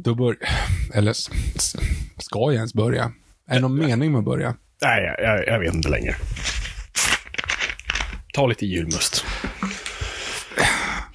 Då 0.00 0.14
bör... 0.14 0.36
Eller 0.94 1.12
ska 1.12 2.38
jag 2.38 2.54
ens 2.54 2.74
börja? 2.74 3.12
Är 3.48 3.54
det 3.54 3.60
någon 3.60 3.78
mening 3.78 4.12
med 4.12 4.18
att 4.18 4.24
börja? 4.24 4.54
Nej, 4.82 5.14
jag, 5.18 5.46
jag 5.46 5.58
vet 5.60 5.74
inte 5.74 5.88
längre. 5.88 6.16
Ta 8.32 8.46
lite 8.46 8.66
julmust. 8.66 9.24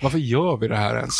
Varför 0.02 0.17
gör 0.17 0.58
vi 0.58 0.67
det 0.67 0.78
här 0.78 0.95
ens? 0.98 1.14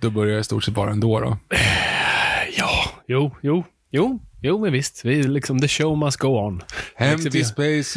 Då 0.00 0.10
börjar 0.10 0.38
i 0.38 0.44
stort 0.44 0.64
sett 0.64 0.74
bara 0.74 0.90
ändå 0.90 1.20
då. 1.20 1.38
Ja, 2.58 2.84
jo, 3.06 3.30
jo, 3.42 3.64
jo, 3.90 4.20
jo, 4.42 4.60
men 4.60 4.72
visst. 4.72 5.04
Vi 5.04 5.22
liksom, 5.22 5.60
the 5.60 5.68
show 5.68 5.98
must 5.98 6.16
go 6.18 6.28
on. 6.28 6.62
Empty 6.96 7.44
spaces, 7.44 7.96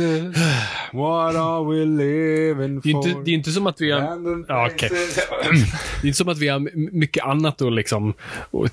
what 0.93 1.35
are 1.35 1.63
we 1.63 1.85
living 1.85 2.81
Det 2.81 2.89
är, 2.89 2.93
for? 2.93 3.07
inte, 3.07 3.21
det 3.25 3.31
är 3.31 3.35
inte 3.35 3.51
som 3.51 3.67
att 3.67 3.81
vi 3.81 3.91
har... 3.91 4.01
Ja, 4.47 4.69
faces. 4.79 5.15
Det 6.01 6.05
är 6.05 6.07
inte 6.07 6.17
som 6.17 6.29
att 6.29 6.37
vi 6.37 6.47
har 6.47 6.59
mycket 6.91 7.23
annat 7.23 7.61
att 7.61 7.73
liksom, 7.73 8.13
och, 8.51 8.67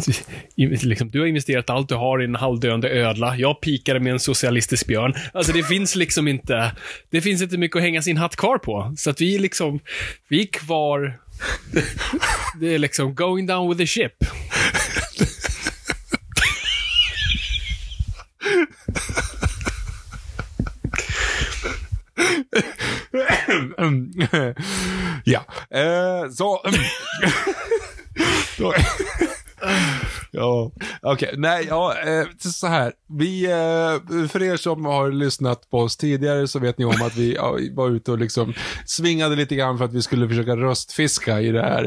liksom... 0.57 1.11
Du 1.11 1.21
har 1.21 1.27
investerat 1.27 1.71
allt 1.71 1.89
du 1.89 1.95
har 1.95 2.23
i 2.23 2.25
en 2.25 2.35
halvdöende 2.35 2.91
ödla. 2.91 3.37
Jag 3.37 3.61
pikade 3.61 4.01
med 4.01 4.13
en 4.13 4.21
socialistisk 4.21 4.87
björn. 4.87 5.15
Alltså 5.33 5.53
det 5.53 5.63
finns 5.63 5.97
liksom 5.97 6.29
inte... 6.29 6.73
Det 7.11 7.21
finns 7.21 7.43
inte 7.43 7.59
mycket 7.59 7.77
att 7.77 7.83
hänga 7.83 8.03
sin 8.03 8.17
hatt 8.17 8.37
kvar 8.37 8.59
på. 8.59 8.95
Så 8.97 9.11
att 9.11 9.21
vi 9.21 9.39
liksom... 9.39 9.81
Vi 10.29 10.41
är 10.43 10.47
kvar... 10.47 11.19
Det 12.61 12.75
är 12.75 12.79
liksom 12.79 13.15
going 13.15 13.47
down 13.47 13.69
with 13.69 13.79
the 13.79 13.87
ship. 13.87 14.25
Ja, 25.25 25.45
eh, 25.71 26.31
så... 26.31 26.63
Ja, 30.31 30.73
okej. 31.03 31.35
Nej, 31.37 31.67
ja, 31.69 31.99
eh, 31.99 32.27
så 32.39 32.67
här. 32.67 32.93
Vi, 33.09 33.45
eh, 33.45 34.29
för 34.29 34.43
er 34.43 34.57
som 34.57 34.85
har 34.85 35.11
lyssnat 35.11 35.71
på 35.71 35.79
oss 35.79 35.97
tidigare 35.97 36.49
så 36.49 36.59
vet 36.59 36.79
ni 36.79 36.85
om 36.85 37.03
att 37.03 37.17
vi 37.17 37.37
var 37.73 37.91
ute 37.91 38.13
och 38.13 38.19
liksom 38.19 38.55
svingade 38.87 39.37
lite 39.37 39.55
grann 39.55 39.79
för 39.79 39.85
att 39.85 39.93
vi 39.93 40.03
skulle 40.03 40.29
försöka 40.29 40.57
röstfiska 40.57 41.41
i 41.41 41.51
det 41.51 41.63
här 41.63 41.85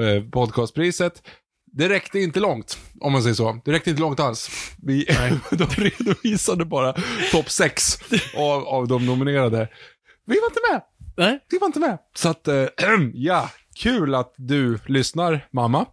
eh, 0.00 0.30
podcastpriset. 0.30 1.22
Det 1.72 1.88
räckte 1.88 2.20
inte 2.20 2.40
långt, 2.40 2.78
om 3.00 3.12
man 3.12 3.22
säger 3.22 3.34
så. 3.34 3.60
Det 3.64 3.72
räckte 3.72 3.90
inte 3.90 4.02
långt 4.02 4.20
alls. 4.20 4.50
Vi, 4.82 5.04
de 5.50 5.64
redovisade 5.64 6.64
bara 6.64 6.94
topp 7.32 7.50
sex 7.50 7.98
av, 8.36 8.66
av 8.66 8.88
de 8.88 9.06
nominerade. 9.06 9.68
Vi 10.26 10.40
var 10.40 10.46
inte 10.46 10.60
med. 10.72 10.82
Nej? 11.16 11.40
Vi 11.50 11.58
var 11.58 11.66
inte 11.66 11.80
med. 11.80 11.98
Så 12.16 12.28
att, 12.28 12.48
eh, 12.48 12.64
ja, 13.14 13.50
kul 13.74 14.14
att 14.14 14.34
du 14.36 14.78
lyssnar, 14.86 15.48
mamma. 15.52 15.86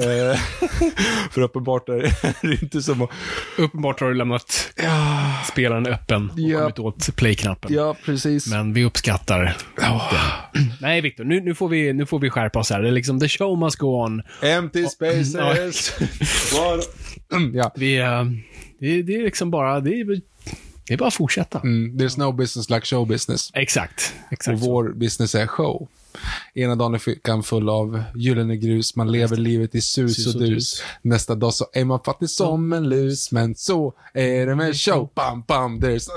Eh, 0.00 0.38
för 1.30 1.40
uppenbart 1.40 1.88
är 1.88 2.14
det 2.46 2.62
inte 2.62 2.82
som 2.82 3.02
att... 3.02 3.10
Uppenbart 3.58 4.00
har 4.00 4.08
du 4.08 4.14
lämnat 4.14 4.72
Ja, 4.76 5.34
spelaren 5.52 5.86
öppen 5.86 6.30
och 6.30 6.38
Ja. 6.38 6.58
kommit 6.60 6.78
åt 6.78 7.16
play-knappen. 7.16 7.74
ja 7.74 7.96
precis. 8.04 8.46
Men 8.46 8.72
vi 8.72 8.84
uppskattar 8.84 9.42
det. 9.42 9.54
Nej, 10.80 11.00
Viktor, 11.00 11.24
nu, 11.24 11.40
nu, 11.40 11.54
får 11.54 11.68
vi, 11.68 11.92
nu 11.92 12.06
får 12.06 12.18
vi 12.18 12.30
skärpa 12.30 12.58
oss 12.58 12.70
här. 12.70 12.82
Det 12.82 12.88
är 12.88 12.92
liksom 12.92 13.20
the 13.20 13.28
show 13.28 13.58
must 13.58 13.76
go 13.76 14.04
on. 14.04 14.22
Empty 14.42 14.86
spaces. 14.90 15.92
Ja. 17.54 17.72
Vi, 17.76 17.98
eh, 17.98 18.24
det, 18.80 19.02
det 19.02 19.14
är 19.16 19.22
liksom 19.22 19.50
bara, 19.50 19.80
det 19.80 19.90
är, 20.00 20.04
det 20.86 20.94
är 20.94 20.98
bara 20.98 21.08
att 21.08 21.14
fortsätta. 21.14 21.60
Mm, 21.60 21.98
there's 21.98 22.18
no 22.18 22.32
business 22.32 22.70
like 22.70 22.86
show 22.86 23.06
business. 23.06 23.50
Exakt. 23.54 24.14
Och 24.26 24.32
Exakt 24.32 24.58
så. 24.60 24.66
vår 24.66 24.88
business 24.92 25.34
är 25.34 25.46
show. 25.46 25.88
Ena 26.54 26.74
dagen 26.74 26.94
är 26.94 26.98
fickan 26.98 27.42
full 27.42 27.68
av 27.68 28.02
gyllene 28.14 28.56
grus, 28.56 28.96
man 28.96 29.12
lever 29.12 29.36
livet 29.36 29.74
i 29.74 29.80
sus, 29.80 30.26
och 30.26 30.40
dus. 30.40 30.50
dus. 30.50 30.82
Nästa 31.02 31.34
dag 31.34 31.54
så 31.54 31.66
är 31.72 31.84
man 31.84 32.00
fattig 32.04 32.30
som 32.30 32.72
en 32.72 32.88
lus, 32.88 33.32
men 33.32 33.54
så 33.54 33.94
är 34.14 34.46
det 34.46 34.54
med 34.54 34.76
show. 34.76 35.10
Bam, 35.14 35.44
bam, 35.48 35.80
there's... 35.80 36.08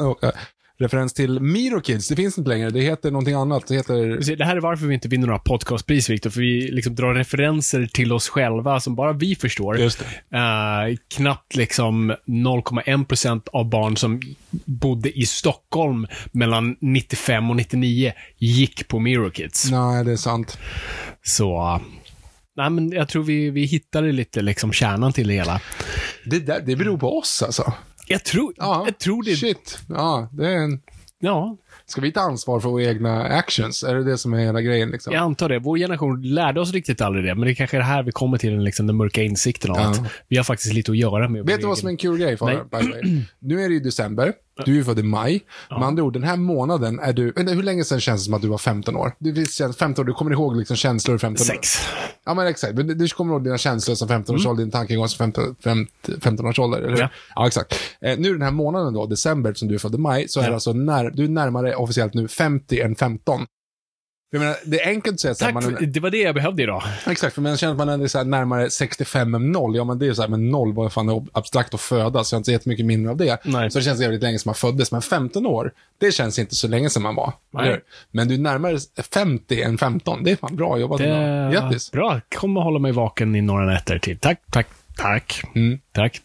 Uh, 0.82 0.86
referens 0.86 1.14
till 1.14 1.40
Miro 1.40 1.82
Kids, 1.82 2.08
det 2.08 2.16
finns 2.16 2.38
inte 2.38 2.50
längre, 2.50 2.70
det 2.70 2.82
heter 2.82 3.12
någonting 3.12 3.34
annat. 3.34 3.68
Det 3.68 3.76
heter... 3.76 4.36
Det 4.38 4.46
här 4.46 4.56
är 4.56 4.60
varför 4.60 4.86
vi 4.86 4.94
inte 4.94 5.08
vinner 5.08 5.28
några 5.28 5.40
podcastpris, 5.40 6.10
Viktor, 6.10 6.30
för 6.30 6.42
vi 6.42 6.72
liksom 6.72 6.96
drar 6.96 7.14
referenser 7.14 7.90
till 7.94 8.14
oss 8.14 8.30
själva 8.30 8.80
som 8.80 8.96
bara 8.96 9.14
vi 9.14 9.36
förstår. 9.36 9.80
Just. 9.80 10.02
Eh, 10.02 10.98
knappt 11.16 11.56
liksom 11.56 12.16
0,1% 12.26 13.42
av 13.54 13.70
barn 13.70 13.98
som 13.98 14.22
bodde 14.66 15.20
i 15.20 15.26
Stockholm 15.26 16.08
mellan 16.32 16.76
95 16.80 17.50
och 17.50 17.56
99 17.56 18.14
gick 18.38 18.88
på 18.88 19.00
Miro 19.00 19.30
Kids. 19.30 19.72
Nej, 19.72 20.06
det 20.06 20.12
är 20.12 20.18
sant. 20.18 20.58
Så... 21.24 21.82
Nej, 22.56 22.70
men 22.70 22.92
jag 22.92 23.10
tror 23.10 23.24
vi, 23.24 23.50
vi 23.50 23.66
hittade 23.66 24.12
lite 24.12 24.42
liksom 24.42 24.74
kärnan 24.74 25.14
till 25.14 25.28
det 25.28 25.34
hela. 25.34 25.62
Det, 26.26 26.40
där, 26.40 26.62
det 26.66 26.76
beror 26.76 26.98
på 26.98 27.18
oss 27.18 27.44
alltså. 27.44 27.74
Jag 28.12 28.24
tror, 28.24 28.54
Ja, 28.58 28.84
jag 28.86 28.98
tror 28.98 29.24
det... 29.24 29.36
Shit. 29.36 29.80
Ja, 29.90 30.30
det 30.32 30.48
är 30.48 30.56
en... 30.56 30.82
Ja, 31.24 31.58
Ska 31.86 32.02
vi 32.02 32.12
ta 32.12 32.22
ansvar 32.22 32.60
för 32.60 32.70
våra 32.70 32.84
egna 32.84 33.24
actions? 33.24 33.84
Är 33.84 33.96
det 33.96 34.04
det 34.04 34.18
som 34.18 34.34
är 34.34 34.40
hela 34.40 34.62
grejen 34.62 34.90
liksom? 34.90 35.14
jag 35.14 35.22
antar 35.22 35.50
det. 35.50 35.60
Vår 35.60 35.78
generation 35.78 36.22
lärde 36.22 36.62
oss 36.62 36.72
riktigt 36.74 37.02
aldrig 37.02 37.26
det, 37.26 37.36
men 37.36 37.46
det 37.46 37.52
är 37.52 37.56
kanske 37.56 37.78
är 37.78 37.82
här 37.82 38.04
vi 38.04 38.12
kommer 38.12 38.38
till 38.38 38.52
den, 38.52 38.64
liksom, 38.64 38.88
den 38.88 38.96
mörka 38.96 39.24
insikten 39.24 39.72
av 39.72 39.78
Ja. 39.78 39.90
att 39.90 40.02
vi 40.28 40.38
har 40.38 40.44
faktiskt 40.44 40.74
lite 40.74 40.92
att 40.92 40.98
göra 40.98 41.30
med 41.30 41.46
Vet 41.46 41.62
du 41.62 41.68
vad 41.68 41.78
som 41.78 41.88
är 41.88 41.92
en 41.92 41.98
kul 41.98 42.18
grej 42.18 42.36
way? 42.36 42.56
Nu 43.40 43.64
är 43.64 43.68
det 43.70 43.74
ju 43.74 43.80
december, 43.80 44.34
du 44.66 44.80
är 44.80 44.84
född 44.84 45.00
i 45.00 45.04
maj. 45.04 45.44
Med 45.70 45.84
andra 45.84 46.04
ord, 46.04 46.14
den 46.14 46.24
här 46.24 46.38
månaden 46.38 47.00
är 47.00 47.14
du, 47.14 47.32
vänta, 47.32 47.54
hur 47.54 47.64
länge 47.64 47.84
sedan 47.84 48.00
känns 48.00 48.22
det 48.22 48.26
som 48.26 48.34
att 48.34 48.42
du 48.42 48.48
var 48.48 48.58
15 48.58 48.96
år? 48.96 49.16
Du 49.20 49.32
visst 49.32 49.54
känns 49.54 49.78
15 49.78 50.04
år, 50.04 50.08
du 50.08 50.14
kommer 50.14 50.32
ihåg 50.32 50.58
liksom 50.58 50.76
känslor 50.76 51.18
15 51.18 51.44
år? 51.44 51.46
Sex. 51.46 51.78
Ja 52.26 52.34
men 52.34 52.48
exakt, 52.48 52.74
men 52.76 52.98
du, 52.98 53.08
kommer 53.08 53.34
ihåg 53.34 53.44
dina 53.44 53.58
känslor 53.58 53.96
som 53.96 54.10
15-årsålder, 54.10 54.64
din 54.64 54.72
tankegång 54.72 55.08
som 55.08 55.18
15, 55.18 55.56
15, 55.64 55.88
15-årsålder, 56.06 56.82
eller? 56.82 57.00
Ja. 57.00 57.10
ja 57.36 57.48
exakt. 57.48 57.74
Eh, 58.02 58.20
nu 58.20 58.34
den 58.34 58.42
här 58.42 58.52
månaden 58.52 58.94
då, 58.94 59.06
december, 59.06 59.54
som 59.54 59.68
du 59.68 59.76
är 59.76 59.80
född 59.80 59.96
i 59.96 59.98
maj, 59.98 60.28
så 60.28 60.40
är 60.40 60.48
Ja. 60.48 60.54
alltså 60.54 60.74
när, 60.74 61.10
du 61.10 61.24
är 61.24 61.30
närmare 61.30 61.76
officiellt 61.76 62.14
nu 62.14 62.28
50 62.28 62.80
än 62.82 62.96
15. 62.96 63.46
Jag 64.34 64.40
menar, 64.40 64.56
det 64.66 64.82
är 64.82 64.90
enkelt 64.90 65.14
att 65.14 65.20
säga 65.20 65.36
så 65.36 65.46
här, 65.46 65.54
Tack, 65.54 65.64
man, 65.64 65.92
det 65.92 66.00
var 66.00 66.10
det 66.10 66.18
jag 66.22 66.36
behövde 66.36 66.64
idag. 66.64 66.84
Exakt, 67.08 67.36
för 67.36 67.42
man 67.42 67.58
känner 67.58 67.72
att 67.72 67.78
man 67.78 68.02
är 68.02 68.08
så 68.08 68.18
här 68.18 68.26
närmare 68.26 68.70
65 68.70 69.36
än 69.36 69.52
0. 69.52 69.76
Ja, 69.76 69.84
men 69.84 70.00
det 70.00 70.08
är 70.08 70.14
så 70.14 70.22
här, 70.22 70.30
men 70.30 70.50
0 70.50 70.74
var 70.74 70.84
ju 70.84 70.90
fan 70.90 71.28
abstrakt 71.32 71.74
att 71.74 71.82
födas, 71.82 72.28
så 72.28 72.34
jag 72.34 72.38
har 72.38 72.40
inte 72.40 72.46
så 72.46 72.52
jättemycket 72.52 72.86
minne 72.86 73.10
av 73.10 73.18
det. 73.18 73.38
Nej. 73.46 73.72
Så 73.72 73.80
det 73.80 73.86
känns 73.86 74.02
jävligt 74.02 74.22
länge 74.22 74.40
som 74.40 74.50
man 74.50 74.56
föddes. 74.56 74.92
Men 74.92 75.02
15 75.02 75.46
år, 75.46 75.74
det 75.98 76.12
känns 76.12 76.40
inte 76.40 76.56
så 76.56 76.68
länge 76.68 76.90
som 76.90 77.04
man 77.04 77.16
var. 77.16 77.34
Men 78.12 78.28
du 78.28 78.34
är 78.34 78.40
närmare 78.40 78.78
50 79.14 79.62
än 79.62 79.78
15. 79.78 80.24
Det 80.24 80.32
är 80.32 80.36
fan 80.36 80.56
bra 80.56 80.80
jobbat. 80.80 80.98
Det. 80.98 81.50
Grattis. 81.54 81.92
Bra. 81.92 82.22
Kommer 82.36 82.62
hålla 82.62 82.80
mig 82.80 82.92
vaken 82.92 83.36
i 83.36 83.42
några 83.42 83.66
nätter 83.66 84.00
till. 84.00 84.18
Tack, 84.18 84.42
tack, 84.52 84.68
tack. 84.98 85.44
Mm. 85.56 85.80
Tack. 85.92 86.22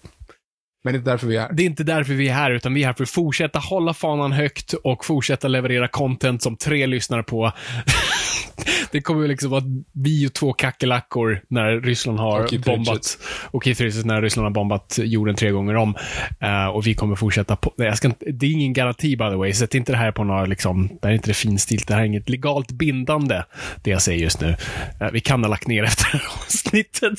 Men 0.86 0.92
det 0.92 0.96
är 0.96 0.98
inte 0.98 1.10
därför 1.10 1.26
vi 1.26 1.36
är 1.36 1.40
här. 1.40 1.52
Det 1.52 1.62
är 1.62 1.66
inte 1.66 1.84
därför 1.84 2.14
vi 2.14 2.28
är 2.28 2.34
här, 2.34 2.50
utan 2.50 2.74
vi 2.74 2.82
är 2.82 2.86
här 2.86 2.94
för 2.94 3.02
att 3.02 3.10
fortsätta 3.10 3.58
hålla 3.58 3.94
fanan 3.94 4.32
högt 4.32 4.72
och 4.72 5.04
fortsätta 5.04 5.48
leverera 5.48 5.88
content 5.88 6.42
som 6.42 6.56
tre 6.56 6.86
lyssnar 6.86 7.22
på. 7.22 7.52
det 8.90 9.00
kommer 9.00 9.22
ju 9.22 9.28
liksom 9.28 9.50
vara 9.50 9.62
vi 9.92 10.26
och 10.26 10.32
två 10.32 10.52
kackerlackor 10.52 11.40
när 11.48 11.80
Ryssland 11.80 12.18
har 12.18 12.40
Och 12.40 12.50
bombat, 12.64 12.88
Richards. 12.88 13.18
och 13.50 13.64
Keith 13.64 13.82
Richards 13.82 14.04
när 14.04 14.22
Ryssland 14.22 14.44
har 14.46 14.50
bombat 14.50 14.98
jorden 15.02 15.34
tre 15.34 15.50
gånger 15.50 15.76
om. 15.76 15.94
Eh, 16.40 16.66
och 16.66 16.86
vi 16.86 16.94
kommer 16.94 17.16
fortsätta 17.16 17.56
på, 17.56 17.72
nej, 17.76 17.88
jag 17.88 17.96
ska 17.96 18.08
inte, 18.08 18.30
det 18.30 18.46
är 18.46 18.50
ingen 18.50 18.72
garanti 18.72 19.16
by 19.16 19.24
the 19.30 19.36
way, 19.36 19.52
sätt 19.52 19.74
inte 19.74 19.92
det 19.92 19.98
här 19.98 20.12
på 20.12 20.24
några, 20.24 20.44
liksom, 20.44 20.88
det 20.88 20.98
här 21.02 21.10
är 21.10 21.14
inte 21.14 21.30
det 21.30 21.34
finstilt, 21.34 21.88
det 21.88 21.94
här 21.94 22.00
är 22.00 22.06
inget 22.06 22.28
legalt 22.28 22.72
bindande, 22.72 23.42
det 23.82 23.90
jag 23.90 24.02
säger 24.02 24.22
just 24.22 24.40
nu. 24.40 24.56
Eh, 25.00 25.10
vi 25.12 25.20
kan 25.20 25.42
ha 25.44 25.50
lagt 25.50 25.66
ner 25.66 25.84
efter 25.84 26.04
det 26.12 26.18
här 26.18 26.28
avsnittet. 26.46 27.18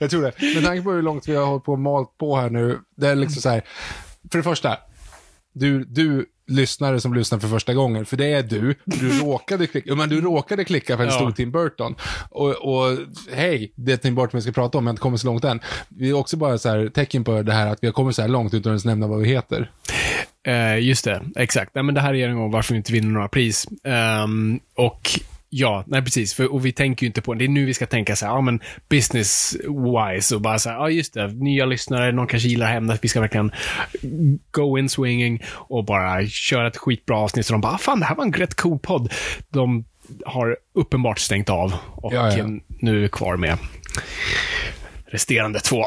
Jag 0.00 0.10
tror 0.10 0.22
det. 0.22 0.54
Med 0.54 0.64
tanke 0.64 0.82
på 0.82 0.92
hur 0.92 1.02
långt 1.02 1.28
vi 1.28 1.36
har 1.36 1.46
hållit 1.46 1.64
på 1.64 1.72
och 1.72 1.78
malt 1.78 2.18
på 2.18 2.36
här 2.36 2.43
nu. 2.50 2.78
Det 2.96 3.08
är 3.08 3.14
liksom 3.14 3.42
så 3.42 3.48
här. 3.48 3.62
För 4.32 4.38
det 4.38 4.44
första. 4.44 4.76
Du, 5.54 5.84
du 5.84 6.26
lyssnare 6.46 7.00
som 7.00 7.14
lyssnar 7.14 7.38
för 7.38 7.48
första 7.48 7.74
gången, 7.74 8.06
för 8.06 8.16
det 8.16 8.26
är 8.32 8.42
du. 8.42 8.74
Du 8.84 9.18
råkade 9.20 9.66
klicka, 9.66 9.94
men 9.94 10.08
du 10.08 10.20
råkade 10.20 10.64
klicka 10.64 10.96
för 10.96 11.04
det 11.04 11.10
Ja. 11.10 11.16
stod 11.16 11.36
Tim 11.36 11.50
Burton. 11.52 11.94
Och, 12.30 12.50
och 12.50 12.98
hej, 13.32 13.72
det 13.76 13.92
är 13.92 13.96
Tim 13.96 14.14
Burton 14.14 14.30
vi 14.38 14.42
ska 14.42 14.52
prata 14.52 14.78
om, 14.78 14.84
men 14.84 14.92
inte 14.92 15.00
kommit 15.00 15.20
så 15.20 15.26
långt 15.26 15.44
än. 15.44 15.60
Vi 15.88 16.10
är 16.10 16.14
också 16.14 16.36
bara 16.36 16.58
så 16.58 16.68
här 16.68 16.88
tecken 16.88 17.24
på 17.24 17.42
det 17.42 17.52
här 17.52 17.66
att 17.66 17.78
vi 17.82 17.86
har 17.86 17.92
kommit 17.92 18.16
så 18.16 18.22
här 18.22 18.28
långt 18.28 18.54
utan 18.54 18.60
att 18.60 18.66
ens 18.74 18.84
nämna 18.84 19.06
vad 19.06 19.20
vi 19.20 19.28
heter. 19.28 19.70
Eh, 20.46 20.78
just 20.78 21.04
det, 21.04 21.22
exakt. 21.36 21.74
Nej, 21.74 21.84
men 21.84 21.94
det 21.94 22.00
här 22.00 22.14
är 22.14 22.28
en 22.28 22.36
gång 22.36 22.50
varför 22.50 22.74
vi 22.74 22.76
inte 22.78 22.92
vinner 22.92 23.08
några 23.08 23.28
pris. 23.28 23.66
Ehm, 23.84 24.60
och 24.74 25.20
ja, 25.56 25.84
nej 25.86 26.02
precis. 26.02 26.34
För, 26.34 26.52
och 26.52 26.66
vi 26.66 26.72
tänker 26.72 27.04
ju 27.04 27.06
inte 27.06 27.22
på 27.22 27.34
det. 27.34 27.44
är 27.44 27.48
nu 27.48 27.64
vi 27.64 27.74
ska 27.74 27.86
tänka 27.86 28.16
så 28.16 28.26
här, 28.26 28.32
ja 28.32 28.40
men 28.40 28.60
business-wise 28.90 30.34
och 30.34 30.40
bara 30.40 30.58
så 30.58 30.68
här, 30.70 30.76
ja 30.76 30.90
just 30.90 31.14
det, 31.14 31.26
nya 31.28 31.66
lyssnare, 31.66 32.12
någon 32.12 32.26
kanske 32.26 32.48
gillar 32.48 32.66
Hemnet, 32.66 32.98
vi 33.02 33.08
ska 33.08 33.20
verkligen 33.20 33.52
go 34.50 34.78
in 34.78 34.88
swinging 34.88 35.42
och 35.50 35.84
bara 35.84 36.26
köra 36.26 36.66
ett 36.66 36.76
skitbra 36.76 37.16
avsnitt. 37.16 37.46
Så 37.46 37.52
de 37.52 37.60
bara, 37.60 37.72
"Ah, 37.72 37.78
fan 37.78 38.00
det 38.00 38.06
här 38.06 38.14
var 38.16 38.24
en 38.24 38.32
rätt 38.32 38.54
cool 38.54 38.78
podd. 38.78 39.12
De 39.48 39.84
har 40.26 40.56
uppenbart 40.74 41.18
stängt 41.18 41.50
av 41.50 41.74
och 41.96 42.14
Ja, 42.14 42.36
ja. 42.36 42.44
nu 42.68 42.96
är 42.96 43.00
vi 43.00 43.08
kvar 43.08 43.36
med 43.36 43.58
resterande 45.14 45.60
två. 45.60 45.84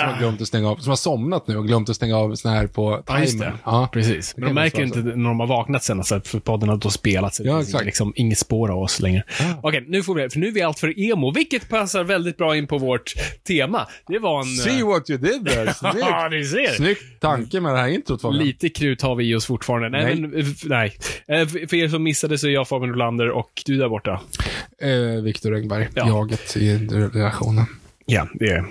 Som 0.00 0.08
har 0.12 0.18
glömt 0.18 0.40
att 0.40 0.48
stänga 0.48 0.70
av, 0.70 0.76
som 0.76 0.88
har 0.88 0.96
somnat 0.96 1.48
nu 1.48 1.56
och 1.56 1.66
glömt 1.66 1.88
att 1.88 1.96
stänga 1.96 2.16
av 2.16 2.34
sån 2.34 2.52
här 2.52 2.66
på 2.66 3.02
Ja, 3.06 3.20
just 3.20 3.32
det. 3.38 3.44
timern. 3.44 3.58
Ja. 3.64 3.88
Precis. 3.92 4.34
Men 4.36 4.48
de 4.48 4.54
märker 4.54 4.78
ju 4.78 4.84
inte 4.84 4.98
när 4.98 5.28
de 5.28 5.40
har 5.40 5.46
vaknat 5.46 5.82
sen, 5.84 6.04
så 6.04 6.14
att 6.14 6.28
för 6.28 6.38
podden 6.38 6.68
har 6.68 6.76
då 6.76 6.90
spelat. 6.90 7.34
Så 7.34 7.42
det 7.42 7.48
Ja, 7.48 7.56
finns 7.56 7.68
exakt. 7.68 7.84
liksom 7.84 8.12
inget 8.16 8.38
spår 8.38 8.70
av 8.70 8.78
oss 8.78 9.00
längre. 9.00 9.22
Okej, 9.62 9.84
nu 9.88 10.02
får 10.02 10.14
vi 10.14 10.30
för 10.30 10.38
nu 10.38 10.46
är 10.46 10.52
vi 10.52 10.62
allt 10.62 10.78
för 10.78 11.00
emo, 11.00 11.32
vilket 11.32 11.68
passar 11.68 12.04
väldigt 12.04 12.36
bra 12.36 12.56
in 12.56 12.66
på 12.66 12.78
vårt 12.78 13.12
tema. 13.46 13.86
Det 14.06 14.18
var 14.18 14.40
en... 14.40 14.46
See 14.46 14.80
eh, 14.80 14.86
what 14.86 15.10
you 15.10 15.18
did 15.18 15.46
there. 15.46 15.64
Ja, 15.82 15.90
Snyggt. 15.90 16.06
ni 16.30 16.44
ser. 16.44 16.72
Snyggt 16.76 17.20
tanke 17.20 17.60
med 17.60 17.74
det 17.74 17.78
här 17.78 17.88
introt 17.88 18.22
Fabian. 18.22 18.44
Lite 18.44 18.68
krut 18.68 19.02
har 19.02 19.14
vi 19.14 19.24
i 19.30 19.34
oss 19.34 19.46
fortfarande. 19.46 19.88
Nej, 19.88 20.04
Nej. 20.04 20.20
Men, 20.20 20.40
eh, 20.40 20.46
nej. 20.64 20.96
Eh, 21.28 21.46
För 21.48 21.74
er 21.74 21.88
som 21.88 22.02
missade 22.02 22.38
så 22.38 22.46
är 22.46 22.50
jag 22.50 22.68
Fabian 22.68 22.90
Rolander 22.90 23.30
och 23.30 23.50
du 23.66 23.76
där 23.76 23.88
borta. 23.88 24.20
Eh, 24.82 25.22
Viktor 25.22 25.54
Engberg, 25.54 25.88
Ja. 25.94 26.06
jaget 26.08 26.56
i 26.56 26.76
relationen. 27.12 27.64
Ja, 28.06 28.28
det 28.34 28.46
är 28.46 28.64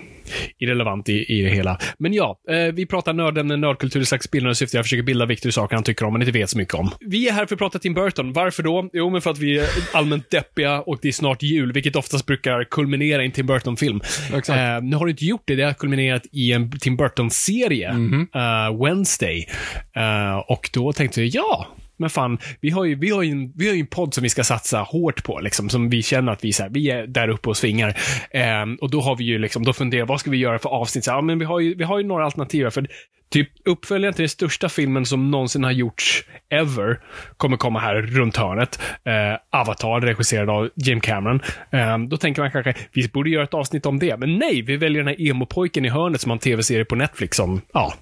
irrelevant 0.59 1.09
i, 1.09 1.25
i 1.39 1.41
det 1.41 1.49
hela. 1.49 1.77
Men 1.97 2.13
ja, 2.13 2.39
eh, 2.49 2.73
vi 2.73 2.85
pratar 2.85 3.13
nördämnen, 3.13 3.61
nördkultur 3.61 4.01
i 4.01 4.05
slags 4.05 4.31
bildande 4.31 4.55
syfte. 4.55 4.77
Jag 4.77 4.85
försöker 4.85 5.03
bilda 5.03 5.25
Victor 5.25 5.49
i 5.49 5.51
saker 5.51 5.75
han 5.75 5.83
tycker 5.83 6.05
om, 6.05 6.13
men 6.13 6.21
inte 6.21 6.31
vet 6.31 6.49
så 6.49 6.57
mycket 6.57 6.73
om. 6.73 6.91
Vi 6.99 7.27
är 7.29 7.33
här 7.33 7.45
för 7.45 7.55
att 7.55 7.59
prata 7.59 7.79
Tim 7.79 7.93
Burton. 7.93 8.33
Varför 8.33 8.63
då? 8.63 8.89
Jo, 8.93 9.09
men 9.09 9.21
för 9.21 9.31
att 9.31 9.37
vi 9.39 9.59
är 9.59 9.67
allmänt 9.93 10.29
deppiga 10.29 10.81
och 10.81 10.99
det 11.01 11.07
är 11.07 11.11
snart 11.11 11.43
jul, 11.43 11.73
vilket 11.73 11.95
oftast 11.95 12.25
brukar 12.25 12.63
kulminera 12.63 13.21
i 13.21 13.25
en 13.25 13.31
Tim 13.31 13.45
Burton-film. 13.45 14.01
Eh, 14.33 14.81
nu 14.81 14.95
har 14.95 15.05
det 15.05 15.11
inte 15.11 15.25
gjort 15.25 15.43
det. 15.45 15.55
Det 15.55 15.63
har 15.63 15.73
kulminerat 15.73 16.23
i 16.31 16.51
en 16.51 16.79
Tim 16.79 16.97
Burton-serie, 16.97 17.89
eh, 18.35 18.83
Wednesday. 18.83 19.47
Eh, 19.95 20.37
och 20.37 20.69
då 20.73 20.93
tänkte 20.93 21.21
jag, 21.21 21.29
ja, 21.43 21.67
men 21.97 22.09
fan, 22.09 22.37
vi 22.61 22.69
har 22.69 22.85
ju, 22.85 22.95
vi 22.95 23.09
har 23.09 23.23
ju, 23.23 23.31
en, 23.31 23.51
vi 23.55 23.67
har 23.67 23.73
ju 23.73 23.79
en 23.79 23.87
podd 23.87 24.13
som 24.13 24.23
vi 24.23 24.29
ska 24.29 24.43
satsa 24.43 24.79
hårt 24.79 25.23
på, 25.23 25.39
liksom, 25.39 25.69
som 25.69 25.89
vi 25.89 26.03
känner 26.03 26.31
att 26.31 26.43
vi, 26.43 26.53
så 26.53 26.63
här, 26.63 26.69
vi 26.69 26.89
är 26.89 27.07
där 27.07 27.27
uppe 27.27 27.49
och 27.49 27.57
svingar. 27.57 27.97
Ehm, 28.31 28.75
och 28.75 28.91
då 28.91 29.01
har 29.01 29.15
vi 29.15 29.23
ju 29.23 29.39
liksom, 29.39 29.63
då 29.63 29.73
funderar 29.73 30.05
vad 30.05 30.19
ska 30.19 30.31
vi 30.31 30.37
göra 30.37 30.59
för 30.59 30.69
avsnitt? 30.69 31.03
Så, 31.03 31.11
här, 31.11 31.17
ja, 31.17 31.21
men 31.21 31.39
vi 31.39 31.45
har 31.45 31.59
ju, 31.59 31.75
vi 31.75 31.83
har 31.83 31.97
ju 31.97 32.07
några 32.07 32.25
alternativ 32.25 32.69
för 32.69 32.87
typ 33.33 33.49
uppföljaren 33.65 34.13
till 34.13 34.23
den 34.23 34.29
största 34.29 34.69
filmen 34.69 35.05
som 35.05 35.31
någonsin 35.31 35.63
har 35.63 35.71
gjorts 35.71 36.25
ever 36.49 36.99
kommer 37.37 37.57
komma 37.57 37.79
här 37.79 37.95
runt 37.95 38.37
hörnet. 38.37 38.79
Eh, 39.03 39.59
Avatar, 39.59 40.01
regisserad 40.01 40.49
av 40.49 40.69
Jim 40.75 41.01
Cameron. 41.01 41.39
Eh, 41.71 41.97
då 41.97 42.17
tänker 42.17 42.41
man 42.41 42.51
kanske, 42.51 42.75
vi 42.91 43.07
borde 43.07 43.29
göra 43.29 43.43
ett 43.43 43.53
avsnitt 43.53 43.85
om 43.85 43.99
det. 43.99 44.17
Men 44.17 44.37
nej, 44.37 44.61
vi 44.61 44.77
väljer 44.77 45.03
den 45.03 45.07
här 45.07 45.21
emo-pojken 45.27 45.85
i 45.85 45.89
hörnet 45.89 46.21
som 46.21 46.29
har 46.29 46.35
en 46.35 46.39
tv-serie 46.39 46.85
på 46.85 46.95
Netflix 46.95 47.37
som, 47.37 47.61
ja, 47.73 47.93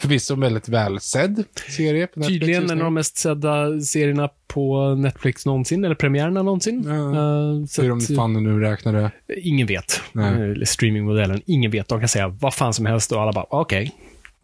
Förvisso 0.00 0.34
en 0.34 0.40
väldigt 0.40 0.68
välsedd 0.68 1.44
serie 1.68 2.06
på 2.06 2.20
Netflix 2.20 2.40
Tydligen 2.40 2.70
en 2.70 2.78
av 2.78 2.84
de 2.84 2.94
mest 2.94 3.16
sedda 3.16 3.80
serierna 3.80 4.28
på 4.46 4.94
Netflix 4.94 5.46
någonsin, 5.46 5.84
eller 5.84 5.94
premiärerna 5.94 6.42
någonsin. 6.42 6.84
Ja. 6.86 7.66
Så 7.68 7.82
Hur 7.82 7.88
de 7.88 7.98
att, 7.98 8.10
eh, 8.10 8.16
fan 8.16 8.32
nu 8.32 8.60
räknar 8.60 8.92
det. 8.92 9.10
ingen 9.40 9.66
vet. 9.66 10.00
Nej. 10.12 10.66
Streamingmodellen. 10.66 11.42
Ingen 11.46 11.70
vet. 11.70 11.88
De 11.88 12.00
kan 12.00 12.08
säga 12.08 12.28
vad 12.28 12.54
fan 12.54 12.74
som 12.74 12.86
helst 12.86 13.12
och 13.12 13.22
alla 13.22 13.32
bara, 13.32 13.46
okej. 13.50 13.92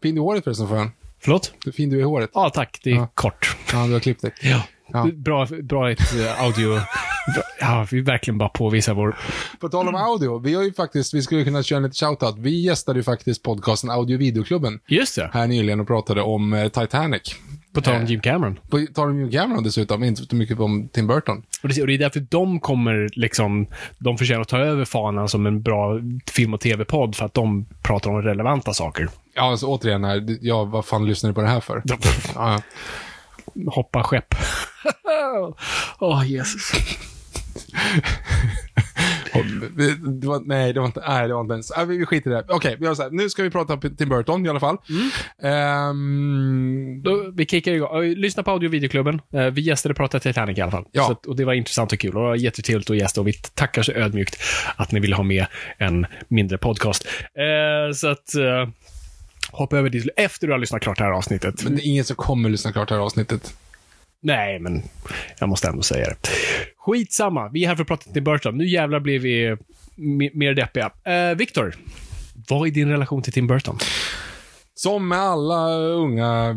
Fin 0.03 0.15
du 0.15 0.21
håret 0.21 0.45
förresten. 0.45 0.91
Förlåt? 1.23 1.53
Hur 1.65 1.73
fin 1.73 1.91
du 1.91 1.97
är 1.97 2.01
i 2.01 2.05
håret. 2.05 2.31
Ja, 2.35 2.51
tack. 2.51 2.81
Det 2.85 2.91
är 2.91 2.95
Ja. 2.95 3.09
kort. 3.15 3.57
Ja, 3.73 3.87
du 3.87 3.93
har 3.93 4.01
klippt 4.01 4.23
dig. 4.23 4.33
Ja. 4.43 4.63
Ja. 4.93 5.09
Bra, 5.15 5.47
bra 5.63 5.91
ett 5.91 6.01
eh, 6.21 6.45
audio. 6.45 6.79
ja, 7.61 7.87
vi 7.91 8.01
verkligen 8.01 8.39
bara 8.39 8.49
påvisar 8.49 8.95
vår... 8.95 9.17
På 9.61 9.69
tal 9.69 9.89
om 9.89 9.95
audio, 9.95 10.39
vi 10.39 10.55
har 10.55 10.63
ju 10.63 10.73
faktiskt, 10.73 11.15
vi 11.15 11.23
skulle 11.23 11.45
kunna 11.45 11.63
köra 11.63 11.77
en 11.77 11.83
liten 11.83 12.09
shoutout. 12.09 12.39
Vi 12.39 12.61
gästade 12.61 12.99
ju 12.99 13.03
faktiskt 13.03 13.43
podcasten 13.43 13.91
Audio 13.91 14.19
videoklubben 14.19 14.81
Just 14.87 15.17
det. 15.17 15.31
här 15.33 15.47
nyligen 15.47 15.81
och 15.81 15.87
pratade 15.87 16.23
om 16.23 16.53
eh, 16.53 16.69
Titanic. 16.69 17.35
På 17.73 17.81
tal 17.81 17.95
om 17.95 18.03
Eh. 18.03 18.11
Jim 18.11 18.21
Cameron. 18.21 18.59
På 18.71 18.87
tal 18.95 19.09
om 19.09 19.21
Jim 19.21 19.31
Cameron 19.31 19.65
dessutom, 19.65 20.05
inte 20.05 20.23
så 20.31 20.37
mycket 20.37 20.61
om 20.61 20.89
Tim 20.89 21.07
Burton. 21.07 21.43
Och 21.63 21.69
det, 21.69 21.81
och 21.81 21.87
det 21.87 21.95
är 21.95 21.99
därför 21.99 22.27
de 22.31 22.61
kommer 22.61 23.09
liksom, 23.13 23.67
de 23.99 24.19
förtjänar 24.19 24.41
att 24.41 24.49
ta 24.49 24.59
över 24.59 24.85
fanan 24.85 25.29
som 25.29 25.47
en 25.47 25.63
bra 25.63 26.01
film 26.31 26.55
och 26.55 26.61
tv-podd 26.61 27.17
för 27.17 27.25
att 27.25 27.35
de 27.35 27.67
pratar 27.83 28.11
om 28.11 28.23
relevanta 28.23 28.73
saker. 28.73 29.09
Ja, 29.35 29.43
alltså 29.43 29.67
återigen 29.67 30.05
här, 30.05 30.39
ja, 30.41 30.65
vad 30.65 30.85
fan 30.85 31.07
lyssnar 31.07 31.31
du 31.31 31.35
på 31.35 31.41
det 31.41 31.49
här 31.49 31.61
för? 31.61 31.83
Ja, 32.35 32.61
Hoppa 33.67 34.03
skepp. 34.03 34.35
Åh, 35.99 36.23
Jesus. 36.31 36.73
och 39.35 39.45
det- 39.77 40.27
var, 40.27 40.41
nej, 40.47 40.73
det 40.73 40.81
var 40.81 40.87
inte, 40.87 41.03
nej, 41.09 41.29
det 41.29 41.35
var 41.35 41.41
inte 41.41 41.53
ens, 41.55 41.73
nej, 41.77 41.87
vi 41.87 42.07
skiter 42.07 42.31
i 42.31 42.35
det. 42.35 42.45
Okej, 42.49 42.77
vi 42.79 42.85
gör 42.87 42.95
så 42.95 43.03
här, 43.03 43.11
nu 43.11 43.31
ska 43.31 43.43
vi 43.43 43.51
prata 43.51 43.73
om 43.75 43.81
Tim 43.81 44.09
Burton 44.09 44.47
i 44.47 44.49
alla 44.49 44.61
fall. 44.61 44.77
Ehm, 45.43 47.03
Då, 47.03 47.31
vi 47.35 47.47
kickar 47.47 47.73
igång. 47.73 48.03
Lyssna 48.05 48.43
på 48.43 48.51
audio 48.51 48.69
och 48.69 48.75
videoklubben. 48.75 49.21
Eh, 49.35 49.47
Vi 49.47 49.61
gästade 49.61 49.95
Prata 49.95 50.21
Titanic 50.21 50.59
i 50.59 50.61
alla 50.61 50.71
fall. 50.71 50.85
Ja. 50.93 51.07
Så 51.25 51.31
och 51.31 51.37
det 51.37 51.45
var 51.45 51.53
intressant 51.53 51.93
och 51.93 51.99
kul. 51.99 52.17
Och 52.17 52.23
det 52.23 52.29
var 52.29 52.37
jättetrevligt 52.37 52.91
att 52.91 52.97
gästa 52.97 53.21
och 53.21 53.29
vi 53.29 53.33
tackar 53.33 53.83
så 53.83 53.93
ödmjukt 53.93 54.37
att 54.77 54.93
ni 54.93 55.01
ville 55.01 55.17
ha 55.17 55.23
med 55.23 55.47
en 55.79 56.07
mindre 56.29 56.59
podcast. 56.59 57.07
Eh, 57.25 57.93
så 57.95 58.09
att 58.09 58.35
eh, 58.35 58.69
hoppa 59.53 59.79
över 59.79 59.89
dit 59.91 60.09
efter 60.17 60.47
du 60.47 60.53
har 60.53 60.59
lyssnat 60.59 60.83
klart 60.83 60.99
det 60.99 61.05
här 61.05 61.11
avsnittet. 61.13 61.65
men 61.65 61.77
det 61.77 61.83
är 61.83 61.87
ingen 61.87 62.05
som 62.05 62.17
kommer 62.17 62.49
lyssna 62.49 62.73
klart 62.73 62.89
det 62.89 62.95
här 62.95 63.03
avsnittet. 63.03 63.55
Nej, 64.23 64.59
men 64.59 64.83
jag 65.39 65.49
måste 65.49 65.69
ändå 65.69 65.83
säga 65.83 66.09
det. 66.09 66.17
Skitsamma. 66.77 67.49
Vi 67.49 67.65
är 67.65 67.69
här 67.69 67.77
för 67.77 67.83
att 67.83 67.89
prata 67.89 68.13
till 68.13 68.23
Burton. 68.23 68.59
Nu 68.59 68.69
jävlar 68.69 69.01
blir 69.01 69.19
vi 69.19 69.57
mer 70.35 70.55
deppiga. 70.55 70.91
Eh, 71.05 71.37
Viktor, 71.37 71.75
vad 72.49 72.69
är 72.69 72.71
din 72.73 72.89
relation 72.89 73.23
till 73.23 73.33
Tim 73.33 73.47
Burton? 73.47 73.79
Som 74.75 75.09
med 75.09 75.19
alla 75.19 75.69
unga, 75.79 76.57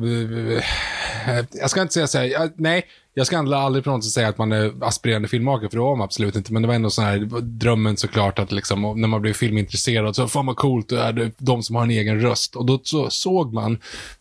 eh, 1.28 1.46
jag 1.52 1.70
ska 1.70 1.82
inte 1.82 1.94
säga 1.94 2.08
så 2.08 2.18
här, 2.18 2.26
jag, 2.26 2.52
nej, 2.58 2.86
jag 3.14 3.28
ska 3.28 3.38
aldrig- 3.38 3.84
på 3.84 3.90
något 3.90 4.04
sätt 4.04 4.14
säga 4.14 4.28
att 4.28 4.38
man 4.38 4.52
är 4.52 4.74
aspirerande 4.82 5.28
filmmakare, 5.28 5.70
för 5.70 5.78
det 5.78 5.84
var 5.84 5.96
man 5.96 6.06
absolut 6.06 6.36
inte, 6.36 6.54
men 6.54 6.62
det 6.62 6.68
var 6.68 6.76
ändå 6.76 6.90
sån 6.90 7.06
här, 7.06 7.42
drömmen 7.42 7.98
såklart 7.98 8.40
att 8.40 8.52
liksom, 8.52 8.82
när 8.82 9.08
man 9.08 9.22
blev 9.22 9.34
filmintresserad, 9.34 10.16
så 10.16 10.28
fan 10.28 10.46
vad 10.46 10.56
coolt 10.56 10.90
det 10.90 11.00
är, 11.00 11.32
de 11.38 11.64
som 11.64 11.76
har 11.76 11.84
en 11.84 11.92
egen 11.92 12.22
röst. 12.22 12.56
Och 12.56 12.66
då 12.66 12.80
så, 12.84 13.10
såg 13.10 13.54
man, 13.54 13.78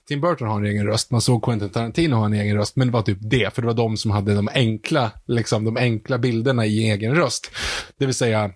Tim 0.09 0.21
Burton 0.21 0.49
har 0.49 0.57
en 0.61 0.67
egen 0.67 0.87
röst, 0.87 1.11
man 1.11 1.21
såg 1.21 1.45
Quentin 1.45 1.71
Tarantino 1.71 2.15
ha 2.17 2.27
en 2.27 2.33
egen 2.33 2.57
röst, 2.57 2.77
men 2.77 2.87
det 2.89 2.93
var 2.93 3.03
typ 3.03 3.19
det, 3.21 3.55
för 3.55 3.63
det 3.63 3.69
var 3.69 3.75
de 3.75 3.97
som 3.97 4.11
hade 4.11 4.35
de 4.35 4.49
enkla, 4.55 5.11
liksom 5.27 5.65
de 5.65 5.77
enkla 5.77 6.19
bilderna 6.19 6.67
i 6.67 6.91
egen 6.91 7.15
röst. 7.15 7.51
Det 7.99 8.07
vill 8.07 8.15
säga, 8.15 8.51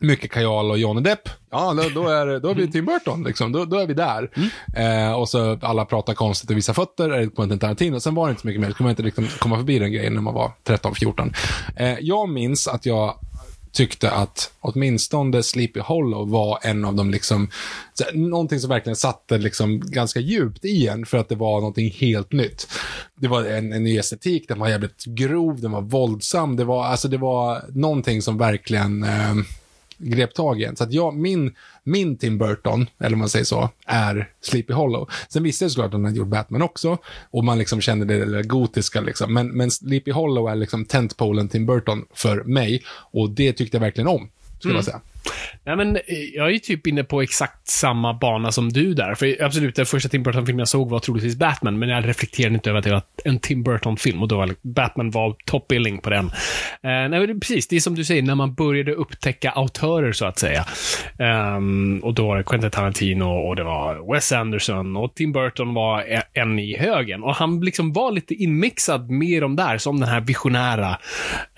mycket 0.00 0.30
Kajal 0.30 0.70
och 0.70 0.78
Johnny 0.78 1.00
Depp. 1.00 1.28
Ja, 1.50 1.74
då, 1.74 1.88
då, 2.02 2.08
är, 2.08 2.40
då 2.40 2.48
är 2.48 2.54
vi 2.54 2.72
Tim 2.72 2.84
Burton, 2.84 3.24
liksom. 3.24 3.52
då, 3.52 3.64
då 3.64 3.76
är 3.76 3.86
vi 3.86 3.94
där. 3.94 4.30
Eh, 4.76 5.12
och 5.12 5.28
så 5.28 5.58
alla 5.62 5.84
pratar 5.84 6.14
konstigt 6.14 6.50
och 6.50 6.56
visar 6.56 6.72
fötter, 6.72 7.10
är 7.10 7.20
det 7.20 7.28
Quentin 7.36 7.58
Tarantino. 7.58 8.00
Sen 8.00 8.14
var 8.14 8.26
det 8.26 8.30
inte 8.30 8.40
så 8.40 8.46
mycket 8.46 8.60
mer, 8.60 8.68
så 8.68 8.74
kunde 8.74 8.86
man 8.86 8.90
inte 8.90 9.02
liksom 9.02 9.26
komma 9.38 9.56
förbi 9.56 9.78
den 9.78 9.92
grejen 9.92 10.14
när 10.14 10.20
man 10.20 10.34
var 10.34 10.52
13-14. 10.64 11.34
Eh, 11.76 11.96
jag 12.00 12.28
minns 12.28 12.68
att 12.68 12.86
jag 12.86 13.18
tyckte 13.76 14.10
att 14.10 14.50
åtminstone 14.60 15.42
Sleepy 15.42 15.80
Hollow 15.80 16.30
var 16.30 16.58
en 16.62 16.84
av 16.84 16.94
de 16.94 17.10
liksom, 17.10 17.48
någonting 18.12 18.60
som 18.60 18.70
verkligen 18.70 18.96
satte 18.96 19.38
liksom 19.38 19.80
ganska 19.80 20.20
djupt 20.20 20.64
i 20.64 20.88
en 20.88 21.06
för 21.06 21.18
att 21.18 21.28
det 21.28 21.34
var 21.34 21.60
någonting 21.60 21.90
helt 21.90 22.32
nytt. 22.32 22.68
Det 23.14 23.28
var 23.28 23.44
en, 23.44 23.72
en 23.72 23.84
ny 23.84 23.98
estetik, 23.98 24.48
den 24.48 24.58
var 24.58 24.68
jävligt 24.68 25.04
grov, 25.04 25.60
den 25.60 25.72
var 25.72 25.80
våldsam, 25.80 26.56
det 26.56 26.64
var, 26.64 26.84
alltså 26.84 27.08
det 27.08 27.18
var 27.18 27.64
någonting 27.68 28.22
som 28.22 28.38
verkligen, 28.38 29.04
eh, 29.04 29.34
grep 29.98 30.34
tag 30.34 30.60
i 30.60 30.64
en. 30.64 30.76
Så 30.76 30.84
att 30.84 30.92
jag, 30.92 31.14
min, 31.16 31.54
min 31.82 32.16
Tim 32.16 32.38
Burton, 32.38 32.86
eller 32.98 33.12
om 33.12 33.18
man 33.18 33.28
säger 33.28 33.44
så, 33.44 33.70
är 33.86 34.30
Sleepy 34.40 34.72
Hollow. 34.72 35.10
Sen 35.28 35.42
visste 35.42 35.64
jag 35.64 35.70
såklart 35.72 35.86
att 35.86 35.92
han 35.92 36.04
hade 36.04 36.16
gjort 36.16 36.28
Batman 36.28 36.62
också, 36.62 36.98
och 37.30 37.44
man 37.44 37.58
liksom 37.58 37.80
kände 37.80 38.04
det 38.04 38.24
där 38.24 38.42
gotiska 38.42 39.00
liksom. 39.00 39.34
Men, 39.34 39.48
men 39.48 39.70
Sleepy 39.70 40.10
Hollow 40.10 40.48
är 40.48 40.54
liksom 40.54 40.84
tentpolen 40.84 41.48
Tim 41.48 41.66
Burton 41.66 42.04
för 42.14 42.42
mig, 42.44 42.82
och 42.88 43.30
det 43.30 43.52
tyckte 43.52 43.76
jag 43.76 43.80
verkligen 43.80 44.08
om, 44.08 44.28
skulle 44.58 44.70
Mm. 44.74 44.76
jag 44.76 44.84
säga. 44.84 45.00
Nej, 45.64 45.76
men 45.76 45.96
eh, 45.96 46.02
jag 46.34 46.54
är 46.54 46.58
typ 46.58 46.86
inne 46.86 47.04
på 47.04 47.22
exakt 47.22 47.68
samma 47.68 48.14
bana 48.14 48.52
som 48.52 48.68
du 48.68 48.94
där. 48.94 49.14
För 49.14 49.42
absolut, 49.42 49.76
den 49.76 49.86
första 49.86 50.08
Tim 50.08 50.22
Burton-filmen 50.22 50.58
jag 50.58 50.68
såg 50.68 50.90
var 50.90 50.98
troligtvis 50.98 51.36
Batman, 51.36 51.78
men 51.78 51.88
jag 51.88 52.08
reflekterade 52.08 52.54
inte 52.54 52.70
över 52.70 52.78
att 52.78 52.84
det 52.84 52.90
var 52.90 53.02
en 53.24 53.38
Tim 53.38 53.62
Burton-film 53.62 54.22
och 54.22 54.28
då 54.28 54.36
var 54.36 54.54
Batman 54.62 55.10
var 55.10 55.36
top 55.44 55.68
på 56.02 56.10
den. 56.10 56.26
Eh, 56.26 56.30
nej, 56.82 57.08
men 57.08 57.26
det 57.26 57.32
är 57.32 57.38
precis, 57.38 57.68
det 57.68 57.76
är 57.76 57.80
som 57.80 57.94
du 57.94 58.04
säger, 58.04 58.22
när 58.22 58.34
man 58.34 58.54
började 58.54 58.92
upptäcka 58.92 59.50
autörer, 59.50 60.12
så 60.12 60.26
att 60.26 60.38
säga. 60.38 60.64
Um, 61.56 61.98
och 61.98 62.14
då 62.14 62.26
var 62.26 62.36
det 62.36 62.42
Quentin 62.42 62.70
Tarantino 62.70 63.24
och 63.24 63.56
det 63.56 63.64
var 63.64 64.12
Wes 64.12 64.32
Anderson 64.32 64.96
och 64.96 65.14
Tim 65.14 65.32
Burton 65.32 65.74
var 65.74 66.00
e- 66.00 66.22
en 66.32 66.58
i 66.58 66.76
högen. 66.78 67.22
Och 67.22 67.34
han 67.34 67.60
liksom 67.60 67.92
var 67.92 68.12
lite 68.12 68.34
inmixad 68.34 69.10
med 69.10 69.42
de 69.42 69.56
där, 69.56 69.78
som 69.78 70.00
den 70.00 70.08
här 70.08 70.20
visionära 70.20 70.98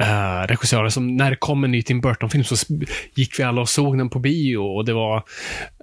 uh, 0.01 0.47
regissören 0.49 0.91
som 0.91 1.17
när 1.17 1.31
det 1.31 1.37
kom 1.37 1.65
en 1.65 1.71
ny 1.71 1.83
Tim 1.83 2.01
Burton-film 2.01 2.45
så 2.45 2.75
gick 3.15 3.39
vi 3.39 3.43
alla 3.43 3.58
och 3.61 3.69
såg 3.69 3.99
den 3.99 4.09
på 4.09 4.19
bio 4.19 4.59
och 4.59 4.85
det 4.85 4.93
var, 4.93 5.17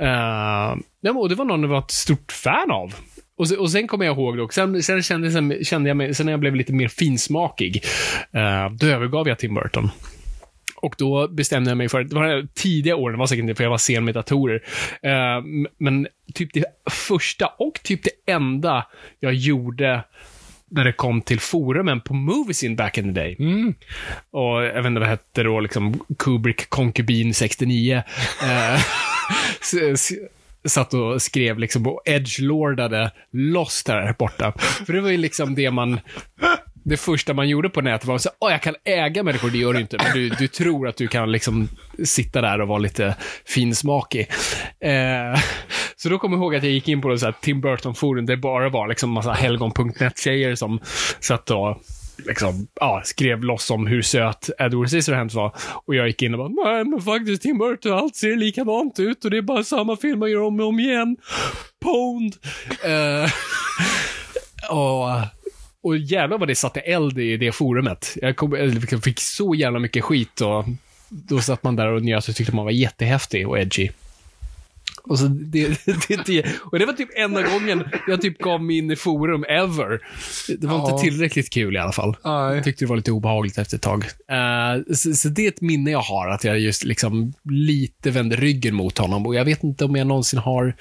uh, 0.02 0.78
ja, 1.02 1.12
och 1.16 1.30
det 1.30 1.36
var 1.36 1.46
någon 1.46 1.62
jag 1.62 1.70
var 1.70 1.80
ett 1.80 1.92
stort 1.92 2.32
fan 2.32 2.72
av. 2.72 2.96
Och, 3.38 3.48
sen, 3.48 3.60
och 3.60 3.72
sen 3.72 3.88
kommer 3.88 4.06
jag 4.06 4.18
ihåg 4.18 4.38
dock, 4.38 4.54
sen, 4.54 4.84
sen 4.84 5.04
kände, 5.04 5.32
sen 5.32 5.64
kände 5.64 5.90
jag 5.90 5.98
mig, 5.98 6.14
sen 6.14 6.26
när 6.26 6.34
jag 6.34 6.40
blev 6.40 6.56
lite 6.56 6.74
mer 6.74 6.88
finsmakig, 6.88 7.84
uh, 8.36 8.76
då 8.76 8.88
övergav 8.88 9.28
jag 9.28 9.40
Tim 9.40 9.54
Burton. 9.54 9.90
Och 10.76 10.96
då 10.98 11.28
bestämde 11.28 11.70
jag 11.72 11.78
mig 11.78 11.90
för, 11.90 12.04
det 12.04 12.16
var 12.16 12.28
de 12.28 12.48
tidiga 12.54 12.96
åren, 12.96 13.14
det 13.14 13.20
var 13.20 13.28
säkert 13.28 13.44
inte 13.44 13.56
för 13.56 13.64
jag 13.64 13.72
var 13.72 13.78
sen 13.78 14.06
med 14.06 14.14
datorer. 14.14 14.56
uh, 15.06 15.70
men 15.78 16.08
typ 16.34 16.54
det 16.54 16.66
första 16.92 17.48
och 17.48 17.80
typ 17.84 18.04
det 18.04 18.32
enda 18.32 18.86
jag 19.20 19.34
gjorde 19.34 20.04
när 20.76 20.84
det 20.84 20.92
kom 20.94 21.22
till 21.22 21.40
forumen 21.40 22.02
på 22.02 22.14
Moviesin 22.14 22.76
back 22.76 22.98
in 22.98 23.14
the 23.14 23.20
day. 23.20 23.38
Och 24.32 24.64
jag 24.64 24.74
vet 24.74 24.86
inte 24.86 25.00
vad 25.00 25.02
det 25.02 25.08
hette 25.08 25.44
då, 25.44 25.60
liksom 25.60 26.00
Kubrick 26.20 26.70
Konkubin 26.70 27.34
69. 27.34 28.04
Eh, 28.44 28.82
satt 30.70 30.94
och 30.94 31.22
skrev 31.22 31.60
liksom 31.60 31.88
och 31.88 32.02
edgelordade 32.06 33.12
loss 33.32 33.84
där 33.84 34.16
borta. 34.20 34.54
För 34.86 34.94
det 34.94 35.02
var 35.02 35.10
ju 35.10 35.18
liksom 35.18 35.56
det 35.56 35.72
man 35.72 36.00
det 36.86 36.98
första 36.98 37.34
man 37.34 37.50
gjorde 37.50 37.70
på 37.70 37.82
nätet 37.82 38.08
var 38.08 38.18
så 38.18 38.30
åh, 38.40 38.52
jag 38.52 38.62
kan 38.62 38.76
äga 38.84 39.24
människor, 39.24 39.50
det 39.50 39.58
gör 39.58 39.74
du 39.74 39.80
inte, 39.80 39.98
men 40.04 40.14
du, 40.14 40.30
du 40.30 40.48
tror 40.48 40.88
att 40.88 40.98
du 40.98 41.08
kan 41.08 41.32
liksom 41.32 41.70
sitta 42.04 42.42
där 42.42 42.62
och 42.62 42.68
vara 42.68 42.80
lite 42.80 43.16
finsmakig. 43.46 44.28
Eh, 44.80 45.40
så 45.96 46.10
då 46.10 46.20
kommer 46.20 46.38
jag 46.38 46.44
ihåg 46.44 46.56
att 46.56 46.64
jag 46.64 46.72
gick 46.72 46.88
in 46.88 47.02
på 47.02 47.08
det 47.08 47.20
så 47.20 47.26
här 47.26 47.36
Tim 47.42 47.62
Burton-forum, 47.62 48.26
det 48.26 48.38
bara 48.38 48.70
var 48.70 48.88
liksom 48.88 49.10
massa 49.10 49.32
helgon.net-tjejer 49.32 50.56
som 50.56 50.80
satt 51.20 51.52
och 51.52 51.82
liksom, 52.18 52.68
ja, 52.80 53.02
skrev 53.06 53.44
loss 53.44 53.72
om 53.72 53.88
hur 53.88 54.02
söt 54.02 54.50
Edward 54.60 54.90
Scissorhands 54.90 55.36
var. 55.36 55.56
Och 55.86 55.96
jag 55.96 56.08
gick 56.08 56.22
in 56.22 56.34
och 56.34 56.52
bara, 56.52 56.70
nej 56.70 56.86
men 56.86 57.02
faktiskt 57.02 57.42
Tim 57.42 57.58
Burton, 57.58 57.94
allt 57.94 58.16
ser 58.16 58.36
likadant 58.36 59.00
ut 59.00 59.26
och 59.26 59.32
det 59.32 59.38
är 59.38 59.42
bara 59.42 59.64
samma 59.64 59.98
film 59.98 60.20
man 60.20 60.32
gör 60.32 60.42
om 60.42 60.60
och 60.60 60.68
om 60.68 60.80
igen. 60.80 61.18
Pwned. 61.84 62.34
Eh, 62.84 63.32
och, 64.70 65.10
och 65.86 65.98
jävlar 65.98 66.38
vad 66.38 66.48
det 66.48 66.56
satte 66.56 66.80
eld 66.80 67.20
i 67.20 67.38
det 67.38 67.52
forumet. 67.52 68.18
Jag, 68.22 68.36
kom, 68.36 68.54
jag 68.92 69.04
fick 69.04 69.20
så 69.20 69.56
jävla 69.56 69.80
mycket 69.80 70.04
skit 70.04 70.42
och 70.42 70.66
då 71.10 71.42
satt 71.42 71.64
man 71.64 71.76
där 71.76 71.88
och 71.88 72.02
njöt 72.02 72.28
och 72.28 72.36
tyckte 72.36 72.56
man 72.56 72.66
var 72.66 72.72
jättehäftig 72.72 73.48
och 73.48 73.60
edgy. 73.60 73.90
Och, 75.08 75.20
så 75.20 75.26
det, 75.28 75.68
det, 76.08 76.26
det, 76.26 76.46
och 76.72 76.80
det 76.80 76.86
var 76.86 76.94
typ 76.94 77.10
enda 77.18 77.42
gången 77.42 77.84
jag 78.08 78.22
typ 78.22 78.38
gav 78.38 78.64
mig 78.64 78.78
in 78.78 78.92
i 78.92 78.96
forum 78.96 79.46
ever. 79.50 80.00
Det 80.60 80.68
var 80.68 80.76
Ja. 80.78 80.92
inte 80.92 81.04
tillräckligt 81.10 81.50
kul 81.50 81.76
i 81.76 81.80
alla 81.80 81.92
fall. 81.92 82.16
Nej. 82.26 82.56
Jag 82.56 82.64
tyckte 82.64 82.86
det 82.86 82.90
var 82.90 82.96
lite 82.96 83.12
obehagligt 83.12 83.58
efter 83.58 83.76
ett 83.76 83.82
tag. 83.82 84.06
Eh, 84.32 84.94
så, 84.96 85.14
så 85.14 85.30
det 85.30 85.46
är 85.46 85.48
ett 85.48 85.62
minne 85.62 85.92
jag 85.92 86.00
har, 86.02 86.28
att 86.28 86.44
jag 86.44 86.60
just 86.60 86.84
liksom 86.84 87.34
lite 87.50 88.12
vände 88.12 88.36
ryggen 88.36 88.76
mot 88.76 88.98
honom. 88.98 89.26
Och 89.26 89.36
jag 89.36 89.46
vet 89.46 89.64
inte 89.64 89.86
om 89.86 89.96
jag 89.96 90.08
någonsin 90.08 90.40
har... 90.40 90.76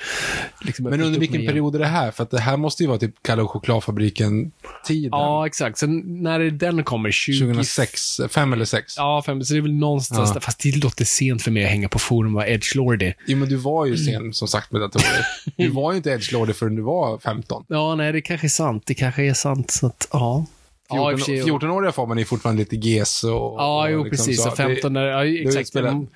Liksom 0.63 0.85
Men 0.85 1.01
under 1.01 1.21
vilken 1.21 1.47
period 1.47 1.75
är 1.75 1.79
det 1.79 1.87
här? 1.87 2.11
För 2.11 2.23
att 2.23 2.31
det 2.31 2.41
här 2.41 2.57
måste 2.57 2.83
ju 2.83 2.87
vara 2.89 2.99
typ 2.99 3.15
Kalle 3.23 3.43
och 3.43 3.51
chokladfabriken-tiden. 3.51 5.09
Ja, 5.13 5.47
exakt. 5.47 5.79
Sen 5.79 6.23
när 6.23 6.41
den 6.51 6.85
kommer, 6.85 7.11
20... 7.11 7.39
2006, 7.39 8.21
fem 8.31 8.53
eller 8.53 8.65
sex. 8.65 8.95
Ja, 8.97 9.23
fem, 9.27 9.43
så 9.45 9.53
det 9.55 9.59
är 9.59 9.63
väl 9.63 9.73
någonstans 9.75 10.29
Ja. 10.29 10.35
där. 10.35 10.41
Fast 10.41 10.59
det 10.59 10.77
låter 10.77 11.05
sent 11.05 11.43
för 11.43 11.51
mig 11.51 11.65
att 11.65 11.71
hänga 11.71 11.89
på 11.89 11.99
forum 11.99 12.27
och 12.35 12.35
vara 12.35 12.49
edgelordig. 12.49 13.15
Jo, 13.27 13.39
men 13.39 13.49
du 13.49 13.57
var 13.57 13.87
ju 13.87 13.97
sen, 13.97 14.14
som 14.33 14.49
sagt, 14.49 14.73
med 14.73 14.81
datorer. 14.81 15.27
Du 15.57 15.69
var 15.69 15.93
ju 15.93 15.97
inte 15.97 16.11
edgelordig 16.11 16.57
förrän 16.57 16.77
du 16.77 16.83
var 16.83 17.19
15. 17.19 17.65
Ja, 17.69 17.95
nej, 17.95 18.13
det 18.13 18.21
kanske 18.21 18.47
är 18.47 18.49
sant. 18.49 18.83
Det 18.87 18.95
kanske 18.95 19.23
är 19.23 19.35
sant. 19.35 19.71
Så 19.71 19.87
att, 19.87 20.09
ja. 20.13 20.47
Ja, 20.89 21.13
i 21.13 21.15
och 21.15 21.19
för 21.21 21.27
14, 21.27 21.61
sig. 21.61 21.69
14-åriga 21.69 21.93
får 21.93 22.07
man 22.07 22.19
ju 22.19 22.25
fortfarande 22.25 22.61
lite 22.61 22.77
GES 22.77 23.25
och... 23.25 23.31
Ja, 23.31 23.83
och 23.85 23.91
jo, 23.91 24.05
liksom 24.05 24.27
precis. 24.27 24.43
så. 24.43 24.51
Så 24.51 24.57
15, 24.57 24.93
när, 24.93 25.05
ja, 25.05 25.19
Det, 25.25 25.31
det, 25.31 25.59
exakt. 25.59 25.73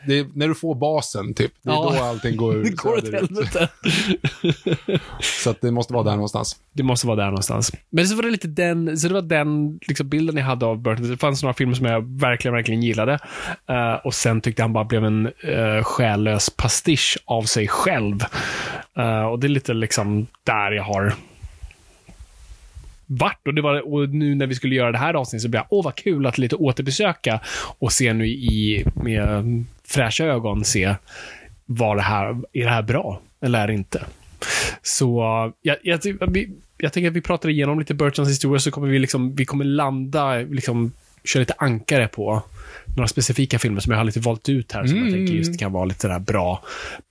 det 0.07 0.19
är 0.19 0.39
när 0.39 0.49
du 0.49 0.55
får 0.55 0.75
basen, 0.75 1.35
typ. 1.35 1.53
Det 1.63 1.71
är 1.71 1.75
Ja. 1.75 1.95
då 1.99 2.05
allting 2.05 2.37
går 2.37 2.55
Det 2.65 2.71
går 2.71 2.97
åt 2.99 3.13
helvete. 3.13 3.69
Så 5.21 5.51
att 5.51 5.61
det 5.61 5.71
måste 5.71 5.93
vara 5.93 6.05
där 6.05 6.13
någonstans. 6.13 6.57
Det 6.73 6.83
måste 6.83 7.07
vara 7.07 7.17
där 7.17 7.27
någonstans. 7.27 7.73
Men 7.91 8.09
så 8.09 8.17
var 8.17 8.23
det 8.23 8.31
lite 8.31 8.49
den, 8.49 8.99
så 8.99 9.09
det 9.09 9.15
var 9.15 9.23
den 9.23 9.79
liksom, 9.87 10.09
bilden 10.09 10.37
jag 10.37 10.45
hade 10.45 10.67
av 10.67 10.79
Burton. 10.83 11.11
Det 11.11 11.17
fanns 11.17 11.43
några 11.43 11.55
filmer 11.55 11.75
som 11.75 11.87
jag 11.87 12.21
verkligen, 12.21 12.55
verkligen 12.55 12.83
gillade. 12.83 13.19
Eh, 13.69 13.95
och 14.05 14.15
sen 14.15 14.41
tyckte 14.41 14.63
han 14.63 14.73
bara 14.73 14.85
blev 14.85 15.05
en 15.05 15.27
uh, 15.27 15.83
själlös 15.83 16.51
pastisch 16.51 17.19
av 17.25 17.43
sig 17.43 17.69
själv. 17.69 18.25
Eh, 18.97 19.23
och 19.23 19.39
det 19.39 19.47
är 19.47 19.49
lite 19.49 19.75
liksom 19.75 20.27
där 20.45 20.73
jag 20.73 20.85
har 20.85 21.15
varit. 23.09 23.47
Och, 23.47 23.55
det 23.55 23.63
var, 23.63 23.95
och 23.95 24.09
nu 24.09 24.35
när 24.35 24.47
vi 24.47 24.55
skulle 24.55 24.75
göra 24.75 24.93
det 24.93 24.99
här 24.99 25.15
avsnittet 25.15 25.43
så 25.43 25.49
blev 25.49 25.59
jag, 25.61 25.67
åh 25.71 25.85
vad 25.85 25.95
kul 25.95 26.27
att 26.27 26.39
lite 26.39 26.57
återbesöka 26.57 27.41
och 27.79 27.93
se 27.93 28.13
nu 28.13 28.27
i, 28.27 28.85
med 28.95 29.65
fräscha 29.85 30.25
ögon 30.25 30.65
se, 30.65 30.95
var 31.67 31.97
det 31.97 32.03
här, 32.03 32.25
är 32.53 32.65
det 32.65 32.71
här 32.71 32.83
bra 32.83 33.21
eller 33.41 33.61
är 33.61 33.67
det 33.67 33.75
inte? 33.75 34.05
Så 34.83 35.23
jag, 35.63 35.77
jag, 35.83 36.01
vi, 36.29 36.51
jag 36.79 36.93
tänker 36.93 37.09
att 37.09 37.17
vi 37.17 37.21
pratar 37.21 37.49
igenom 37.49 37.79
lite 37.79 37.95
Burtons 37.95 38.29
historia 38.29 38.59
så 38.59 38.71
kommer 38.71 38.89
vi 38.89 38.99
liksom, 38.99 39.35
vi 39.35 39.45
kommer 39.45 39.65
landa, 39.65 40.37
liksom, 40.37 40.93
köra 41.25 41.41
lite 41.41 41.55
ankare 41.59 42.09
på 42.09 42.43
några 42.97 43.09
specifika 43.09 43.59
filmer 43.59 43.81
som 43.81 43.93
jag 43.93 43.99
har 43.99 44.05
lite 44.05 44.21
valt 44.21 44.49
ut 44.49 44.73
här, 44.73 44.87
som 44.87 44.99
jag 44.99 45.11
tänker 45.11 45.35
just 45.35 45.59
kan 45.59 45.73
vara 45.73 45.85
lite 45.85 46.09
där 46.09 46.19
bra, 46.19 46.63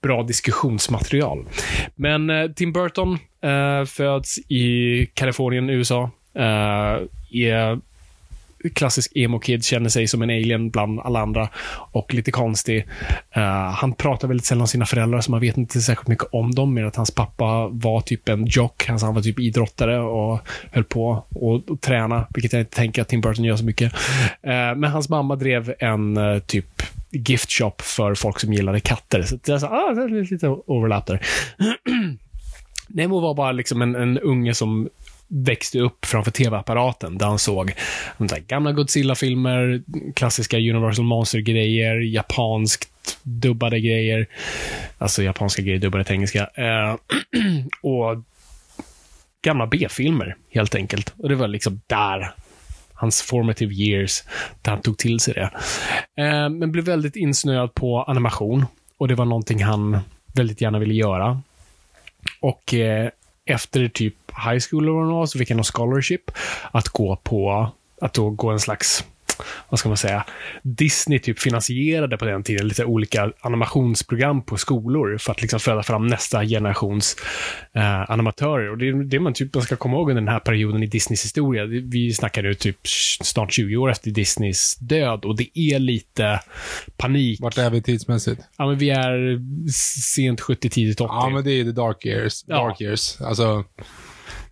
bra 0.02 0.22
diskussionsmaterial. 0.22 1.46
Men 1.94 2.30
eh, 2.30 2.50
Tim 2.50 2.72
Burton 2.72 3.18
Uh, 3.44 3.84
föds 3.84 4.38
i 4.38 5.06
Kalifornien, 5.14 5.70
USA. 5.70 6.10
Uh, 6.36 6.42
eh, 6.42 7.78
är 8.62 8.70
klassisk 8.74 9.12
emo-kid, 9.14 9.64
känner 9.64 9.88
sig 9.88 10.08
som 10.08 10.22
en 10.22 10.30
alien 10.30 10.70
bland 10.70 11.00
alla 11.00 11.20
andra 11.20 11.48
och 11.92 12.14
lite 12.14 12.30
konstig. 12.30 12.86
Uh, 13.36 13.42
han 13.70 13.94
pratar 13.94 14.28
väldigt 14.28 14.46
sällan 14.46 14.60
om 14.60 14.68
sina 14.68 14.86
föräldrar, 14.86 15.20
så 15.20 15.30
man 15.30 15.40
vet 15.40 15.56
inte 15.56 15.80
särskilt 15.80 16.08
mycket 16.08 16.28
om 16.32 16.54
dem, 16.54 16.74
mer 16.74 16.84
att 16.84 16.96
hans 16.96 17.10
pappa 17.10 17.68
var 17.68 18.00
typ 18.00 18.28
en 18.28 18.46
jock, 18.46 18.88
alltså 18.88 19.06
han 19.06 19.14
var 19.14 19.22
typ 19.22 19.40
idrottare 19.40 20.00
och 20.00 20.40
höll 20.72 20.84
på 20.84 21.24
och, 21.28 21.70
och 21.70 21.80
träna, 21.80 22.26
vilket 22.34 22.52
jag 22.52 22.62
inte 22.62 22.76
tänker 22.76 23.02
att 23.02 23.08
Tim 23.08 23.20
Burton 23.20 23.44
gör 23.44 23.56
så 23.56 23.64
mycket. 23.64 23.92
Uh, 23.92 24.74
men 24.76 24.84
hans 24.84 25.08
mamma 25.08 25.36
drev 25.36 25.74
en 25.78 26.16
uh, 26.16 26.38
typ 26.38 26.82
gift 27.10 27.52
shop 27.52 27.74
för 27.78 28.14
folk 28.14 28.40
som 28.40 28.52
gillade 28.52 28.80
katter, 28.80 29.22
så 29.22 29.38
det 29.44 29.52
är, 29.52 29.58
så, 29.58 29.66
ah, 29.66 29.94
det 29.94 30.02
är 30.02 30.30
lite 30.30 30.48
overlap 30.48 31.06
där. 31.06 31.20
Nemo 32.88 33.20
var 33.20 33.34
bara 33.34 33.52
liksom 33.52 33.82
en, 33.82 33.94
en 33.94 34.18
unge 34.18 34.54
som 34.54 34.88
växte 35.28 35.78
upp 35.78 36.04
framför 36.04 36.30
tv-apparaten 36.30 37.18
där 37.18 37.26
han 37.26 37.38
såg 37.38 37.72
där 38.18 38.38
gamla 38.38 38.72
Godzilla-filmer, 38.72 39.82
klassiska 40.14 40.56
Universal 40.56 41.04
Monster-grejer, 41.04 41.94
japanskt 42.00 43.18
dubbade 43.22 43.80
grejer. 43.80 44.26
Alltså 44.98 45.22
japanska 45.22 45.62
grejer 45.62 45.78
dubbade 45.78 46.04
till 46.04 46.14
engelska. 46.14 46.50
Eh, 46.54 46.96
och 47.82 48.24
gamla 49.42 49.66
B-filmer, 49.66 50.36
helt 50.50 50.74
enkelt. 50.74 51.14
Och 51.16 51.28
det 51.28 51.34
var 51.34 51.48
liksom 51.48 51.80
där 51.86 52.34
hans 52.92 53.22
formative 53.22 53.74
years, 53.74 54.24
där 54.62 54.72
han 54.72 54.82
tog 54.82 54.98
till 54.98 55.20
sig 55.20 55.34
det. 55.34 55.50
Eh, 56.22 56.48
men 56.48 56.72
blev 56.72 56.84
väldigt 56.84 57.16
insnöad 57.16 57.74
på 57.74 58.02
animation. 58.02 58.66
Och 58.98 59.08
det 59.08 59.14
var 59.14 59.24
någonting 59.24 59.64
han 59.64 59.98
väldigt 60.34 60.60
gärna 60.60 60.78
ville 60.78 60.94
göra. 60.94 61.42
Och 62.40 62.74
eh, 62.74 63.10
efter 63.44 63.88
typ 63.88 64.14
high 64.30 64.60
school 64.70 64.84
eller 64.84 64.92
vad 64.92 65.04
det 65.04 65.12
var, 65.12 65.26
så 65.26 65.38
fick 65.38 65.50
jag 65.50 65.56
någon 65.56 65.64
scholarship 65.64 66.30
att 66.70 66.88
gå 66.88 67.16
på, 67.16 67.70
att 68.00 68.14
då 68.14 68.30
gå 68.30 68.50
en 68.50 68.60
slags 68.60 69.04
vad 69.68 69.80
ska 69.80 69.88
man 69.88 69.96
säga, 69.98 70.24
Disney 70.62 71.18
typ 71.18 71.38
finansierade 71.38 72.16
på 72.16 72.24
den 72.24 72.42
tiden 72.42 72.68
lite 72.68 72.84
olika 72.84 73.32
animationsprogram 73.40 74.42
på 74.42 74.56
skolor 74.56 75.18
för 75.18 75.32
att 75.32 75.42
liksom 75.42 75.60
föda 75.60 75.82
fram 75.82 76.06
nästa 76.06 76.44
generations 76.44 77.16
eh, 77.74 78.10
animatörer. 78.10 78.70
Och 78.70 78.78
det 78.78 78.88
är 78.88 79.04
det 79.04 79.20
man 79.20 79.32
typ 79.32 79.54
man 79.54 79.62
ska 79.62 79.76
komma 79.76 79.96
ihåg 79.96 80.10
under 80.10 80.22
den 80.22 80.32
här 80.32 80.40
perioden 80.40 80.82
i 80.82 80.86
Disneys 80.86 81.24
historia. 81.24 81.64
Vi 81.64 82.12
snackar 82.12 82.42
nu 82.42 82.54
typ 82.54 82.78
snart 83.22 83.52
20 83.52 83.76
år 83.76 83.90
efter 83.90 84.10
Disneys 84.10 84.76
död 84.76 85.24
och 85.24 85.36
det 85.36 85.58
är 85.58 85.78
lite 85.78 86.40
panik. 86.96 87.40
Vart 87.40 87.58
är 87.58 87.70
vi 87.70 87.82
tidsmässigt? 87.82 88.42
Ja, 88.56 88.66
men 88.66 88.78
vi 88.78 88.90
är 88.90 89.40
sent 90.14 90.40
70, 90.40 90.70
tidigt 90.70 91.00
80. 91.00 91.08
Ja, 91.08 91.30
men 91.30 91.44
det 91.44 91.50
är 91.50 91.64
the 91.64 91.72
dark 91.72 92.06
years. 92.06 92.44
Ja. 92.46 92.56
Dark 92.56 92.80
years. 92.80 93.20
Alltså, 93.20 93.64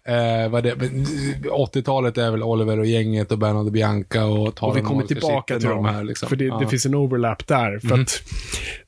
eh, 0.06 0.48
vad 0.48 0.62
det, 0.64 0.76
men 0.76 1.04
80-talet 1.44 2.18
är 2.18 2.30
väl 2.30 2.42
Oliver 2.42 2.78
och 2.78 2.86
gänget 2.86 3.32
och 3.32 3.38
Bernard 3.38 3.66
och 3.66 3.72
Bianca 3.72 4.24
och 4.24 4.62
Och 4.62 4.76
vi 4.76 4.80
kommer 4.80 5.02
tillbaka 5.02 5.58
till 5.58 5.68
dem. 5.68 5.84
de 5.84 5.94
här. 5.94 6.04
Liksom. 6.04 6.28
För 6.28 6.36
det, 6.36 6.44
ja. 6.44 6.58
det 6.58 6.66
finns 6.66 6.86
en 6.86 6.94
overlap 6.94 7.46
där. 7.46 7.78
För 7.78 8.00
att 8.00 8.22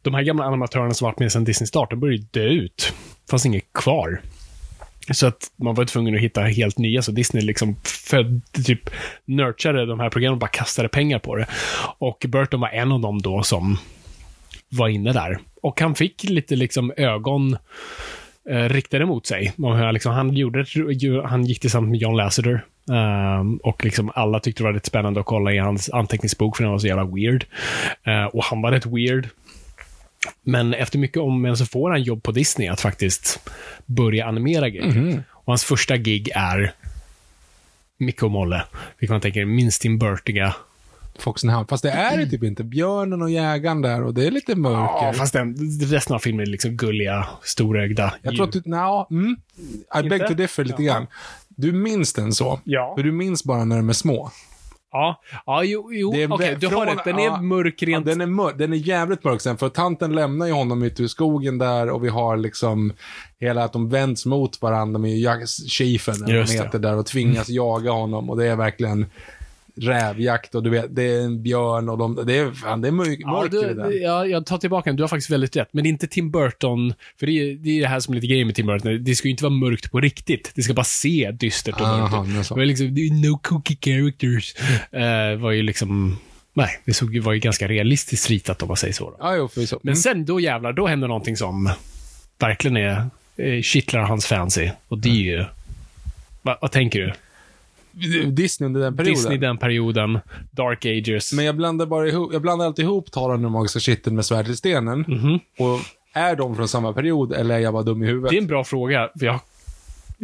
de 0.03 0.15
här 0.15 0.23
gamla 0.23 0.45
animatörerna 0.45 0.95
som 0.95 1.05
varit 1.05 1.19
med 1.19 1.33
sedan 1.33 1.45
Disney 1.45 1.67
start, 1.67 1.91
de 1.91 2.01
började 2.01 2.25
dö 2.31 2.45
ut. 2.45 2.93
Det 3.25 3.31
fanns 3.31 3.47
inget 3.47 3.73
kvar. 3.73 4.21
Så 5.11 5.27
att 5.27 5.51
man 5.57 5.75
var 5.75 5.85
tvungen 5.85 6.15
att 6.15 6.21
hitta 6.21 6.41
helt 6.41 6.79
nya, 6.79 7.03
så 7.03 7.13
Disney 7.13 7.43
liksom 7.43 7.77
födde, 7.85 8.41
typ 8.65 8.91
nurturade 9.25 9.87
de 9.87 10.01
här 10.01 10.11
programmen 10.11 10.33
och 10.33 10.41
bara 10.41 10.51
kastade 10.51 10.89
pengar 10.89 11.19
på 11.19 11.37
det. 11.37 11.47
Och 11.99 12.25
Burton 12.29 12.61
var 12.61 12.69
en 12.69 12.93
av 12.93 13.01
dem 13.01 13.23
då 13.23 13.43
som 13.43 13.79
var 14.69 14.89
inne 14.89 15.13
där. 15.13 15.39
Och 15.63 15.81
han 15.81 15.95
fick 15.95 16.25
lite 16.25 16.57
liksom 16.57 16.93
ögon 16.97 17.57
eh, 18.51 18.69
riktade 18.69 19.07
mot 19.07 19.27
sig. 19.27 19.53
Och 19.59 19.93
liksom, 19.93 20.13
han, 20.13 20.35
gjorde, 20.35 20.65
han 21.25 21.45
gick 21.45 21.61
tillsammans 21.61 21.91
med 21.91 22.01
John 22.01 22.17
Lasseter. 22.17 22.65
ehm, 22.93 23.57
och 23.57 23.85
liksom 23.85 24.11
alla 24.15 24.41
tyckte 24.41 24.63
det 24.63 24.65
var 24.65 24.73
lite 24.73 24.89
spännande 24.89 25.21
att 25.21 25.27
kolla 25.27 25.53
i 25.53 25.59
hans 25.59 25.91
anteckningsbok 25.91 26.57
för 26.57 26.65
den 26.65 26.73
var 26.73 26.79
så 26.79 26.87
jävla 26.87 27.05
weird. 27.05 27.45
Eh, 28.05 28.25
och 28.25 28.45
han 28.45 28.63
var 28.63 28.71
rätt 28.73 28.87
weird. 28.87 29.29
Men 30.43 30.75
efter 30.75 30.99
mycket 30.99 31.19
om 31.23 31.43
men 31.43 31.57
så 31.57 31.67
får 31.67 31.91
han 31.91 32.03
jobb 32.03 32.23
på 32.23 32.33
Disney 32.33 32.69
att 32.69 32.81
faktiskt 32.81 33.51
börja 33.87 34.27
animera 34.27 34.69
grejer. 34.69 35.23
Och 35.31 35.47
hans 35.53 35.65
första 35.65 35.97
gig 35.97 36.31
är 36.35 36.73
Micke 37.99 38.23
och 38.23 38.31
Molle. 38.31 38.63
Vilket 38.99 39.13
man 39.13 39.21
tänker 39.21 39.45
minst 39.45 39.85
inbörtiga. 39.85 40.55
Foxenhound. 41.21 41.69
Fast 41.69 41.83
det 41.83 41.91
är 41.91 42.17
det 42.19 42.27
typ 42.27 42.43
inte. 42.43 42.65
Björnen 42.65 43.23
och 43.23 43.31
jägaren 43.31 43.83
där 43.83 44.03
och 44.03 44.15
det 44.15 44.27
är 44.27 44.31
lite 44.31 44.55
mörker. 44.55 45.07
Ja, 45.07 45.13
fast 45.17 45.33
den, 45.33 45.57
resten 45.83 46.15
av 46.15 46.19
filmen 46.19 46.41
är 46.47 46.51
liksom 46.51 46.71
gulliga, 46.71 47.27
storögda 47.43 48.15
Jag 48.23 48.37
tror 48.37 48.47
att 48.47 48.53
du, 48.53 48.63
nja, 48.65 49.07
mm, 49.11 49.37
I 50.05 50.09
beg 50.09 50.13
Inte? 50.21 50.29
to 50.29 50.35
differ 50.35 50.65
lite 50.65 50.83
grann. 50.83 51.07
Du 51.49 51.73
minns 51.73 52.13
den 52.13 52.33
så. 52.33 52.61
Ja. 52.65 52.93
För 52.97 53.03
du 53.03 53.13
minns 53.13 53.45
bara 53.45 53.65
när 53.65 53.77
de 53.77 53.89
är 53.89 53.93
små. 53.93 54.31
Ja, 54.93 55.21
ja 55.47 55.65
jo, 55.65 55.93
jo 55.93 56.13
Det 56.13 56.23
är 56.23 56.29
vä- 56.29 56.57
du 56.61 56.67
har 56.67 56.73
från- 56.87 56.97
rätt. 56.97 57.05
Den 57.05 57.19
ja, 57.19 57.37
är 57.39 57.43
mörk 57.43 57.83
Ja, 57.83 57.89
rent... 57.89 58.07
den, 58.07 58.21
är 58.21 58.27
mörk, 58.27 58.59
den 58.59 58.73
är 58.73 58.77
jävligt 58.77 59.25
mörk 59.25 59.41
sen, 59.41 59.57
för 59.59 59.69
tanten 59.69 60.13
lämnar 60.15 60.47
ju 60.47 60.53
honom 60.53 60.83
ute 60.83 61.03
i 61.03 61.09
skogen 61.09 61.59
där 61.59 61.91
och 61.91 62.05
vi 62.05 62.09
har 62.09 62.37
liksom 62.37 62.93
hela 63.41 63.65
att 63.65 63.73
de 63.73 63.89
vänds 63.89 64.27
mot 64.27 64.63
varandra 64.63 64.99
med 64.99 65.19
chefen, 65.69 66.15
eller 66.25 66.39
vad 66.39 66.49
heter 66.51 66.79
där, 66.79 66.97
och 66.99 67.07
tvingas 67.07 67.49
jaga 67.49 67.91
honom. 67.91 68.31
Och 68.31 68.37
det 68.37 68.47
är 68.47 68.57
verkligen 68.57 69.07
rävjakt 69.83 70.55
och 70.55 70.63
du 70.63 70.71
vet, 70.71 70.97
det 70.97 71.03
är 71.03 71.21
en 71.25 71.43
björn 71.43 71.89
och 71.89 71.99
de, 71.99 72.25
det 72.27 72.39
är, 72.39 72.51
fan, 72.53 72.81
det 72.81 72.89
är 72.89 72.93
mörk, 72.93 73.19
Ja, 73.21 73.31
mörker 73.31 73.51
du, 73.59 73.71
i 73.71 73.75
den. 73.75 74.03
ja, 74.03 74.27
jag 74.27 74.47
tar 74.47 74.59
tillbaka 74.59 74.91
den. 74.91 74.97
Du 74.97 75.03
har 75.03 75.09
faktiskt 75.09 75.31
väldigt 75.31 75.57
rätt. 75.57 75.69
Men 75.73 75.83
det 75.85 75.89
är 75.89 75.91
inte 75.91 76.07
Tim 76.07 76.31
Burton. 76.31 76.95
För 77.19 77.27
det 77.27 77.33
är, 77.33 77.55
det 77.55 77.71
är 77.71 77.81
det 77.81 77.89
här 77.89 78.01
som 78.01 78.13
är 78.15 78.17
lite 78.17 78.27
grejen 78.27 78.47
med 78.47 78.57
Tim 78.57 78.67
Burton. 78.67 79.05
Det 79.05 79.15
ska 79.15 79.29
ju 79.29 79.31
inte 79.31 79.45
vara 79.45 79.55
mörkt 79.55 79.91
på 79.93 80.01
riktigt. 80.01 80.53
Det 80.55 80.63
ska 80.63 80.75
bara 80.75 80.85
se 80.85 81.31
dystert 81.31 81.75
och 81.75 81.81
mörkt 81.89 82.15
Aha, 82.15 82.27
ut. 82.41 82.47
så. 82.47 82.55
Det 82.55 82.61
var 82.61 82.67
liksom, 82.67 82.95
det 82.95 83.01
är 83.01 83.31
no 83.31 83.39
cookie 83.43 83.77
characters. 83.81 84.55
Eh, 84.93 85.39
var 85.41 85.51
ju 85.51 85.63
liksom, 85.63 86.19
nej, 86.55 86.69
det 86.85 86.95
såg, 86.95 87.19
var 87.19 87.33
ju 87.33 87.39
ganska 87.41 87.69
realistiskt 87.69 88.31
ritat 88.31 88.63
om 88.63 88.69
man 88.69 88.77
säger 88.77 88.95
så. 88.95 89.17
Ja, 89.19 89.37
jo, 89.37 89.49
förvisso. 89.49 89.79
Men 89.83 89.97
sen, 89.97 90.25
då 90.25 90.41
jävlar, 90.41 90.73
då 90.73 90.87
händer 90.87 91.09
någonting 91.09 91.37
som 91.37 91.71
verkligen 92.39 92.77
är, 92.77 93.05
eh, 93.37 93.63
kittlar 93.63 94.01
hans 94.03 94.27
fancy. 94.27 94.71
Och 94.89 94.99
det 94.99 95.09
är 95.09 95.13
ju, 95.39 95.45
va, 96.43 96.59
vad 96.61 96.71
tänker 96.73 97.01
du? 97.01 97.13
Mm. 98.05 98.35
Disney 98.35 98.67
under 98.67 98.81
den 98.81 98.97
perioden. 98.97 99.15
Disney 99.15 99.39
den 99.39 99.59
perioden, 99.59 100.19
Dark 100.51 100.87
Ages. 100.87 101.33
Men 101.33 101.45
jag 101.45 101.57
blandar 101.57 101.87
bara 101.87 102.09
ihop, 102.09 102.33
jag 102.33 102.43
blandar 102.43 102.67
alltid 102.67 102.85
ihop 102.85 103.11
Taran 103.11 103.45
och 103.45 103.51
Magiska 103.51 103.81
kitteln 103.81 104.17
med 104.17 104.25
Svärdet 104.25 104.51
i 104.51 104.57
stenen. 104.57 105.05
Mhm. 105.09 105.41
Och 105.59 105.81
är 106.13 106.37
de 106.37 106.57
från 106.57 106.69
samma 106.69 106.93
period 106.93 107.33
eller 107.33 107.55
är 107.55 107.59
jag 107.59 107.73
bara 107.73 107.83
dum 107.83 108.03
i 108.03 108.07
huvudet? 108.07 108.31
Det 108.31 108.37
är 108.37 108.41
en 108.41 108.47
bra 108.47 108.65
fråga. 108.65 109.11
För 109.19 109.27
jag, 109.27 109.41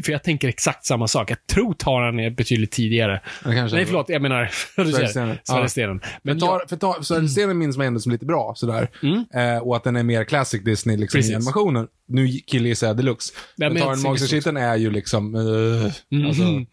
för 0.05 0.13
jag 0.13 0.23
tänker 0.23 0.49
exakt 0.49 0.85
samma 0.87 1.09
sak. 1.09 1.31
Jag 1.31 1.47
tror 1.47 1.75
Taran 1.75 2.21
är 2.21 2.31
betydligt 2.31 2.71
tidigare. 2.73 3.21
Nej, 3.45 3.87
förlåt. 3.87 4.09
Jag 4.09 4.23
menar... 4.23 4.47
säger. 4.77 4.91
Svärdestenen. 4.93 5.39
Svärdestenen. 5.45 6.01
Men 6.23 6.41
tar, 6.41 6.47
jag, 6.61 6.69
för 6.69 6.77
tar, 6.77 7.03
så 7.03 7.29
stenen 7.29 7.59
minns 7.59 7.77
man 7.77 7.87
ändå 7.87 8.01
som 8.01 8.13
lite 8.13 8.27
bra, 8.27 8.53
sådär. 8.57 8.89
Mm. 9.03 9.25
Eh, 9.35 9.63
och 9.63 9.77
att 9.77 9.85
den 9.85 9.97
är 9.97 10.03
mer 10.03 10.25
classic 10.25 10.65
Disney 10.65 10.97
liksom, 10.97 11.21
i 11.21 11.35
animationen. 11.35 11.87
Nu 12.09 12.29
killgissar 12.29 12.87
jag 12.87 12.97
deluxe. 12.97 13.33
Nej, 13.57 13.69
men 13.69 13.73
men 13.75 13.83
tar 13.83 13.89
jag 13.89 13.93
en 13.93 13.99
tycker 13.99 14.09
Magiska 14.09 14.27
så. 14.27 14.31
kitteln 14.37 14.57
är 14.57 14.77
ju 14.77 14.91
liksom... 14.91 15.35
eh, 15.35 15.85
alltså, 16.27 16.43
Mhm. 16.43 16.67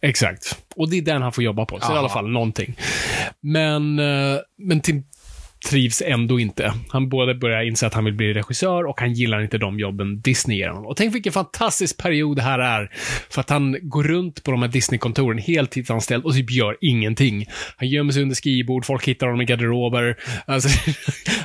Exakt. 0.00 0.58
Och 0.76 0.90
det 0.90 0.96
är 0.98 1.02
den 1.02 1.22
han 1.22 1.32
får 1.32 1.44
jobba 1.44 1.64
på. 1.66 1.80
Så 1.80 1.90
är 1.92 1.94
i 1.94 1.98
alla 1.98 2.08
fall 2.08 2.30
någonting. 2.30 2.76
Men, 3.40 3.98
eh, 3.98 4.38
men 4.58 4.80
Tim 4.80 5.04
trivs 5.64 6.02
ändå 6.06 6.40
inte. 6.40 6.74
Han 6.88 7.08
både 7.08 7.34
börjar 7.34 7.62
inse 7.62 7.86
att 7.86 7.94
han 7.94 8.04
vill 8.04 8.14
bli 8.14 8.34
regissör 8.34 8.84
och 8.84 9.00
han 9.00 9.12
gillar 9.12 9.40
inte 9.42 9.58
de 9.58 9.78
jobben 9.78 10.20
Disney 10.20 10.58
ger 10.58 10.68
honom. 10.68 10.86
Och 10.86 10.96
tänk 10.96 11.14
vilken 11.14 11.32
fantastisk 11.32 11.98
period 11.98 12.36
det 12.36 12.42
här 12.42 12.58
är. 12.58 12.90
För 13.30 13.40
att 13.40 13.50
han 13.50 13.76
går 13.82 14.02
runt 14.02 14.44
på 14.44 14.50
de 14.50 14.62
här 14.62 14.68
Disney-kontoren 14.68 15.38
heltidsanställd 15.38 16.24
och 16.24 16.32
typ 16.32 16.50
gör 16.50 16.76
ingenting. 16.80 17.46
Han 17.76 17.88
gömmer 17.88 18.12
sig 18.12 18.22
under 18.22 18.34
skrivbord, 18.34 18.84
folk 18.84 19.08
hittar 19.08 19.26
honom 19.26 19.40
i 19.40 19.44
garderober. 19.44 20.16
Alltså, 20.46 20.68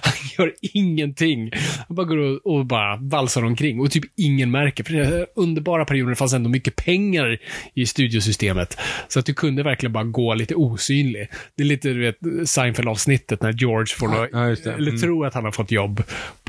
han 0.02 0.14
gör 0.38 0.54
ingenting. 0.62 1.52
Han 1.88 1.96
bara 1.96 2.06
går 2.06 2.18
och, 2.18 2.58
och 2.58 2.66
bara 2.66 2.98
valsar 2.98 3.44
omkring 3.46 3.80
och 3.80 3.92
typ 3.92 4.04
ingen 4.18 4.52
märker. 4.52 4.84
För 4.84 4.94
den 4.94 5.06
här 5.06 5.28
underbara 5.36 5.86
perioden 5.86 6.16
fanns 6.16 6.34
ändå 6.34 6.50
mycket 6.50 6.76
pengar 6.76 7.38
i 7.74 7.86
studiosystemet. 7.86 8.78
Så 9.08 9.20
att 9.20 9.26
du 9.26 9.34
kunde 9.34 9.64
verkligen 9.64 9.94
bara 9.94 10.04
gå 10.04 10.34
lite 10.34 10.56
osynlig. 10.56 11.28
Det 11.56 11.64
är 11.64 11.68
lite, 11.68 11.90
du 11.90 12.02
vet, 12.02 12.48
Seinfeld-avsnittet 12.50 13.42
när 13.42 13.54
George 13.54 13.96
får 13.96 14.07
nå- 14.12 14.28
Ja, 14.32 14.48
just 14.50 14.64
det. 14.64 14.74
eller 14.74 14.90
Mm. 14.90 15.02
tror 15.02 15.26
att 15.26 15.34
han 15.34 15.44
har 15.46 15.52
fått 15.52 15.72
jobb. 15.72 16.04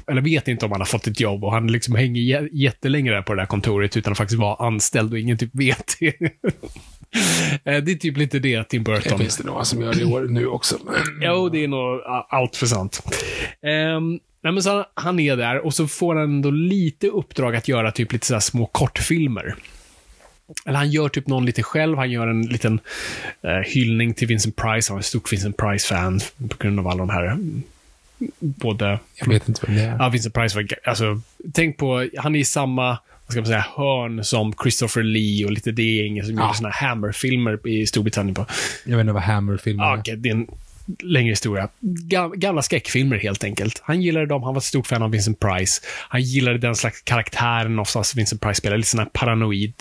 Eller 0.07 0.21
vet 0.21 0.49
inte 0.49 0.64
om 0.66 0.73
han 0.73 0.81
har 0.81 0.87
fått 0.87 1.07
ett 1.07 1.21
jobb 1.21 1.44
och 1.44 1.53
han 1.53 1.66
liksom 1.73 1.94
hänger 1.94 2.21
jä- 2.23 2.49
jättelänge 2.53 3.11
där 3.11 3.23
på 3.23 3.35
det 3.35 3.40
där 3.42 3.47
kontoret 3.47 3.97
utan 3.97 4.11
att 4.12 4.18
faktiskt 4.18 4.40
vara 4.40 4.66
anställd 4.66 5.12
och 5.12 5.18
ingen 5.18 5.38
typ 5.38 5.51
vet 5.53 5.97
det. 6.01 6.14
Eh, 7.64 7.77
det 7.83 7.92
är 7.92 7.94
typ 7.94 8.16
lite 8.16 8.38
det, 8.38 8.64
Tim 8.64 8.85
det 8.85 8.90
Burton. 8.92 9.18
finns 9.18 9.37
det 9.37 9.44
några 9.44 9.64
som 9.64 9.83
gör 9.83 9.94
det 9.94 10.01
i 10.01 10.05
år 10.05 10.21
nu 10.31 10.47
också. 10.47 10.79
Jo, 11.23 11.49
det 11.49 11.64
är 11.64 11.68
nog 11.68 12.01
allt 12.29 12.57
för 12.57 12.66
sant. 12.66 13.03
Um, 13.97 14.11
nej, 14.42 14.53
men 14.53 14.62
så 14.62 14.71
han, 14.71 14.85
han 14.94 15.21
är 15.21 15.37
där 15.37 15.59
och 15.66 15.75
så 15.75 15.88
får 15.88 16.14
han 16.14 16.25
ändå 16.25 16.51
lite 16.51 17.09
uppdrag 17.09 17.57
att 17.57 17.68
göra 17.68 17.90
typ 17.92 18.12
lite 18.12 18.27
så 18.27 18.35
här 18.35 18.40
små 18.40 18.66
kortfilmer. 18.66 19.55
Eller 20.66 20.78
han 20.78 20.90
gör 20.90 21.08
typ 21.08 21.26
någon 21.26 21.46
lite 21.46 21.62
själv. 21.62 21.98
Han 21.98 22.11
gör 22.11 22.26
en 22.26 22.42
liten 22.42 22.80
eh, 23.42 23.50
hyllning 23.50 24.14
till 24.14 24.28
Vincent 24.28 24.56
Price. 24.56 24.92
Han 24.92 24.96
är 24.96 25.00
ett 25.00 25.06
stort 25.06 25.32
Vincent 25.32 25.56
Price-fan 25.56 26.20
på 26.48 26.56
grund 26.58 26.78
av 26.78 26.88
alla 26.88 26.98
de 26.98 27.11
här 27.11 27.24
mm, 27.26 27.62
både 28.38 28.98
Jag 29.14 29.28
vet 29.28 29.48
inte 29.48 29.66
vem 29.66 29.76
det 29.76 29.82
är. 29.82 29.96
Ja, 29.98 30.08
Vincent 30.08 30.34
Price 30.34 30.56
var, 30.56 30.66
alltså, 30.84 31.20
tänk 31.52 31.76
på, 31.76 32.08
han 32.16 32.34
är 32.37 32.40
i 32.40 32.44
samma, 32.44 32.87
vad 33.26 33.30
ska 33.32 33.40
man 33.40 33.46
säga, 33.46 33.66
hörn 33.76 34.24
som 34.24 34.54
Christopher 34.62 35.02
Lee 35.02 35.44
och 35.44 35.52
lite 35.52 35.72
det 35.72 35.82
gänget 35.96 36.26
som 36.26 36.34
Ja. 36.34 36.42
gjorde 36.42 36.56
såna 36.56 36.70
Hammer-filmer 36.70 37.68
i 37.68 37.87
Storbritannien 37.87 38.34
på. 38.34 38.46
Jag 38.84 38.96
vet 38.96 39.00
inte 39.04 39.12
vad 39.12 39.22
Hammer-filmen 39.22 39.87
Ja, 39.87 39.94
är. 39.96 40.00
okej, 40.00 40.16
det 40.16 40.28
är 40.28 40.34
en 40.34 40.46
längre 41.02 41.30
historia. 41.30 41.68
Ga- 41.80 42.37
Gamla 42.37 42.62
skräckfilmer 42.62 43.16
helt 43.18 43.44
enkelt. 43.44 43.80
Han 43.84 44.02
gillade 44.02 44.26
dem, 44.26 44.42
han 44.42 44.54
var 44.54 44.61
ett 44.61 44.64
stort 44.64 44.87
fan 44.87 45.02
av 45.02 45.11
Vincent 45.11 45.40
Price. 45.40 45.82
Han 46.08 46.22
gillade 46.22 46.58
den 46.58 46.74
slags 46.76 47.02
karaktären 47.02 47.78
oftast 47.78 48.16
Vincent 48.16 48.40
Price 48.42 48.54
spelar, 48.58 48.76
lite 48.76 48.88
sån 48.88 49.00
här 49.00 49.08
paranoid. 49.12 49.72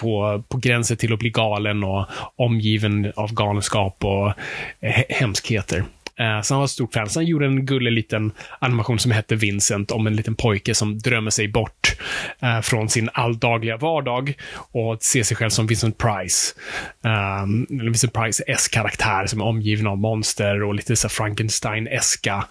På, 0.00 0.42
på 0.48 0.58
gränsen 0.58 0.96
till 0.96 1.12
att 1.12 1.18
bli 1.18 1.30
galen 1.30 1.84
och 1.84 2.06
omgiven 2.36 3.12
av 3.16 3.32
galenskap 3.34 4.04
och 4.04 4.32
hemskheter. 5.08 5.84
Eh, 6.18 6.40
så 6.42 6.54
han 6.54 6.58
var 6.58 6.64
ett 6.64 6.70
stort 6.70 6.94
fan. 6.94 7.08
Så 7.08 7.18
han 7.20 7.26
gjorde 7.26 7.46
en 7.46 7.66
gullig 7.66 7.92
liten 7.92 8.32
animation 8.58 8.98
som 8.98 9.10
hette 9.12 9.34
Vincent 9.34 9.90
om 9.90 10.06
en 10.06 10.16
liten 10.16 10.34
pojke 10.34 10.74
som 10.74 10.98
drömmer 10.98 11.30
sig 11.30 11.48
bort 11.48 11.96
eh, 12.42 12.60
från 12.60 12.88
sin 12.88 13.10
alldagliga 13.12 13.76
vardag 13.76 14.34
och 14.72 15.02
ser 15.02 15.22
sig 15.22 15.36
själv 15.36 15.50
som 15.50 15.66
Vincent 15.66 15.98
Price. 15.98 16.54
Ehm, 17.04 17.66
eller 17.70 17.84
Vincent 17.84 18.12
Price 18.12 18.44
S-karaktär 18.46 19.26
som 19.26 19.40
är 19.40 19.44
omgiven 19.44 19.86
av 19.86 19.98
monster 19.98 20.62
och 20.62 20.74
lite 20.74 20.96
så 20.96 21.08
Frankenstein-eska 21.08 22.44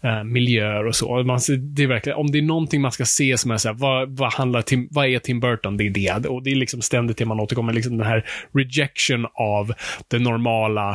eh, 0.00 0.24
miljöer 0.24 0.86
och 0.86 0.96
så. 0.96 1.22
Man, 1.22 1.40
ser- 1.40 1.56
det 1.56 1.82
är 1.82 1.86
verkligen, 1.86 2.18
om 2.18 2.30
det 2.30 2.38
är 2.38 2.42
någonting 2.42 2.80
man 2.80 2.92
ska 2.92 3.04
se 3.04 3.38
som 3.38 3.50
är 3.50 3.56
så 3.56 3.68
här, 3.68 3.74
vad, 3.74 4.16
vad, 4.16 4.32
handlar 4.32 4.62
Tim, 4.62 4.88
vad 4.90 5.06
är 5.06 5.18
Tim 5.18 5.40
Burton? 5.40 5.76
Det 5.76 5.84
är 5.84 5.90
det. 5.90 6.28
Och 6.28 6.42
det 6.42 6.50
är 6.50 6.54
liksom 6.56 6.82
ständigt 6.82 7.16
det 7.16 7.24
man 7.24 7.40
återkommer, 7.40 7.72
liksom 7.72 7.98
den 7.98 8.06
här 8.06 8.24
rejection 8.54 9.26
av 9.34 9.72
det 10.08 10.18
normala, 10.18 10.90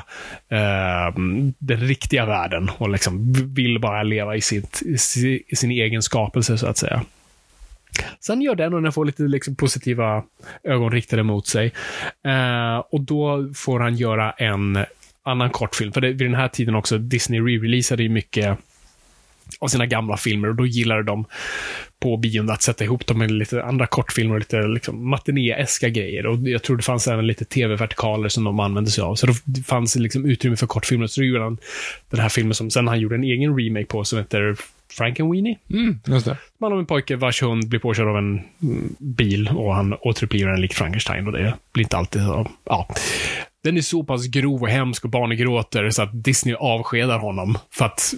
eh, 0.51 1.15
den 1.59 1.79
riktiga 1.79 2.02
världen 2.11 2.69
och 2.77 2.89
liksom 2.89 3.33
vill 3.33 3.79
bara 3.79 4.03
leva 4.03 4.35
i, 4.35 4.41
sitt, 4.41 4.81
i 5.47 5.55
sin 5.55 5.71
egen 5.71 6.01
skapelse, 6.01 6.57
så 6.57 6.67
att 6.67 6.77
säga. 6.77 7.03
Sen 8.19 8.41
gör 8.41 8.55
den 8.55 8.73
och 8.73 8.81
den 8.81 8.91
får 8.91 9.05
lite 9.05 9.23
liksom 9.23 9.55
positiva 9.55 10.23
ögon 10.63 10.91
riktade 10.91 11.23
mot 11.23 11.47
sig. 11.47 11.71
Eh, 12.25 12.77
och 12.77 13.01
då 13.01 13.51
får 13.55 13.79
han 13.79 13.95
göra 13.95 14.31
en 14.31 14.85
annan 15.23 15.49
kortfilm. 15.49 15.91
För 15.91 16.01
det, 16.01 16.07
vid 16.07 16.27
den 16.27 16.35
här 16.35 16.47
tiden 16.47 16.75
också, 16.75 16.97
Disney 16.97 17.39
re-releasade 17.39 18.03
ju 18.03 18.09
mycket 18.09 18.57
av 19.59 19.67
sina 19.67 19.85
gamla 19.85 20.17
filmer 20.17 20.49
och 20.49 20.55
då 20.55 20.65
gillade 20.65 21.03
de 21.03 21.25
på 21.99 22.17
bion 22.17 22.49
att 22.49 22.61
sätta 22.61 22.83
ihop 22.83 23.07
dem 23.07 23.17
med 23.17 23.31
lite 23.31 23.63
andra 23.63 23.87
kortfilmer 23.87 24.33
och 24.33 24.39
lite 24.39 24.61
liksom, 24.61 25.09
matinéeska 25.09 25.89
grejer. 25.89 26.25
Och 26.25 26.37
jag 26.49 26.63
tror 26.63 26.77
det 26.77 26.83
fanns 26.83 27.07
även 27.07 27.27
lite 27.27 27.45
tv-vertikaler 27.45 28.29
som 28.29 28.43
de 28.43 28.59
använde 28.59 28.91
sig 28.91 29.01
av. 29.01 29.15
Så 29.15 29.27
det 29.43 29.63
fanns 29.63 29.95
liksom 29.95 30.25
utrymme 30.25 30.57
för 30.57 30.67
kortfilmer. 30.67 31.07
Så 31.07 31.21
då 31.21 31.25
gjorde 31.25 31.43
han 31.43 31.57
den 32.09 32.19
här 32.19 32.29
filmen 32.29 32.53
som 32.53 32.69
sen 32.69 32.87
han 32.87 32.99
gjorde 32.99 33.15
en 33.15 33.23
egen 33.23 33.57
remake 33.57 33.85
på 33.85 34.03
som 34.03 34.19
heter 34.19 34.55
Frankenweenie. 34.97 35.57
Mm, 35.69 35.99
just 36.05 36.25
det. 36.25 36.37
Man 36.57 36.71
har 36.71 36.79
en 36.79 36.85
pojke 36.85 37.15
vars 37.15 37.41
hund 37.41 37.69
blir 37.69 37.79
påkörd 37.79 38.07
av 38.07 38.17
en 38.17 38.41
mm, 38.61 38.95
bil 38.99 39.49
och 39.55 39.75
han 39.75 39.93
återupplivar 39.93 40.51
den 40.51 40.61
lik 40.61 40.73
Frankenstein 40.73 41.27
och 41.27 41.33
det 41.33 41.53
blir 41.73 41.83
inte 41.83 41.97
alltid 41.97 42.21
så. 42.21 42.47
Ja. 42.63 42.87
Den 43.63 43.77
är 43.77 43.81
så 43.81 44.03
pass 44.03 44.27
grov 44.27 44.61
och 44.61 44.69
hemsk 44.69 45.03
och 45.03 45.09
barnen 45.09 45.37
gråter 45.37 45.89
så 45.89 46.01
att 46.01 46.23
Disney 46.23 46.55
avskedar 46.55 47.19
honom 47.19 47.57
för 47.71 47.85
att 47.85 48.13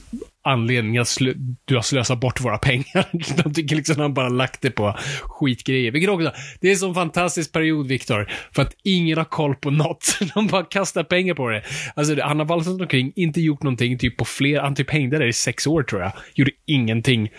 anledningen 0.45 1.01
att 1.01 1.17
du 1.65 1.75
har 1.75 1.81
slösat 1.81 2.19
bort 2.19 2.41
våra 2.41 2.57
pengar. 2.57 3.07
De 3.43 3.53
tycker 3.53 3.75
liksom 3.75 3.93
att 3.93 3.99
han 3.99 4.13
bara 4.13 4.29
lagt 4.29 4.61
det 4.61 4.71
på 4.71 4.95
skitgrejer. 5.23 5.91
Vilket 5.91 6.09
också, 6.09 6.31
det 6.61 6.67
är 6.67 6.71
en 6.71 6.77
sån 6.77 6.93
fantastisk 6.93 7.51
period, 7.51 7.87
Viktor, 7.87 8.31
för 8.51 8.61
att 8.61 8.73
ingen 8.83 9.17
har 9.17 9.25
koll 9.25 9.55
på 9.55 9.71
något. 9.71 10.19
De 10.35 10.47
bara 10.47 10.63
kastar 10.63 11.03
pengar 11.03 11.33
på 11.33 11.49
det. 11.49 11.63
Alltså, 11.95 12.21
han 12.21 12.39
har 12.39 12.45
valsat 12.45 12.81
omkring, 12.81 13.11
inte 13.15 13.41
gjort 13.41 13.63
någonting, 13.63 13.97
typ 13.97 14.17
på 14.17 14.25
fler, 14.25 14.59
han 14.59 14.75
typ 14.75 14.91
hängde 14.91 15.17
där 15.17 15.27
i 15.27 15.33
sex 15.33 15.67
år 15.67 15.83
tror 15.83 16.01
jag. 16.01 16.11
Gjorde 16.33 16.51
ingenting. 16.65 17.29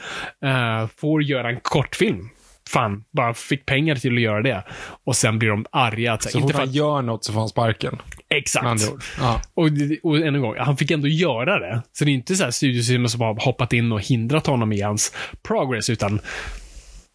Uh, 0.44 0.88
får 0.96 1.22
göra 1.22 1.50
en 1.50 1.60
kortfilm 1.62 2.28
fan, 2.68 3.04
bara 3.10 3.34
fick 3.34 3.66
pengar 3.66 3.96
till 3.96 4.14
att 4.14 4.20
göra 4.20 4.42
det. 4.42 4.64
Och 5.04 5.16
sen 5.16 5.38
blir 5.38 5.48
de 5.48 5.66
arga. 5.72 6.12
Att, 6.12 6.22
så, 6.22 6.28
Så 6.28 6.38
inte 6.38 6.52
fort 6.52 6.60
han 6.60 6.72
gör 6.72 7.02
något 7.02 7.24
så 7.24 7.32
får 7.32 7.40
han 7.40 7.48
sparken. 7.48 7.98
Exakt. 8.28 8.82
Ja. 9.20 9.40
Och, 9.54 9.68
och 10.02 10.16
än 10.16 10.34
en 10.34 10.40
gång, 10.40 10.54
han 10.58 10.76
fick 10.76 10.90
ändå 10.90 11.08
göra 11.08 11.58
det. 11.58 11.82
Så 11.92 12.04
det 12.04 12.10
är 12.10 12.14
inte 12.14 12.36
så 12.36 12.44
här 12.44 12.50
studiosystemet 12.50 13.10
som 13.10 13.20
har 13.20 13.44
hoppat 13.44 13.72
in 13.72 13.92
och 13.92 14.00
hindrat 14.00 14.46
honom 14.46 14.72
i 14.72 14.80
hans 14.80 15.12
progress, 15.42 15.90
utan 15.90 16.20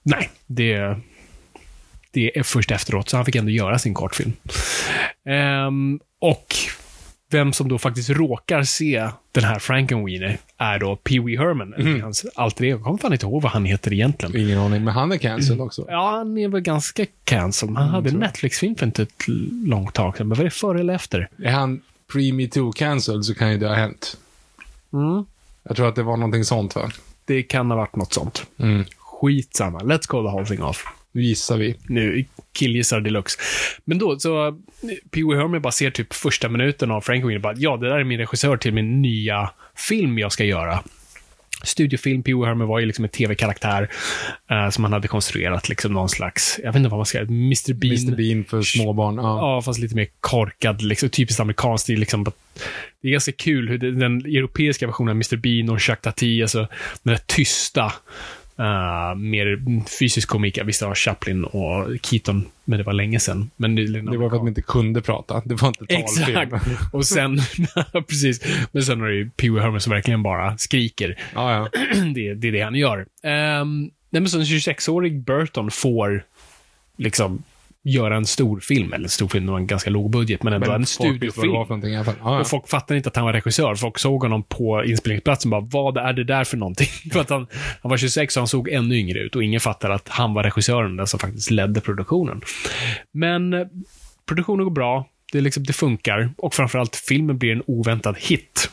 nej, 0.03 0.29
det, 0.47 0.97
det 2.11 2.37
är 2.37 2.43
först 2.43 2.71
efteråt. 2.71 3.09
Så 3.09 3.17
han 3.17 3.25
fick 3.25 3.35
ändå 3.35 3.51
göra 3.51 3.79
sin 3.79 3.93
kortfilm. 3.93 4.33
Ehm, 5.29 5.99
och 6.21 6.55
vem 7.33 7.53
som 7.53 7.69
då 7.69 7.77
faktiskt 7.77 8.09
råkar 8.09 8.63
se 8.63 9.09
den 9.31 9.43
här 9.43 9.59
Frankenweenie 9.59 10.37
är 10.57 10.79
då 10.79 10.95
Pee 10.95 11.19
Wee 11.19 11.37
Herman, 11.37 11.73
eller 11.73 12.01
hans 12.01 12.25
alter 12.35 12.65
ego. 12.65 12.77
Jag 12.77 12.83
kommer 12.83 12.97
fan 12.97 13.13
inte 13.13 13.25
ihåg 13.25 13.41
vad 13.41 13.51
han 13.51 13.65
heter 13.65 13.93
egentligen. 13.93 14.47
Ingen 14.47 14.59
aning, 14.59 14.83
men 14.83 14.93
han 14.93 15.11
är 15.11 15.17
cancelled 15.17 15.61
också. 15.61 15.85
Ja, 15.87 16.11
han 16.11 16.37
är 16.37 16.47
väl 16.47 16.61
ganska 16.61 17.05
cancelled. 17.23 17.77
Han 17.77 17.89
hade 17.89 18.09
en 18.09 18.19
Netflix-film 18.19 18.75
för 18.75 18.85
inte 18.85 19.03
ett 19.03 19.27
långt 19.65 19.93
tag 19.93 20.17
sedan. 20.17 20.27
Men 20.27 20.37
var 20.37 20.43
det 20.43 20.51
före 20.51 20.79
eller 20.79 20.93
efter? 20.93 21.29
Är 21.43 21.51
han 21.51 21.81
pre-me 22.13 22.49
too 22.49 22.71
cancelled 22.71 23.25
så 23.25 23.35
kan 23.35 23.51
ju 23.51 23.57
det 23.57 23.67
ha 23.67 23.75
hänt. 23.75 24.17
Mm. 24.93 25.25
Jag 25.63 25.75
tror 25.75 25.87
att 25.87 25.95
det 25.95 26.03
var 26.03 26.17
någonting 26.17 26.43
sånt 26.43 26.75
va? 26.75 26.91
Det 27.25 27.43
kan 27.43 27.71
ha 27.71 27.77
varit 27.77 27.95
något 27.95 28.13
sånt. 28.13 28.45
Mm. 28.57 28.85
Skitsamma. 28.97 29.79
Let's 29.79 30.07
call 30.07 30.23
the 30.23 30.31
whole 30.31 30.45
thing 30.45 30.63
off. 30.63 30.85
Nu 31.11 31.21
gissar 31.23 31.57
vi. 31.57 31.75
Nu, 31.87 32.25
killgissar 32.53 33.01
deluxe. 33.01 33.39
Men 33.85 33.97
då, 33.97 34.19
så 34.19 34.59
Pee 35.11 35.23
Wee 35.23 35.37
Herman 35.37 35.61
bara 35.61 35.71
ser 35.71 35.91
typ 35.91 36.13
första 36.13 36.49
minuten 36.49 36.91
av 36.91 37.01
Frank 37.01 37.25
och 37.25 37.41
bara, 37.41 37.53
ja, 37.57 37.77
det 37.77 37.89
där 37.89 37.99
är 37.99 38.03
min 38.03 38.19
regissör 38.19 38.57
till 38.57 38.73
min 38.73 39.01
nya 39.01 39.49
film 39.75 40.19
jag 40.19 40.31
ska 40.31 40.43
göra. 40.43 40.83
Studiofilm, 41.63 42.23
Pee 42.23 42.35
Wee 42.35 42.45
Herman 42.45 42.67
var 42.67 42.79
ju 42.79 42.85
liksom 42.85 43.05
en 43.05 43.09
tv-karaktär 43.09 43.89
eh, 44.51 44.69
som 44.69 44.83
han 44.83 44.93
hade 44.93 45.07
konstruerat, 45.07 45.69
liksom 45.69 45.93
någon 45.93 46.09
slags, 46.09 46.59
jag 46.63 46.71
vet 46.71 46.75
inte 46.75 46.89
vad 46.89 46.99
man 46.99 47.05
ska 47.05 47.17
säga, 47.17 47.27
Mr 47.27 47.73
Bean. 47.73 47.93
Mr 47.93 48.15
Bean 48.15 48.43
för 48.43 48.61
småbarn. 48.61 49.15
Ja. 49.15 49.37
Ja, 49.37 49.61
fast 49.61 49.79
lite 49.79 49.95
mer 49.95 50.07
korkad, 50.19 50.81
liksom, 50.81 51.09
typiskt 51.09 51.39
amerikanskt. 51.39 51.87
Det 51.87 51.93
är, 51.93 51.97
liksom, 51.97 52.23
det 53.01 53.07
är 53.07 53.11
ganska 53.11 53.31
kul 53.31 53.69
hur 53.69 53.77
det, 53.77 53.91
den 53.91 54.25
europeiska 54.25 54.87
versionen 54.87 55.09
av 55.09 55.15
Mr 55.15 55.37
Bean 55.37 55.69
och 55.69 55.79
Jacques 55.79 56.01
Tati, 56.01 56.41
alltså 56.41 56.59
den 57.03 57.13
där 57.13 57.21
tysta, 57.25 57.93
uh, 58.59 59.15
mer 59.15 59.63
fysisk 59.99 60.29
komik. 60.29 60.57
Jag 60.57 60.65
visste 60.65 60.85
det 60.85 60.87
var 60.87 60.95
Chaplin 60.95 61.43
och 61.43 61.87
Keaton, 62.03 62.45
men 62.65 62.77
det 62.77 62.83
var 62.83 62.93
länge 62.93 63.19
sedan. 63.19 63.49
Men 63.55 63.75
det, 63.75 63.87
Det 63.87 64.17
var 64.17 64.29
för 64.29 64.35
att 64.35 64.41
de 64.41 64.47
inte 64.47 64.61
kunde 64.61 65.01
prata. 65.01 65.41
Det 65.45 65.55
var 65.55 65.67
inte 65.67 65.85
talfilm. 65.85 66.37
Exakt. 66.37 66.93
Och 66.93 67.05
sen, 67.05 67.41
precis. 68.07 68.41
Men 68.71 68.83
sen 68.83 68.99
har 68.99 69.07
du 69.07 69.15
ju 69.15 69.29
Pee 69.29 69.49
Wee 69.49 69.61
Herman 69.61 69.81
som 69.81 69.93
verkligen 69.93 70.23
bara 70.23 70.57
skriker. 70.57 71.19
Ja, 71.35 71.69
ja. 71.73 71.79
det, 72.15 72.33
det 72.33 72.47
är 72.47 72.51
det 72.51 72.61
han 72.61 72.75
gör. 72.75 72.99
Um, 72.99 73.91
nej, 74.09 74.21
men 74.21 74.29
så 74.29 74.37
en 74.37 74.43
26-årig 74.43 75.23
Burton 75.23 75.71
får 75.71 76.23
liksom 76.97 77.43
göra 77.83 78.15
en 78.15 78.25
stor 78.25 78.59
film, 78.59 78.93
eller 78.93 79.03
en 79.03 79.09
stor 79.09 79.27
film, 79.27 79.45
det 79.45 79.51
var 79.51 79.59
en 79.59 79.67
ganska 79.67 79.89
låg 79.89 80.11
budget, 80.11 80.43
men 80.43 80.53
ändå 80.53 80.67
Men 80.67 80.81
en 80.81 80.85
studiofilm. 80.85 81.65
fall. 82.03 82.15
Ja. 82.21 82.39
Och 82.39 82.47
folk 82.47 82.67
fattade 82.69 82.97
inte 82.97 83.09
att 83.09 83.15
han 83.15 83.25
var 83.25 83.33
regissör. 83.33 83.75
Folk 83.75 83.99
såg 83.99 84.21
honom 84.21 84.43
på 84.43 84.85
inspelningsplatsen 84.85 85.53
och 85.53 85.63
bara, 85.63 85.81
vad 85.81 85.97
är 85.97 86.13
det 86.13 86.23
där 86.23 86.43
för 86.43 86.57
någonting? 86.57 86.87
för 87.11 87.19
att 87.19 87.29
han, 87.29 87.47
han 87.81 87.89
var 87.89 87.97
26 87.97 88.37
och 88.37 88.41
han 88.41 88.47
såg 88.47 88.69
ännu 88.69 88.95
yngre 88.95 89.19
ut 89.19 89.35
och 89.35 89.43
ingen 89.43 89.59
fattade 89.59 89.93
att 89.93 90.07
han 90.07 90.33
var 90.33 90.43
regissören, 90.43 90.97
den 90.97 91.07
som 91.07 91.19
faktiskt 91.19 91.51
ledde 91.51 91.81
produktionen. 91.81 92.41
Men 93.11 93.53
eh, 93.53 93.67
produktionen 94.25 94.63
går 94.63 94.71
bra, 94.71 95.07
det, 95.31 95.41
liksom, 95.41 95.63
det 95.63 95.73
funkar 95.73 96.33
och 96.37 96.53
framförallt 96.53 96.95
filmen 96.95 97.37
blir 97.37 97.51
en 97.51 97.63
oväntad 97.67 98.15
hit. 98.19 98.71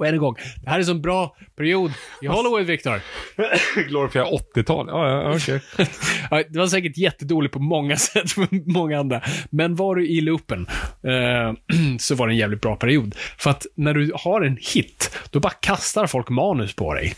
Och 0.00 0.06
än 0.06 0.14
en 0.14 0.20
gång, 0.20 0.36
det 0.62 0.70
här 0.70 0.76
är 0.76 0.80
en 0.80 0.86
sån 0.86 1.02
bra 1.02 1.36
period 1.56 1.92
i 2.22 2.26
Hollywood, 2.26 2.66
Victor. 2.66 3.00
Glorifierar 3.88 4.26
80-tal. 4.26 4.86
Ja, 4.88 5.10
ja, 5.10 5.36
okej. 5.36 5.60
Ja, 6.30 6.42
det 6.48 6.58
var 6.58 6.66
säkert 6.66 6.96
jättedåligt 6.96 7.54
på 7.54 7.58
många 7.58 7.96
sätt 7.96 8.30
för 8.30 8.72
många 8.72 9.00
andra. 9.00 9.22
Men 9.50 9.74
var 9.74 9.94
du 9.94 10.08
i 10.08 10.20
loopen 10.20 10.66
eh, 11.02 11.52
så 11.98 12.14
var 12.14 12.26
det 12.26 12.32
en 12.32 12.36
jävligt 12.36 12.60
bra 12.60 12.76
period. 12.76 13.14
För 13.38 13.50
att 13.50 13.66
när 13.74 13.94
du 13.94 14.12
har 14.14 14.42
en 14.42 14.58
hit, 14.74 15.18
då 15.30 15.40
bara 15.40 15.52
kastar 15.52 16.06
folk 16.06 16.28
manus 16.28 16.74
på 16.74 16.94
dig. 16.94 17.14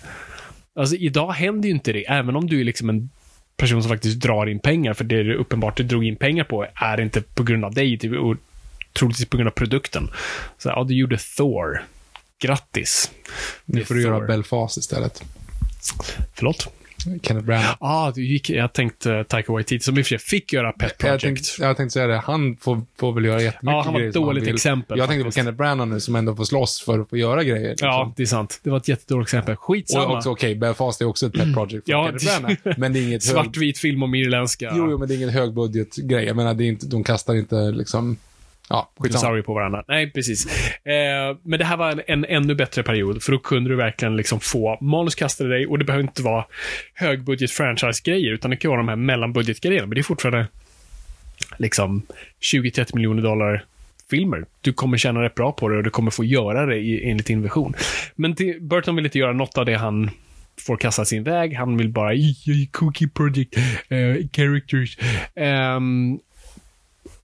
Alltså 0.77 0.97
idag 0.97 1.33
händer 1.33 1.69
ju 1.69 1.75
inte 1.75 1.93
det, 1.93 2.05
även 2.09 2.37
om 2.37 2.47
du 2.47 2.61
är 2.61 2.65
liksom 2.65 2.89
en 2.89 3.11
person 3.57 3.83
som 3.83 3.91
faktiskt 3.91 4.21
drar 4.21 4.47
in 4.47 4.61
pengar, 4.61 4.95
för 4.95 5.05
det 5.05 5.23
du 5.23 5.35
uppenbart 5.35 5.77
du 5.77 5.83
drog 5.83 6.05
in 6.05 6.17
pengar 6.17 6.45
på 6.45 6.67
är 6.75 7.01
inte 7.01 7.23
på 7.23 7.43
grund 7.43 7.65
av 7.65 7.75
dig, 7.75 7.99
typ, 7.99 8.13
och 8.13 8.37
troligtvis 8.93 9.29
på 9.29 9.37
grund 9.37 9.49
av 9.49 9.53
produkten. 9.53 10.09
Så 10.59 10.69
ja, 10.69 10.85
du 10.85 10.95
gjorde 10.95 11.19
Thor. 11.37 11.83
Grattis. 12.43 13.11
Nu 13.65 13.81
är 13.81 13.85
får 13.85 13.95
du 13.95 14.03
göra 14.03 14.19
Thor. 14.19 14.27
Belfast 14.27 14.77
istället. 14.77 15.23
Förlåt? 16.35 16.69
Kenneth 17.23 17.47
Branagh. 17.47 17.75
Ah, 17.81 18.11
du 18.11 18.25
gick, 18.27 18.51
jag 18.51 18.73
tänkte 18.73 19.25
Taika 19.25 19.53
Waititi, 19.53 19.85
som 19.85 19.99
i 19.99 20.03
och 20.03 20.07
för 20.07 20.09
sig 20.09 20.19
fick 20.19 20.53
göra 20.53 20.73
Pet 20.73 20.95
Jag 20.99 20.99
Project. 20.99 21.23
tänkte, 21.23 21.63
jag 21.63 21.77
tänkte 21.77 21.93
säga 21.93 22.07
det. 22.07 22.19
Han 22.19 22.57
får, 22.57 22.83
får 22.99 23.13
väl 23.13 23.25
göra 23.25 23.43
jättemycket 23.43 23.75
Ja, 23.77 23.83
han 23.83 23.93
var 23.93 24.01
grejer 24.01 24.09
ett 24.09 24.15
dåligt 24.15 24.49
exempel, 24.49 24.99
Jag 24.99 25.09
tänkte 25.09 25.25
på 25.25 25.29
faktiskt. 25.29 25.37
Kenneth 25.45 25.57
Branagh 25.57 25.91
nu 25.91 26.01
som 26.01 26.17
ändå 26.17 26.37
får 26.37 26.45
slåss 26.45 26.81
för 26.81 26.99
att 26.99 27.11
få 27.11 27.17
göra 27.17 27.45
grejer. 27.45 27.71
Liksom. 27.71 27.89
Ja, 27.89 28.13
det 28.17 28.23
är 28.23 28.27
sant. 28.27 28.61
Det 28.63 28.71
var 28.71 28.77
ett 28.77 28.89
jättedåligt 28.89 29.29
exempel. 29.29 29.57
Skitsamma. 29.57 30.05
Och 30.07 30.17
också, 30.17 30.31
okej, 30.31 30.55
Belfast 30.55 31.01
är 31.01 31.05
också 31.05 31.27
ett 31.27 31.33
pet 31.33 31.55
project 31.55 31.85
för 31.85 31.93
Ja, 31.93 32.07
Kenneth 32.07 32.41
Branagh. 32.41 32.79
Men 32.79 32.93
det 32.93 32.99
är 32.99 33.03
inget. 33.03 33.23
Svartvit 33.33 33.79
film 33.79 34.03
om 34.03 34.15
irländska 34.15 34.73
Jo, 34.77 34.91
jo, 34.91 34.99
men 34.99 35.09
det 35.09 35.15
är 35.15 35.17
ingen 35.17 35.29
högbudgetgrej. 35.29 36.25
Jag 36.25 36.37
menar, 36.37 36.55
det 36.55 36.65
är 36.65 36.69
inte, 36.69 36.87
de 36.87 37.05
kastar 37.05 37.35
inte 37.35 37.71
liksom... 37.71 38.17
Ja, 38.73 38.93
skitsamma. 38.97 39.09
dinosaurier 39.09 39.43
på 39.43 39.55
varandra. 39.55 39.85
Nej, 39.89 40.11
precis. 40.13 40.47
Eh, 40.87 41.37
men 41.43 41.59
det 41.59 41.65
här 41.65 41.77
var 41.77 41.91
en, 41.91 42.03
en 42.07 42.25
ännu 42.25 42.55
bättre 42.55 42.83
period, 42.83 43.23
för 43.23 43.33
då 43.33 43.39
kunde 43.39 43.71
du 43.71 43.77
verkligen 43.77 44.17
liksom 44.17 44.41
få 44.41 44.79
manus 44.81 45.15
kastade 45.15 45.51
dig 45.51 45.67
och 45.67 45.79
det 45.79 45.85
behöver 45.85 46.03
inte 46.05 46.23
vara 46.23 46.45
högbudget 46.95 47.51
franchise-grejer, 47.51 48.33
utan 48.33 48.51
det 48.51 48.57
kan 48.57 48.69
vara 48.69 48.81
de 48.81 48.89
här 48.89 48.97
mellanbudget-grejerna. 48.97 49.87
Men 49.87 49.95
det 49.95 50.01
är 50.01 50.03
fortfarande 50.03 50.47
liksom 51.57 52.03
20-30 52.55 52.95
miljoner 52.95 53.23
dollar 53.23 53.65
filmer. 54.11 54.45
Du 54.61 54.73
kommer 54.73 54.99
tjäna 54.99 55.23
rätt 55.23 55.35
bra 55.35 55.53
på 55.53 55.69
det 55.69 55.77
och 55.77 55.83
du 55.83 55.91
kommer 55.91 56.11
få 56.11 56.25
göra 56.25 56.67
det 56.67 56.77
i, 56.77 57.11
enligt 57.11 57.27
din 57.27 57.43
vision. 57.43 57.75
Men 58.15 58.35
till, 58.35 58.59
Burton 58.61 58.97
vill 58.97 59.05
inte 59.05 59.19
göra 59.19 59.33
något 59.33 59.59
av 59.59 59.67
det 59.67 59.75
han 59.75 60.11
får 60.67 60.77
kasta 60.77 61.05
sin 61.05 61.23
väg. 61.25 61.55
Han 61.57 61.77
vill 61.77 61.89
bara 61.89 62.15
"J- 62.15 62.35
j- 62.47 62.69
cookie 62.73 63.09
project, 63.09 63.57
eh, 63.89 64.17
characters. 64.33 64.99
Ehm, 65.37 66.19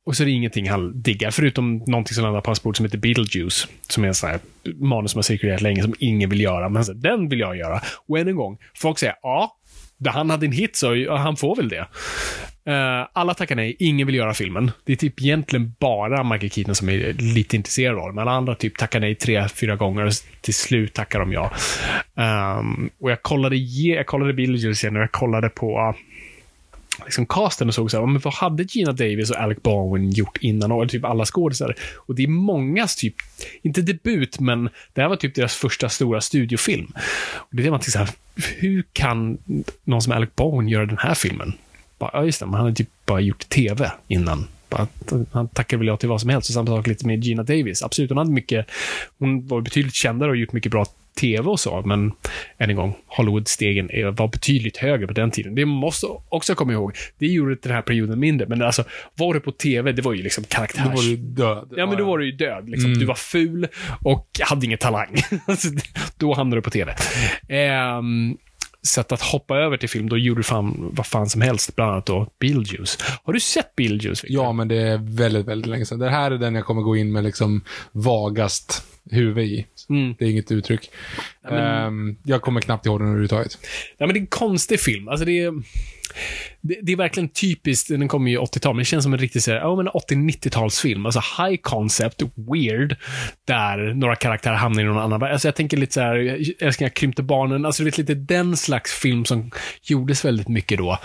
och 0.09 0.16
så 0.16 0.23
är 0.23 0.25
det 0.25 0.31
ingenting 0.31 0.71
han 0.71 1.03
diggar, 1.03 1.31
förutom 1.31 1.77
någonting 1.87 2.14
som 2.14 2.25
landar 2.25 2.40
på 2.40 2.51
hans 2.51 2.62
bord 2.62 2.77
som 2.77 2.87
heter 2.87 2.99
Beetlejuice. 2.99 3.68
Som 3.88 4.05
är 4.05 4.09
en 4.09 4.14
sån 4.14 4.31
här 4.31 4.40
manus 4.75 5.11
som 5.11 5.18
har 5.18 5.23
cirkulerat 5.23 5.61
länge, 5.61 5.83
som 5.83 5.94
ingen 5.99 6.31
vill 6.31 6.40
göra. 6.40 6.68
Men 6.68 6.85
så, 6.85 6.92
här, 6.92 7.01
den 7.01 7.29
vill 7.29 7.40
jag 7.40 7.57
göra. 7.57 7.81
Och 8.07 8.18
än 8.18 8.29
en 8.29 8.37
gång, 8.37 8.59
folk 8.77 8.99
säger 8.99 9.14
ja, 9.23 9.57
där 9.99 10.11
han 10.11 10.31
hade 10.31 10.47
en 10.47 10.53
hit 10.53 10.77
så 10.77 11.16
han 11.16 11.37
får 11.37 11.57
väl 11.57 11.68
det. 11.68 11.88
Eh, 12.73 13.09
alla 13.12 13.35
tackar 13.35 13.57
nej, 13.57 13.77
ingen 13.79 14.07
vill 14.07 14.16
göra 14.16 14.35
filmen. 14.35 14.71
Det 14.85 14.92
är 14.92 14.97
typ 14.97 15.21
egentligen 15.21 15.75
bara 15.79 16.25
Michael 16.25 16.51
Keaton 16.51 16.75
som 16.75 16.88
är 16.88 17.12
lite 17.12 17.57
intresserad 17.57 17.99
av 17.99 18.07
det. 18.07 18.14
Men 18.14 18.23
alla 18.23 18.37
andra 18.37 18.55
typ 18.55 18.79
tackar 18.79 19.01
nej 19.01 19.14
tre, 19.14 19.49
fyra 19.49 19.77
gånger 19.77 20.07
och 20.07 20.12
till 20.40 20.55
slut 20.55 20.94
tackar 20.94 21.21
de 21.21 21.33
ja. 21.33 21.51
Um, 22.59 22.90
och 23.01 23.11
jag 23.11 23.23
kollade, 23.23 23.57
jag 23.57 24.07
kollade 24.07 24.33
Beetlejuice 24.33 24.85
igen 24.85 24.97
och 24.97 25.03
jag 25.03 25.12
kollade 25.12 25.49
på 25.49 25.94
liksom 27.05 27.27
casten 27.27 27.69
och 27.69 27.75
såg 27.75 27.91
så 27.91 27.99
här, 27.99 28.07
men 28.07 28.21
vad 28.21 28.35
hade 28.35 28.63
Gina 28.63 28.93
Davis 28.93 29.31
och 29.31 29.41
Alec 29.41 29.59
Baldwin 29.63 30.11
gjort 30.11 30.39
innan? 30.41 30.73
Och 30.73 30.89
typ 30.89 31.05
alla 31.05 31.25
skådisar. 31.25 31.75
Och 31.97 32.15
det 32.15 32.23
är 32.23 32.29
mångas 32.29 32.97
typ, 32.97 33.15
inte 33.63 33.83
debut, 33.83 34.41
men 34.41 34.69
det 34.93 35.01
här 35.01 35.09
var 35.09 35.17
typ 35.17 35.35
deras 35.35 35.55
första 35.55 35.89
stora 35.89 36.21
studiofilm. 36.21 36.93
Och 37.35 37.57
det 37.57 37.63
är 37.63 37.65
det 37.65 37.71
man 37.71 37.81
tänker 37.81 37.91
så 37.91 37.99
här, 37.99 38.11
hur 38.57 38.85
kan 38.93 39.39
någon 39.85 40.03
som 40.03 40.13
Alec 40.13 40.31
Baldwin 40.37 40.69
göra 40.69 40.87
den 40.87 40.99
här 40.99 41.15
filmen? 41.15 41.53
Bara, 41.99 42.11
ja, 42.13 42.25
just 42.25 42.41
det, 42.41 42.47
han 42.47 42.55
hade 42.55 42.75
typ 42.75 42.89
bara 43.07 43.21
gjort 43.21 43.49
tv 43.49 43.93
innan. 44.09 44.47
Bara, 44.69 44.87
han 45.33 45.49
tackar 45.49 45.77
väl 45.77 45.87
ja 45.87 45.97
till 45.97 46.09
vad 46.09 46.21
som 46.21 46.31
helst. 46.31 46.51
Och 46.51 46.55
samma 46.55 46.67
sak 46.67 46.87
lite 46.87 47.07
med 47.07 47.25
Gina 47.25 47.43
Davis. 47.43 47.83
Absolut, 47.83 48.11
hon 48.11 48.19
hade 48.19 48.31
mycket, 48.31 48.67
hon 49.19 49.47
var 49.47 49.61
betydligt 49.61 49.95
kändare 49.95 50.31
och 50.31 50.37
gjort 50.37 50.53
mycket 50.53 50.73
bra 50.73 50.87
tv 51.19 51.49
och 51.49 51.61
så, 51.61 51.83
men 51.87 52.13
än 52.59 52.71
en 52.71 52.77
gång, 52.77 52.95
Hollywood-stegen 53.07 54.15
var 54.15 54.29
betydligt 54.29 54.77
högre 54.77 55.07
på 55.07 55.13
den 55.13 55.31
tiden. 55.31 55.55
Det 55.55 55.65
måste 55.65 56.07
också 56.29 56.55
komma 56.55 56.73
ihåg. 56.73 56.97
Det 57.19 57.27
gjorde 57.27 57.55
den 57.55 57.73
här 57.73 57.83
perioden 57.83 58.21
mindre, 58.21 58.47
men 58.47 58.63
alltså, 58.63 58.85
var 59.15 59.35
du 59.35 59.41
på 59.41 59.53
tv, 59.53 59.93
det 59.93 60.03
var 60.03 60.13
ju 60.13 60.23
liksom 60.23 60.45
karaktärs... 60.45 60.85
Då 60.85 60.91
var 60.91 61.03
du 61.03 61.17
död. 61.17 61.73
Ja, 61.77 61.87
men 61.87 61.99
då 61.99 62.05
var 62.05 62.19
du 62.19 62.27
ju 62.27 62.33
död. 62.33 62.69
Liksom. 62.69 62.87
Mm. 62.87 62.99
Du 62.99 63.07
var 63.07 63.15
ful 63.15 63.69
och 64.05 64.41
hade 64.43 64.67
ingen 64.67 64.79
talang. 64.79 65.15
Alltså, 65.47 65.69
då 66.17 66.35
hamnade 66.35 66.59
du 66.59 66.63
på 66.63 66.71
TV. 66.71 66.95
Ehm, 67.49 68.37
så 68.83 69.01
att, 69.01 69.13
att 69.13 69.23
hoppa 69.23 69.57
över 69.57 69.77
till 69.77 69.89
film, 69.89 70.09
då 70.09 70.19
gjorde 70.19 70.39
du 70.39 70.45
fan 70.45 70.91
vad 70.93 71.07
fan 71.07 71.29
som 71.29 71.41
helst. 71.41 71.77
Bland 71.77 71.91
annat 71.93 72.07
då 72.07 72.27
Beetlejuice. 72.41 72.99
Har 73.25 73.33
du 73.33 73.41
sett 73.41 73.77
Beetlejuice? 73.77 74.25
Victor? 74.25 74.43
Ja, 74.43 74.53
men 74.53 74.69
det 74.69 74.77
är 74.77 74.99
väldigt, 75.17 75.47
väldigt 75.47 75.71
länge 75.71 75.87
sedan. 75.87 75.99
Det 75.99 76.11
här 76.11 76.31
är 76.31 76.39
den 76.39 76.55
jag 76.55 76.65
kommer 76.65 76.83
gå 76.83 76.97
in 76.97 77.13
med 77.13 77.25
liksom 77.25 77.65
vagast 77.93 78.83
huvud 79.11 79.44
i. 79.44 79.66
Mm. 79.88 80.14
Det 80.18 80.25
är 80.25 80.31
inget 80.31 80.53
uttryck. 80.53 80.90
Ja, 81.42 81.51
men- 81.51 81.87
Ehm, 81.87 82.16
jag 82.25 82.42
kommer 82.42 82.61
knappt 82.61 82.87
ihåg 82.87 83.01
den 83.01 83.07
överhuvudtaget. 83.09 83.59
Ja, 83.99 84.07
men 84.07 84.14
det 84.14 84.18
är 84.18 84.21
en 84.21 84.27
konstig 84.27 84.81
film. 84.81 85.09
Alltså 85.09 85.25
det 85.25 85.40
är, 85.40 85.53
det, 86.61 86.79
det 86.83 86.92
är 86.92 86.97
verkligen 86.97 87.29
typiskt, 87.29 87.88
den 87.88 88.09
kommer 88.09 88.31
ju 88.31 88.38
80-tal, 88.38 88.75
men 88.75 88.79
det 88.79 88.85
känns 88.85 89.05
som 89.05 89.12
en 89.12 89.18
riktig 89.18 89.42
men 89.77 89.88
80-90-talsfilm. 89.88 91.05
Alltså 91.07 91.21
high 91.42 91.57
concept, 91.62 92.23
weird, 92.53 92.97
där 93.47 93.94
några 93.94 94.16
karaktärer 94.16 94.55
hamnar 94.55 94.83
i 94.83 94.85
någon 94.85 94.99
annan 95.03 95.21
värld. 95.21 95.33
Alltså 95.33 95.49
jag 95.49 95.55
tänker 95.55 95.77
lite 95.77 95.92
så 95.92 96.01
här, 96.01 96.16
älskling 96.59 96.85
jag 96.87 96.94
krympte 96.94 97.23
barnen, 97.23 97.66
alltså 97.66 97.83
du 97.83 97.85
vet 97.85 97.99
lite 97.99 98.14
den 98.14 98.57
slags 98.57 98.92
film 98.92 99.25
som 99.25 99.51
gjordes 99.83 100.25
väldigt 100.25 100.49
mycket 100.49 100.79
då. 100.79 100.99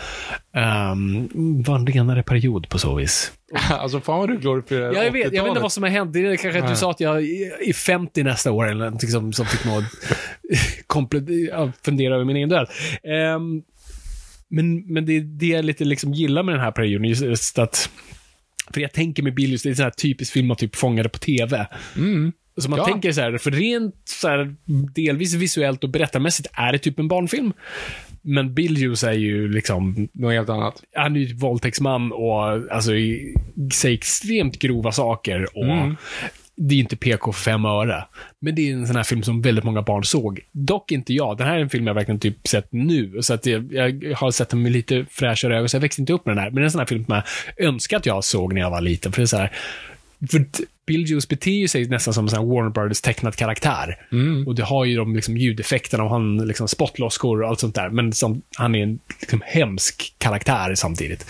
Um, 0.55 1.29
var 1.63 1.75
en 1.75 1.87
renare 1.87 2.23
period 2.23 2.69
på 2.69 2.79
så 2.79 2.95
vis. 2.95 3.31
alltså 3.69 4.01
fan 4.01 4.19
vad 4.19 4.29
du 4.29 4.37
glorifierar 4.37 4.93
Ja, 4.93 5.03
jag, 5.03 5.11
vet, 5.11 5.13
jag 5.13 5.31
vet 5.31 5.33
inte 5.33 5.39
80-talet. 5.41 5.61
vad 5.63 5.71
som 5.71 5.83
har 5.83 5.89
hänt. 5.89 6.13
Det 6.13 6.19
är 6.19 6.35
kanske 6.35 6.63
att 6.63 6.69
du 6.69 6.75
sa 6.75 6.91
att 6.91 6.99
jag 6.99 7.23
är 7.23 7.73
50 7.73 8.23
nästa 8.23 8.51
år 8.51 8.69
eller 8.69 8.85
någonting 8.85 9.09
som, 9.09 9.33
som 9.33 9.45
fick 9.45 9.65
mig 9.65 9.77
att 11.51 11.77
fundera 11.85 12.15
över 12.15 12.25
min 12.25 12.35
egen 12.35 12.49
död. 12.49 12.67
Ehm, 13.03 13.61
men 14.49 14.93
men 14.93 15.05
det, 15.05 15.19
det 15.19 15.47
jag 15.47 15.65
lite 15.65 15.85
liksom 15.85 16.13
gillar 16.13 16.43
med 16.43 16.55
den 16.55 16.61
här 16.61 16.71
perioden, 16.71 17.07
just- 17.09 17.23
just 17.23 17.59
att 17.59 17.89
för 18.73 18.81
jag 18.81 18.91
tänker 18.93 19.23
med 19.23 19.33
Billius, 19.35 19.63
det 19.63 19.69
är 19.69 19.73
så 19.73 19.83
här 19.83 19.89
typisk 19.89 20.33
film 20.33 20.47
man 20.47 20.57
typ 20.57 20.75
fångade 20.75 21.09
på 21.09 21.17
TV. 21.19 21.67
Mm. 21.97 22.31
Så 22.57 22.69
man 22.69 22.79
Ja. 22.79 22.85
tänker 22.85 23.11
så 23.11 23.21
här, 23.21 23.37
för 23.37 23.51
rent 23.51 23.95
så 24.05 24.27
här, 24.27 24.55
delvis 24.95 25.33
visuellt 25.33 25.83
och 25.83 25.89
berättarmässigt 25.89 26.49
är 26.53 26.71
det 26.71 26.77
typ 26.79 26.99
en 26.99 27.07
barnfilm. 27.07 27.53
Men 28.23 28.53
Billius 28.53 29.03
är 29.03 29.11
ju 29.13 29.47
liksom 29.47 30.07
Något 30.13 30.33
helt 30.33 30.49
annat. 30.49 30.83
han 30.95 31.15
är 31.15 31.19
ju 31.19 31.35
våldtäktsman 31.35 32.11
och 32.11 32.43
alltså, 32.71 32.91
säger 33.73 33.97
extremt 33.97 34.59
grova 34.59 34.91
saker. 34.91 35.57
Och 35.57 35.63
Mm. 35.63 35.95
Det 36.55 36.75
är 36.75 36.79
inte 36.79 36.95
PK 36.95 37.31
för 37.33 37.41
fem 37.41 37.65
öre. 37.65 38.05
Men 38.39 38.55
det 38.55 38.69
är 38.69 38.73
en 38.73 38.87
sån 38.87 38.95
här 38.95 39.03
film 39.03 39.23
som 39.23 39.41
väldigt 39.41 39.63
många 39.63 39.81
barn 39.81 40.03
såg. 40.03 40.39
Dock 40.51 40.91
inte 40.91 41.13
jag. 41.13 41.37
Den 41.37 41.47
här 41.47 41.55
är 41.57 41.59
en 41.61 41.69
film 41.69 41.87
jag 41.87 41.93
verkligen 41.93 42.19
typ 42.19 42.47
sett 42.47 42.67
nu. 42.71 43.21
Så 43.21 43.33
att 43.33 43.45
jag, 43.45 43.73
jag 43.73 44.15
har 44.15 44.31
sett 44.31 44.49
den 44.49 44.61
med 44.61 44.71
lite 44.71 45.05
fräschare 45.09 45.57
ögon, 45.57 45.69
så 45.69 45.75
jag 45.75 45.81
växte 45.81 46.01
inte 46.01 46.13
upp 46.13 46.25
med 46.25 46.35
den 46.35 46.43
här. 46.43 46.49
Men 46.49 46.55
det 46.55 46.61
är 46.61 46.65
en 46.65 46.71
sån 46.71 46.79
här 46.79 46.85
film 46.85 47.05
som 47.05 47.21
jag 47.57 47.67
önskar 47.67 47.97
att 47.97 48.05
jag 48.05 48.23
såg 48.23 48.53
när 48.53 48.61
jag 48.61 48.69
var 48.71 48.81
liten. 48.81 49.11
För 49.11 49.21
det 49.21 49.25
är 49.25 49.27
så 49.27 49.37
här, 49.37 49.51
för 50.31 50.45
Beetlejuice 50.85 51.29
beter 51.29 51.51
ju 51.51 51.67
sig 51.67 51.87
nästan 51.87 52.13
som 52.13 52.27
en 52.27 52.49
Warner 52.49 52.69
Brothers 52.69 53.01
tecknad 53.01 53.35
karaktär. 53.35 53.97
Mm. 54.11 54.47
Och 54.47 54.55
det 54.55 54.63
har 54.63 54.85
ju 54.85 54.97
de 54.97 55.15
liksom 55.15 55.37
ljudeffekterna 55.37 56.03
och 56.03 56.09
han 56.09 56.47
liksom 56.47 56.67
spottloskor 56.67 57.41
och 57.41 57.49
allt 57.49 57.59
sånt 57.59 57.75
där. 57.75 57.89
Men 57.89 58.13
som, 58.13 58.41
han 58.57 58.75
är 58.75 58.83
en 58.83 58.99
liksom 59.19 59.41
hemsk 59.45 60.13
karaktär 60.17 60.75
samtidigt. 60.75 61.25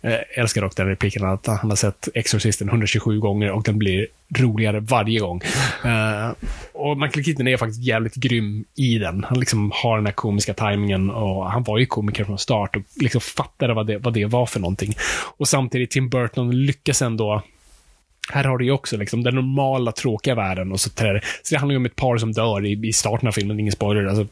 Jag 0.00 0.18
älskar 0.34 0.60
dock 0.62 0.76
den 0.76 0.86
repliken 0.86 1.24
att 1.24 1.46
han 1.46 1.70
har 1.70 1.76
sett 1.76 2.08
Exorcisten 2.14 2.68
127 2.68 3.20
gånger 3.20 3.50
och 3.50 3.62
den 3.62 3.78
blir 3.78 4.06
roligare 4.38 4.80
varje 4.80 5.20
gång. 5.20 5.40
Eh, 5.84 6.32
och 6.72 6.98
Michael 6.98 7.24
Keaton 7.24 7.48
är 7.48 7.56
faktiskt 7.56 7.82
jävligt 7.82 8.14
grym 8.14 8.64
i 8.74 8.98
den. 8.98 9.24
Han 9.24 9.40
liksom 9.40 9.70
har 9.74 9.96
den 9.96 10.06
här 10.06 10.12
komiska 10.12 10.54
tajmingen 10.54 11.10
och 11.10 11.50
han 11.50 11.62
var 11.62 11.78
ju 11.78 11.86
komiker 11.86 12.24
från 12.24 12.38
start 12.38 12.76
och 12.76 12.82
liksom 12.96 13.20
fattade 13.20 13.74
vad 13.74 13.86
det, 13.86 13.98
vad 13.98 14.14
det 14.14 14.24
var 14.24 14.46
för 14.46 14.60
någonting. 14.60 14.94
Och 15.36 15.48
samtidigt 15.48 15.90
Tim 15.90 16.08
Burton 16.08 16.64
lyckas 16.64 17.02
ändå 17.02 17.42
här 18.32 18.44
har 18.44 18.58
du 18.58 18.64
ju 18.64 18.70
också 18.70 18.96
liksom 18.96 19.22
den 19.22 19.34
normala 19.34 19.92
tråkiga 19.92 20.34
världen 20.34 20.72
och 20.72 20.80
så 20.80 20.90
träder 20.90 21.24
Så 21.42 21.54
det 21.54 21.58
handlar 21.58 21.72
ju 21.72 21.76
om 21.76 21.86
ett 21.86 21.96
par 21.96 22.18
som 22.18 22.32
dör 22.32 22.66
i, 22.66 22.88
i 22.88 22.92
starten 22.92 23.28
av 23.28 23.32
filmen, 23.32 23.60
ingen 23.60 23.72
spoiler. 23.72 24.04
Alltså, 24.04 24.26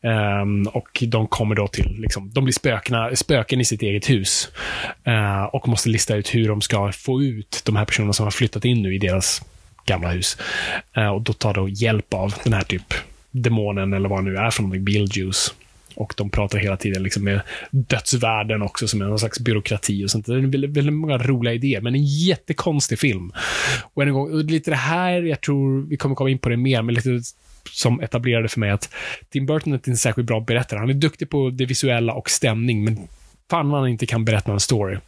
Um, 0.00 0.66
och 0.66 1.04
de 1.08 1.26
kommer 1.26 1.54
då 1.54 1.68
till, 1.68 1.96
liksom, 1.98 2.30
de 2.32 2.44
blir 2.44 2.52
spökna, 2.52 3.16
spöken 3.16 3.60
i 3.60 3.64
sitt 3.64 3.82
eget 3.82 4.10
hus. 4.10 4.48
Uh, 5.08 5.44
och 5.44 5.68
måste 5.68 5.88
lista 5.88 6.16
ut 6.16 6.34
hur 6.34 6.48
de 6.48 6.60
ska 6.60 6.92
få 6.92 7.22
ut 7.22 7.62
de 7.66 7.76
här 7.76 7.84
personerna 7.84 8.12
som 8.12 8.24
har 8.24 8.30
flyttat 8.30 8.64
in 8.64 8.82
nu 8.82 8.94
i 8.94 8.98
deras 8.98 9.42
gamla 9.84 10.08
hus. 10.08 10.38
Uh, 10.98 11.08
och 11.08 11.22
då 11.22 11.32
tar 11.32 11.54
de 11.54 11.68
hjälp 11.68 12.14
av 12.14 12.34
den 12.44 12.52
här 12.52 12.62
typ 12.62 12.94
demonen 13.30 13.92
eller 13.92 14.08
vad 14.08 14.24
det 14.24 14.30
nu 14.30 14.36
är 14.36 14.50
för 14.50 14.62
någonting, 14.62 14.84
Beetlejuice. 14.84 15.54
Och 15.96 16.14
de 16.16 16.30
pratar 16.30 16.58
hela 16.58 16.76
tiden 16.76 17.02
liksom 17.02 17.24
med 17.24 17.40
dödsvärlden 17.70 18.62
också, 18.62 18.88
som 18.88 19.02
är 19.02 19.06
någon 19.06 19.18
slags 19.18 19.40
byråkrati 19.40 20.04
och 20.04 20.10
sånt. 20.10 20.26
Det 20.26 20.34
är 20.34 20.38
väldigt, 20.38 20.70
väldigt 20.70 20.94
många 20.94 21.18
roliga 21.18 21.54
idéer, 21.54 21.80
men 21.80 21.94
en 21.94 22.04
jättekonstig 22.04 22.98
film. 22.98 23.32
Och 23.94 24.02
en 24.02 24.12
gång, 24.12 24.32
och 24.32 24.44
lite 24.44 24.70
det 24.70 24.76
här, 24.76 25.22
jag 25.22 25.40
tror 25.40 25.88
vi 25.88 25.96
kommer 25.96 26.14
komma 26.14 26.30
in 26.30 26.38
på 26.38 26.48
det 26.48 26.56
mer, 26.56 26.82
men 26.82 26.94
lite 26.94 27.20
som 27.70 28.00
etablerade 28.00 28.48
för 28.48 28.60
mig 28.60 28.70
att 28.70 28.94
Tim 29.30 29.46
Burton 29.46 29.72
är 29.72 29.76
inte 29.76 29.90
en 29.90 29.96
särskilt 29.96 30.28
bra 30.28 30.40
berättare. 30.40 30.80
Han 30.80 30.90
är 30.90 30.94
duktig 30.94 31.30
på 31.30 31.50
det 31.50 31.66
visuella 31.66 32.12
och 32.12 32.30
stämning, 32.30 32.84
men 32.84 32.98
fan 33.50 33.70
vad 33.70 33.80
han 33.80 33.88
inte 33.88 34.06
kan 34.06 34.24
berätta 34.24 34.52
en 34.52 34.60
story. 34.60 34.98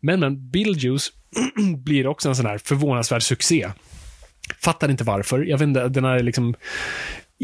Men, 0.00 0.20
men 0.20 0.50
Beetlejuice 0.50 1.12
blir 1.76 2.06
också 2.06 2.28
en 2.28 2.36
sån 2.36 2.46
här 2.46 2.58
förvånansvärd 2.58 3.22
succé. 3.22 3.70
Fattar 4.60 4.90
inte 4.90 5.04
varför. 5.04 5.42
Jag 5.42 5.58
vet 5.58 5.68
inte, 5.68 5.88
den 5.88 6.04
här 6.04 6.22
liksom 6.22 6.54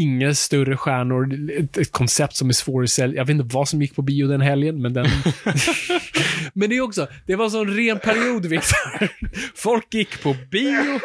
inga 0.01 0.35
större 0.35 0.77
stjärnor, 0.77 1.51
ett, 1.59 1.77
ett 1.77 1.93
koncept 1.93 2.37
som 2.37 2.49
är 2.49 2.53
svårt 2.53 2.85
att 2.85 2.91
sälja. 2.91 3.17
Jag 3.17 3.25
vet 3.25 3.35
inte 3.35 3.55
vad 3.55 3.69
som 3.69 3.83
gick 3.83 3.95
på 3.95 4.03
bio 4.03 4.27
den 4.27 4.41
helgen, 4.41 4.83
men 4.83 4.93
den... 4.93 5.07
men 6.53 6.71
det 6.71 6.77
är 6.77 6.81
också, 6.81 7.09
det 7.27 7.37
var 7.37 7.45
en 7.45 7.51
sån 7.51 7.77
ren 7.77 7.99
period, 7.99 8.47
Victor. 8.47 9.09
Folk 9.55 9.95
gick 9.95 10.23
på 10.23 10.37
bio. 10.51 11.01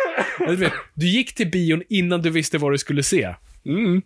Du, 0.47 0.55
vet, 0.55 0.73
du 0.93 1.07
gick 1.07 1.35
till 1.35 1.51
bion 1.51 1.83
innan 1.89 2.21
du 2.21 2.29
visste 2.29 2.57
vad 2.57 2.73
du 2.73 2.77
skulle 2.77 3.03
se. 3.03 3.35
Mm. 3.65 4.01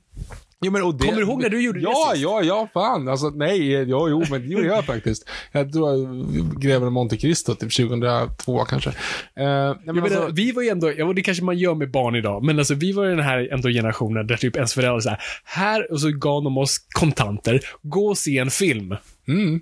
Jo, 0.61 0.71
men, 0.71 0.83
och 0.83 0.95
det, 0.95 1.05
Kommer 1.05 1.17
du 1.17 1.23
ihåg 1.23 1.41
när 1.41 1.49
du 1.49 1.61
gjorde 1.61 1.79
det 1.79 1.83
Ja, 1.83 2.09
sist? 2.11 2.23
ja, 2.23 2.41
ja, 2.43 2.67
fan. 2.73 3.07
Alltså, 3.07 3.29
nej, 3.29 3.71
ja, 3.73 4.07
jo, 4.09 4.23
men 4.31 4.41
det 4.41 4.47
gjorde 4.47 4.67
jag 4.67 4.85
faktiskt. 4.85 5.29
Jag 5.51 5.73
tror 5.73 5.89
jag 5.91 6.25
Greven 6.61 6.83
av 6.83 6.91
Monte 6.91 7.17
Cristo, 7.17 7.55
typ 7.55 7.75
2002 7.75 8.65
kanske. 8.65 8.89
Nej, 9.35 9.75
men 9.85 9.95
menar, 9.95 10.01
alltså, 10.03 10.27
vi 10.31 10.51
var 10.51 10.61
ju 10.63 10.69
ändå, 10.69 10.91
ja, 10.97 11.05
och 11.05 11.15
det 11.15 11.21
kanske 11.21 11.43
man 11.43 11.57
gör 11.57 11.75
med 11.75 11.91
barn 11.91 12.15
idag, 12.15 12.43
men 12.43 12.59
alltså 12.59 12.73
vi 12.73 12.91
var 12.91 13.03
ju 13.03 13.09
den 13.09 13.25
här 13.25 13.53
ändå 13.53 13.69
generationen 13.69 14.27
där 14.27 14.37
typ 14.37 14.55
ens 14.55 14.73
föräldrar 14.73 14.99
så 14.99 15.09
här, 15.09 15.19
här 15.43 15.91
och 15.91 16.01
så 16.01 16.11
gav 16.11 16.43
de 16.43 16.57
oss 16.57 16.77
kontanter, 16.99 17.59
gå 17.81 18.07
och 18.07 18.17
se 18.17 18.37
en 18.37 18.49
film. 18.51 18.95
mm. 19.27 19.61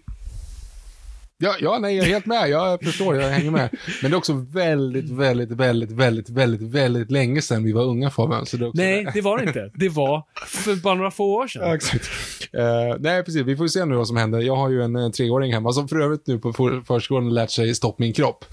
Ja, 1.39 1.55
ja, 1.59 1.79
nej, 1.79 1.95
jag 1.95 2.05
är 2.05 2.09
helt 2.09 2.25
med. 2.25 2.49
Jag 2.49 2.83
förstår, 2.83 3.15
jag 3.15 3.29
hänger 3.29 3.51
med. 3.51 3.69
Men 4.01 4.11
det 4.11 4.15
är 4.15 4.17
också 4.17 4.33
väldigt, 4.33 5.09
väldigt, 5.09 5.51
väldigt, 5.51 5.91
väldigt, 5.91 6.29
väldigt, 6.29 6.61
väldigt 6.61 7.11
länge 7.11 7.41
sedan 7.41 7.63
vi 7.63 7.71
var 7.71 7.83
unga 7.83 8.09
Fabian. 8.09 8.45
Så 8.45 8.57
det 8.57 8.65
är 8.65 8.69
också 8.69 8.81
Nej, 8.81 9.07
det 9.13 9.21
var 9.21 9.37
det 9.37 9.43
inte. 9.43 9.71
Det 9.73 9.89
var 9.89 10.23
för 10.47 10.75
bara 10.75 10.95
några 10.95 11.11
få 11.11 11.35
år 11.35 11.47
sedan. 11.47 11.61
Ja, 11.67 11.75
exakt. 11.75 12.09
Eh, 12.53 12.95
nej, 12.99 13.23
precis. 13.23 13.41
Vi 13.41 13.57
får 13.57 13.67
se 13.67 13.85
nu 13.85 13.95
vad 13.95 14.07
som 14.07 14.17
händer. 14.17 14.39
Jag 14.39 14.55
har 14.55 14.69
ju 14.69 14.83
en, 14.83 14.95
en 14.95 15.11
treåring 15.11 15.53
hemma 15.53 15.71
som 15.71 15.87
för 15.87 15.99
övrigt 15.99 16.27
nu 16.27 16.39
på 16.39 16.53
för, 16.53 16.81
förskolan 16.81 17.33
lärt 17.33 17.51
sig 17.51 17.75
Stopp 17.75 17.99
min 17.99 18.13
kropp. 18.13 18.45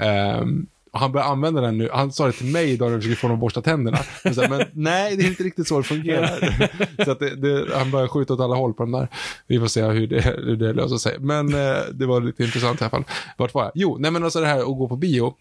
Ehm, 0.00 0.66
och 0.92 1.00
han 1.00 1.12
börjar 1.12 1.26
använda 1.26 1.60
den 1.60 1.78
nu. 1.78 1.88
Han 1.92 2.12
sa 2.12 2.26
det 2.26 2.32
till 2.32 2.52
mig 2.52 2.70
idag 2.70 2.90
när 2.90 2.96
vi 2.96 3.02
försökte 3.02 3.20
få 3.20 3.26
honom 3.26 3.36
att 3.36 3.40
borsta 3.40 3.62
tänderna. 3.62 3.98
Men, 4.24 4.34
här, 4.34 4.48
men 4.48 4.64
nej, 4.72 5.16
det 5.16 5.22
är 5.22 5.28
inte 5.28 5.42
riktigt 5.42 5.68
så 5.68 5.78
det 5.78 5.84
fungerar. 5.84 7.04
så 7.04 7.10
att 7.10 7.18
det, 7.18 7.36
det, 7.36 7.76
han 7.76 7.90
börjar 7.90 8.08
skjuta 8.08 8.34
åt 8.34 8.40
alla 8.40 8.56
håll 8.56 8.74
på 8.74 8.82
den 8.82 8.92
där. 8.92 9.08
Vi 9.46 9.58
får 9.58 9.66
se 9.66 9.82
hur 9.82 10.06
det, 10.06 10.20
hur 10.20 10.56
det 10.56 10.72
löser 10.72 10.96
sig. 10.96 11.16
Men 11.18 11.54
eh, 11.54 11.76
det 11.92 12.06
var 12.06 12.20
lite 12.20 12.44
intressant 12.44 12.80
i 12.80 12.84
alla 12.84 12.90
fall. 12.90 13.04
Vart 13.36 13.54
var 13.54 13.64
jag? 13.64 13.72
Jo, 13.74 13.96
nej 14.00 14.10
men 14.10 14.24
alltså 14.24 14.40
det 14.40 14.46
här 14.46 14.58
att 14.58 14.66
gå 14.66 14.88
på 14.88 14.96
bio. 14.96 15.34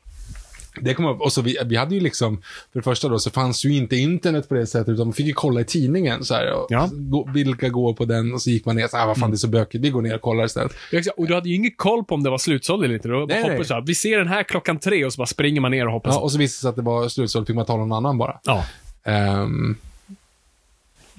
Det 0.82 0.94
kom 0.94 1.06
upp, 1.06 1.22
och 1.22 1.34
så 1.34 1.42
vi, 1.42 1.58
vi 1.66 1.76
hade 1.76 1.96
ju 1.96 2.02
liksom, 2.02 2.38
för 2.72 2.80
det 2.80 2.84
första 2.84 3.10
då 3.10 3.20
så 3.20 3.30
fanns 3.32 3.66
ju 3.66 3.76
inte 3.76 3.96
internet 3.96 4.50
på 4.50 4.56
det 4.56 4.68
sättet, 4.68 4.90
utan 4.90 5.08
man 5.08 5.14
fick 5.14 5.26
ju 5.26 5.34
kolla 5.34 5.62
i 5.62 5.64
tidningen 5.64 6.24
så 6.26 6.34
här, 6.34 6.54
och 6.54 6.68
Ja. 6.70 6.90
gå, 6.92 7.30
vilka 7.34 7.70
går 7.70 7.94
på 7.94 8.06
den, 8.06 8.34
och 8.34 8.42
så 8.42 8.50
gick 8.50 8.66
man 8.66 8.76
ner, 8.76 8.88
så 8.88 8.98
här, 8.98 9.04
ah, 9.04 9.08
vad 9.08 9.18
fan 9.18 9.32
det 9.32 9.36
är 9.36 9.38
så 9.38 9.48
bökigt, 9.48 9.84
vi 9.84 9.90
går 9.90 10.02
ner 10.02 10.16
och 10.16 10.22
kollar 10.22 10.46
istället. 10.46 10.72
Exakt. 10.92 11.18
Och 11.20 11.28
du 11.28 11.34
hade 11.34 11.50
ju 11.50 11.56
ingen 11.56 11.72
koll 11.76 12.04
på 12.04 12.16
om 12.16 12.24
det 12.24 12.30
var 12.30 12.38
slutsåld 12.38 12.84
eller 12.86 12.96
inte. 12.96 13.08
Du 13.08 13.26
Nej, 13.26 13.44
nej. 13.48 13.66
så 13.66 13.74
här, 13.74 13.82
vi 13.82 13.96
ser 13.96 14.18
den 14.18 14.28
här 14.28 14.44
klockan 14.44 14.80
tre 14.80 15.06
och 15.06 15.14
så 15.14 15.18
bara 15.18 15.26
springer 15.28 15.62
man 15.62 15.72
ner 15.72 15.86
och 15.88 15.94
hoppas. 15.94 16.16
Ja, 16.16 16.22
och 16.22 16.32
så 16.32 16.38
visade 16.38 16.58
det 16.58 16.62
sig 16.62 16.70
att 16.70 16.76
det 16.76 16.82
var 16.82 17.08
slutsålt, 17.10 17.48
fick 17.48 17.56
man 17.56 17.66
ta 17.66 17.78
någon 17.78 17.92
annan 17.92 18.18
bara. 18.18 18.40
ja. 18.44 18.64
Ehm, 19.04 19.76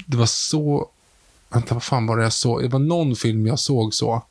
det 0.07 0.17
var 0.17 0.27
så, 0.27 0.89
vänta 1.49 1.75
vad 1.75 1.83
fan 1.83 2.07
var 2.07 2.17
det 2.17 2.23
jag 2.23 2.33
såg? 2.33 2.63
Det 2.63 2.69
var 2.69 2.79
någon 2.79 3.17
film 3.17 3.47
jag 3.47 3.59
såg 3.59 3.95
så. 3.95 4.23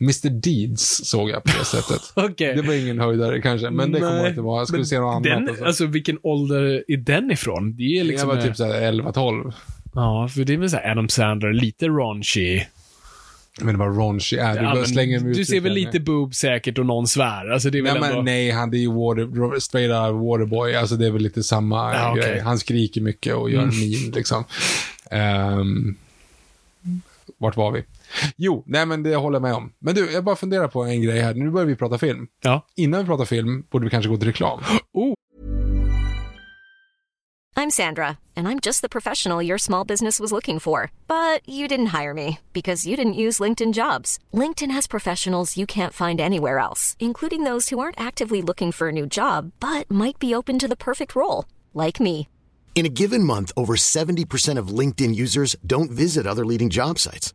Mr 0.00 0.28
Deeds 0.30 1.00
såg 1.04 1.30
jag 1.30 1.44
på 1.44 1.58
det 1.58 1.64
sättet. 1.64 2.00
Okej. 2.14 2.54
Det 2.56 2.62
var 2.62 2.74
ingen 2.74 2.98
höjdare 3.00 3.40
kanske, 3.40 3.70
men 3.70 3.92
det 3.92 3.98
kommer 4.00 4.12
jag 4.12 4.20
Nej, 4.22 4.30
att 4.30 4.36
det 4.36 4.42
var. 4.42 4.58
Jag 4.58 4.68
skulle 4.68 4.78
men 4.78 4.86
se 4.86 4.98
något 5.00 5.26
annat. 5.26 5.46
Den, 5.56 5.64
alltså 5.66 5.86
vilken 5.86 6.18
ålder 6.22 6.84
är 6.88 6.96
den 6.96 7.30
ifrån? 7.30 7.76
Det 7.76 7.98
är 7.98 8.04
liksom... 8.04 8.28
jag 8.28 8.36
var 8.36 8.42
typ 8.42 8.56
såhär 8.56 8.92
11-12. 8.92 9.52
Ja, 9.94 10.28
för 10.34 10.44
det 10.44 10.52
är 10.52 10.56
väl 10.56 10.70
såhär 10.70 10.90
Adam 10.90 11.08
Sandler, 11.08 11.52
lite 11.52 11.88
raunchy. 11.88 12.60
Men 13.60 13.78
vad 13.78 13.98
raunchy 13.98 14.36
är. 14.36 14.54
Du 14.54 14.64
Ja, 14.64 15.28
ut 15.30 15.36
du 15.36 15.44
ser 15.44 15.60
väl 15.60 15.72
lite 15.72 16.00
boob 16.00 16.34
säkert 16.34 16.78
och 16.78 16.86
någon 16.86 17.06
svär. 17.06 17.50
Alltså 17.50 17.70
det 17.70 17.78
är 17.78 17.82
väl 17.82 17.94
Nej, 18.00 18.02
ändå... 18.10 18.16
men, 18.16 18.24
nej, 18.24 18.50
han 18.50 18.70
det 18.70 18.76
är 18.76 18.80
ju 18.80 18.92
water, 18.92 19.60
straight 19.60 19.90
out 19.90 20.24
Waterboy. 20.26 20.74
Alltså 20.74 20.96
det 20.96 21.06
är 21.06 21.10
väl 21.10 21.22
lite 21.22 21.42
samma 21.42 22.10
okej. 22.12 22.22
grej. 22.22 22.40
Han 22.40 22.58
skriker 22.58 23.00
mycket 23.00 23.34
och 23.34 23.50
gör 23.50 23.62
en 23.62 23.68
Mm. 23.68 23.80
min 23.80 24.10
liksom. 24.10 24.44
Ehm, 25.10 25.96
vart 27.38 27.56
var 27.56 27.70
vi? 27.72 27.82
Jo, 28.36 28.64
nej 28.66 28.86
men 28.86 29.02
det 29.02 29.16
håller 29.16 29.36
jag 29.36 29.42
med 29.42 29.54
om. 29.54 29.72
Men 29.78 29.94
du, 29.94 30.12
jag 30.12 30.24
bara 30.24 30.36
funderar 30.36 30.68
på 30.68 30.84
en 30.84 31.02
grej 31.02 31.20
här. 31.20 31.34
Nu 31.34 31.50
börjar 31.50 31.66
vi 31.66 31.76
prata 31.76 31.98
film. 31.98 32.26
Ja. 32.42 32.66
Innan 32.76 33.00
vi 33.00 33.06
pratar 33.06 33.24
film 33.24 33.64
borde 33.70 33.84
vi 33.84 33.90
kanske 33.90 34.10
gå 34.10 34.16
till 34.16 34.28
reklam. 34.28 34.60
I'm 37.58 37.70
Sandra, 37.70 38.18
and 38.36 38.46
I'm 38.46 38.60
just 38.60 38.82
the 38.82 38.88
professional 38.88 39.42
your 39.42 39.58
small 39.58 39.84
business 39.84 40.20
was 40.20 40.30
looking 40.30 40.60
for. 40.60 40.92
But 41.08 41.40
you 41.44 41.66
didn't 41.66 41.86
hire 41.86 42.14
me 42.14 42.38
because 42.52 42.86
you 42.86 42.96
didn't 42.96 43.22
use 43.24 43.40
LinkedIn 43.40 43.72
jobs. 43.72 44.20
LinkedIn 44.32 44.70
has 44.70 44.86
professionals 44.86 45.56
you 45.56 45.66
can't 45.66 45.92
find 45.92 46.20
anywhere 46.20 46.60
else, 46.60 46.96
including 47.00 47.42
those 47.42 47.68
who 47.68 47.80
aren't 47.80 48.00
actively 48.00 48.42
looking 48.42 48.70
for 48.70 48.88
a 48.88 48.92
new 48.92 49.08
job 49.08 49.50
but 49.58 49.90
might 49.90 50.20
be 50.20 50.36
open 50.36 50.58
to 50.60 50.68
the 50.68 50.76
perfect 50.76 51.16
role, 51.16 51.46
like 51.74 51.98
me. 51.98 52.28
In 52.76 52.86
a 52.86 52.96
given 53.00 53.24
month, 53.24 53.50
over 53.56 53.74
70% 53.74 54.56
of 54.56 54.68
LinkedIn 54.68 55.16
users 55.16 55.56
don't 55.66 55.90
visit 55.90 56.28
other 56.28 56.46
leading 56.46 56.70
job 56.70 57.00
sites. 57.00 57.34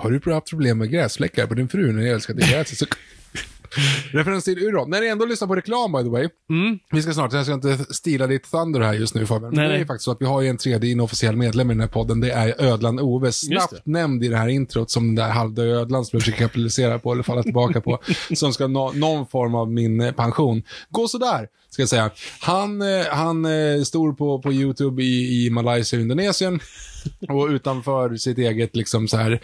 Har 0.00 0.10
du 0.10 0.32
haft 0.32 0.50
problem 0.50 0.78
med 0.78 0.90
gräsfläckar 0.90 1.46
på 1.46 1.54
din 1.54 1.68
fru 1.68 1.92
när 1.92 2.02
jag 2.02 2.14
älskar 2.14 2.34
det 2.34 2.50
gräset? 2.50 2.78
Så... 2.78 2.86
Referens 4.12 4.44
till 4.44 4.58
Uron. 4.58 4.90
När 4.90 5.00
ni 5.00 5.06
ändå 5.06 5.24
lyssnar 5.24 5.48
på 5.48 5.54
reklam 5.54 5.92
by 5.92 6.02
the 6.02 6.08
way. 6.08 6.28
Vi 6.90 7.02
ska 7.02 7.12
snart, 7.12 7.32
jag 7.32 7.44
ska 7.44 7.54
inte 7.54 7.78
stila 7.78 8.26
ditt 8.26 8.50
thunder 8.50 8.80
här 8.80 8.92
just 8.92 9.14
nu 9.14 9.26
Fabian. 9.26 9.54
Nej, 9.54 9.68
det 9.68 9.74
är 9.74 9.78
ju 9.78 9.86
faktiskt 9.86 10.04
så 10.04 10.10
att 10.10 10.20
vi 10.20 10.26
har 10.26 10.40
ju 10.40 10.48
en 10.48 10.56
tredje 10.56 10.90
inofficiell 10.90 11.36
medlem 11.36 11.70
i 11.70 11.74
den 11.74 11.80
här 11.80 11.88
podden. 11.88 12.20
Det 12.20 12.30
är 12.30 12.62
Ödlan 12.62 13.00
Ove. 13.00 13.32
Snabbt 13.32 13.86
nämnd 13.86 14.24
i 14.24 14.28
det 14.28 14.36
här 14.36 14.48
introt 14.48 14.90
som 14.90 15.06
den 15.06 15.14
där 15.14 15.32
halvdöda 15.32 15.70
ödlan 15.70 16.04
som 16.04 16.16
jag 16.16 16.22
försöker 16.22 16.44
kapitalisera 16.44 16.98
på 16.98 17.12
eller 17.12 17.22
falla 17.22 17.42
tillbaka 17.42 17.80
på. 17.80 17.98
som 18.34 18.52
ska 18.52 18.66
nå 18.66 18.92
någon 18.92 19.26
form 19.26 19.54
av 19.54 19.72
min 19.72 20.00
eh, 20.00 20.12
pension. 20.12 20.62
Gå 20.90 21.08
sådär, 21.08 21.48
ska 21.70 21.82
jag 21.82 21.88
säga. 21.88 22.10
Han, 22.40 22.82
eh, 22.82 23.06
han 23.10 23.44
är 23.44 23.84
stor 23.84 24.12
på, 24.12 24.42
på 24.42 24.52
YouTube 24.52 25.02
i, 25.02 25.46
i 25.46 25.50
Malaysia 25.50 25.98
och 25.98 26.02
Indonesien. 26.02 26.60
Och 27.28 27.48
utanför 27.48 28.16
sitt 28.16 28.38
eget, 28.38 28.76
liksom 28.76 29.08
så 29.08 29.16
här, 29.16 29.40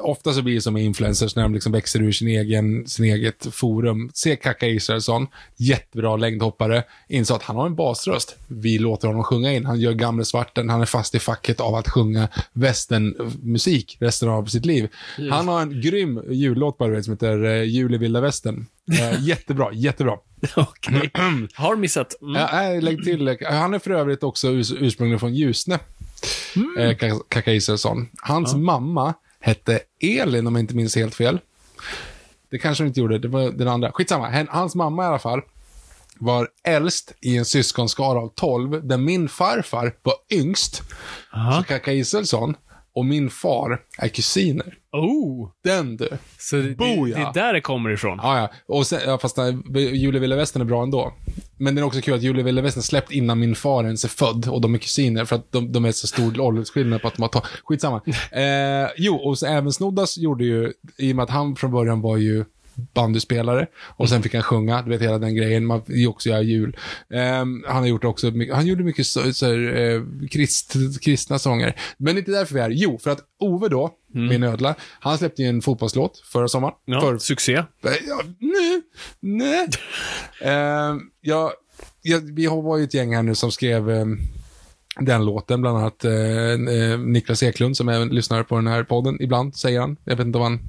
ofta 0.00 0.32
så 0.32 0.42
blir 0.42 0.54
det 0.54 0.60
som 0.60 0.74
med 0.74 0.82
influencers 0.82 1.36
när 1.36 1.42
de 1.42 1.54
liksom 1.54 1.72
växer 1.72 2.02
ur 2.02 2.12
sin 2.12 2.28
egen, 2.28 2.86
sin 2.86 3.04
eget 3.04 3.46
forum. 3.54 4.10
Se 4.14 4.36
Kaka 4.36 4.66
Israelsson, 4.66 5.26
jättebra 5.56 6.16
längdhoppare, 6.16 6.84
insåg 7.08 7.36
att 7.36 7.42
han 7.42 7.56
har 7.56 7.66
en 7.66 7.74
basröst. 7.76 8.36
Vi 8.46 8.78
låter 8.78 9.08
honom 9.08 9.24
sjunga 9.24 9.52
in. 9.52 9.64
Han 9.64 9.80
gör 9.80 9.92
gamle 9.92 10.24
svarten, 10.24 10.70
han 10.70 10.80
är 10.80 10.86
fast 10.86 11.14
i 11.14 11.18
facket 11.18 11.60
av 11.60 11.74
att 11.74 11.88
sjunga 11.88 12.28
västernmusik 12.52 13.96
resten 14.00 14.28
av 14.28 14.44
sitt 14.44 14.66
liv. 14.66 14.88
Han 15.30 15.48
har 15.48 15.62
en 15.62 15.80
grym 15.80 16.22
jullåt 16.30 16.78
bara, 16.78 17.02
som 17.02 17.12
heter 17.12 17.44
eh, 17.44 17.62
Jul 17.62 17.94
i 17.94 17.98
vilda 17.98 18.20
västern. 18.20 18.66
Eh, 19.00 19.20
jättebra, 19.26 19.72
jättebra. 19.72 20.18
Okej. 20.56 21.10
Har 21.54 21.76
missat. 21.76 22.22
Mm. 22.22 22.34
Ja, 22.34 22.80
lägg 22.80 23.04
till. 23.04 23.38
Han 23.50 23.74
är 23.74 23.78
för 23.78 23.90
övrigt 23.90 24.22
också 24.22 24.48
urs 24.48 24.72
ursprungligen 24.72 25.20
från 25.20 25.34
Ljusne. 25.34 25.78
Mm. 26.56 26.76
Eh, 26.78 27.18
Kaka 27.28 27.52
Israelsson. 27.52 28.08
Hans 28.22 28.54
mamma 28.54 29.14
hette 29.40 29.80
Elin, 30.00 30.46
om 30.46 30.54
jag 30.54 30.62
inte 30.62 30.76
minns 30.76 30.96
helt 30.96 31.14
fel. 31.14 31.38
Det 32.50 32.58
kanske 32.58 32.84
hon 32.84 32.88
inte 32.88 33.00
gjorde, 33.00 33.18
det 33.18 33.28
var 33.28 33.50
den 33.50 33.68
andra. 33.68 33.92
Skitsamma, 33.92 34.46
hans 34.50 34.74
mamma 34.74 35.02
i 35.02 35.06
alla 35.06 35.18
fall 35.18 35.40
var 36.18 36.48
äldst 36.64 37.12
i 37.20 37.36
en 37.36 37.44
syskonskara 37.44 38.18
av 38.18 38.32
12, 38.34 38.86
där 38.86 38.96
min 38.96 39.28
farfar 39.28 39.94
var 40.02 40.14
yngst. 40.30 40.82
Så 41.56 41.62
Kaka 41.68 41.92
Israelsson 41.92 42.54
och 42.96 43.04
min 43.04 43.30
far 43.30 43.80
är 43.98 44.08
kusiner. 44.08 44.74
Oh! 44.92 45.50
Den 45.64 45.96
du. 45.96 46.08
Så 46.38 46.56
det, 46.56 46.62
det, 46.62 46.74
Boja. 46.74 47.16
det 47.16 47.22
är 47.22 47.32
där 47.32 47.52
det 47.52 47.60
kommer 47.60 47.90
ifrån. 47.90 48.18
Ja, 48.22 48.38
ja. 48.38 48.50
Och 48.76 48.86
sen, 48.86 49.00
ja, 49.06 49.18
fast 49.18 49.36
nej, 49.36 49.56
Julia 49.96 50.20
Ville 50.20 50.36
Västern 50.36 50.62
är 50.62 50.66
bra 50.66 50.82
ändå. 50.82 51.12
Men 51.58 51.74
det 51.74 51.80
är 51.80 51.82
också 51.82 52.00
kul 52.00 52.14
att 52.14 52.22
Julia 52.22 52.44
Ville 52.44 52.62
Västern 52.62 52.82
släppt 52.82 53.12
innan 53.12 53.38
min 53.38 53.54
far 53.54 53.84
ens 53.84 54.04
är 54.04 54.08
född 54.08 54.48
och 54.48 54.60
de 54.60 54.74
är 54.74 54.78
kusiner 54.78 55.24
för 55.24 55.36
att 55.36 55.52
de, 55.52 55.72
de 55.72 55.84
är 55.84 55.92
så 55.92 56.06
stor 56.06 56.40
åldersskillnad 56.40 57.02
på 57.02 57.08
att 57.08 57.16
de 57.16 57.22
har 57.22 57.28
tagit... 57.28 57.48
Skitsamma. 57.64 58.00
Eh, 58.32 58.88
jo, 58.96 59.14
och 59.16 59.38
så 59.38 59.46
även 59.46 59.72
Snoddas 59.72 60.18
gjorde 60.18 60.44
ju, 60.44 60.72
i 60.98 61.12
och 61.12 61.16
med 61.16 61.22
att 61.22 61.30
han 61.30 61.56
från 61.56 61.72
början 61.72 62.00
var 62.00 62.16
ju 62.16 62.44
bandyspelare 62.94 63.66
och 63.76 64.08
sen 64.08 64.22
fick 64.22 64.34
han 64.34 64.42
sjunga, 64.42 64.82
du 64.82 64.90
vet 64.90 65.02
hela 65.02 65.18
den 65.18 65.36
grejen, 65.36 65.66
man 65.66 65.82
ju 65.86 66.06
också 66.06 66.28
göra 66.28 66.42
jul. 66.42 66.76
Ehm, 67.10 67.64
han 67.66 67.76
har 67.76 67.86
gjort 67.86 68.04
också, 68.04 68.32
han 68.52 68.66
gjorde 68.66 68.84
mycket 68.84 69.06
så, 69.06 69.32
så 69.32 69.46
här, 69.46 69.76
eh, 69.76 70.02
krist, 70.30 70.74
kristna 71.00 71.38
sånger. 71.38 71.80
Men 71.96 72.18
inte 72.18 72.30
därför 72.30 72.54
vi 72.54 72.60
är 72.60 72.64
här. 72.64 72.70
Jo, 72.70 72.98
för 72.98 73.10
att 73.10 73.20
Ove 73.38 73.68
då, 73.68 73.90
min 74.12 74.42
ödla, 74.42 74.74
han 75.00 75.18
släppte 75.18 75.42
ju 75.42 75.48
en 75.48 75.62
fotbollslåt 75.62 76.22
förra 76.32 76.48
sommaren. 76.48 76.74
Ja, 76.84 77.00
För, 77.00 77.18
succé. 77.18 77.52
Ja, 77.82 78.22
nej, 78.38 78.82
nej. 79.20 79.68
Ehm, 80.42 81.00
ja, 81.20 81.52
ja, 82.02 82.20
vi 82.22 82.46
har 82.46 82.62
var 82.62 82.78
ju 82.78 82.84
ett 82.84 82.94
gäng 82.94 83.14
här 83.14 83.22
nu 83.22 83.34
som 83.34 83.52
skrev 83.52 83.90
ehm, 83.90 84.18
den 85.00 85.24
låten, 85.24 85.60
bland 85.60 85.78
annat 85.78 86.04
eh, 86.04 86.12
eh, 86.12 86.98
Niklas 86.98 87.42
Eklund 87.42 87.76
som 87.76 87.88
även 87.88 88.08
lyssnar 88.08 88.42
på 88.42 88.56
den 88.56 88.66
här 88.66 88.84
podden 88.84 89.22
ibland, 89.22 89.56
säger 89.56 89.80
han. 89.80 89.96
Jag 90.04 90.16
vet 90.16 90.26
inte 90.26 90.38
om 90.38 90.44
han 90.44 90.60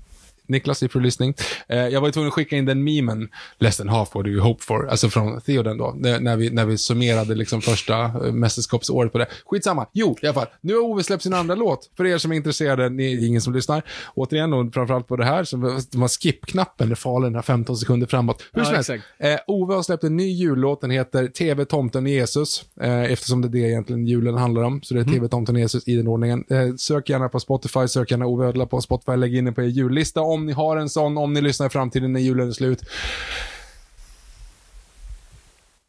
Niklas 0.48 0.84
i 0.84 0.90
lyssning. 0.94 1.34
Eh, 1.68 1.78
jag 1.78 2.02
var 2.02 2.08
ju 2.08 2.12
tvungen 2.12 2.28
att 2.28 2.34
skicka 2.34 2.56
in 2.56 2.66
den 2.66 2.84
memen, 2.84 3.30
less 3.60 3.78
than 3.78 3.90
half 3.90 4.16
what 4.16 4.24
do 4.26 4.30
you 4.32 4.42
hope 4.42 4.64
for, 4.64 4.88
alltså 4.88 5.10
från 5.10 5.42
Theoden 5.42 5.78
då, 5.78 5.96
när, 5.98 6.36
vi, 6.36 6.50
när 6.50 6.66
vi 6.66 6.78
summerade 6.78 7.36
liksom 7.36 7.62
första 7.62 8.04
eh, 8.04 8.32
mästerskapsåret 8.32 9.12
på 9.12 9.18
det. 9.18 9.28
Skitsamma. 9.46 9.88
Jo, 9.94 10.16
i 10.22 10.28
alla 10.28 10.34
fall. 10.34 10.48
Nu 10.62 10.74
har 10.74 10.82
Ove 10.82 11.04
släppt 11.04 11.24
sin 11.24 11.34
andra 11.34 11.56
låt. 11.56 11.90
För 11.98 12.06
er 12.06 12.18
som 12.18 12.32
är 12.32 12.36
intresserade, 12.36 12.90
ni 12.90 13.14
är 13.14 13.28
ingen 13.28 13.42
som 13.42 13.54
lyssnar. 13.54 13.84
Återigen, 14.16 14.54
och 14.54 14.74
framförallt 14.74 15.08
på 15.08 15.16
det 15.16 15.26
här, 15.26 15.44
som 15.44 15.82
de 15.92 16.02
har 16.02 16.08
skip-knappen, 16.08 16.90
det 16.90 16.96
farliga, 16.96 17.28
den 17.30 17.36
här 17.36 17.42
15 17.42 17.78
sekunder 17.78 18.08
framåt. 18.08 18.44
Hur 18.54 18.62
Ja, 18.62 18.66
som 18.66 18.76
helst. 18.76 18.90
Eh, 19.20 19.36
Ove 19.48 19.74
har 19.76 19.84
släppt 19.84 20.04
en 20.04 20.18
ny 20.18 20.32
jullåt, 20.32 20.82
den 20.82 20.92
heter 20.92 21.28
TV 21.28 21.66
Tomten 21.66 22.08
Jesus, 22.08 22.66
eh, 22.82 23.04
eftersom 23.04 23.42
det 23.42 23.48
är 23.48 23.50
det 23.50 23.60
egentligen 23.60 24.08
julen 24.08 24.36
handlar 24.38 24.62
om. 24.64 24.82
Så 24.82 24.94
det 24.94 25.00
är 25.00 25.04
Mm. 25.04 25.14
TV 25.16 25.28
Tomten 25.28 25.56
Jesus 25.56 25.88
i 25.88 25.96
den 25.96 26.08
ordningen. 26.08 26.44
Eh, 26.50 26.76
sök 26.78 27.10
gärna 27.10 27.30
på 27.30 27.40
Spotify, 27.40 27.88
sök 27.88 28.12
gärna 28.12 28.26
Ove 28.26 28.46
Ödla 28.46 28.66
på 28.66 28.82
Spotify, 28.82 29.16
lägg 29.16 29.36
in 29.36 29.46
den 29.46 29.54
på 29.54 29.62
er 29.62 29.66
jullista 29.66 30.22
om 30.22 30.37
ni 30.46 30.54
har 30.54 30.78
en 30.78 30.90
sån, 30.90 31.18
om 31.18 31.34
ni 31.34 31.42
lyssnar 31.42 31.68
i 31.68 31.70
framtiden 31.70 32.14
när 32.14 32.20
julen 32.20 32.48
är 32.48 32.52
slut. 32.52 32.84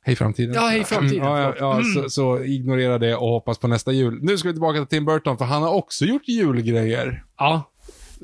Hej 0.09 0.17
framtiden. 0.17 0.55
Ja, 0.55 0.69
hej 0.69 0.85
framtiden, 0.85 1.25
Ja, 1.25 1.41
ja, 1.41 1.55
ja 1.59 1.83
så, 1.95 2.11
så 2.11 2.45
ignorera 2.45 2.99
det 2.99 3.17
och 3.17 3.29
hoppas 3.29 3.59
på 3.59 3.69
nästa 3.69 3.93
jul. 3.93 4.19
Nu 4.23 4.39
ska 4.39 4.49
vi 4.49 4.55
tillbaka 4.55 4.79
till 4.79 4.87
Tim 4.87 5.05
Burton, 5.05 5.39
för 5.39 5.45
han 5.45 5.63
har 5.63 5.71
också 5.75 6.05
gjort 6.05 6.29
julgrejer. 6.29 7.25
Ja. 7.39 7.71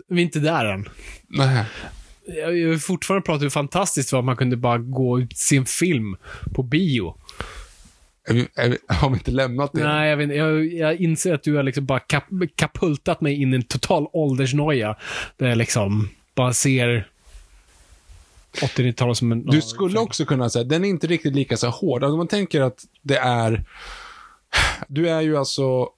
Vi 0.09 0.21
är 0.21 0.25
inte 0.25 0.39
där 0.39 0.65
än. 0.65 0.89
Nej. 1.29 1.65
Jag 2.27 2.51
vill 2.51 2.79
fortfarande 2.79 3.25
prata 3.25 3.43
hur 3.43 3.51
fantastiskt 3.51 4.11
det 4.11 4.17
var 4.17 4.19
att 4.19 4.25
man 4.25 4.37
kunde 4.37 4.57
bara 4.57 4.79
gå 4.79 5.27
se 5.35 5.57
en 5.57 5.67
film 5.67 6.17
på 6.55 6.63
bio. 6.63 7.17
Är 8.29 8.35
vi, 8.35 8.49
är 8.55 8.69
vi, 8.69 8.79
har 8.95 9.11
vi 9.11 9.15
inte 9.15 9.31
lämnat 9.31 9.73
det? 9.73 9.85
Nej, 9.85 10.11
jag, 10.11 10.17
vet, 10.17 10.37
jag, 10.37 10.67
jag 10.67 11.01
inser 11.01 11.35
att 11.35 11.43
du 11.43 11.57
har 11.57 11.63
liksom 11.63 11.87
bara 11.87 12.01
kap, 12.01 12.25
kapultat 12.57 13.21
mig 13.21 13.43
in 13.43 13.53
i 13.53 13.57
en 13.57 13.63
total 13.63 14.07
åldersnoja. 14.13 14.97
Där 15.37 15.49
jag 15.49 15.59
liksom 15.59 16.09
bara 16.35 16.53
ser 16.53 17.09
80-talet 18.55 19.17
som 19.17 19.33
en... 19.33 19.47
Du 19.47 19.63
skulle 19.63 19.99
också 19.99 20.25
kunna 20.25 20.51
säga, 20.51 20.65
den 20.65 20.85
är 20.85 20.89
inte 20.89 21.07
riktigt 21.07 21.35
lika 21.35 21.57
så 21.57 21.69
hård. 21.69 22.05
Alltså 22.05 22.17
man 22.17 22.29
tänker 22.29 22.61
att 22.61 22.85
det 23.03 23.17
är, 23.17 23.65
du 24.89 25.09
är 25.09 25.21
ju 25.21 25.37
alltså, 25.37 25.89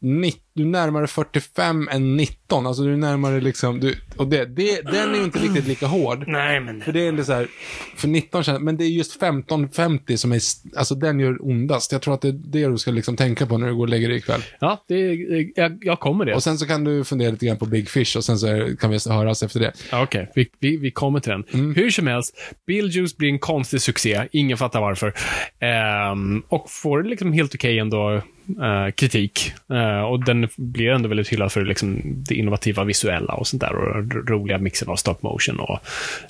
nitt- 0.00 0.42
du 0.54 0.62
är 0.62 0.66
närmare 0.66 1.06
45 1.06 1.88
än 1.88 2.16
19. 2.16 2.66
Alltså 2.66 2.82
du 2.82 2.92
är 2.92 2.96
närmare 2.96 3.40
liksom, 3.40 3.80
du, 3.80 3.94
och 4.16 4.28
det, 4.28 4.44
det, 4.44 4.80
den 4.82 5.14
är 5.14 5.18
ju 5.18 5.24
inte 5.24 5.38
riktigt 5.38 5.66
lika 5.66 5.86
hård. 5.86 6.24
Nej, 6.26 6.60
men... 6.60 6.80
För 6.80 6.92
det 6.92 7.04
är 7.04 7.08
ändå 7.08 7.24
så 7.24 7.32
här, 7.32 7.48
för 7.96 8.08
19 8.08 8.44
känns, 8.44 8.60
men 8.60 8.76
det 8.76 8.84
är 8.84 8.88
just 8.88 9.20
15-50 9.20 10.16
som 10.16 10.32
är, 10.32 10.40
alltså 10.76 10.94
den 10.94 11.20
gör 11.20 11.46
ondast. 11.46 11.92
Jag 11.92 12.02
tror 12.02 12.14
att 12.14 12.20
det 12.20 12.28
är 12.28 12.32
det 12.32 12.66
du 12.68 12.78
ska 12.78 12.90
liksom 12.90 13.16
tänka 13.16 13.46
på 13.46 13.58
när 13.58 13.66
du 13.68 13.74
går 13.74 13.82
och 13.82 13.88
lägger 13.88 14.08
dig 14.08 14.18
ikväll. 14.18 14.40
Ja, 14.60 14.84
det, 14.88 15.14
jag, 15.56 15.78
jag 15.80 16.00
kommer 16.00 16.24
det. 16.24 16.34
Och 16.34 16.42
sen 16.42 16.58
så 16.58 16.66
kan 16.66 16.84
du 16.84 17.04
fundera 17.04 17.30
lite 17.30 17.46
grann 17.46 17.56
på 17.56 17.66
Big 17.66 17.88
Fish 17.88 18.16
och 18.16 18.24
sen 18.24 18.38
så 18.38 18.46
är, 18.46 18.76
kan 18.76 18.90
vi 18.90 18.98
höras 19.08 19.42
efter 19.42 19.60
det. 19.60 19.72
Okej, 19.92 20.30
vi, 20.34 20.48
vi, 20.60 20.76
vi 20.76 20.90
kommer 20.90 21.20
till 21.20 21.30
den. 21.32 21.44
Mm. 21.52 21.74
Hur 21.74 21.90
som 21.90 22.06
helst, 22.06 22.36
Beetlejuice 22.66 23.16
blir 23.16 23.28
en 23.28 23.38
konstig 23.38 23.80
succé. 23.80 24.28
Ingen 24.32 24.56
fattar 24.56 24.80
varför. 24.80 25.14
Ehm, 25.60 26.42
och 26.48 26.70
får 26.70 27.02
liksom 27.02 27.32
helt 27.32 27.54
okej 27.54 27.78
ändå 27.78 28.22
eh, 28.62 28.90
kritik. 28.92 29.52
Eh, 29.70 30.00
och 30.00 30.24
den 30.24 30.48
blir 30.56 30.88
ändå 30.90 31.08
väldigt 31.08 31.28
hyllad 31.28 31.52
för 31.52 31.64
liksom, 31.64 32.00
det 32.04 32.34
innovativa 32.34 32.84
visuella 32.84 33.34
och 33.34 33.46
sånt 33.46 33.60
där. 33.60 33.76
Och 33.76 34.04
den 34.04 34.26
roliga 34.26 34.58
mixen 34.58 34.88
av 34.88 34.96
stop 34.96 35.16
motion. 35.20 35.60
Och, 35.60 35.78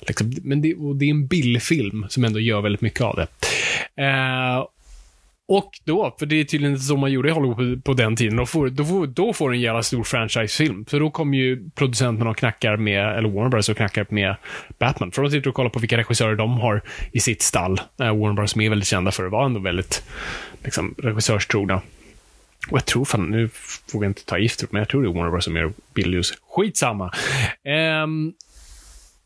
liksom, 0.01 0.33
men 0.43 0.61
det, 0.61 0.75
och 0.75 0.95
det 0.95 1.05
är 1.05 1.09
en 1.09 1.27
bildfilm 1.27 2.05
som 2.09 2.23
ändå 2.23 2.39
gör 2.39 2.61
väldigt 2.61 2.81
mycket 2.81 3.01
av 3.01 3.15
det. 3.15 3.27
Eh, 4.03 4.65
och 5.49 5.71
då, 5.83 6.15
för 6.19 6.25
det 6.25 6.35
är 6.35 6.43
tydligen 6.43 6.73
inte 6.73 6.85
så 6.85 6.97
man 6.97 7.11
gjorde 7.11 7.29
i 7.29 7.31
Hollywood 7.31 7.83
på, 7.83 7.93
den 7.93 8.15
tiden, 8.15 8.37
då 8.37 8.45
får, 8.45 8.69
då, 8.69 8.85
får, 8.85 9.07
då 9.07 9.33
får 9.33 9.53
en 9.53 9.61
jävla 9.61 9.83
stor 9.83 10.03
franchisefilm. 10.03 10.85
Så 10.85 10.99
då 10.99 11.09
kommer 11.09 11.37
ju 11.37 11.69
producenterna 11.69 12.29
och 12.29 12.37
knackar 12.37 12.77
med, 12.77 13.17
eller 13.17 13.29
Warner 13.29 13.49
Bros 13.49 13.69
och 13.69 13.77
knackar 13.77 14.05
med 14.09 14.35
Batman. 14.79 15.11
För 15.11 15.21
de 15.21 15.31
sitter 15.31 15.49
och 15.49 15.55
kollar 15.55 15.69
på 15.69 15.79
vilka 15.79 15.97
regissörer 15.97 16.35
de 16.35 16.59
har 16.59 16.81
i 17.11 17.19
sitt 17.19 17.41
stall. 17.41 17.81
Eh, 17.99 18.17
Warner 18.17 18.33
Bros 18.33 18.51
som 18.51 18.61
är 18.61 18.69
väldigt 18.69 18.87
kända 18.87 19.11
för 19.11 19.25
att 19.25 19.31
vara 19.31 19.45
ändå 19.45 19.59
väldigt 19.59 20.03
liksom, 20.63 20.95
regissörstrogna. 20.97 21.81
Och 22.69 22.77
jag 22.77 22.85
tror 22.85 23.05
fan, 23.05 23.25
nu 23.25 23.49
får 23.91 23.99
vi 23.99 24.05
inte 24.05 24.25
ta 24.25 24.37
gift, 24.37 24.71
men 24.71 24.79
jag 24.79 24.89
tror 24.89 25.01
det 25.01 25.09
är 25.09 25.13
Warner 25.13 25.31
Bros 25.31 25.43
som 25.43 25.55
gör 25.55 25.73
Billius. 25.93 26.33
Skitsamma. 26.55 27.11
Um, 28.03 28.33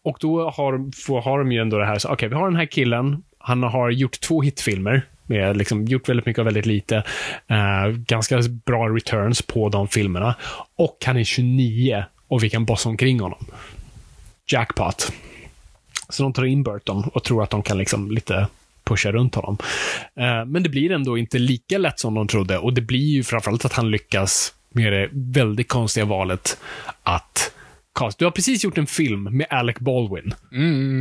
och 0.03 0.17
då 0.19 0.49
har, 0.49 0.91
får, 1.05 1.21
har 1.21 1.39
de 1.39 1.51
ju 1.51 1.61
ändå 1.61 1.77
det 1.77 1.85
här, 1.85 1.95
okej, 1.95 2.13
okej, 2.13 2.29
vi 2.29 2.35
har 2.35 2.49
den 2.49 2.55
här 2.55 2.65
killen, 2.65 3.23
han 3.37 3.63
har 3.63 3.89
gjort 3.89 4.19
två 4.19 4.41
hitfilmer, 4.41 5.05
med 5.25 5.57
liksom, 5.57 5.85
gjort 5.85 6.09
väldigt 6.09 6.25
mycket 6.25 6.39
och 6.39 6.45
väldigt 6.45 6.65
lite. 6.65 7.03
Uh, 7.51 7.87
ganska 7.87 8.41
bra 8.65 8.89
returns 8.89 9.41
på 9.41 9.69
de 9.69 9.87
filmerna. 9.87 10.35
Och 10.75 10.97
han 11.05 11.17
är 11.17 11.23
29 11.23 12.05
och 12.27 12.43
vi 12.43 12.49
kan 12.49 12.65
bossa 12.65 12.89
omkring 12.89 13.19
honom. 13.19 13.45
Jackpot. 14.51 15.13
Så 16.09 16.23
de 16.23 16.33
tar 16.33 16.43
in 16.43 16.63
Burton 16.63 17.03
och 17.13 17.23
tror 17.23 17.43
att 17.43 17.49
de 17.49 17.63
kan 17.63 17.77
liksom 17.77 18.11
lite 18.11 18.47
pusha 18.91 19.11
runt 19.11 19.35
honom. 19.35 19.57
Eh, 20.19 20.45
men 20.45 20.63
det 20.63 20.69
blir 20.69 20.91
ändå 20.91 21.17
inte 21.17 21.39
lika 21.39 21.77
lätt 21.77 21.99
som 21.99 22.13
de 22.13 22.27
trodde 22.27 22.57
och 22.57 22.73
det 22.73 22.81
blir 22.81 23.13
ju 23.15 23.23
framförallt 23.23 23.65
att 23.65 23.73
han 23.73 23.91
lyckas 23.91 24.53
med 24.73 24.93
det 24.93 25.09
väldigt 25.11 25.67
konstiga 25.67 26.05
valet 26.05 26.57
att 27.03 27.53
cast. 27.95 28.19
Du 28.19 28.25
har 28.25 28.31
precis 28.31 28.63
gjort 28.63 28.77
en 28.77 28.87
film 28.87 29.23
med 29.23 29.47
Alec 29.49 29.79
Baldwin. 29.79 30.33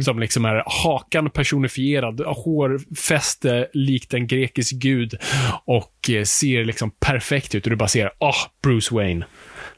Som 0.02 0.18
liksom 0.18 0.44
är 0.44 0.62
hakan 0.66 1.30
personifierad, 1.30 2.20
hårfäste 2.20 3.68
likt 3.72 4.14
en 4.14 4.26
grekisk 4.26 4.74
gud 4.74 5.14
och 5.64 6.10
eh, 6.10 6.24
ser 6.24 6.64
liksom 6.64 6.90
perfekt 6.90 7.54
ut 7.54 7.66
och 7.66 7.70
du 7.70 7.76
bara 7.76 7.88
ser, 7.88 8.10
ah, 8.18 8.34
Bruce 8.62 8.94
Wayne. 8.94 9.26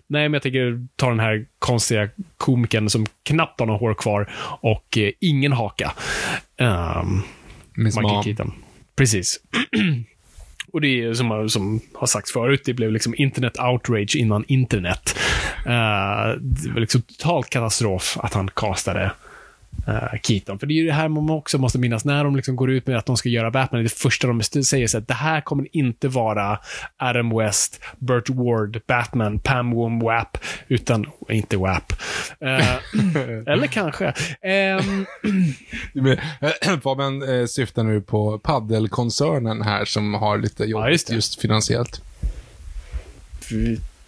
Nej, 0.07 0.29
men 0.29 0.33
jag 0.33 0.43
tänker 0.43 0.87
ta 0.97 1.09
den 1.09 1.21
här 1.21 1.47
konstiga 1.59 2.09
komikern 2.37 2.91
som 2.91 3.07
knappt 3.23 3.61
har 3.61 3.67
något 3.67 3.81
hår 3.81 3.95
kvar 3.95 4.31
och 4.61 4.99
eh, 4.99 5.11
ingen 5.21 5.53
haka. 5.53 5.93
Um, 6.59 7.23
Miss 7.75 7.97
Michael 7.97 8.15
Mom. 8.15 8.25
Keaton. 8.25 8.53
Precis. 8.97 9.41
Och 10.73 10.81
det 10.81 11.03
är 11.03 11.15
som, 11.15 11.49
som 11.49 11.81
har 11.95 12.07
sagts 12.07 12.33
förut, 12.33 12.63
det 12.65 12.75
blev 12.75 12.93
liksom 12.93 13.15
internet 13.17 13.59
outrage 13.59 14.17
innan 14.17 14.45
internet. 14.49 15.19
Eh, 15.67 16.39
det 16.41 16.71
var 16.71 16.81
liksom 16.81 17.03
total 17.03 17.45
katastrof 17.45 18.17
att 18.21 18.35
han 18.35 18.51
castade 18.55 19.13
uh, 19.89 20.21
Keaton. 20.23 20.59
För 20.59 20.67
det 20.67 20.75
är 20.75 20.77
ju 20.77 20.87
det 20.87 20.93
här 20.93 21.09
man 21.09 21.31
också 21.31 21.59
måste 21.59 21.79
minnas, 21.79 22.05
när 22.05 22.25
de 22.25 22.37
liksom 22.37 22.57
går 22.57 22.71
ut 22.71 22.87
med 22.87 22.99
att 22.99 23.07
de 23.07 23.17
ska 23.17 23.29
göra 23.29 23.51
Batman, 23.51 23.83
det 23.83 23.93
första 23.93 24.27
de 24.27 24.43
säger 24.43 24.87
så 24.87 24.99
att 24.99 25.09
det 25.09 25.15
här 25.15 25.41
kommer 25.41 25.77
inte 25.77 26.09
vara 26.09 26.59
Adam 26.97 27.37
West, 27.37 27.81
Burt 27.99 28.29
Ward, 28.29 28.81
Batman, 28.87 29.39
Pam 29.39 29.71
Wom 29.71 30.01
Wap, 30.01 30.39
utan, 30.69 31.07
inte 31.29 31.57
Wap. 31.57 31.93
Eh, 32.41 32.77
eller 33.53 33.67
kanske. 33.67 34.15
Ehm, 34.43 35.07
Men, 35.93 36.19
Fabian 36.83 37.23
eh, 37.41 37.47
syftar 37.47 37.85
nu 37.85 38.01
på 38.01 38.39
paddelkoncernen 38.39 39.63
här 39.63 39.85
som 39.85 40.15
har 40.15 40.39
lite 40.39 40.65
jobbigt 40.65 40.83
Ja, 40.85 40.91
just 40.91 41.11
just, 41.11 41.41
finansiellt. 41.41 42.03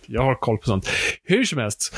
Jag 0.07 0.23
har 0.23 0.35
koll 0.35 0.59
på 0.59 0.67
sånt. 0.67 0.89
Hur 1.25 1.45
som 1.45 1.59
helst. 1.59 1.95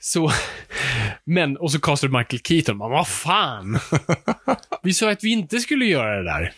Så, 0.00 0.32
men, 1.24 1.56
och 1.56 1.72
så 1.72 1.80
castade 1.80 2.18
Michael 2.18 2.40
Keaton. 2.42 2.76
Man, 2.76 2.90
vad 2.90 3.08
fan? 3.08 3.78
Vi 4.82 4.94
sa 4.94 5.10
att 5.10 5.24
vi 5.24 5.32
inte 5.32 5.58
skulle 5.58 5.84
göra 5.84 6.16
det 6.16 6.24
där. 6.24 6.52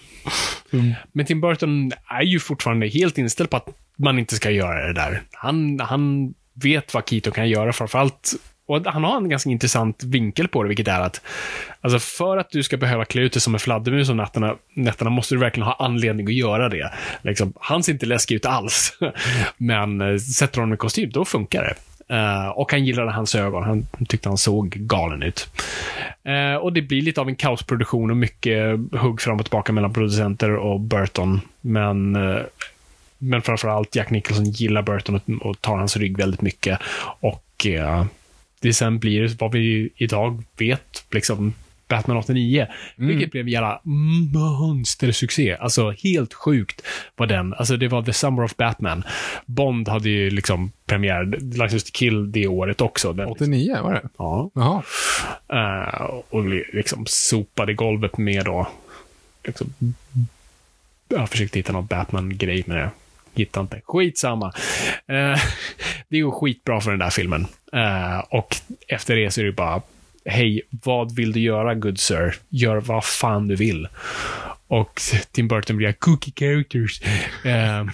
Men 1.12 1.26
Tim 1.26 1.40
Burton 1.40 1.92
är 2.06 2.22
ju 2.22 2.40
fortfarande 2.40 2.88
helt 2.88 3.18
inställd 3.18 3.50
på 3.50 3.56
att 3.56 3.68
man 3.96 4.18
inte 4.18 4.36
ska 4.36 4.50
göra 4.50 4.86
det 4.86 4.92
där. 4.92 5.22
Han, 5.32 5.80
han 5.80 6.34
vet 6.54 6.94
vad 6.94 7.08
Keaton 7.08 7.32
kan 7.32 7.48
göra, 7.48 7.72
framförallt 7.72 8.34
och 8.70 8.86
han 8.86 9.04
har 9.04 9.16
en 9.16 9.28
ganska 9.28 9.50
intressant 9.50 10.02
vinkel 10.04 10.48
på 10.48 10.62
det, 10.62 10.68
vilket 10.68 10.88
är 10.88 11.00
att 11.00 11.20
alltså 11.80 11.98
för 11.98 12.36
att 12.36 12.50
du 12.50 12.62
ska 12.62 12.76
behöva 12.76 13.04
klä 13.04 13.22
ut 13.22 13.32
dig 13.32 13.40
som 13.40 13.54
en 13.54 13.60
fladdermus 13.60 14.08
om 14.08 14.16
nätterna, 14.16 14.56
nätterna 14.74 15.10
måste 15.10 15.34
du 15.34 15.38
verkligen 15.38 15.66
ha 15.66 15.76
anledning 15.78 16.26
att 16.26 16.34
göra 16.34 16.68
det. 16.68 16.92
Liksom, 17.22 17.52
han 17.60 17.82
ser 17.82 17.92
inte 17.92 18.06
läskig 18.06 18.34
ut 18.34 18.46
alls. 18.46 18.98
Men 19.56 20.00
eh, 20.00 20.16
sätter 20.16 20.60
honom 20.60 20.74
i 20.74 20.76
kostym, 20.76 21.10
då 21.10 21.24
funkar 21.24 21.62
det. 21.62 21.74
Uh, 22.10 22.48
och 22.48 22.72
han 22.72 22.84
gillade 22.84 23.10
hans 23.10 23.34
ögon. 23.34 23.62
Han 23.62 23.86
tyckte 24.08 24.28
han 24.28 24.38
såg 24.38 24.70
galen 24.70 25.22
ut. 25.22 25.48
Uh, 26.28 26.56
och 26.56 26.72
det 26.72 26.82
blir 26.82 27.02
lite 27.02 27.20
av 27.20 27.28
en 27.28 27.36
kaosproduktion 27.36 28.10
och 28.10 28.16
mycket 28.16 28.78
hugg 28.92 29.20
fram 29.20 29.36
och 29.36 29.44
tillbaka 29.44 29.72
mellan 29.72 29.92
producenter 29.92 30.56
och 30.56 30.80
Burton. 30.80 31.40
Men 31.60 32.16
uh, 32.16 32.42
men 33.18 33.42
framförallt 33.42 33.96
Jack 33.96 34.10
Nicholson 34.10 34.44
gillar 34.44 34.82
Burton 34.82 35.14
och, 35.14 35.46
och 35.46 35.60
tar 35.60 35.76
hans 35.76 35.96
rygg 35.96 36.16
väldigt 36.16 36.42
mycket. 36.42 36.78
Och 37.20 37.66
uh, 37.66 38.04
det 38.60 38.72
sen 38.72 38.98
blir 38.98 39.36
vad 39.38 39.52
vi 39.52 39.90
idag 39.96 40.42
vet, 40.56 41.04
liksom 41.10 41.54
Batman 41.90 42.16
89. 42.16 42.66
Vilket 42.96 43.30
blev 43.30 43.44
en 43.46 43.52
jävla 43.52 43.80
monstersuccé. 43.84 45.56
Alltså 45.60 45.90
helt 45.90 46.34
sjukt 46.34 46.82
var 47.16 47.26
den. 47.26 47.54
Alltså 47.54 47.76
det 47.76 47.88
var 47.88 48.02
The 48.02 48.12
Summer 48.12 48.42
of 48.42 48.56
Batman. 48.56 49.04
Bond 49.46 49.88
hade 49.88 50.08
ju 50.10 50.30
liksom 50.30 50.72
premiär, 50.86 51.24
License 51.40 51.86
to 51.86 51.90
Kill 51.94 52.32
det 52.32 52.46
året 52.46 52.80
också. 52.80 53.12
Den, 53.12 53.28
89 53.28 53.82
var 53.82 53.92
det? 53.92 54.02
ja. 54.18 54.50
Jaha. 54.54 54.82
Eh, 55.52 56.04
och 56.30 56.48
li- 56.48 56.70
liksom 56.72 57.06
sopade 57.06 57.74
golvet 57.74 58.18
med 58.18 58.44
då. 58.44 58.68
Liksom, 59.44 59.74
jag 61.08 61.28
försökte 61.30 61.58
hitta 61.58 61.72
någon 61.72 61.86
Batman-grej 61.86 62.64
med 62.66 62.76
det. 62.76 62.90
Hittade 63.34 63.62
inte. 63.62 63.80
Skitsamma. 63.84 64.46
Uh, 64.46 64.52
det 66.08 66.16
är 66.16 66.18
ju 66.18 66.30
skitbra 66.30 66.80
för 66.80 66.90
den 66.90 67.00
där 67.00 67.10
filmen. 67.10 67.46
Eh, 67.72 68.18
och 68.18 68.56
efter 68.88 69.16
det 69.16 69.30
så 69.30 69.40
är 69.40 69.44
det 69.44 69.52
bara, 69.52 69.82
hej, 70.24 70.62
vad 70.70 71.14
vill 71.16 71.32
du 71.32 71.40
göra, 71.40 71.74
good 71.74 71.98
sir? 72.00 72.34
Gör 72.48 72.76
vad 72.80 73.04
fan 73.04 73.48
du 73.48 73.56
vill. 73.56 73.88
Och 74.66 75.00
Tim 75.32 75.48
Burton 75.48 75.76
blir 75.76 75.92
cookie 75.92 76.32
characters. 76.36 77.00
Eh, 77.44 77.84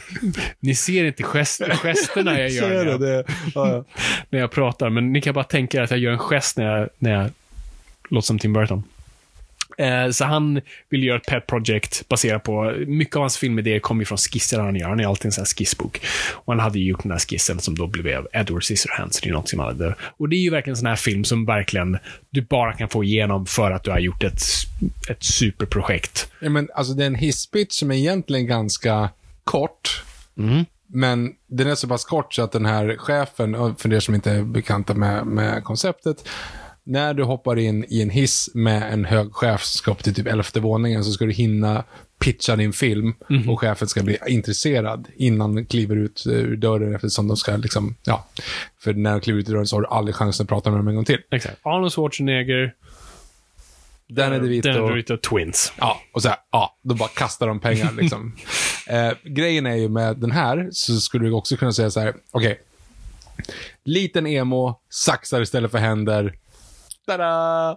ni 0.61 0.75
ser 0.75 1.05
inte 1.05 1.23
gest 1.23 1.61
gesterna 1.83 2.41
jag 2.41 2.51
gör. 2.51 2.69
när 2.85 2.91
jag- 2.91 3.01
det. 3.01 3.25
Ja, 3.55 3.69
ja. 3.69 3.85
när 4.31 4.39
jag 4.39 4.51
pratar, 4.51 4.91
men 4.91 5.13
ni 5.13 5.21
kan 5.21 5.35
bara 5.35 5.45
tänka 5.45 5.79
er 5.79 5.83
att 5.83 5.91
jag 5.91 6.01
gör 6.01 6.13
en 6.13 6.19
gest 6.19 6.57
när 6.57 6.79
jag, 6.79 6.89
när 6.99 7.11
jag 7.13 7.31
låter 8.09 8.27
som 8.27 8.39
Tim 8.39 8.53
Burton. 8.53 8.83
Eh, 9.77 10.11
så 10.11 10.25
han 10.25 10.61
vill 10.89 11.05
göra 11.05 11.17
ett 11.17 11.27
pet 11.27 11.47
project 11.47 12.09
baserat 12.09 12.43
på, 12.43 12.75
mycket 12.87 13.17
av 13.17 13.23
hans 13.23 13.37
filmidéer 13.37 13.79
kommer 13.79 14.03
ju 14.03 14.07
från 14.07 14.19
skisser 14.19 14.61
han 14.61 14.77
gör. 14.77 14.89
Han 14.89 15.01
är 15.01 15.07
alltid 15.07 15.27
en 15.27 15.33
sån 15.33 15.43
här 15.43 15.47
skissbok. 15.47 16.01
Och 16.33 16.53
han 16.53 16.61
hade 16.61 16.79
ju 16.79 16.85
gjort 16.85 17.03
den 17.03 17.13
här 17.13 17.19
skissen 17.19 17.61
som 17.61 17.75
då 17.75 17.87
blev 17.87 18.27
Edward 18.33 18.65
Scissorhands. 18.65 19.21
Det 19.21 19.29
är 19.29 19.33
något 19.33 19.49
som 19.49 19.59
han 19.59 19.69
hade. 19.69 19.95
Och 20.01 20.29
det 20.29 20.37
är 20.37 20.41
ju 20.41 20.51
verkligen 20.51 20.73
en 20.73 20.77
sån 20.77 20.87
här 20.87 20.97
film 20.97 21.25
som 21.25 21.47
verkligen 21.47 21.99
du 22.31 22.43
bara 22.43 22.73
kan 22.73 22.89
få 22.89 23.05
igenom 23.05 23.47
för 23.47 23.71
att 23.71 23.85
du 23.85 23.91
har 23.91 23.99
gjort 23.99 24.25
ett, 24.25 24.43
ett 25.09 25.23
superprojekt. 25.25 26.33
Ja, 26.41 26.51
men 26.51 26.69
alltså 26.75 26.93
det 26.93 27.03
är 27.03 27.07
en 27.07 27.15
hisspitch 27.15 27.79
som 27.79 27.91
är 27.91 27.95
egentligen 27.95 28.47
ganska 28.47 29.11
kort. 29.45 30.03
Men 30.89 31.33
den 31.47 31.67
är 31.67 31.75
så 31.75 31.89
pass 31.89 32.05
kort 32.05 32.35
så 32.35 32.43
att 32.43 32.53
den 32.53 32.67
här 32.67 32.97
chefen, 32.99 33.77
för 33.77 33.93
er 33.93 34.01
som 34.01 34.15
inte 34.15 34.31
är 34.31 34.43
bekanta 34.43 34.95
med, 34.95 35.27
med 35.27 35.65
konceptet, 35.65 36.29
när 36.87 37.15
du 37.15 37.23
hoppar 37.23 37.59
in 37.59 37.85
i 37.89 38.03
en 38.03 38.11
hiss 38.11 38.51
med 38.55 38.93
en 38.93 39.05
hög 39.05 39.35
chef 39.35 39.63
som 39.63 39.79
ska 39.79 39.91
upp 39.91 40.03
till 40.03 40.15
typ 40.15 40.27
elfte 40.27 40.61
våningen 40.61 41.05
så 41.05 41.13
ska 41.13 41.25
du 41.25 41.33
hinna 41.33 41.85
pitcha 42.19 42.57
din 42.57 42.73
film 42.73 43.15
och 43.49 43.61
chefen 43.61 43.89
ska 43.89 44.03
bli 44.03 44.19
intresserad 44.27 45.09
innan 45.17 45.55
den 45.55 45.67
kliver 45.67 45.97
ut 45.97 46.27
eh, 46.27 46.33
ur 46.33 46.57
dörren 46.57 46.95
eftersom 46.95 47.29
de 47.29 47.37
ska 47.37 47.57
liksom, 47.57 47.97
ja. 48.05 48.27
För 48.79 48.95
när 48.95 49.13
de 49.13 49.21
kliver 49.21 49.41
ut 49.41 49.49
ur 49.49 49.53
dörren 49.53 49.67
så 49.67 49.77
har 49.77 49.81
du 49.81 49.89
aldrig 49.89 50.15
chansen 50.15 50.45
att 50.45 50.49
prata 50.49 50.71
med 50.71 50.79
dem 50.79 50.89
en 50.89 50.95
gång 50.95 51.05
till. 51.05 51.19
Exakt. 51.31 51.59
Arnold 51.63 51.93
Schwarzenegger, 51.93 52.75
Danny 54.09 54.39
DeVito. 54.39 54.69
Danny 54.69 54.89
DeVito 54.89 55.17
Twins. 55.17 55.73
Ja, 55.79 56.01
och 56.13 56.23
så 56.23 56.29
här, 56.29 56.39
ja, 56.51 56.77
då 56.83 56.95
bara 56.95 57.09
kastar 57.09 57.47
de 57.47 57.61
pengar 57.61 57.93
liksom. 57.93 58.37
eh, 58.87 59.13
grejen 59.25 59.67
är 59.67 59.77
ju 59.77 59.89
med 59.89 60.17
den 60.17 60.31
här, 60.31 60.69
så 60.73 61.01
skulle 61.01 61.25
du 61.25 61.33
också 61.33 61.57
kunna 61.57 61.73
säga 61.73 61.91
så 61.91 62.01
här, 62.01 62.15
okej. 62.31 62.61
Liten 63.85 64.27
emo, 64.27 64.81
saxar 64.91 65.41
istället 65.41 65.71
för 65.71 65.79
händer. 65.79 66.35
Tada! 67.07 67.77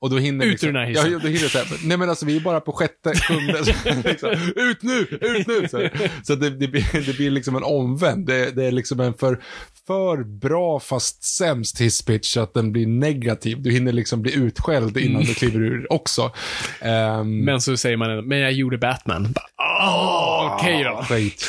Och 0.00 0.10
då 0.10 0.18
hinner 0.18 0.46
Ut 0.46 0.64
ur 0.64 0.72
den 0.72 0.76
här 0.76 0.82
ja, 0.94 1.02
hissen. 1.02 1.20
då 1.22 1.28
hinner 1.28 1.48
så 1.48 1.58
här, 1.58 1.66
nej 1.84 1.96
men 1.96 2.08
alltså 2.10 2.26
vi 2.26 2.36
är 2.36 2.40
bara 2.40 2.60
på 2.60 2.72
sjätte, 2.72 3.14
sjunde, 3.14 3.64
så, 3.64 3.72
liksom, 4.08 4.30
ut 4.56 4.82
nu, 4.82 4.98
ut 5.20 5.46
nu! 5.46 5.68
Så, 5.68 5.88
så 6.22 6.34
det, 6.34 6.50
det, 6.50 6.68
blir, 6.68 7.06
det 7.06 7.16
blir 7.16 7.30
liksom 7.30 7.56
en 7.56 7.62
omvänd. 7.64 8.26
Det, 8.26 8.50
det 8.50 8.64
är 8.64 8.72
liksom 8.72 9.00
en 9.00 9.14
för, 9.14 9.40
för 9.86 10.24
bra 10.24 10.80
fast 10.80 11.24
sämst 11.24 11.80
hisspitch 11.80 12.32
så 12.34 12.40
att 12.40 12.54
den 12.54 12.72
blir 12.72 12.86
negativ. 12.86 13.62
Du 13.62 13.70
hinner 13.70 13.92
liksom 13.92 14.22
bli 14.22 14.34
utskälld 14.34 14.96
innan 14.96 15.22
du 15.22 15.34
kliver 15.34 15.60
ur 15.60 15.92
också. 15.92 16.32
Ehm, 16.80 17.38
Men 17.44 17.60
så 17.60 17.76
säger 17.76 17.96
man 17.96 18.28
men 18.28 18.38
jag 18.38 18.52
gjorde 18.52 18.78
Batman. 18.78 19.34
Åh, 19.82 20.56
okej 20.56 20.84
då. 20.84 21.02
Skit. 21.08 21.44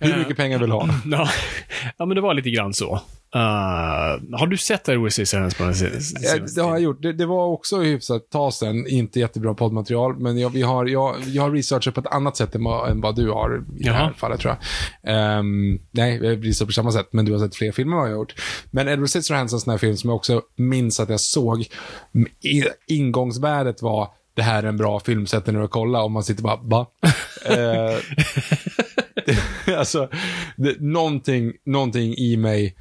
Hur 0.00 0.18
mycket 0.18 0.36
pengar 0.36 0.58
vill 0.58 0.68
du 0.68 0.74
ha? 0.74 0.88
Ja. 1.98 2.06
men 2.06 2.14
det 2.14 2.20
var 2.20 2.34
lite 2.34 2.50
grann 2.50 2.74
så. 2.74 3.00
Uh, 3.36 3.40
har 4.38 4.46
du 4.46 4.56
sett 4.56 4.88
Edward 4.88 5.12
Scissorhands 5.12 5.54
på 5.54 5.64
den 5.64 5.74
senaste 5.74 6.38
det 6.56 6.62
har 6.62 6.70
jag 6.70 6.80
gjort. 6.80 7.02
Det, 7.02 7.12
det 7.12 7.26
var 7.26 7.46
också 7.46 7.80
hyfsat 7.80 8.30
tag 8.30 8.52
sen. 8.52 8.86
Inte 8.86 9.20
jättebra 9.20 9.54
poddmaterial, 9.54 10.16
men 10.18 10.38
jag, 10.38 10.50
vi 10.50 10.62
har, 10.62 10.86
jag, 10.86 11.16
jag 11.26 11.42
har 11.42 11.50
researchat 11.50 11.94
på 11.94 12.00
ett 12.00 12.06
annat 12.06 12.36
sätt 12.36 12.54
än 12.54 12.64
vad, 12.64 12.90
än 12.90 13.00
vad 13.00 13.16
du 13.16 13.30
har 13.30 13.64
i 13.76 13.82
det 13.82 13.90
här 13.92 14.00
Jaha. 14.00 14.12
fallet, 14.16 14.40
tror 14.40 14.56
jag. 15.02 15.14
Ehm, 15.14 15.80
nej, 15.90 16.18
vi 16.18 16.28
har 16.28 16.34
researchat 16.34 16.68
på 16.68 16.72
samma 16.72 16.90
sätt, 16.92 17.08
men 17.10 17.24
du 17.24 17.32
har 17.32 17.38
sett 17.38 17.56
fler 17.56 17.72
filmer 17.72 17.92
än 17.92 17.98
vad 17.98 18.08
jag 18.08 18.14
har 18.14 18.18
gjort. 18.18 18.34
Men 18.70 18.88
Edward 18.88 19.08
Scissorhands 19.08 19.52
är 19.52 19.56
en 19.56 19.60
sån 19.60 19.70
här 19.70 19.78
film 19.78 19.96
som 19.96 20.10
jag 20.10 20.16
också 20.16 20.42
minns 20.56 21.00
att 21.00 21.08
jag 21.08 21.20
såg. 21.20 21.66
Ingångsvärdet 22.86 23.82
var 23.82 24.08
det 24.34 24.42
här 24.42 24.62
är 24.62 24.68
en 24.68 24.76
bra 24.76 25.00
film, 25.00 25.26
sätt 25.26 25.44
dig 25.44 25.54
ner 25.54 25.62
och 25.62 25.70
kolla. 25.70 26.02
Och 26.02 26.10
man 26.10 26.24
sitter 26.24 26.42
bara, 26.42 26.56
va? 26.62 26.86
Eh, 27.44 27.96
alltså, 29.78 30.08
det, 30.56 30.80
någonting, 30.80 31.52
någonting 31.64 32.14
i 32.16 32.36
mig 32.36 32.74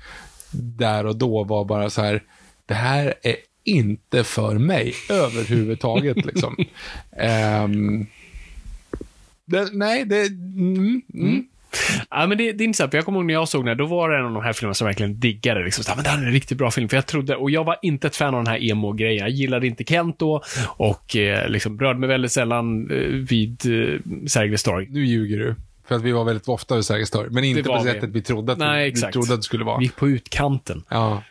där 0.51 1.05
och 1.05 1.15
då 1.15 1.43
var 1.43 1.65
bara 1.65 1.89
så 1.89 2.01
här, 2.01 2.23
det 2.65 2.73
här 2.73 3.13
är 3.21 3.35
inte 3.63 4.23
för 4.23 4.57
mig 4.57 4.93
överhuvudtaget. 5.09 6.25
liksom. 6.25 6.57
Ehm, 7.17 8.05
det, 9.45 9.69
nej, 9.73 10.05
det... 10.05 10.27
Mm, 10.27 11.01
mm. 11.13 11.47
Ja, 12.09 12.27
men 12.27 12.37
det, 12.37 12.51
det 12.51 12.63
är 12.63 12.65
intressant, 12.65 12.91
för 12.91 12.97
jag 12.97 13.05
kommer 13.05 13.19
ihåg 13.19 13.25
när 13.25 13.33
jag 13.33 13.47
såg 13.47 13.61
den 13.61 13.67
här, 13.67 13.75
då 13.75 13.85
var 13.85 14.09
det 14.09 14.17
en 14.17 14.25
av 14.25 14.33
de 14.33 14.43
här 14.43 14.53
filmerna 14.53 14.73
som 14.73 14.87
verkligen 14.87 15.19
diggade. 15.19 15.63
Liksom, 15.63 15.83
så, 15.83 15.91
men 15.95 16.03
det 16.03 16.09
här 16.09 16.21
är 16.21 16.25
en 16.25 16.31
riktigt 16.31 16.57
bra 16.57 16.71
film, 16.71 16.89
för 16.89 16.97
jag 16.97 17.05
trodde, 17.05 17.35
och 17.35 17.51
jag 17.51 17.63
var 17.63 17.77
inte 17.81 18.07
ett 18.07 18.15
fan 18.15 18.35
av 18.35 18.43
den 18.43 18.53
här 18.53 18.71
emo-grejen. 18.71 19.19
Jag 19.19 19.29
gillade 19.29 19.67
inte 19.67 19.83
Kent 19.83 20.19
då, 20.19 20.43
och 20.65 21.15
eh, 21.15 21.49
liksom 21.49 21.79
rörde 21.79 21.99
mig 21.99 22.09
väldigt 22.09 22.31
sällan 22.31 22.91
eh, 22.91 22.97
vid 23.07 23.65
eh, 23.65 23.99
Sergels 24.27 24.63
torg. 24.63 24.87
Nu 24.89 25.05
ljuger 25.05 25.37
du. 25.37 25.55
För 25.87 25.95
att 25.95 26.01
vi 26.01 26.11
var 26.11 26.23
väldigt 26.23 26.47
ofta 26.47 26.75
vid 26.75 26.85
Sergels 26.85 27.09
torg. 27.11 27.29
Men 27.31 27.43
inte 27.43 27.63
på 27.63 27.73
det 27.77 27.83
vi. 27.83 27.91
sättet 27.91 28.09
vi 28.09 28.21
trodde 28.21 28.51
att, 28.51 28.57
Nej, 28.57 28.91
vi, 28.95 29.01
vi 29.05 29.11
trodde 29.11 29.33
att 29.33 29.39
det 29.39 29.43
skulle 29.43 29.65
vara. 29.65 29.77
Vi 29.77 29.83
gick 29.83 29.95
på 29.95 30.07
utkanten. 30.09 30.83
Ja, 30.89 31.23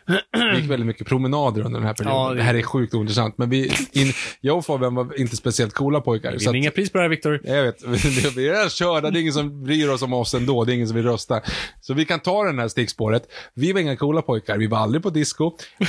vi 0.51 0.55
gick 0.61 0.71
väldigt 0.71 0.87
mycket 0.87 1.07
promenader 1.07 1.61
under 1.61 1.79
den 1.79 1.87
här 1.87 1.93
perioden. 1.93 2.17
Ja, 2.17 2.29
det... 2.29 2.35
det- 2.35 2.43
här 2.43 2.53
är 2.55 2.61
sjukt 2.61 2.93
ointressant. 2.93 3.37
Men 3.37 3.49
vi, 3.49 3.71
in, 3.91 4.13
jag 4.41 4.57
och 4.57 4.65
Fabian 4.65 4.95
var 4.95 5.19
inte 5.19 5.35
speciellt 5.35 5.73
coola 5.73 6.01
pojkar. 6.01 6.31
Vi 6.31 6.37
vinner 6.37 6.55
inga 6.55 6.71
pris 6.71 6.91
på 6.91 6.97
det 6.97 7.01
här, 7.03 7.09
Viktor. 7.09 7.41
Jag 7.43 7.63
vet, 7.63 7.83
vi 8.37 8.49
är 8.49 8.69
körda, 8.69 9.09
det 9.11 9.19
är 9.19 9.21
ingen 9.21 9.33
som 9.33 9.63
bryr 9.63 9.89
oss 9.89 10.01
om 10.01 10.13
oss 10.13 10.33
ändå, 10.33 10.63
det 10.63 10.71
är 10.71 10.75
ingen 10.75 10.87
som 10.87 10.95
vill 10.97 11.05
rösta. 11.05 11.41
Så 11.81 11.93
vi 11.93 12.05
kan 12.05 12.19
ta 12.19 12.43
den 12.43 12.59
här 12.59 12.67
stickspåret. 12.67 13.23
Vi 13.53 13.73
var 13.73 13.79
inga 13.79 13.95
coola 13.95 14.21
pojkar, 14.21 14.57
vi 14.57 14.67
var 14.67 14.77
aldrig 14.77 15.03
på 15.03 15.09
disco. 15.09 15.51
Eh, 15.79 15.87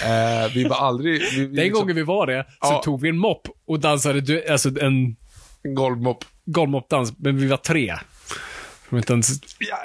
vi 0.55 0.65
var 0.65 0.77
aldrig... 0.77 1.21
Vi, 1.21 1.47
vi 1.47 1.57
Den 1.57 1.73
gången 1.73 1.97
vi 1.97 2.03
var 2.03 2.27
det, 2.27 2.45
så 2.49 2.57
Ja. 2.61 2.83
tog 2.85 3.01
vi 3.01 3.09
en 3.09 3.19
mopp 3.19 3.49
och 3.67 3.81
dansade, 3.81 4.43
alltså 4.51 4.69
en 4.81 5.17
Golvmopp. 5.75 6.25
golvmoppdans, 6.47 7.13
men 7.19 7.37
vi 7.39 7.47
var 7.47 7.57
tre. 7.57 7.95
Som 8.95 8.99
inte 8.99 9.13
ens, 9.13 9.31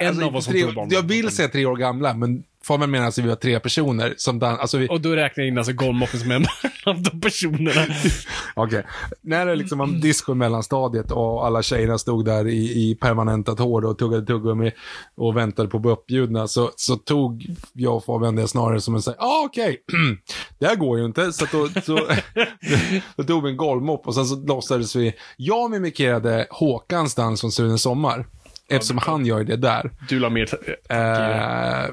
en 0.00 0.08
Alltså, 0.08 0.24
av 0.24 0.36
oss 0.36 0.46
tre, 0.46 0.72
barn. 0.72 0.88
Jag 0.90 1.02
vill 1.02 1.30
säga 1.30 1.48
tre 1.48 1.66
år 1.66 1.76
gamla, 1.76 2.14
men 2.14 2.42
Fabian 2.64 2.90
menar 2.90 3.06
alltså 3.06 3.22
vi 3.22 3.28
var 3.28 3.36
tre 3.36 3.60
personer 3.60 4.14
som 4.16 4.38
dan- 4.38 4.58
alltså 4.60 4.78
vi, 4.78 4.88
Och 4.88 5.00
då 5.00 5.10
räknar 5.10 5.44
jag 5.44 5.48
in 5.48 5.58
alltså 5.58 5.72
golvmoppen 5.72 6.20
som 6.20 6.30
en 6.30 6.46
av 6.86 7.02
de 7.02 7.20
personerna. 7.20 7.86
Okej. 8.54 8.84
När 9.20 9.46
det 9.46 9.54
liksom 9.54 9.78
var 9.78 9.86
disco 9.86 10.32
i 10.32 10.34
mellanstadiet 10.34 11.10
och 11.10 11.46
alla 11.46 11.62
tjejerna 11.62 11.98
stod 11.98 12.24
där 12.24 12.48
i, 12.48 12.90
i 12.90 12.94
permanentat 12.94 13.58
hår 13.58 13.84
och 13.84 13.98
tuggade 13.98 14.26
tuggummi 14.26 14.72
och 15.14 15.36
väntade 15.36 15.68
på 15.68 15.76
att 15.76 15.82
bli 15.82 15.90
uppbjudna 15.92 16.48
så, 16.48 16.70
så 16.76 16.96
tog 16.96 17.46
jag 17.72 17.96
och 17.96 18.04
Fabian 18.04 18.36
det 18.36 18.48
snarare 18.48 18.80
som 18.80 18.94
en 18.94 19.02
sån 19.02 19.14
ah, 19.18 19.44
okej, 19.44 19.76
det 20.58 20.66
här 20.66 20.76
går 20.76 20.98
ju 20.98 21.04
inte. 21.04 21.32
Så, 21.32 21.46
då, 21.52 21.68
så 21.82 21.98
då 23.16 23.24
tog 23.24 23.42
vi 23.44 23.50
en 23.50 23.56
golvmopp 23.56 24.06
och 24.06 24.14
sen 24.14 24.26
så 24.26 24.36
låtsades 24.36 24.96
vi, 24.96 25.12
jag 25.36 25.70
mimikerade 25.70 26.46
Håkans 26.50 27.14
dans 27.14 27.40
från 27.40 27.52
Sune 27.52 27.78
Sommar. 27.78 28.26
Eftersom 28.70 28.98
han 28.98 29.26
gör 29.26 29.44
det 29.44 29.56
där. 29.56 29.90
Du 30.08 30.18
la 30.18 30.30
mer... 30.30 30.48
Eh, 30.88 31.90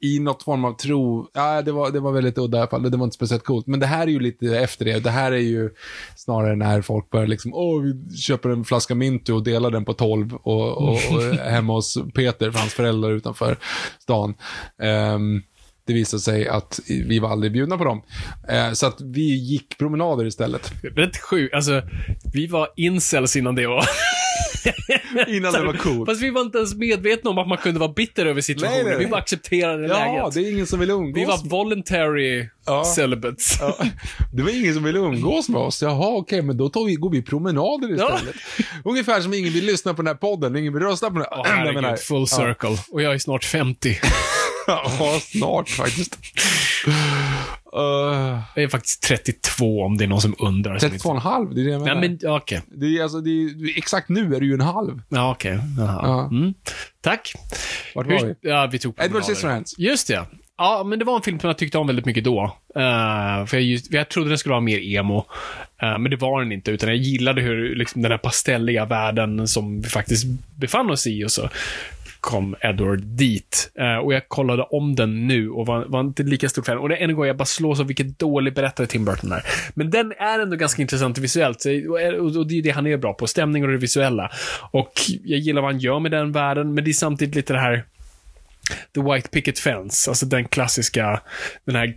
I 0.00 0.18
något 0.18 0.42
form 0.42 0.64
av 0.64 0.72
tro. 0.72 1.28
Ja, 1.34 1.62
det 1.62 1.72
var, 1.72 1.90
det 1.90 2.00
var 2.00 2.12
väldigt 2.12 2.38
udda 2.38 2.58
i 2.58 2.60
alla 2.60 2.70
fall. 2.70 2.90
Det 2.90 2.96
var 2.96 3.04
inte 3.04 3.14
speciellt 3.14 3.44
coolt. 3.44 3.66
Men 3.66 3.80
det 3.80 3.86
här 3.86 4.02
är 4.02 4.10
ju 4.10 4.20
lite 4.20 4.46
efter 4.58 4.84
det. 4.84 4.98
Det 4.98 5.10
här 5.10 5.32
är 5.32 5.36
ju 5.36 5.70
snarare 6.16 6.56
när 6.56 6.82
folk 6.82 7.10
börjar 7.10 7.26
liksom, 7.26 7.54
åh, 7.54 7.82
vi 7.82 8.16
köper 8.16 8.48
en 8.48 8.64
flaska 8.64 8.94
Mintu 8.94 9.32
och 9.32 9.44
delar 9.44 9.70
den 9.70 9.84
på 9.84 9.92
12 9.92 10.34
och, 10.34 10.76
och, 10.76 10.88
och 10.88 11.22
hemma 11.50 11.72
hos 11.72 11.98
Peter, 12.14 12.50
för 12.50 12.58
hans 12.58 12.74
föräldrar 12.74 13.10
utanför 13.10 13.56
stan. 13.98 14.34
Ehm, 14.82 15.42
det 15.86 15.92
visade 15.92 16.20
sig 16.20 16.48
att 16.48 16.80
vi 16.86 17.18
var 17.18 17.30
aldrig 17.30 17.52
bjudna 17.52 17.78
på 17.78 17.84
dem. 17.84 18.02
Eh, 18.48 18.72
så 18.72 18.86
att 18.86 19.00
vi 19.00 19.34
gick 19.34 19.78
promenader 19.78 20.24
istället. 20.26 20.72
Rätt 20.82 21.16
sjukt. 21.16 21.54
Alltså, 21.54 21.82
vi 22.34 22.46
var 22.46 22.68
incels 22.76 23.36
innan 23.36 23.54
det 23.54 23.66
var. 23.66 23.84
Innan 25.28 25.52
det 25.52 25.64
var 25.64 25.72
coolt. 25.72 26.10
Fast 26.10 26.22
vi 26.22 26.30
var 26.30 26.40
inte 26.42 26.58
ens 26.58 26.74
medvetna 26.74 27.30
om 27.30 27.38
att 27.38 27.48
man 27.48 27.58
kunde 27.58 27.80
vara 27.80 27.92
bitter 27.92 28.26
över 28.26 28.40
situationen. 28.40 28.74
Nej, 28.76 28.84
nej, 28.84 28.96
nej. 28.96 29.04
Vi 29.04 29.10
bara 29.10 29.20
accepterade 29.20 29.86
Ja, 29.88 29.94
läget. 29.98 30.34
det 30.34 30.40
är 30.40 30.52
ingen 30.52 30.66
som 30.66 30.80
vill 30.80 30.90
umgås. 30.90 31.16
Vi 31.20 31.24
var 31.24 31.48
voluntary 31.48 32.48
Ja. 32.66 32.84
celibates. 32.84 33.56
Ja, 33.60 33.76
det 34.32 34.42
var 34.42 34.50
ingen 34.60 34.74
som 34.74 34.84
ville 34.84 34.98
umgås 34.98 35.48
med 35.48 35.60
oss. 35.60 35.82
Jaha, 35.82 36.16
okej, 36.16 36.42
men 36.42 36.56
då 36.56 36.68
tar 36.68 36.84
vi, 36.84 36.94
går 36.94 37.10
vi 37.10 37.22
promenader 37.22 37.88
Ja. 37.98 38.14
istället. 38.14 38.36
Ungefär 38.84 39.20
som 39.20 39.34
ingen 39.34 39.52
vill 39.52 39.64
lyssna 39.66 39.94
på 39.94 40.02
den 40.02 40.06
här 40.06 40.14
podden, 40.14 40.56
ingen 40.56 40.72
vill 40.74 40.82
rösta 40.82 41.06
på 41.10 41.12
den 41.18 41.22
här. 41.30 41.38
Åh, 41.38 41.46
herregud, 41.46 41.98
full 41.98 42.26
circle. 42.28 42.76
Och 42.90 43.02
jag 43.02 43.14
är 43.14 43.18
snart 43.18 43.44
50. 43.44 43.98
Ja, 44.98 45.18
snart 45.22 45.68
faktiskt. 45.68 46.18
Uh, 47.76 48.40
Jag 48.54 48.64
är 48.64 48.68
faktiskt 48.68 49.02
32 49.02 49.82
om 49.84 49.96
det 49.96 50.04
är 50.04 50.08
någon 50.08 50.20
som 50.20 50.34
undrar. 50.38 50.78
som 50.78 50.92
inte- 50.92 51.08
32,5, 51.08 51.54
det 51.54 51.60
är 51.60 51.64
det 51.64 51.70
jag 51.70 51.80
menar. 51.82 52.00
Nej, 52.00 52.08
men 52.08 52.18
ja, 52.22 52.36
okej. 52.36 52.60
det 52.66 52.86
är, 52.98 53.02
alltså, 53.02 53.20
det 53.20 53.30
är, 53.30 53.78
exakt 53.78 54.08
nu 54.08 54.34
är 54.36 54.40
det 54.40 54.46
ju 54.46 54.54
en 54.54 54.60
halv. 54.60 55.02
Ja, 55.08 55.30
okej. 55.30 55.58
Jaha. 55.78 56.00
Ja. 56.02 56.24
Mm. 56.36 56.54
Tack. 57.00 57.32
Vart 57.94 58.06
var 58.06 58.12
Hur, 58.18 58.26
vi? 58.40 58.48
ja, 58.50 58.68
vi 58.72 58.78
tog 58.78 58.94
Edward. 59.00 59.22
Scissorhands. 59.24 59.78
Just 59.78 60.08
det. 60.08 60.22
Ja, 60.58 60.84
men 60.86 60.98
det 60.98 61.04
var 61.04 61.16
en 61.16 61.22
film 61.22 61.40
som 61.40 61.48
jag 61.48 61.58
tyckte 61.58 61.78
om 61.78 61.86
väldigt 61.86 62.04
mycket 62.06 62.24
då. 62.24 62.42
Eh, 62.76 63.46
för 63.46 63.54
jag, 63.56 63.62
just, 63.62 63.92
jag 63.92 64.08
trodde 64.08 64.28
den 64.28 64.38
skulle 64.38 64.50
vara 64.52 64.60
mer 64.60 64.78
emo. 64.78 65.26
Eh, 65.82 65.98
men 65.98 66.10
det 66.10 66.16
var 66.16 66.42
den 66.42 66.52
inte, 66.52 66.70
utan 66.70 66.88
jag 66.88 66.98
gillade 66.98 67.42
hur 67.42 67.76
liksom, 67.76 68.02
den 68.02 68.10
här 68.10 68.18
pastelliga 68.18 68.84
världen 68.84 69.48
som 69.48 69.80
vi 69.80 69.88
faktiskt 69.88 70.24
befann 70.56 70.90
oss 70.90 71.06
i 71.06 71.24
och 71.24 71.30
så 71.30 71.48
kom 72.26 72.56
Edward 72.60 73.00
dit. 73.00 73.70
Eh, 73.78 73.96
och 73.96 74.14
jag 74.14 74.28
kollade 74.28 74.62
om 74.62 74.94
den 74.94 75.26
nu 75.26 75.50
och 75.50 75.66
var, 75.66 75.84
var 75.84 76.00
inte 76.00 76.22
lika 76.22 76.48
stor 76.48 76.62
fan. 76.62 76.78
Och 76.78 76.88
det 76.88 76.96
är 76.96 77.08
en 77.08 77.14
gång 77.16 77.26
jag 77.26 77.36
bara 77.36 77.44
slås 77.44 77.80
av 77.80 77.86
vilket 77.86 78.18
dålig 78.18 78.54
berättare 78.54 78.86
Tim 78.86 79.04
Burton 79.04 79.32
är. 79.32 79.42
Men 79.74 79.90
den 79.90 80.12
är 80.18 80.38
ändå 80.38 80.56
ganska 80.56 80.82
intressant 80.82 81.18
visuellt. 81.18 81.60
Så, 81.60 81.70
och, 81.70 82.36
och 82.36 82.46
det 82.46 82.58
är 82.58 82.62
det 82.62 82.70
han 82.70 82.86
är 82.86 82.96
bra 82.96 83.12
på, 83.12 83.26
stämning 83.26 83.64
och 83.64 83.70
det 83.70 83.76
visuella. 83.76 84.30
Och 84.70 84.92
jag 85.24 85.38
gillar 85.38 85.62
vad 85.62 85.72
han 85.72 85.80
gör 85.80 85.98
med 85.98 86.10
den 86.10 86.32
världen, 86.32 86.74
men 86.74 86.84
det 86.84 86.90
är 86.90 86.92
samtidigt 86.92 87.34
lite 87.34 87.52
det 87.52 87.60
här 87.60 87.84
The 88.94 89.00
White 89.00 89.28
Picket 89.28 89.58
Fence, 89.58 90.10
alltså 90.10 90.26
den 90.26 90.48
klassiska, 90.48 91.20
den 91.64 91.76
här 91.76 91.96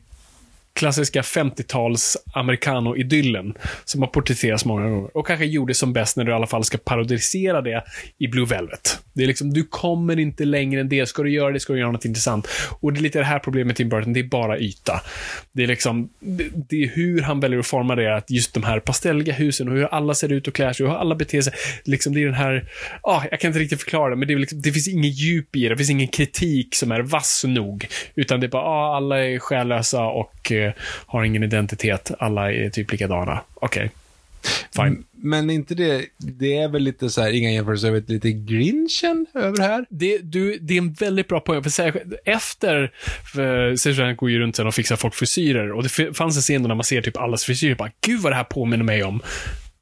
klassiska 0.79 1.21
50-tals 1.21 2.17
americano-idyllen 2.33 3.53
som 3.85 4.01
har 4.01 4.07
porträtterats 4.07 4.65
många 4.65 4.89
gånger. 4.89 5.17
Och 5.17 5.27
kanske 5.27 5.45
gjorde 5.45 5.73
som 5.73 5.93
bäst 5.93 6.17
när 6.17 6.23
du 6.23 6.31
i 6.31 6.35
alla 6.35 6.47
fall 6.47 6.63
ska 6.63 6.77
parodisera 6.77 7.61
det 7.61 7.83
i 8.17 8.27
Blue 8.27 8.45
Velvet. 8.45 8.99
Det 9.13 9.23
är 9.23 9.27
liksom, 9.27 9.53
du 9.53 9.63
kommer 9.63 10.19
inte 10.19 10.45
längre 10.45 10.81
än 10.81 10.89
det. 10.89 11.05
Ska 11.05 11.23
du 11.23 11.31
göra 11.31 11.51
det, 11.51 11.59
ska 11.59 11.73
du 11.73 11.79
göra 11.79 11.91
något 11.91 12.05
intressant. 12.05 12.47
Och 12.79 12.93
det 12.93 12.99
är 12.99 13.01
lite 13.01 13.19
det 13.19 13.25
här 13.25 13.39
problemet 13.39 13.67
med 13.67 13.75
Tim 13.75 13.89
Burton, 13.89 14.13
det 14.13 14.19
är 14.19 14.23
bara 14.23 14.59
yta. 14.59 15.01
Det 15.51 15.63
är 15.63 15.67
liksom, 15.67 16.09
det, 16.19 16.49
det 16.69 16.83
är 16.83 16.87
hur 16.87 17.21
han 17.21 17.39
väljer 17.39 17.59
att 17.59 17.67
forma 17.67 17.95
det, 17.95 18.15
att 18.15 18.31
just 18.31 18.53
de 18.53 18.63
här 18.63 18.79
pastelliga 18.79 19.33
husen 19.33 19.67
och 19.67 19.73
hur 19.73 19.85
alla 19.85 20.13
ser 20.13 20.31
ut 20.31 20.47
och 20.47 20.53
klär 20.53 20.73
sig 20.73 20.85
och 20.85 20.91
hur 20.91 20.99
alla 20.99 21.15
beter 21.15 21.41
sig. 21.41 21.53
Liksom, 21.85 22.13
det 22.13 22.21
är 22.21 22.25
den 22.25 22.33
här, 22.33 22.69
ah, 23.01 23.23
jag 23.31 23.39
kan 23.39 23.47
inte 23.47 23.59
riktigt 23.59 23.81
förklara 23.81 24.09
det, 24.09 24.15
men 24.15 24.27
det, 24.27 24.33
är 24.33 24.37
liksom, 24.37 24.61
det 24.61 24.71
finns 24.71 24.87
ingen 24.87 25.11
djup 25.11 25.55
i 25.55 25.63
det. 25.63 25.69
Det 25.69 25.77
finns 25.77 25.89
ingen 25.89 26.07
kritik 26.07 26.75
som 26.75 26.91
är 26.91 26.99
vass 26.99 27.43
nog. 27.47 27.87
Utan 28.15 28.39
det 28.39 28.45
är 28.45 28.49
bara, 28.49 28.63
ah, 28.63 28.95
alla 28.95 29.25
är 29.25 29.39
själlösa 29.39 30.03
och 30.03 30.51
eh, 30.51 30.68
har 31.05 31.23
ingen 31.23 31.43
identitet. 31.43 32.11
Alla 32.19 32.51
är 32.53 32.69
typ 32.69 32.91
likadana. 32.91 33.41
Okej. 33.53 33.91
Fine. 34.75 35.03
Men 35.11 35.49
inte 35.49 35.75
det, 35.75 36.05
det 36.17 36.57
är 36.57 36.67
väl 36.67 36.81
lite 36.81 37.09
så 37.09 37.21
här, 37.21 37.31
inga 37.31 37.51
jämförelser 37.51 37.87
över 37.87 38.03
lite 38.07 38.31
Grinchen 38.31 39.25
över 39.33 39.59
här? 39.59 39.85
Det, 39.89 40.17
du, 40.17 40.57
det 40.57 40.73
är 40.73 40.77
en 40.77 40.93
väldigt 40.93 41.27
bra 41.27 41.39
poäng, 41.39 41.63
för 41.63 41.69
särskilt 41.69 42.13
efter, 42.25 42.91
för 43.33 43.75
Sergeant 43.75 44.17
går 44.17 44.29
ju 44.29 44.39
runt 44.39 44.55
sen 44.55 44.67
och 44.67 44.75
fixar 44.75 44.95
folk 44.95 45.15
frisyrer, 45.15 45.71
och 45.71 45.83
det 45.83 45.89
fanns 45.89 46.35
en 46.35 46.41
scen 46.41 46.61
då 46.61 46.67
när 46.67 46.75
man 46.75 46.83
ser 46.83 47.01
typ 47.01 47.17
allas 47.17 47.45
frisyrer, 47.45 47.75
bara 47.75 47.91
gud 48.01 48.21
vad 48.21 48.31
det 48.31 48.35
här 48.35 48.43
påminner 48.43 48.83
mig 48.83 49.03
om 49.03 49.21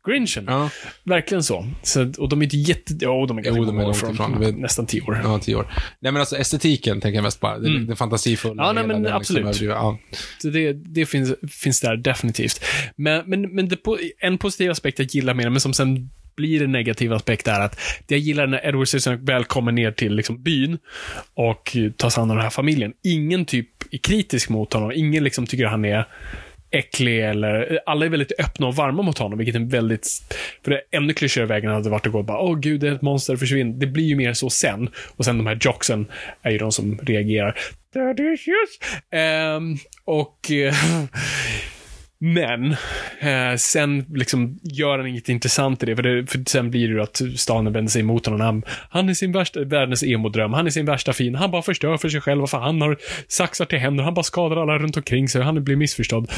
Grinchen. 0.08 0.44
Ja. 0.48 0.70
Verkligen 1.04 1.44
så. 1.44 1.68
så. 1.84 2.12
Och 2.18 2.30
de 2.30 2.40
är 2.40 2.44
inte 2.44 2.58
jätte... 2.58 2.94
Jo, 3.02 3.26
de 3.26 3.38
är 3.38 3.42
ganska 3.42 3.60
Jo, 3.60 3.66
de 3.66 3.80
är 3.80 3.84
långt 3.84 3.98
från, 3.98 4.14
ifrån. 4.14 4.44
Är- 4.44 4.52
nästan 4.52 4.86
tio 4.86 5.02
år. 5.02 5.20
Ja, 5.24 5.40
tio 5.40 5.56
år. 5.56 5.68
Nej 6.00 6.12
men 6.12 6.20
alltså 6.20 6.38
estetiken 6.38 7.02
tänker 7.02 7.16
jag 7.16 7.24
mest 7.24 7.40
bara. 7.40 7.60
Det, 7.60 7.80
det 7.86 7.96
fantasifulla. 7.96 8.54
Mm. 8.54 8.66
Ja, 8.66 8.72
nej, 8.74 8.88
men 8.88 9.04
den 9.04 9.14
absolut. 9.14 9.46
överdriva- 9.46 9.74
ja. 9.74 9.98
Så 10.42 10.50
det, 10.50 10.74
det 10.74 11.06
finns, 11.06 11.34
finns 11.52 11.82
där 11.82 11.98
definitivt. 11.98 12.64
Men, 12.96 13.30
men, 13.30 13.42
men 13.56 13.70
det, 13.70 13.78
en 14.20 14.38
positiv 14.38 14.72
aspekt 14.72 15.00
jag 15.00 15.08
gillar 15.08 15.34
med 15.34 15.46
det, 15.46 15.50
men 15.50 15.62
som 15.62 15.74
sen 15.74 16.10
blir 16.36 16.64
en 16.64 16.72
negativ 16.72 17.14
aspekt 17.14 17.48
är 17.48 17.60
att 17.60 17.80
jag 18.08 18.20
gillar 18.20 18.48
när 18.48 18.68
Edward 18.68 18.88
Scissorhands 18.88 19.30
väl 19.30 19.44
kommer 19.46 19.72
ner 19.72 19.92
till 19.92 20.16
liksom 20.16 20.44
byn 20.44 20.78
och 21.34 21.78
tar 21.98 22.10
sig 22.10 22.22
an 22.22 22.28
den 22.28 22.38
här 22.42 22.50
familjen. 22.50 22.94
Ingen 23.04 23.46
typ 23.46 23.70
är 23.92 23.98
kritisk 23.98 24.50
mot 24.50 24.74
honom. 24.74 24.92
Ingen 24.96 25.24
liksom 25.24 25.46
tycker 25.46 25.66
han 25.66 25.86
är 25.86 26.06
äcklig 26.72 27.26
eller... 27.26 27.80
Alla 27.86 28.06
är 28.06 28.10
väldigt 28.10 28.40
öppna 28.40 28.68
och 28.68 28.76
varma 28.76 29.04
mot 29.04 29.18
honom, 29.18 29.38
vilket 29.38 29.56
är 29.56 29.60
väldigt... 29.60 30.08
För 30.64 30.72
det 30.72 30.82
ännu 30.92 31.14
klyschigare 31.14 31.48
vägen 31.48 31.72
hade 31.72 31.90
varit 31.90 32.06
att 32.06 32.12
gå 32.12 32.20
och 32.20 32.26
bara 32.26 32.40
åh 32.40 32.60
gud, 32.60 32.82
det 32.82 32.88
är 32.88 32.92
ett 32.92 33.02
monster, 33.02 33.36
försvinn. 33.36 33.80
Det 33.80 33.88
blir 33.88 34.06
ju 34.06 34.16
mer 34.16 34.34
så 34.34 34.50
sen. 34.50 34.90
Och 35.18 35.26
sen 35.26 35.38
de 35.38 35.48
här 35.48 35.58
jocksen 35.62 36.06
är 36.42 36.52
ju 36.52 36.58
de 36.58 36.72
som 36.72 36.98
reagerar. 36.98 37.58
That 37.94 38.20
is 38.20 38.48
ehm, 39.12 39.78
och... 40.06 40.52
Eh, 40.52 40.74
men, 42.20 42.72
eh, 43.20 43.56
sen 43.58 44.06
liksom 44.16 44.60
gör 44.64 44.98
han 44.98 45.08
inget 45.08 45.30
intressant 45.30 45.84
i 45.84 45.86
det, 45.86 45.96
för, 45.96 46.04
det, 46.04 46.32
för 46.32 46.44
sen 46.48 46.72
blir 46.72 46.88
det 46.88 46.94
ju 46.94 47.02
att 47.02 47.22
staden 47.36 47.74
vänder 47.74 47.92
sig 47.92 48.02
emot 48.02 48.26
honom. 48.26 48.42
Han, 48.42 48.64
han 48.90 49.10
är 49.10 49.14
sin 49.14 49.32
värsta, 49.32 49.64
världens 49.64 50.04
emodröm, 50.04 50.54
han 50.54 50.66
är 50.66 50.70
sin 50.70 50.86
värsta 50.86 51.14
fin, 51.14 51.36
han 51.36 51.52
bara 51.52 51.62
förstör 51.62 51.98
för 51.98 52.10
sig 52.10 52.22
själv, 52.22 52.48
för 52.48 52.58
han 52.58 52.82
har 52.82 52.98
saxar 53.28 53.66
till 53.66 53.80
händer, 53.80 54.04
han 54.04 54.14
bara 54.14 54.24
skadar 54.24 54.58
alla 54.58 54.78
runt 54.78 54.98
omkring 54.98 55.30
sig, 55.30 55.42
han 55.42 55.64
blir 55.64 55.76
missförstådd. 55.76 56.32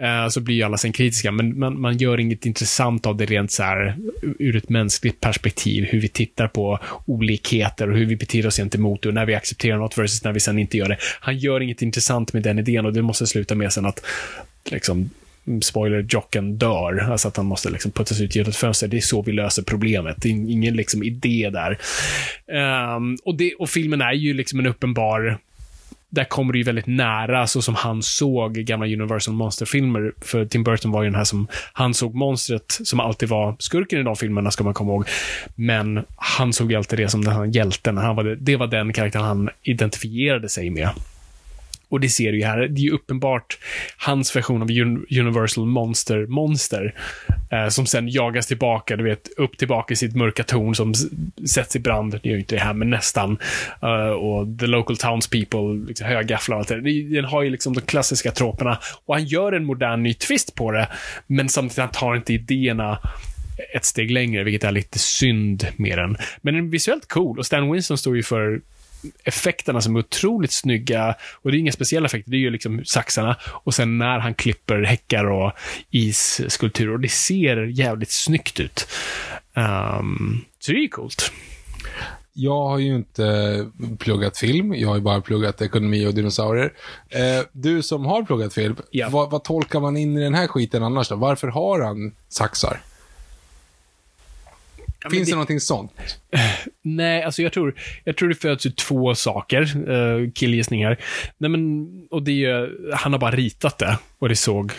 Eh, 0.00 0.28
så 0.28 0.40
blir 0.40 0.54
ju 0.54 0.62
alla 0.62 0.76
sen 0.76 0.92
kritiska, 0.92 1.32
men 1.32 1.58
man, 1.58 1.80
man 1.80 1.96
gör 1.96 2.20
inget 2.20 2.46
intressant 2.46 3.06
av 3.06 3.16
det 3.16 3.26
rent 3.26 3.52
så 3.52 3.62
här 3.62 3.96
ur 4.38 4.56
ett 4.56 4.68
mänskligt 4.68 5.20
perspektiv, 5.20 5.84
hur 5.84 6.00
vi 6.00 6.08
tittar 6.08 6.48
på 6.48 6.78
olikheter 7.06 7.90
och 7.90 7.96
hur 7.96 8.06
vi 8.06 8.16
beter 8.16 8.46
oss 8.46 8.56
gentemot 8.56 9.06
och 9.06 9.14
när 9.14 9.26
vi 9.26 9.34
accepterar 9.34 9.78
något 9.78 9.98
versus 9.98 10.24
när 10.24 10.32
vi 10.32 10.40
sen 10.40 10.58
inte 10.58 10.76
gör 10.76 10.88
det. 10.88 10.98
Han 11.20 11.38
gör 11.38 11.60
inget 11.60 11.82
intressant 11.82 12.32
med 12.32 12.42
den 12.42 12.58
idén 12.58 12.86
och 12.86 12.92
det 12.92 13.02
måste 13.02 13.26
sluta 13.26 13.54
med 13.54 13.72
sen 13.72 13.86
att 13.86 14.06
liksom 14.70 15.10
spoiler, 15.62 16.06
jocken 16.08 16.58
dör. 16.58 17.10
Alltså 17.10 17.28
att 17.28 17.36
han 17.36 17.46
måste 17.46 17.70
liksom 17.70 17.90
puttas 17.90 18.20
ut 18.20 18.36
genom 18.36 18.50
ett 18.50 18.56
fönster. 18.56 18.88
Det 18.88 18.96
är 18.96 19.00
så 19.00 19.22
vi 19.22 19.32
löser 19.32 19.62
problemet. 19.62 20.16
Det 20.18 20.28
är 20.28 20.32
ingen 20.32 20.76
liksom 20.76 21.02
idé 21.02 21.50
där. 21.52 21.78
Um, 22.96 23.18
och, 23.24 23.36
det, 23.36 23.54
och 23.54 23.70
filmen 23.70 24.00
är 24.00 24.12
ju 24.12 24.34
liksom 24.34 24.58
en 24.58 24.66
uppenbar 24.66 25.38
där 26.16 26.24
kommer 26.24 26.52
det 26.52 26.58
ju 26.58 26.64
väldigt 26.64 26.86
nära 26.86 27.46
så 27.46 27.62
som 27.62 27.74
han 27.74 28.02
såg 28.02 28.54
gamla 28.54 28.86
Universal 28.86 29.34
Monster-filmer. 29.34 30.12
För 30.20 30.44
Tim 30.44 30.64
Burton 30.64 30.90
var 30.90 31.02
ju 31.02 31.08
den 31.08 31.14
här 31.14 31.24
som, 31.24 31.48
han 31.72 31.94
såg 31.94 32.14
monstret 32.14 32.80
som 32.84 33.00
alltid 33.00 33.28
var 33.28 33.56
skurken 33.58 34.00
i 34.00 34.02
de 34.02 34.16
filmerna, 34.16 34.50
ska 34.50 34.64
man 34.64 34.74
komma 34.74 34.92
ihåg. 34.92 35.08
Men 35.54 36.04
han 36.16 36.52
såg 36.52 36.70
ju 36.70 36.76
alltid 36.76 36.98
det 36.98 37.08
som 37.08 37.24
den 37.24 37.34
här 37.34 37.44
hjälten. 37.44 37.96
Han 37.96 38.16
var 38.16 38.24
det, 38.24 38.36
det 38.36 38.56
var 38.56 38.66
den 38.66 38.92
karaktären 38.92 39.24
han 39.24 39.50
identifierade 39.62 40.48
sig 40.48 40.70
med. 40.70 40.90
Och 41.88 42.00
det 42.00 42.08
ser 42.08 42.32
du 42.32 42.38
ju 42.38 42.44
här. 42.44 42.58
Det 42.58 42.80
är 42.80 42.84
ju 42.84 42.90
uppenbart 42.90 43.58
hans 43.96 44.36
version 44.36 44.62
av 44.62 44.68
Universal 45.20 45.66
Monster, 45.66 46.26
Monster. 46.26 46.94
Eh, 47.50 47.68
som 47.68 47.86
sen 47.86 48.08
jagas 48.08 48.46
tillbaka, 48.46 48.96
du 48.96 49.04
vet, 49.04 49.28
upp 49.36 49.58
tillbaka 49.58 49.92
i 49.94 49.96
sitt 49.96 50.14
mörka 50.16 50.42
torn 50.44 50.74
som 50.74 50.94
sätts 51.48 51.76
i 51.76 51.78
brand. 51.78 52.12
Det 52.12 52.28
gör 52.28 52.34
ju 52.34 52.40
inte 52.40 52.54
det 52.54 52.60
här, 52.60 52.74
men 52.74 52.90
nästan. 52.90 53.38
Uh, 53.82 54.10
och 54.10 54.58
the 54.58 54.66
local 54.66 54.96
townspeople, 54.96 55.86
liksom, 55.88 56.06
högafflar 56.06 56.56
och 56.56 56.60
allt. 56.60 56.68
Det- 56.84 57.02
Den 57.16 57.24
har 57.24 57.42
ju 57.42 57.50
liksom 57.50 57.72
de 57.74 57.80
klassiska 57.80 58.30
troperna. 58.30 58.78
Och 59.06 59.14
han 59.14 59.24
gör 59.24 59.52
en 59.52 59.64
modern 59.64 60.02
ny 60.02 60.14
twist 60.14 60.54
på 60.54 60.70
det, 60.72 60.88
men 61.26 61.48
samtidigt 61.48 61.78
han 61.78 61.90
tar 61.90 62.16
inte 62.16 62.32
idéerna 62.32 62.98
ett 63.74 63.84
steg 63.84 64.10
längre, 64.10 64.44
vilket 64.44 64.64
är 64.64 64.72
lite 64.72 64.98
synd 64.98 65.66
med 65.76 65.98
den. 65.98 66.16
Men 66.42 66.54
den 66.54 66.66
är 66.66 66.70
visuellt 66.70 67.08
cool 67.08 67.38
och 67.38 67.46
Stan 67.46 67.72
Winston 67.72 67.98
står 67.98 68.16
ju 68.16 68.22
för 68.22 68.60
effekterna 69.24 69.80
som 69.80 69.96
är 69.96 70.00
otroligt 70.00 70.52
snygga. 70.52 71.14
Och 71.42 71.50
det 71.50 71.56
är 71.56 71.58
inga 71.58 71.72
speciella 71.72 72.06
effekter, 72.06 72.30
det 72.30 72.36
är 72.36 72.38
ju 72.38 72.50
liksom 72.50 72.84
saxarna. 72.84 73.36
Och 73.64 73.74
sen 73.74 73.98
när 73.98 74.18
han 74.18 74.34
klipper 74.34 74.82
häckar 74.82 75.24
och 75.24 75.52
isskulpturer. 75.90 76.92
Och 76.92 77.00
det 77.00 77.08
ser 77.08 77.56
jävligt 77.56 78.10
snyggt 78.12 78.60
ut. 78.60 78.88
Ehm, 79.54 80.40
så 80.58 80.72
det 80.72 80.78
är 80.78 80.82
ju 80.82 80.88
coolt. 80.88 81.32
Jag 82.38 82.68
har 82.68 82.78
ju 82.78 82.94
inte 82.96 83.66
pluggat 83.98 84.38
film, 84.38 84.74
jag 84.74 84.88
har 84.88 84.96
ju 84.96 85.02
bara 85.02 85.20
pluggat 85.20 85.62
ekonomi 85.62 86.06
och 86.06 86.14
dinosaurier. 86.14 86.72
Eh, 87.10 87.44
du 87.52 87.82
som 87.82 88.04
har 88.06 88.22
pluggat 88.22 88.54
film, 88.54 88.76
Ja. 88.90 89.08
vad, 89.08 89.30
vad 89.30 89.44
tolkar 89.44 89.80
man 89.80 89.96
in 89.96 90.18
i 90.18 90.22
den 90.22 90.34
här 90.34 90.46
skiten 90.46 90.82
annars 90.82 91.08
då? 91.08 91.16
Varför 91.16 91.48
har 91.48 91.80
han 91.80 92.14
saxar? 92.28 92.80
Finns 95.10 95.28
det, 95.28 95.34
någonting 95.34 95.60
sånt? 95.60 95.92
Nej, 96.82 97.22
alltså 97.22 97.42
jag 97.42 97.52
tror, 97.52 97.74
jag 98.04 98.16
tror 98.16 98.28
det 98.28 98.34
föds 98.34 98.66
ur 98.66 98.70
två 98.70 99.14
saker, 99.14 99.90
uh, 99.90 100.30
killgissningar. 100.30 100.96
Nej 101.38 101.50
men, 101.50 101.86
och 102.10 102.22
det 102.22 102.30
är 102.30 102.34
ju- 102.34 102.92
han 102.94 103.12
har 103.12 103.20
bara 103.20 103.30
ritat 103.30 103.78
det 103.78 103.98
och 104.18 104.28
det 104.28 104.36
såg, 104.36 104.72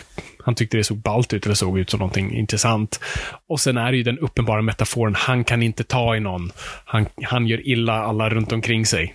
han 0.44 0.54
tyckte 0.54 0.76
det 0.76 0.84
såg 0.84 0.96
ballt 0.98 1.32
ut 1.32 1.44
eller 1.46 1.54
såg 1.54 1.78
ut 1.78 1.90
som 1.90 1.98
någonting 1.98 2.36
intressant. 2.36 3.00
Och 3.48 3.60
sen 3.60 3.76
är 3.76 3.90
det 3.90 3.96
ju 3.96 4.02
den 4.02 4.18
uppenbara 4.18 4.62
metaforen, 4.62 5.14
han 5.14 5.44
kan 5.44 5.62
inte 5.62 5.84
ta 5.84 6.16
i 6.16 6.20
någon. 6.20 6.52
Han, 6.84 7.06
han 7.22 7.46
gör 7.46 7.68
illa 7.68 7.92
alla 7.92 8.28
runt 8.30 8.52
omkring 8.52 8.86
sig. 8.86 9.14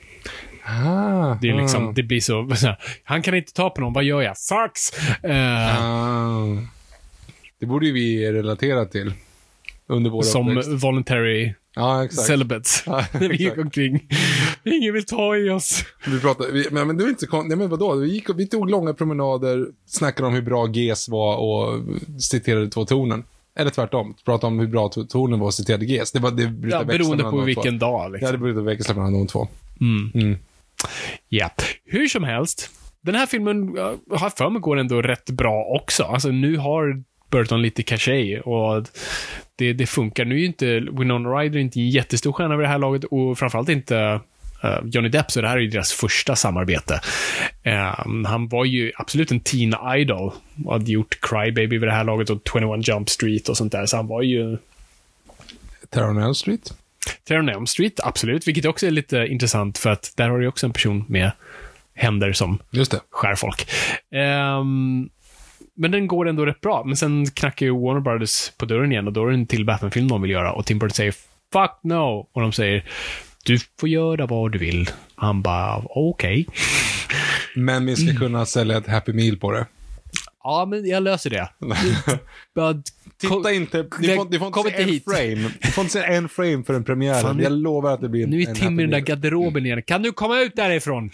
Ah, 0.65 1.37
Det, 1.41 1.49
är 1.49 1.61
liksom, 1.61 1.93
det 1.93 2.03
blir 2.03 2.19
så, 2.21 2.49
så 2.55 2.67
här, 2.67 2.77
han 3.03 3.21
kan 3.21 3.35
inte 3.35 3.53
ta 3.53 3.69
på 3.69 3.81
någon, 3.81 3.93
vad 3.93 4.03
gör 4.03 4.21
jag? 4.21 4.37
Sax! 4.37 4.79
Eh, 5.23 5.83
ah. 5.83 6.57
Det 7.59 7.65
borde 7.65 7.85
ju 7.85 7.91
vi 7.93 8.31
relatera 8.31 8.85
till. 8.85 9.13
Under 9.87 10.09
vår 10.09 10.21
som 10.21 10.49
uppväxt. 10.49 10.69
voluntary 10.83 11.53
Ja, 11.75 12.03
exakt. 12.05 12.27
celibates. 12.27 12.83
Ja, 12.85 13.05
När 13.13 13.19
vi 13.19 13.27
gick 13.27 13.41
exakt. 13.41 13.61
omkring. 13.61 14.07
Ingen 14.63 14.93
vill 14.93 15.05
ta 15.05 15.35
i 15.37 15.49
oss. 15.49 15.85
Vi 16.07 16.19
pratade, 16.19 16.51
vi, 16.51 16.67
men, 16.71 16.87
men 16.87 16.97
du 16.97 17.05
är 17.05 17.09
inte 17.09 17.25
så 17.27 17.43
Nej 17.43 17.57
men 17.57 17.69
vadå? 17.69 17.95
Vi, 17.95 18.13
gick, 18.13 18.29
vi 18.35 18.47
tog 18.47 18.69
långa 18.69 18.93
promenader, 18.93 19.67
snackade 19.85 20.27
om 20.27 20.33
hur 20.33 20.41
bra 20.41 20.67
GES 20.69 21.09
var 21.09 21.37
och 21.37 21.79
citerade 22.21 22.67
två 22.69 22.85
tonen. 22.85 23.23
Eller 23.55 23.71
tvärtom, 23.71 24.15
pratade 24.25 24.47
om 24.53 24.59
hur 24.59 24.67
bra 24.67 24.87
to- 24.87 25.07
tonen 25.07 25.39
var 25.39 25.47
och 25.47 25.53
citerade 25.53 25.85
GES. 25.85 26.11
Det 26.11 26.19
var 26.19 26.31
det 26.31 26.67
Ja, 26.71 26.83
beroende 26.83 27.23
på 27.23 27.41
vilken 27.41 27.79
två. 27.79 27.85
dag. 27.85 28.11
Liksom. 28.11 28.25
Ja, 28.25 28.31
det 28.31 28.37
brukar 28.37 28.61
växla 28.61 28.95
mellan 28.95 29.13
de 29.13 29.27
två. 29.27 29.47
Ja, 31.29 31.49
hur 31.85 32.07
som 32.07 32.23
helst. 32.23 32.69
Den 33.01 33.15
här 33.15 33.25
filmen, 33.25 33.73
jag 33.75 34.17
har 34.17 34.29
för 34.29 34.49
mig, 34.49 34.61
går 34.61 34.77
ändå 34.77 35.01
rätt 35.01 35.29
bra 35.29 35.63
också. 35.81 36.03
Alltså 36.03 36.29
nu 36.29 36.57
har 36.57 37.03
Burton 37.33 37.61
lite 37.61 37.83
cachet 37.83 38.41
och 38.45 38.87
det, 39.55 39.73
det 39.73 39.85
funkar. 39.85 40.25
Nu 40.25 40.35
är 40.35 40.39
ju 40.39 40.45
inte 40.45 40.79
Winona 40.79 41.29
Ryder 41.29 41.59
inte 41.59 41.79
en 41.79 41.89
jättestor 41.89 42.31
stjärna 42.31 42.57
vid 42.57 42.65
det 42.65 42.69
här 42.69 42.79
laget 42.79 43.03
och 43.03 43.39
framförallt 43.39 43.69
inte 43.69 44.19
eh, 44.63 44.79
Johnny 44.83 45.09
Depp, 45.09 45.31
så 45.31 45.41
det 45.41 45.47
här 45.47 45.57
är 45.57 45.61
ju 45.61 45.67
deras 45.67 45.93
första 45.93 46.35
samarbete. 46.35 47.01
Eh, 47.63 48.05
han 48.25 48.47
var 48.47 48.65
ju 48.65 48.91
absolut 48.95 49.31
en 49.31 49.39
teen 49.39 49.75
idol 49.97 50.31
och 50.65 50.73
hade 50.73 50.91
gjort 50.91 51.17
Cry 51.21 51.51
Baby 51.51 51.77
vid 51.77 51.89
det 51.89 51.93
här 51.93 52.03
laget 52.03 52.29
och 52.29 52.41
21 52.53 52.87
Jump 52.87 53.09
Street 53.09 53.49
och 53.49 53.57
sånt 53.57 53.71
där, 53.71 53.85
så 53.85 53.97
han 53.97 54.07
var 54.07 54.21
ju 54.21 54.57
Terror 55.89 56.21
Elm 56.21 56.35
Street. 56.35 56.73
Terror 57.23 57.49
Elm 57.49 57.67
Street, 57.67 57.99
absolut, 58.03 58.47
vilket 58.47 58.65
också 58.65 58.87
är 58.87 58.91
lite 58.91 59.17
intressant 59.17 59.77
för 59.77 59.89
att 59.89 60.13
där 60.15 60.29
har 60.29 60.39
du 60.39 60.47
också 60.47 60.65
en 60.65 60.73
person 60.73 61.05
med 61.07 61.31
händer 61.93 62.33
som 62.33 62.59
skär 63.11 63.35
folk. 63.35 63.69
Ehm, 64.11 65.09
men 65.75 65.91
den 65.91 66.07
går 66.07 66.27
ändå 66.29 66.45
rätt 66.45 66.61
bra. 66.61 66.83
Men 66.85 66.95
sen 66.97 67.25
knackar 67.25 67.65
ju 67.65 67.71
Warner 67.71 68.01
Brothers 68.01 68.49
på 68.57 68.65
dörren 68.65 68.91
igen 68.91 69.07
och 69.07 69.13
då 69.13 69.23
är 69.25 69.27
det 69.29 69.33
en 69.33 69.47
till 69.47 69.65
Batman-film 69.65 70.07
de 70.07 70.21
vill 70.21 70.31
göra. 70.31 70.53
Och 70.53 70.65
Tim 70.65 70.79
Burton 70.79 70.93
säger 70.95 71.11
“Fuck 71.53 71.71
no!” 71.83 72.29
och 72.33 72.41
de 72.41 72.51
säger 72.51 72.85
“Du 73.45 73.57
får 73.79 73.89
göra 73.89 74.25
vad 74.25 74.51
du 74.51 74.57
vill”. 74.59 74.89
Han 75.15 75.41
bara 75.41 75.81
“Okej”. 75.85 76.45
Men 77.55 77.85
vi 77.85 77.95
ska 77.95 78.05
Mm. 78.09 78.17
kunna 78.17 78.45
sälja 78.45 78.77
ett 78.77 78.87
Happy 78.87 79.13
Meal 79.13 79.37
på 79.37 79.51
det. 79.51 79.65
Ja, 80.43 80.65
men 80.69 80.85
jag 80.87 81.03
löser 81.03 81.29
det. 81.29 81.49
Titta 83.21 83.51
inte, 83.53 83.77
ni 83.99 84.15
får, 84.15 84.29
ni 84.29 84.39
får 84.39 84.47
inte 84.47 84.59
Kom 84.59 84.63
se 84.63 84.81
en 84.81 84.89
hit. 84.89 85.03
frame. 85.03 85.51
Ni 85.63 85.71
får 85.71 85.81
inte 85.81 85.93
se 85.93 86.03
en 86.03 86.29
frame 86.29 86.63
för 86.63 86.73
en 86.73 86.83
premiär. 86.83 87.21
Fan, 87.21 87.39
jag 87.39 87.51
lovar 87.51 87.93
att 87.93 88.01
det 88.01 88.09
blir 88.09 88.23
en 88.23 88.29
Nu 88.29 88.41
är 88.41 88.45
Tim 88.53 88.79
i 88.79 88.83
den 88.83 88.91
där 88.91 88.99
garderoben 88.99 89.65
igen. 89.65 89.81
Kan 89.81 90.01
du 90.01 90.11
komma 90.11 90.39
ut 90.39 90.55
därifrån? 90.55 91.09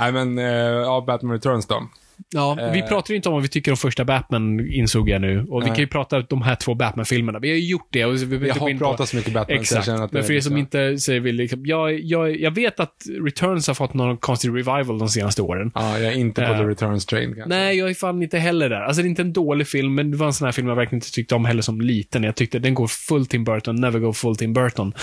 Nej 0.00 0.12
men, 0.12 0.38
eh, 0.38 0.44
ja, 0.44 1.04
Batman 1.06 1.32
Returns 1.32 1.66
då. 1.66 1.88
Ja, 2.34 2.70
vi 2.72 2.80
Eh. 2.80 2.86
pratar 2.86 3.10
ju 3.10 3.16
inte 3.16 3.28
om 3.28 3.32
vad 3.32 3.42
vi 3.42 3.48
tycker 3.48 3.70
om 3.70 3.76
första 3.76 4.04
Batman, 4.04 4.70
insåg 4.72 5.08
jag 5.08 5.20
nu. 5.20 5.46
Och 5.48 5.62
vi 5.62 5.66
kan 5.66 5.76
ju 5.76 5.86
prata 5.86 6.16
om 6.16 6.24
de 6.28 6.42
här 6.42 6.54
två 6.54 6.74
Batman-filmerna. 6.74 7.38
Vi 7.38 7.48
har 7.48 7.56
ju 7.56 7.66
gjort 7.68 7.88
det. 7.90 8.04
Och 8.04 8.14
vi, 8.14 8.36
gå 8.38 8.52
har 8.52 8.72
på- 8.72 8.78
pratat 8.78 9.08
så 9.08 9.16
mycket 9.16 9.32
Batman 9.32 9.64
så 9.64 9.74
jag 9.74 9.80
Exakt. 9.80 9.98
det 9.98 10.08
Men 10.12 10.24
för 10.24 10.32
er 10.32 10.40
som 10.40 10.56
inte 10.56 10.98
säger 10.98 11.20
vi 11.20 11.32
liksom, 11.32 11.66
jag, 11.66 12.00
jag, 12.00 12.40
jag 12.40 12.50
vet 12.50 12.80
att 12.80 12.94
Returns 13.24 13.66
har 13.66 13.74
fått 13.74 13.94
någon 13.94 14.16
konstig 14.16 14.48
revival 14.48 14.98
de 14.98 15.08
senaste 15.08 15.42
åren. 15.42 15.70
Ja, 15.74 15.98
jag 15.98 16.12
är 16.12 16.16
inte 16.16 16.42
på 16.46 16.52
Eh. 16.52 16.58
The 16.58 16.64
Returns 16.64 17.06
Train 17.06 17.34
kanske. 17.34 17.48
Nej, 17.48 17.78
jag 17.78 17.90
är 17.90 17.94
fan 17.94 18.22
inte 18.22 18.38
heller 18.38 18.68
där. 18.70 18.80
Alltså 18.80 19.02
det 19.02 19.06
är 19.06 19.10
inte 19.10 19.22
en 19.22 19.32
dålig 19.32 19.68
film, 19.68 19.94
men 19.94 20.10
det 20.10 20.16
var 20.16 20.26
en 20.26 20.32
sån 20.32 20.44
här 20.44 20.52
film 20.52 20.68
jag 20.68 20.76
verkligen 20.76 20.96
inte 20.96 21.12
tyckte 21.12 21.34
om 21.34 21.44
heller 21.44 21.62
som 21.62 21.80
liten. 21.80 22.22
Jag 22.22 22.36
tyckte 22.36 22.58
den 22.58 22.74
går 22.74 22.86
full 22.86 23.26
Tim 23.26 23.44
Burton, 23.44 23.76
never 23.76 23.98
go 23.98 24.12
full 24.12 24.36
Tim 24.36 24.52
Burton. 24.52 24.94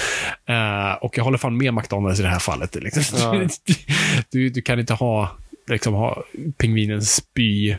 Eh, 0.49 0.93
och 1.01 1.17
jag 1.17 1.23
håller 1.23 1.37
fan 1.37 1.57
med 1.57 1.73
McDonalds 1.73 2.19
i 2.19 2.23
det 2.23 2.29
här 2.29 2.39
fallet. 2.39 2.75
Liksom. 2.75 3.19
Ja. 3.19 3.47
du, 4.31 4.49
du 4.49 4.61
kan 4.61 4.79
inte 4.79 4.93
ha, 4.93 5.31
liksom, 5.67 5.93
ha 5.93 6.23
pingvinens 6.57 7.15
spy, 7.15 7.75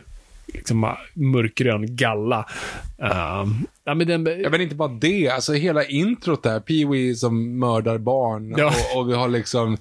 liksom, 0.46 0.94
mörkgrön 1.14 1.96
galla. 1.96 2.48
Uh, 3.02 3.52
ja, 3.84 3.94
men 3.94 4.06
den, 4.06 4.40
Ja, 4.42 4.50
men 4.50 4.60
inte 4.60 4.74
bara 4.74 4.88
det. 4.88 5.28
Alltså 5.28 5.52
hela 5.52 5.84
introt 5.84 6.42
där. 6.42 6.60
Pee-Wee 6.60 7.14
som 7.14 7.58
mördar 7.58 7.98
barn. 7.98 8.54
Ja. 8.58 8.72
Och, 8.94 9.00
och 9.00 9.10
vi 9.10 9.14
har 9.14 9.28
liksom... 9.28 9.76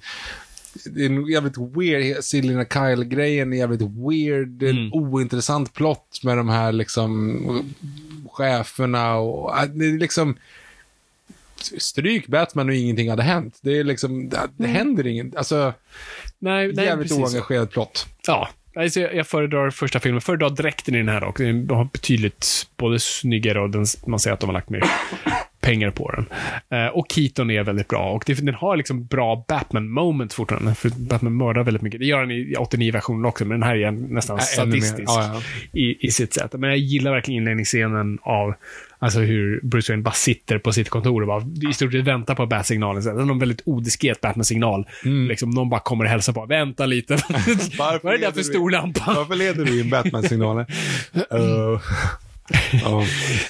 Det 0.85 1.01
är 1.01 1.05
en 1.05 1.25
jävligt 1.27 1.57
weird, 1.57 2.23
Silina 2.23 2.65
Kyle-grejen 2.65 3.53
är 3.53 3.57
jävligt 3.57 3.81
weird. 3.81 4.47
Det 4.47 4.65
är 4.65 4.69
en 4.69 4.77
Mm. 4.77 4.93
ointressant 4.93 5.73
plott 5.73 6.19
med 6.23 6.37
de 6.37 6.49
här 6.49 6.71
liksom 6.71 7.39
cheferna 8.31 9.15
och... 9.15 9.57
äh, 9.57 9.63
Det 9.69 9.85
är 9.85 9.97
liksom... 9.97 10.37
Stryk 11.77 12.27
Batman 12.27 12.69
och 12.69 12.75
ingenting 12.75 13.09
hade 13.09 13.23
hänt. 13.23 13.57
Det 13.61 13.77
är 13.79 13.83
liksom, 13.83 14.29
det, 14.29 14.39
det 14.57 14.67
händer 14.67 15.07
inget. 15.07 15.35
Alltså, 15.35 15.73
nej, 16.39 16.73
nej, 16.73 16.85
jävligt 16.85 17.07
precis. 17.09 17.33
oengagerad 17.33 17.71
plott. 17.71 18.07
Ja, 18.27 18.49
alltså 18.75 18.99
jag 18.99 19.27
föredrar 19.27 19.69
första 19.69 19.99
filmen. 19.99 20.21
Föredrar 20.21 20.49
dräkten 20.49 20.95
i 20.95 20.97
den 20.97 21.09
här 21.09 21.21
dock. 21.21 21.38
Den 21.38 21.69
har 21.69 21.85
betydligt 21.93 22.67
både 22.77 22.99
snyggare 22.99 23.59
och 23.61 23.69
den, 23.69 23.85
man 24.05 24.19
ser 24.19 24.31
att 24.31 24.39
de 24.39 24.45
har 24.49 24.53
lagt 24.53 24.69
mer 24.69 24.83
pengar 25.61 25.91
på 25.91 26.11
den. 26.11 26.25
Eh, 26.79 26.88
och 26.88 27.05
Keaton 27.09 27.51
är 27.51 27.63
väldigt 27.63 27.88
bra. 27.88 28.11
Och 28.11 28.23
det, 28.25 28.33
den 28.33 28.55
har 28.55 28.77
liksom 28.77 29.05
bra 29.05 29.45
Batman-moments 29.47 30.33
fortfarande. 30.33 30.75
För 30.75 30.89
Batman 30.89 31.38
mördar 31.38 31.63
väldigt 31.63 31.83
mycket. 31.83 31.99
Det 31.99 32.05
gör 32.05 32.19
han 32.19 32.31
i 32.31 32.55
89-versionen 32.57 33.25
också, 33.25 33.45
men 33.45 33.59
den 33.59 33.69
här 33.69 33.75
är 33.75 33.91
nästan 33.91 34.38
Äh, 34.38 34.43
sadistisk 34.43 35.03
Ja, 35.07 35.31
ja. 35.33 35.41
I, 35.79 36.07
i 36.07 36.11
sitt 36.11 36.33
sätt. 36.33 36.53
Men 36.53 36.69
jag 36.69 36.79
gillar 36.79 37.11
verkligen 37.11 37.41
inledningsscenen 37.41 38.19
av 38.21 38.53
Alltså 38.99 39.19
hur 39.19 39.59
Bruce 39.63 39.91
Wayne 39.91 40.03
bara 40.03 40.13
sitter 40.13 40.57
på 40.57 40.73
sitt 40.73 40.89
kontor 40.89 41.21
och 41.21 41.27
bara 41.27 41.69
i 41.69 41.73
stort 41.73 41.91
sett 41.91 42.03
väntar 42.03 42.35
på 42.35 42.45
Bat-signalen. 42.45 43.03
Så 43.03 43.13
Det 43.13 43.21
är 43.21 43.25
någon 43.25 43.39
väldigt 43.39 43.61
odiskret 43.65 44.21
Batman-signal. 44.21 44.87
Liksom, 45.03 45.49
någon 45.49 45.69
bara 45.69 45.79
kommer 45.79 46.03
och 46.05 46.09
hälsar 46.09 46.33
på. 46.33 46.45
Vänta 46.45 46.85
lite. 46.85 47.13
Varför 47.77 47.99
Vad 48.03 48.13
är 48.13 48.17
det 48.17 48.25
där 48.25 48.31
för 48.31 48.43
stor 48.43 48.69
lampa? 48.69 49.13
Varför 49.15 49.35
leder 49.35 49.65
du 49.65 49.79
in 49.79 49.89
Batman-signalen? 49.89 50.65
uh, 51.33 51.81
ja. 52.83 53.05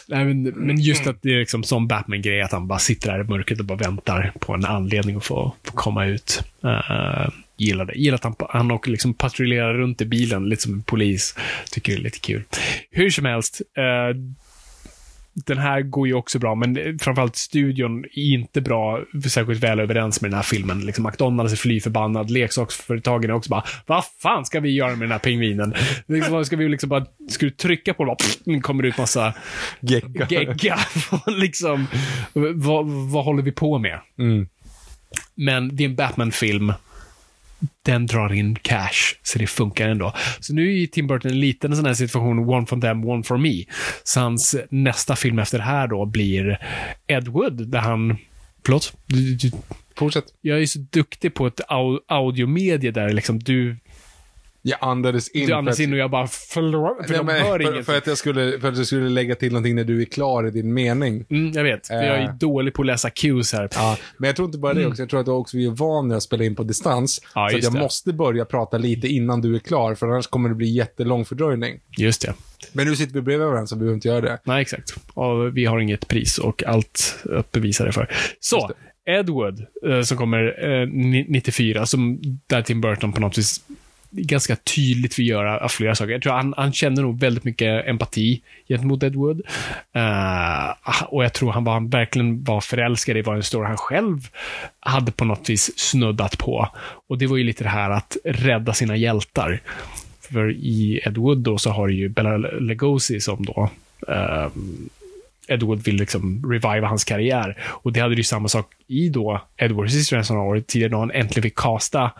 Nej, 0.08 0.26
men, 0.26 0.44
men 0.44 0.80
just 0.80 1.08
att 1.08 1.22
det 1.22 1.34
är 1.34 1.40
liksom 1.40 1.64
som 1.64 1.88
Batman-grej, 1.88 2.42
att 2.42 2.52
han 2.52 2.68
bara 2.68 2.80
sitter 2.80 3.12
där 3.12 3.20
i 3.20 3.24
mörkret 3.24 3.60
och 3.60 3.66
bara 3.66 3.78
väntar 3.78 4.34
på 4.40 4.54
en 4.54 4.66
anledning 4.66 5.16
att 5.16 5.26
få, 5.26 5.56
få 5.64 5.72
komma 5.72 6.06
ut. 6.06 6.44
Uh, 6.66 7.30
gillar 7.58 7.86
det. 7.86 7.94
Gillar 7.96 8.16
att 8.16 8.24
han, 8.24 8.36
han 8.50 8.72
och 8.72 8.88
liksom 8.88 9.14
patrullerar 9.14 9.74
runt 9.74 10.02
i 10.02 10.06
bilen, 10.06 10.50
lite 10.50 10.62
som 10.62 10.74
en 10.74 10.84
polis. 10.84 11.36
Tycker 11.72 11.94
det 11.94 12.00
är 12.00 12.04
lite 12.04 12.20
kul. 12.20 12.44
Hur 12.92 13.10
som 13.10 13.26
helst, 13.26 13.62
eh, 13.78 14.18
den 15.46 15.58
här 15.58 15.82
går 15.82 16.08
ju 16.08 16.14
också 16.14 16.40
bra, 16.40 16.56
men 16.56 17.00
framförallt 17.00 17.36
studion 17.36 18.06
är 18.06 18.34
inte 18.34 18.62
bra, 18.62 19.02
särskilt 19.30 19.64
väl 19.64 19.80
överens 19.80 20.22
med 20.22 20.32
den 20.32 20.36
här 20.36 20.44
filmen. 20.44 20.86
Liksom 20.86 21.04
McDonalds 21.04 21.54
är 21.54 21.58
fly 21.58 21.80
förbannad, 21.80 22.30
leksaksföretagen 22.30 23.30
är 23.30 23.34
också 23.34 23.50
bara, 23.50 23.64
vad 23.86 24.04
fan 24.22 24.46
ska 24.46 24.60
vi 24.60 24.70
göra 24.70 24.90
med 24.90 25.00
den 25.00 25.12
här 25.12 25.20
pingvinen? 25.20 25.74
Liksom, 26.08 26.46
ska 26.46 26.56
vi 26.56 26.70
liksom 26.70 26.90
bara, 26.90 27.06
ska 27.30 27.46
du 27.46 27.50
trycka 27.50 27.94
på 27.94 28.04
den, 28.04 28.08
bara, 28.08 28.16
pff, 28.16 28.62
kommer 28.64 28.84
det 28.84 28.90
ut 28.90 28.98
massa 28.98 29.34
Gegga. 29.80 30.28
gegga. 30.30 30.80
liksom, 31.28 31.88
vad, 32.34 32.86
vad 32.88 33.26
håller 33.26 33.44
vi 33.44 33.52
på 33.52 33.78
med? 33.78 34.00
Mm. 34.20 34.48
Men 35.36 35.76
det 35.76 35.84
är 35.84 35.90
en 35.90 35.96
Batman-film. 35.96 36.74
Den 37.82 38.06
drar 38.06 38.34
in 38.34 38.56
cash, 38.56 39.16
så 39.24 39.40
det 39.40 39.48
funkar 39.48 39.90
ändå. 39.90 40.14
Så 40.40 40.54
nu 40.54 40.82
är 40.82 40.88
Tim 40.88 41.08
Burton 41.08 41.32
en 41.32 41.40
liten 41.40 41.76
sån 41.76 41.86
här 41.86 41.94
situation, 41.94 42.40
one 42.50 42.66
from 42.66 42.82
them, 42.82 43.06
one 43.06 43.24
from 43.24 43.42
me. 43.42 43.64
Så 44.04 44.20
hans 44.20 44.56
nästa 44.70 45.16
film 45.16 45.40
efter 45.40 45.58
det 45.58 45.64
här 45.64 45.88
då 45.88 46.06
blir 46.06 46.60
Ed 47.08 47.28
Wood, 47.28 47.68
där 47.68 47.80
han... 47.80 48.18
Förlåt? 48.66 48.94
Fortsätt. 49.96 50.26
jag 50.42 50.62
är 50.62 50.66
så 50.66 50.80
duktig 50.80 51.34
på 51.34 51.48
ett 51.48 51.62
au, 51.68 52.00
audiomedie 52.08 52.92
där 52.92 53.10
liksom 53.10 53.40
du, 53.40 53.78
Jag 54.70 54.78
andades 54.82 55.28
in. 55.30 55.48
du 55.48 55.54
att- 55.54 55.80
in 55.80 55.94
och 55.94 56.00
jag 56.00 56.12
bara 56.12 56.28
förlåt, 56.28 56.98
för 57.08 57.10
Nej, 57.10 57.18
de 57.18 57.28
hör 57.48 57.60
för, 57.60 57.84
för, 57.84 57.98
att 57.98 58.08
jag 58.08 58.18
skulle, 58.18 58.60
för 58.60 58.68
att 58.70 58.78
jag 58.78 58.86
skulle 58.86 59.10
lägga 59.10 59.36
till 59.36 59.52
någonting 59.52 59.76
när 59.76 59.84
du 59.84 60.02
är 60.02 60.06
klar 60.06 60.48
i 60.48 60.52
din 60.52 60.74
mening. 60.74 61.26
Mm, 61.30 61.52
jag 61.52 61.64
vet, 61.64 61.88
för 61.88 61.96
jag 61.96 62.04
är 62.18 62.22
Eh. 62.24 62.34
dålig 62.36 62.74
på 62.74 62.82
att 62.82 62.86
läsa 62.86 63.10
cues 63.10 63.54
här. 63.54 63.70
Ja, 63.76 63.98
men 64.18 64.28
jag 64.28 64.36
tror 64.36 64.46
inte 64.46 64.58
bara 64.58 64.74
det 64.74 64.86
också. 64.86 65.02
Jag 65.02 65.10
tror 65.10 65.20
att 65.20 65.28
jag 65.28 65.40
också 65.40 65.58
är 65.58 65.70
van 65.70 66.08
när 66.08 66.16
jag 66.16 66.22
spelar 66.24 66.46
in 66.46 66.56
på 66.56 66.64
distans. 66.64 67.22
Mm. 67.22 67.32
Ja, 67.36 67.50
så 67.50 67.66
jag 67.66 67.74
det. 67.74 67.80
måste 67.80 68.14
börja 68.14 68.46
prata 68.46 68.78
lite 68.78 69.08
innan 69.08 69.42
du 69.42 69.56
är 69.56 69.60
klar, 69.60 69.96
för 69.96 70.08
annars 70.08 70.28
kommer 70.28 70.50
det 70.50 70.56
bli 70.56 70.68
jättelång 70.70 71.26
fördröjning. 71.26 71.80
Just 71.98 72.22
det. 72.22 72.34
Men 72.74 72.88
nu 72.88 72.96
sitter 72.96 73.14
vi 73.14 73.22
bredvid 73.22 73.48
varandra, 73.48 73.68
så 73.68 73.76
vi 73.76 73.80
behöver 73.80 73.96
inte 73.96 74.08
göra 74.08 74.22
det. 74.22 74.40
Nej, 74.44 74.62
exakt. 74.62 74.96
Och 75.14 75.58
vi 75.58 75.66
har 75.66 75.80
inget 75.80 76.08
pris 76.08 76.38
och 76.38 76.64
allt 76.64 77.16
att 77.38 77.52
bevisa 77.52 77.86
det 77.86 77.92
för. 77.92 78.10
Så, 78.40 78.72
Edward, 79.10 79.60
eh, 79.90 80.02
som 80.02 80.18
kommer 80.18 80.66
eh, 80.82 80.88
ni- 80.88 81.26
94, 81.30 81.86
som 81.86 82.20
där 82.48 82.62
Tim 82.62 82.82
Burton 82.82 83.14
på 83.14 83.22
något 83.22 83.38
vis 83.38 83.62
ganska 84.10 84.56
tydligt 84.56 85.20
vill 85.20 85.28
göra 85.28 85.70
flera 85.70 85.96
saker. 85.96 86.12
Jag 86.12 86.22
tror 86.22 86.34
han, 86.34 86.54
han 86.58 86.74
känner 86.74 87.02
nog 87.02 87.20
väldigt 87.20 87.44
mycket 87.44 87.88
empati 87.88 88.42
gentemot 88.68 89.04
Ed 89.04 89.16
Wood. 89.16 89.42
Eh, 89.94 90.70
ah, 90.70 91.06
och 91.08 91.24
jag 91.24 91.34
tror 91.34 91.52
han 91.52 91.64
var, 91.64 91.90
verkligen 91.90 92.44
var 92.44 92.62
förälskad 92.62 93.18
i 93.18 93.22
vad 93.22 93.36
en 93.36 93.44
story 93.44 93.68
han 93.68 93.78
själv 93.78 94.28
hade 94.80 95.12
på 95.12 95.26
något 95.26 95.50
vis 95.50 95.80
snuddat 95.80 96.38
på. 96.38 96.70
Och 97.08 97.18
det 97.18 97.28
var 97.28 97.38
ju 97.38 97.44
lite 97.44 97.64
det 97.64 97.70
här 97.70 97.90
att 97.90 98.18
rädda 98.24 98.74
sina 98.74 98.96
hjältar. 98.96 99.62
För 100.32 100.52
i 100.52 101.02
Ed 101.06 101.18
Wood 101.18 101.38
då 101.38 101.58
så 101.58 101.70
har 101.70 101.88
du 101.88 101.94
ju 101.94 102.10
Bella 102.10 102.38
Lugosi 102.38 103.20
som 103.20 103.46
då 103.46 103.70
eh, 104.08 104.48
Edward 105.48 105.80
vill 105.80 105.96
liksom 105.96 106.52
reviva 106.52 106.88
hans 106.88 107.04
karriär. 107.04 107.58
Och 107.66 107.94
det 107.94 108.00
hade 108.00 108.16
ju 108.16 108.24
samma 108.24 108.48
sak 108.48 108.74
i 108.88 109.10
då 109.10 109.42
Edwards 109.58 109.96
historia 109.96 110.24
några 110.30 110.44
år 110.44 110.60
tidigare 110.60 110.92
då 110.92 111.00
han 111.00 111.12
äntligen 111.12 111.44
fick 111.44 111.56
casta 111.56 112.12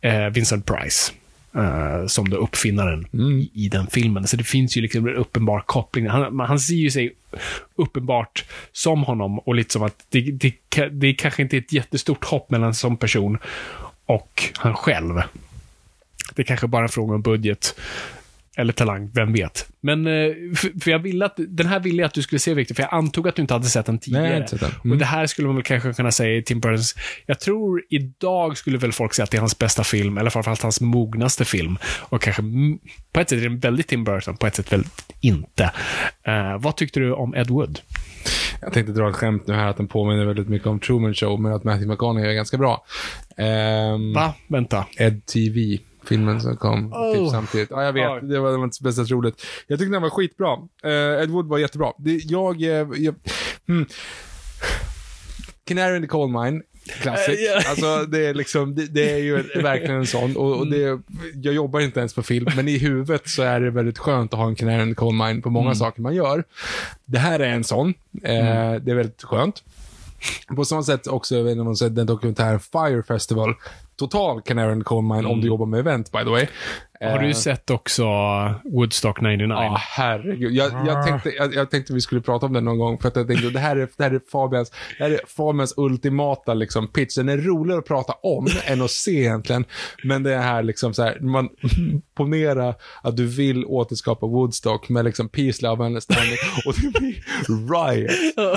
eh, 0.00 0.26
Vincent 0.26 0.66
Price 0.66 1.12
eh, 1.54 2.06
som 2.06 2.30
då 2.30 2.36
uppfinnaren 2.36 3.06
i, 3.12 3.50
i 3.54 3.68
den 3.68 3.86
filmen. 3.86 4.26
Så 4.26 4.36
det 4.36 4.44
finns 4.44 4.76
ju 4.76 4.80
liksom 4.80 5.06
en 5.06 5.14
uppenbar 5.14 5.60
koppling. 5.60 6.08
Han, 6.08 6.40
han 6.40 6.60
ser 6.60 6.74
ju 6.74 6.90
sig 6.90 7.12
uppenbart 7.76 8.44
som 8.72 9.02
honom 9.02 9.38
och 9.38 9.54
lite 9.54 9.72
som 9.72 9.82
att 9.82 10.06
det, 10.08 10.20
det, 10.20 10.54
det 10.90 11.14
kanske 11.14 11.42
inte 11.42 11.56
är 11.56 11.60
ett 11.60 11.72
jättestort 11.72 12.24
hopp 12.24 12.50
mellan 12.50 12.68
en 12.68 12.74
sån 12.74 12.96
person 12.96 13.38
och 14.06 14.42
han 14.56 14.74
själv. 14.74 15.22
Det 16.34 16.44
kanske 16.44 16.66
bara 16.66 16.80
är 16.80 16.82
en 16.82 16.88
fråga 16.88 17.14
om 17.14 17.22
budget. 17.22 17.80
Eller 18.60 18.72
talang, 18.72 19.10
vem 19.14 19.32
vet. 19.32 19.68
Men, 19.80 20.06
eh, 20.06 20.12
för, 20.56 20.80
för 20.80 20.90
jag 20.90 20.98
ville 20.98 21.24
att, 21.24 21.34
den 21.48 21.66
här 21.66 21.80
ville 21.80 22.02
jag 22.02 22.06
att 22.06 22.14
du 22.14 22.22
skulle 22.22 22.38
se 22.38 22.54
Victor, 22.54 22.74
för 22.74 22.82
jag 22.82 22.94
antog 22.94 23.28
att 23.28 23.36
du 23.36 23.42
inte 23.42 23.54
hade 23.54 23.66
sett 23.66 23.86
den 23.86 23.98
tidigare. 23.98 24.26
har 24.26 24.36
inte 24.36 24.56
den. 24.56 24.70
Mm. 24.84 24.92
Och 24.92 24.98
det 24.98 25.04
här 25.04 25.26
skulle 25.26 25.46
man 25.46 25.56
väl 25.56 25.64
kanske 25.64 25.92
kunna 25.92 26.12
säga 26.12 26.36
i 26.36 26.42
Tim 26.42 26.60
Burtons, 26.60 26.94
jag 27.26 27.40
tror 27.40 27.82
idag 27.90 28.56
skulle 28.56 28.78
väl 28.78 28.92
folk 28.92 29.14
säga 29.14 29.24
att 29.24 29.30
det 29.30 29.36
är 29.36 29.40
hans 29.40 29.58
bästa 29.58 29.84
film, 29.84 30.18
eller 30.18 30.30
framförallt 30.30 30.62
hans 30.62 30.80
mognaste 30.80 31.44
film. 31.44 31.78
Och 31.84 32.22
kanske, 32.22 32.42
mm, 32.42 32.78
på 33.12 33.20
ett 33.20 33.28
sätt 33.28 33.38
är 33.38 33.42
den 33.42 33.58
väldigt 33.58 33.88
Tim 33.88 34.04
Burton, 34.04 34.36
på 34.36 34.46
ett 34.46 34.54
sätt 34.54 34.72
väl 34.72 34.84
inte. 35.20 35.70
Eh, 36.26 36.58
vad 36.58 36.76
tyckte 36.76 37.00
du 37.00 37.12
om 37.12 37.34
Ed 37.34 37.50
Wood? 37.50 37.80
Jag 38.60 38.72
tänkte 38.72 38.92
dra 38.92 39.10
ett 39.10 39.16
skämt 39.16 39.46
nu 39.46 39.54
här 39.54 39.66
att 39.66 39.76
den 39.76 39.88
påminner 39.88 40.24
väldigt 40.24 40.48
mycket 40.48 40.68
om 40.68 40.80
Truman 40.80 41.14
Show, 41.14 41.40
men 41.40 41.52
att 41.52 41.64
Matthew 41.64 41.92
McConaughey 41.92 42.30
är 42.30 42.34
ganska 42.34 42.56
bra. 42.56 42.84
Um, 43.36 44.12
Va? 44.12 44.34
Vänta. 44.48 44.86
Ed 44.98 45.26
TV. 45.26 45.78
Filmen 46.10 46.40
som 46.40 46.56
kom 46.56 46.92
Oh. 46.92 47.14
typ 47.14 47.30
samtidigt. 47.30 47.70
Ja, 47.70 47.84
jag 47.84 47.92
vet. 47.92 48.28
Det 48.30 48.40
var, 48.40 48.50
det 48.50 48.56
var 48.56 48.64
inte 48.64 48.76
så 48.76 48.84
bästa 48.84 49.02
roligt. 49.02 49.46
Jag 49.66 49.78
tyckte 49.78 49.92
den 49.92 50.02
var 50.02 50.10
skitbra. 50.10 50.56
Uh, 50.84 51.22
Ed 51.22 51.30
Wood 51.30 51.46
var 51.48 51.58
jättebra. 51.58 51.92
Det, 51.98 52.10
jag... 52.24 52.62
eh, 52.62 52.68
jag 52.96 53.14
hmm. 53.68 53.86
Canary 55.64 55.96
in 55.96 56.02
the 56.02 56.08
Coal 56.08 56.28
Mine. 56.44 56.62
Classic. 57.02 57.38
Eh. 57.48 57.70
Alltså, 57.70 58.04
det 58.08 58.26
är 58.26 58.34
liksom, 58.34 58.74
det, 58.74 58.86
det 58.86 59.10
är 59.12 59.18
ju 59.18 59.42
verkligen 59.62 59.96
en 59.96 60.06
sån. 60.06 60.36
Och, 60.36 60.56
och 60.58 60.66
det, 60.70 61.00
jag 61.34 61.54
jobbar 61.54 61.80
inte 61.80 62.00
ens 62.00 62.14
på 62.14 62.22
film, 62.22 62.46
men 62.56 62.68
i 62.68 62.78
huvudet 62.78 63.28
så 63.28 63.42
är 63.42 63.60
det 63.60 63.70
väldigt 63.70 63.98
skönt 63.98 64.32
att 64.34 64.38
ha 64.40 64.46
en 64.48 64.54
Canary 64.54 64.82
in 64.82 64.88
the 64.88 64.94
Coal 64.94 65.14
Mine 65.14 65.42
på 65.42 65.50
många 65.50 65.66
Mm. 65.66 65.74
saker 65.76 66.02
man 66.02 66.14
gör. 66.14 66.44
Det 67.04 67.18
här 67.18 67.40
är 67.40 67.48
en 67.48 67.64
sån. 67.64 67.88
Eh, 68.22 68.74
Det 68.80 68.90
är 68.90 68.94
väldigt 68.94 69.22
skönt. 69.22 69.62
På 70.56 70.64
samma 70.64 70.82
sätt 70.82 71.06
också, 71.06 71.36
jag 71.36 71.44
vet 71.44 71.50
inte 71.50 71.60
om 71.60 71.66
man 71.66 71.76
sett 71.76 71.96
den 71.96 72.06
dokumentären 72.06 72.60
Fire 72.60 73.02
Festival. 73.02 73.54
Total 74.06 74.42
the 74.42 74.84
Coal 74.84 75.02
Mine 75.02 75.28
om 75.28 75.40
du 75.40 75.46
jobbar 75.46 75.66
med 75.66 75.80
event, 75.80 76.12
by 76.12 76.18
the 76.18 76.30
way. 76.30 76.48
Har 77.00 77.22
Eh, 77.22 77.22
du 77.22 77.34
sett 77.34 77.70
också 77.70 78.04
Woodstock 78.64 79.20
99? 79.20 79.46
Ja, 79.48 79.76
herregud. 79.80 80.52
Jag, 80.52 80.72
jag, 80.86 81.06
tänkte, 81.06 81.30
jag, 81.30 81.54
jag 81.54 81.70
tänkte 81.70 81.92
vi 81.92 82.00
skulle 82.00 82.20
prata 82.20 82.46
om 82.46 82.52
det 82.52 82.60
någon 82.60 82.78
gång, 82.78 82.98
för 82.98 83.08
att 83.08 83.16
jag 83.16 83.26
tänkte 83.26 83.50
det 83.50 83.58
här 83.58 83.76
är, 83.76 83.88
det 83.96 84.04
här 84.04 84.10
är, 84.10 84.20
Fabians, 84.32 84.70
det 84.98 85.04
här 85.04 85.10
är 85.10 85.20
Fabians 85.26 85.74
ultimata 85.76 86.54
liksom, 86.54 86.88
pitch. 86.88 87.16
Den 87.16 87.28
är 87.28 87.36
roligare 87.38 87.78
att 87.78 87.86
prata 87.86 88.12
om 88.12 88.48
än 88.64 88.82
att 88.82 88.90
se 88.90 89.10
egentligen. 89.10 89.64
Men 90.04 90.22
det 90.22 90.34
är 90.34 90.42
här 90.42 90.62
liksom 90.62 90.94
så 90.94 91.02
här, 91.02 91.20
man 91.20 91.48
ponera 92.16 92.74
att 93.02 93.16
du 93.16 93.26
vill 93.26 93.64
återskapa 93.64 94.26
Woodstock 94.26 94.88
med 94.88 95.04
liksom 95.04 95.28
peace, 95.28 95.62
love 95.62 95.84
and 95.84 95.86
understanding 95.86 96.38
och 96.66 96.74
det 96.74 96.98
blir 97.00 97.14
riot. 97.72 98.10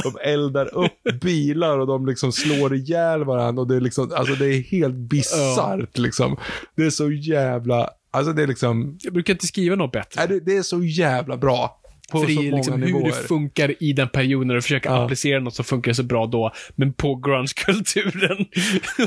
De 0.04 0.30
eldar 0.30 0.76
upp 0.78 1.22
bilar 1.22 1.80
och 1.80 1.88
de 1.88 2.06
liksom 2.06 2.32
slår 2.32 2.76
ihjäl 2.76 3.24
varandra 3.24 3.62
och 3.62 3.68
det 3.68 3.76
är 3.76 3.82
liksom, 3.82 4.12
alltså 4.16 4.36
det 4.36 4.46
är 4.56 4.62
helt 4.62 4.96
bisarrt 4.96 5.98
liksom. 5.98 6.38
Det 6.76 6.86
är 6.86 6.90
så 6.90 7.12
jävla, 7.12 7.90
alltså 8.14 8.34
det 8.34 8.44
är 8.44 8.48
liksom, 8.48 8.98
Jag 9.02 9.14
brukar 9.14 9.34
inte 9.34 9.48
skriva 9.48 9.76
något 9.76 9.92
bättre. 9.92 10.22
Nej, 10.22 10.28
det, 10.28 10.40
det 10.40 10.58
är 10.58 10.62
så 10.64 10.84
jävla 10.84 11.38
bra. 11.38 11.80
På 12.12 12.20
För 12.20 12.28
det 12.28 12.34
så 12.34 12.42
är 12.42 12.46
många 12.46 12.56
liksom 12.58 12.82
hur 12.82 12.86
nivåer. 12.88 13.06
det 13.06 13.12
funkar 13.28 13.84
i 13.84 13.94
den 13.94 14.10
perioden 14.10 14.58
och 14.58 14.64
försöka 14.64 14.90
Ja. 14.90 15.04
applicera 15.04 15.40
något 15.40 15.56
som 15.56 15.66
funkar 15.66 15.94
så 15.94 16.04
bra 16.04 16.26
då, 16.26 16.52
men 16.76 16.94
på 16.94 17.16
grunge-kulturen. 17.16 18.46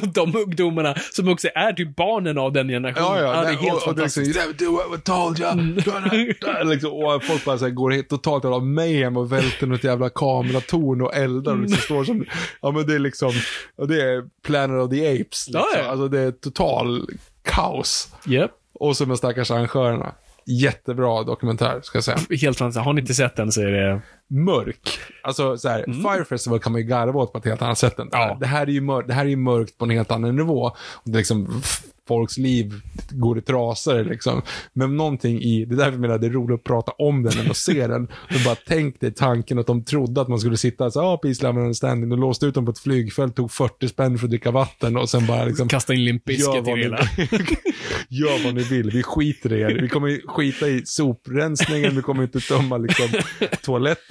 de 0.14 0.36
ungdomarna 0.36 0.94
som 1.12 1.28
också 1.28 1.48
är 1.54 1.72
typ 1.72 1.96
barnen 1.96 2.38
av 2.38 2.52
den 2.52 2.68
generationen. 2.68 3.08
Ja, 3.08 3.20
ja. 3.20 3.32
det 3.32 3.38
är 3.38 3.44
nej, 3.44 3.56
helt 3.56 3.82
och, 3.82 3.88
och 3.88 3.94
det 3.94 4.00
är 4.00 4.04
liksom, 4.04 4.24
fantastiskt. 4.24 4.58
do 4.58 4.72
what 4.72 4.86
we 4.92 4.98
told 4.98 5.40
you. 5.40 6.64
liksom, 6.72 6.92
och 6.92 7.24
folk 7.24 7.44
bara 7.44 7.58
så 7.58 7.64
här, 7.64 7.72
går 7.72 7.90
helt 7.90 8.08
totalt 8.08 8.44
jävla 8.44 8.58
mayhem 8.60 9.16
och 9.16 9.32
välter 9.32 9.66
något 9.66 9.84
jävla 9.84 10.08
kameratorn 10.10 11.00
och 11.02 11.14
eldar 11.14 11.52
och 11.52 11.58
liksom 11.58 11.78
står 11.80 12.04
som, 12.04 12.24
ja 12.62 12.70
men 12.70 12.86
det 12.86 12.94
är 12.94 12.98
liksom, 12.98 13.32
och 13.76 13.88
det 13.88 14.02
är 14.02 14.24
Planet 14.46 14.82
of 14.84 14.90
the 14.90 15.06
Apes. 15.12 15.46
Liksom. 15.46 15.52
Ja, 15.54 15.66
ja. 15.78 15.84
Alltså 15.90 16.08
det 16.08 16.20
är 16.20 16.30
total 16.30 17.08
kaos. 17.42 18.08
Japp. 18.26 18.50
Och 18.80 18.96
så 18.96 19.06
med 19.06 19.18
stackars 19.18 19.50
arrangörerna. 19.50 20.14
Jättebra 20.46 21.22
dokumentär, 21.22 21.80
ska 21.82 21.96
jag 21.96 22.04
säga. 22.04 22.18
Helt 22.40 22.58
fantastiskt. 22.58 22.84
Har 22.84 22.92
ni 22.92 23.00
inte 23.00 23.14
sett 23.14 23.36
den 23.36 23.52
så 23.52 23.60
är 23.60 23.66
det 23.66 24.00
mörk. 24.28 24.98
Alltså 25.22 25.58
så 25.58 25.68
här, 25.68 25.84
Fire 25.84 26.24
Festival 26.24 26.60
kan 26.60 26.72
man 26.72 26.80
ju 26.80 26.86
garva 26.86 27.20
åt 27.20 27.32
på 27.32 27.38
ett 27.38 27.44
helt 27.44 27.62
annat 27.62 27.78
sätt 27.78 27.98
än 27.98 28.08
det 28.08 28.16
här. 28.16 28.28
Ja. 28.28 28.36
Det 28.40 28.46
här 28.46 28.62
är 28.62 28.70
ju 28.70 28.80
mörkt, 28.80 29.08
det 29.08 29.14
här 29.14 29.24
är 29.24 29.28
ju 29.28 29.36
mörkt 29.36 29.78
på 29.78 29.84
en 29.84 29.90
helt 29.90 30.10
annan 30.10 30.36
nivå. 30.36 30.72
Och 30.92 31.10
det 31.10 31.18
liksom, 31.18 31.62
folks 32.08 32.38
liv 32.38 32.74
går 33.10 33.38
i 33.38 33.40
trasor 33.40 34.04
liksom. 34.04 34.42
Men 34.72 34.96
någonting 34.96 35.42
i, 35.42 35.64
det 35.64 35.74
är 35.74 35.76
därför 35.76 35.92
jag 35.92 36.00
menar 36.00 36.18
det 36.18 36.26
är 36.26 36.30
roligt 36.30 36.54
att 36.54 36.64
prata 36.64 36.92
om 36.92 37.22
den 37.22 37.38
än 37.38 37.50
att 37.50 37.56
se 37.56 37.86
den. 37.86 38.08
Men 38.30 38.44
bara 38.44 38.56
tänk 38.66 39.00
dig 39.00 39.14
tanken 39.14 39.58
att 39.58 39.66
de 39.66 39.84
trodde 39.84 40.20
att 40.20 40.28
man 40.28 40.38
skulle 40.38 40.56
sitta 40.56 40.90
så 40.90 41.00
ah, 41.00 41.16
peace, 41.16 41.42
love 41.42 41.50
and 41.50 41.58
understanding. 41.58 42.12
Och 42.12 42.18
låste 42.18 42.46
ut 42.46 42.54
dem 42.54 42.64
på 42.64 42.70
ett 42.70 42.78
flygfält, 42.78 43.36
tog 43.36 43.52
40 43.52 43.88
spänn 43.88 44.18
för 44.18 44.26
att 44.26 44.30
dricka 44.30 44.50
vatten 44.50 44.96
och 44.96 45.08
sen 45.08 45.26
bara 45.26 45.44
liksom 45.44 45.68
Kasta 45.68 45.94
in 45.94 46.04
Limp 46.04 46.28
Gör 46.28 46.36
Bizkit 46.36 46.68
i 46.68 46.70
det 46.70 46.76
hela. 46.76 46.98
gör 48.08 48.44
vad 48.44 48.54
ni 48.54 48.62
vill, 48.62 48.90
vi 48.90 49.02
skiter 49.02 49.52
i 49.52 49.60
er. 49.60 49.78
Vi 49.80 49.88
kommer 49.88 50.28
skita 50.28 50.68
i 50.68 50.82
soprensningen, 50.86 51.96
vi 51.96 52.02
kommer 52.02 52.22
inte 52.22 52.40
tömma 52.40 52.76
liksom, 52.78 53.06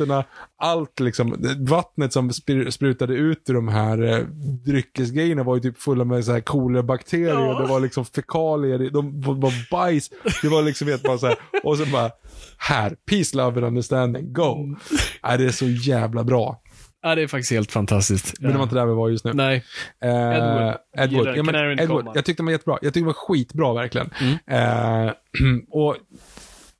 toaletterna. 0.05 0.23
Allt 0.57 0.99
liksom, 0.99 1.35
vattnet 1.59 2.13
som 2.13 2.29
spr- 2.29 2.69
sprutade 2.69 3.13
ut 3.13 3.49
ur 3.49 3.53
de 3.53 3.67
här 3.67 4.03
eh, 4.03 4.19
dryckesgrejerna 4.65 5.43
var 5.43 5.55
ju 5.55 5.61
typ 5.61 5.77
fulla 5.81 6.05
med 6.05 6.25
så 6.25 6.31
här 6.31 6.41
kolerbakterier. 6.41 7.61
Det 7.61 7.67
var 7.67 7.79
liksom 7.79 8.05
fekalier, 8.05 8.89
de 8.89 9.21
var, 9.21 9.33
var 9.33 9.69
bajs. 9.71 10.09
Det 10.41 10.47
var 10.47 10.63
liksom 10.63 10.87
helt 10.87 11.03
bara 11.03 11.17
så 11.17 11.27
här, 11.27 11.35
och 11.63 11.77
så 11.77 11.85
bara, 11.85 12.11
här, 12.57 12.95
peace, 13.09 13.37
love 13.37 13.57
and 13.57 13.65
understanding, 13.65 14.33
go. 14.33 14.75
Äh, 15.23 15.37
det 15.37 15.45
är 15.45 15.49
så 15.49 15.65
jävla 15.65 16.23
bra. 16.23 16.61
Ja, 17.01 17.15
det 17.15 17.21
är 17.21 17.27
faktiskt 17.27 17.51
helt 17.51 17.71
fantastiskt. 17.71 18.33
Men 18.39 18.51
det 18.51 18.57
var 18.57 18.63
inte 18.63 18.75
där 18.75 18.85
vi 18.85 18.93
var 18.93 19.09
just 19.09 19.25
nu. 19.25 19.33
Nej. 19.33 19.63
Eh, 20.03 20.11
Edward. 20.11 20.77
Edward. 20.97 21.37
Ja, 21.37 21.43
men 21.43 21.79
Edward. 21.79 22.07
Jag 22.13 22.25
tyckte 22.25 22.41
den 22.41 22.45
var 22.45 22.51
jättebra. 22.51 22.77
Jag 22.81 22.93
tyckte 22.93 22.99
den 22.99 23.05
var 23.05 23.13
skitbra 23.13 23.73
verkligen. 23.73 24.09
Mm. 24.21 25.07
Eh, 25.07 25.13
och, 25.69 25.95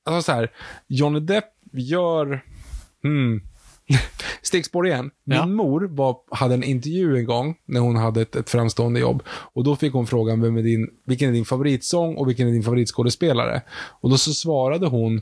alltså 0.06 0.22
så 0.22 0.32
här, 0.32 0.52
Johnny 0.88 1.20
Depp 1.20 1.46
gör, 1.72 2.44
hmm, 3.06 3.42
stickspår 4.42 4.88
igen. 4.88 5.12
Min 5.24 5.38
Ja. 5.38 5.46
mor 5.46 5.88
var, 5.92 6.18
hade 6.32 6.54
en 6.54 6.64
intervju 6.64 7.18
en 7.18 7.26
gång 7.26 7.56
när 7.66 7.80
hon 7.80 7.96
hade 7.96 8.22
ett, 8.22 8.36
ett 8.36 8.50
framstående 8.50 9.00
jobb. 9.00 9.24
Och 9.28 9.64
då 9.64 9.76
fick 9.76 9.94
hon 9.94 10.08
frågan, 10.08 10.42
vem 10.42 10.58
är 10.58 10.62
din, 10.62 10.90
vilken 11.06 11.30
är 11.30 11.34
din 11.34 11.46
favoritsång 11.46 12.16
och 12.16 12.30
vilken 12.30 12.48
är 12.48 12.52
din 12.52 12.64
favoritskådespelare? 12.64 13.62
Och 14.02 14.10
då 14.10 14.18
så 14.18 14.34
svarade 14.34 14.88
hon, 14.88 15.22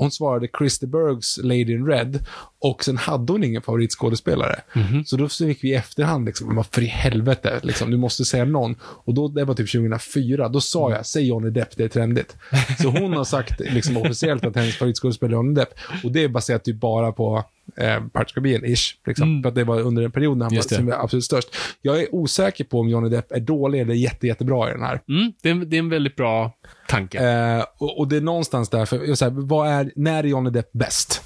hon 0.00 0.10
svarade 0.10 0.48
Christer 0.58 0.86
Bergs 0.86 1.38
Lady 1.42 1.72
in 1.72 1.86
Red 1.86 2.24
och 2.58 2.84
sen 2.84 2.96
hade 2.96 3.32
hon 3.32 3.44
ingen 3.44 3.62
favoritskådespelare. 3.62 4.60
Mhm. 4.72 5.04
Så 5.04 5.16
då 5.16 5.28
så 5.28 5.44
gick 5.44 5.64
vi 5.64 5.68
i 5.68 5.74
efterhand, 5.74 6.26
liksom, 6.26 6.54
men 6.54 6.64
för 6.64 6.82
i 6.82 6.86
helvete, 6.86 7.60
liksom, 7.62 7.90
du 7.90 7.96
måste 7.96 8.24
säga 8.24 8.44
någon. 8.44 8.76
Och 8.82 9.14
då, 9.14 9.28
det 9.28 9.44
var 9.44 9.54
typ 9.54 9.72
2004, 9.72 10.48
då 10.48 10.60
sa 10.60 10.90
jag, 10.90 11.06
säg 11.06 11.26
Johnny 11.26 11.50
Depp, 11.50 11.76
det 11.76 11.84
är 11.84 11.88
trendigt. 11.88 12.36
Så 12.82 12.88
hon 12.88 13.12
har 13.12 13.24
sagt 13.24 13.60
liksom, 13.60 13.96
officiellt 13.96 14.44
att 14.44 14.56
hennes 14.56 14.76
favoritskådespelare 14.76 15.34
är 15.34 15.36
Johnny 15.36 15.54
Depp. 15.54 15.74
Och 16.04 16.12
det 16.12 16.24
är 16.24 16.28
baserat 16.28 16.64
typ 16.64 16.76
bara 16.76 17.12
på 17.12 17.44
eh, 17.76 18.02
the 18.12 18.18
Caribbean-ish. 18.18 18.94
Liksom, 19.06 19.42
För 19.42 19.48
att 19.48 19.54
det 19.54 19.64
var 19.64 19.80
under 19.80 20.02
en 20.02 20.12
period 20.12 20.36
när 20.38 20.44
han 20.44 20.50
var, 20.50 20.52
Mm. 20.52 20.56
Just 20.56 20.68
det. 20.68 20.74
som 20.76 20.86
var 20.86 20.94
absolut 21.04 21.24
störst. 21.24 21.56
Jag 21.82 22.00
är 22.00 22.14
osäker 22.14 22.64
på 22.64 22.80
om 22.80 22.88
Johnny 22.88 23.08
Depp 23.08 23.32
är 23.32 23.40
dålig 23.40 23.80
eller 23.80 23.94
jätte, 23.94 24.26
jättebra 24.26 24.68
i 24.70 24.72
den 24.72 24.82
här. 24.82 25.00
Mm, 25.08 25.32
det, 25.42 25.48
är, 25.48 25.52
en- 25.52 25.70
det 25.70 25.76
är 25.76 25.78
en 25.78 25.88
väldigt 25.88 26.16
bra 26.16 26.52
tanke. 26.88 27.18
Eh, 27.30 27.64
och, 27.78 27.98
och 27.98 28.08
det 28.08 28.16
är 28.16 28.20
någonstans 28.20 28.68
där, 28.68 28.86
för, 28.86 28.96
jag 28.96 29.06
vill 29.06 29.16
säga, 29.16 29.30
vad 29.30 29.68
är, 29.68 29.92
när 29.96 30.24
är 30.24 30.28
Johnny 30.28 30.50
Depp 30.50 30.72
bäst? 30.72 31.22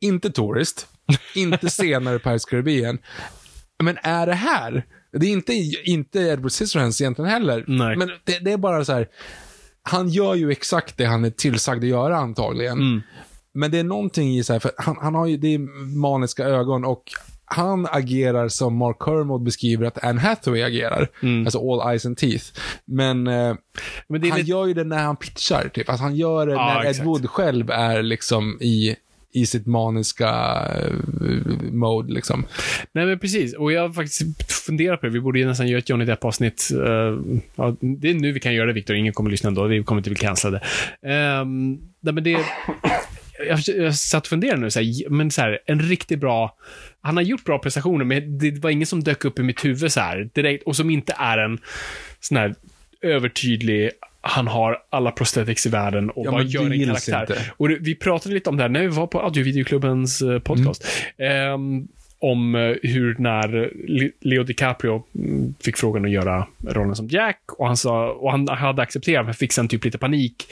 Inte 0.00 0.30
Tourist, 0.30 0.86
inte 1.34 1.70
senare 1.70 2.18
Pirates 2.18 2.44
Caribbean. 2.44 2.98
Men 3.82 3.98
är 4.02 4.26
det 4.26 4.34
här? 4.34 4.86
Det 5.12 5.26
är 5.26 5.30
inte, 5.30 5.52
inte 5.84 6.18
Edward 6.20 6.52
Scissorhands 6.52 7.00
egentligen 7.00 7.30
heller. 7.30 7.64
Nej. 7.66 7.96
Men 7.96 8.08
det, 8.24 8.38
det 8.38 8.52
är 8.52 8.56
bara 8.56 8.84
så 8.84 8.92
här, 8.92 9.08
han 9.82 10.08
gör 10.08 10.34
ju 10.34 10.50
exakt 10.50 10.96
det 10.96 11.04
han 11.04 11.24
är 11.24 11.30
tillsagd 11.30 11.84
att 11.84 11.88
göra 11.90 12.16
antagligen. 12.16 12.78
Mm. 12.78 13.02
Men 13.54 13.70
det 13.70 13.78
är 13.78 13.84
någonting 13.84 14.38
i 14.38 14.44
så 14.44 14.52
här, 14.52 14.60
för 14.60 14.70
han, 14.76 14.96
han 15.00 15.14
har 15.14 15.26
ju, 15.26 15.36
det 15.36 15.58
maniska 15.96 16.44
ögon 16.44 16.84
och 16.84 17.02
han 17.44 17.86
agerar 17.90 18.48
som 18.48 18.76
Mark 18.76 18.96
Kermode 19.04 19.44
beskriver 19.44 19.86
att 19.86 20.04
Anne 20.04 20.20
Hathaway 20.20 20.62
agerar. 20.62 21.08
Alltså 21.44 21.72
all 21.72 21.90
eyes 21.90 22.06
and 22.06 22.16
teeth. 22.16 22.44
Men, 22.84 23.26
eh, 23.26 23.34
Mm. 23.34 23.56
Men 24.08 24.30
han 24.30 24.38
lite- 24.38 24.50
gör 24.50 24.66
ju 24.66 24.74
det 24.74 24.84
när 24.84 24.98
han 25.04 25.16
pitchar, 25.16 25.68
typ. 25.74 25.88
Alltså 25.88 26.02
han 26.04 26.16
gör 26.16 26.46
det 26.46 26.52
Ja, 26.52 26.74
när 26.74 26.84
Ed 26.84 26.90
exakt. 26.90 27.06
Wood 27.06 27.30
själv 27.30 27.70
är 27.70 28.02
liksom 28.02 28.58
i, 28.60 28.96
i 29.32 29.46
sitt 29.46 29.66
maniska 29.66 30.28
eh, 30.74 30.92
mode, 31.72 32.12
liksom. 32.12 32.44
Nej, 32.92 33.06
men 33.06 33.18
precis. 33.18 33.54
Och 33.54 33.72
jag 33.72 33.80
har 33.82 33.88
faktiskt 33.92 34.52
funderat 34.52 35.00
på 35.00 35.06
det. 35.06 35.12
Vi 35.12 35.20
borde 35.20 35.38
ju 35.38 35.46
nästan 35.46 35.68
göra 35.68 35.78
ett 35.78 35.88
Johnny 35.88 36.04
Depp-avsnitt. 36.04 36.68
Eh, 36.72 37.38
ja, 37.56 37.76
det 37.80 38.10
är 38.10 38.14
nu 38.14 38.32
vi 38.32 38.40
kan 38.40 38.54
göra 38.54 38.66
det, 38.66 38.72
Viktor. 38.72 38.96
Ingen 38.96 39.12
kommer 39.12 39.30
lyssna 39.30 39.48
ändå. 39.48 39.66
Vi 39.66 39.84
kommer 39.84 40.00
inte 40.00 40.10
bli 40.10 40.18
cancellade. 40.18 40.64
Um, 41.42 41.72
nej, 42.00 42.14
men 42.14 42.24
det... 42.24 42.38
Jag, 43.48 43.58
jag 43.76 43.94
satt 43.94 44.22
och 44.22 44.28
funderade 44.28 44.60
nu, 44.60 44.70
så 44.70 44.80
här, 44.80 45.10
men 45.10 45.30
så 45.30 45.40
här, 45.40 45.58
en 45.66 45.80
riktigt 45.80 46.18
bra... 46.20 46.56
Han 47.00 47.16
har 47.16 47.22
gjort 47.24 47.44
bra 47.44 47.58
prestationer, 47.58 48.04
men 48.04 48.38
det 48.38 48.58
var 48.58 48.70
ingen 48.70 48.86
som 48.86 49.02
dök 49.04 49.24
upp 49.24 49.38
i 49.38 49.42
mitt 49.42 49.64
huvud 49.64 49.92
så 49.92 50.00
här 50.00 50.28
direkt 50.34 50.64
och 50.64 50.76
som 50.76 50.90
inte 50.90 51.14
är 51.18 51.38
en 51.38 51.58
sån 52.20 52.36
här 52.36 52.54
övertydlig 53.02 53.90
han 54.24 54.46
har 54.48 54.78
alla 54.90 55.10
prosthetics 55.10 55.66
i 55.66 55.68
världen 55.68 56.10
och 56.10 56.26
Ja, 56.26 56.30
bara 56.30 56.42
gör 56.42 56.70
en 56.72 56.84
karaktär. 56.86 57.20
inte. 57.20 57.50
Och 57.56 57.70
vi 57.70 57.94
pratade 57.94 58.34
lite 58.34 58.50
om 58.50 58.56
det 58.56 58.62
här 58.62 58.68
när 58.68 58.80
vi 58.80 58.86
var 58.88 59.06
på 59.06 59.20
Audiovideoklubbens 59.20 60.22
eh, 60.22 60.38
podcast. 60.38 60.86
Ehm, 61.18 61.88
om 62.22 62.54
eh, 62.54 62.76
hur 62.82 63.16
när 63.18 63.70
Leo 64.20 64.42
DiCaprio 64.42 65.02
mm, 65.14 65.54
fick 65.60 65.76
frågan 65.76 66.04
att 66.04 66.10
göra 66.10 66.46
rollen 66.68 66.96
som 66.96 67.08
Jack 67.08 67.40
och 67.58 67.66
han 67.66 67.76
sa, 67.76 68.12
och 68.12 68.30
han 68.30 68.48
hade 68.48 68.82
accepterat 68.82 69.24
men 69.24 69.34
fick 69.34 69.52
sen 69.52 69.68
typ 69.68 69.84
lite 69.84 69.98
panik 69.98 70.46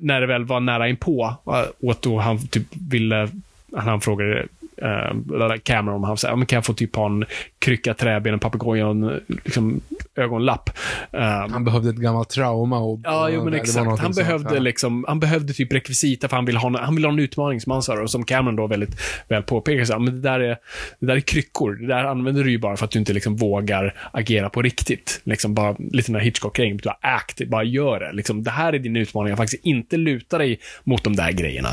när 0.00 0.20
det 0.20 0.26
väl 0.26 0.44
var 0.44 0.60
nära 0.60 0.88
inpå. 0.88 1.34
Eh, 1.46 1.86
och 1.86 1.90
att 1.90 2.02
då 2.02 2.18
han 2.18 2.46
typ 2.46 2.66
ville, 2.90 3.28
han 3.76 4.00
frågade 4.00 4.46
uh, 4.82 5.56
Cameron 5.62 6.04
han 6.04 6.38
men 6.38 6.46
kan 6.46 6.56
jag 6.56 6.64
få 6.64 6.72
typ 6.72 6.96
ha 6.96 7.06
en 7.06 7.24
krycka, 7.58 7.94
träben, 7.94 8.32
en 8.32 8.38
papegoja 8.38 8.86
och 8.86 8.90
en 8.90 9.20
liksom, 9.44 9.80
ögonlapp. 10.16 10.70
Ehm, 11.12 11.52
Han 11.52 11.64
behövde 11.64 11.90
ett 11.90 11.96
gammalt 11.96 12.28
trauma 12.28 12.78
och... 12.78 13.00
Ja, 13.04 13.28
jo, 13.30 13.44
men 13.44 13.54
exakt. 13.54 14.00
Han 14.00 14.12
behövde, 14.12 14.60
liksom, 14.60 15.04
han 15.08 15.20
behövde 15.20 15.52
typ 15.52 15.72
rekvisita 15.72 16.28
för 16.28 16.36
han 16.36 16.44
ville 16.44 16.58
ha, 16.58 16.68
en- 16.68 16.74
han 16.74 16.94
ville 16.94 17.06
ha 17.06 17.12
en 17.12 17.18
utmaning 17.18 17.60
som 17.60 17.72
han 17.72 17.82
sa 17.82 18.02
och 18.02 18.10
som 18.10 18.24
Cameron 18.24 18.56
då 18.56 18.66
väldigt 18.66 19.00
väl 19.28 19.42
påpekar. 19.42 19.84
Så, 19.84 19.92
här, 19.92 20.00
men 20.00 20.14
det, 20.14 20.20
där 20.20 20.40
är, 20.40 20.56
det 21.00 21.06
där 21.06 21.16
är 21.16 21.20
kryckor. 21.20 21.74
Det 21.74 21.86
där 21.86 22.04
använder 22.04 22.44
du 22.44 22.50
ju 22.50 22.58
bara 22.58 22.76
för 22.76 22.84
att 22.84 22.90
du 22.90 22.98
inte 22.98 23.12
liksom 23.12 23.36
vågar 23.36 23.94
agera 24.12 24.50
på 24.50 24.62
riktigt. 24.62 25.20
Liksom 25.24 25.54
bara 25.54 25.76
lite 25.78 26.12
den 26.12 26.20
här 26.20 26.24
Hitchcock-grejen. 26.24 26.80
Bara 26.84 26.98
act, 27.00 27.48
bara 27.48 27.64
gör 27.64 28.00
det. 28.00 28.12
Liksom, 28.12 28.42
det 28.42 28.50
här 28.50 28.72
är 28.72 28.78
din 28.78 28.96
utmaning. 28.96 29.32
Att 29.32 29.38
faktiskt 29.38 29.64
inte 29.64 29.96
luta 29.96 30.38
dig 30.38 30.60
mot 30.84 31.04
de 31.04 31.16
där 31.16 31.32
grejerna. 31.32 31.68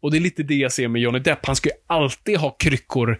Och 0.00 0.10
det 0.10 0.18
är 0.18 0.20
lite 0.20 0.42
det 0.42 0.54
jag 0.54 0.72
ser 0.72 0.88
med 0.88 1.02
Johnny 1.02 1.18
Depp. 1.18 1.46
Han 1.46 1.56
ska 1.56 1.68
ju 1.68 1.74
alltid 1.86 2.31
ha 2.36 2.50
kryckor 2.58 3.18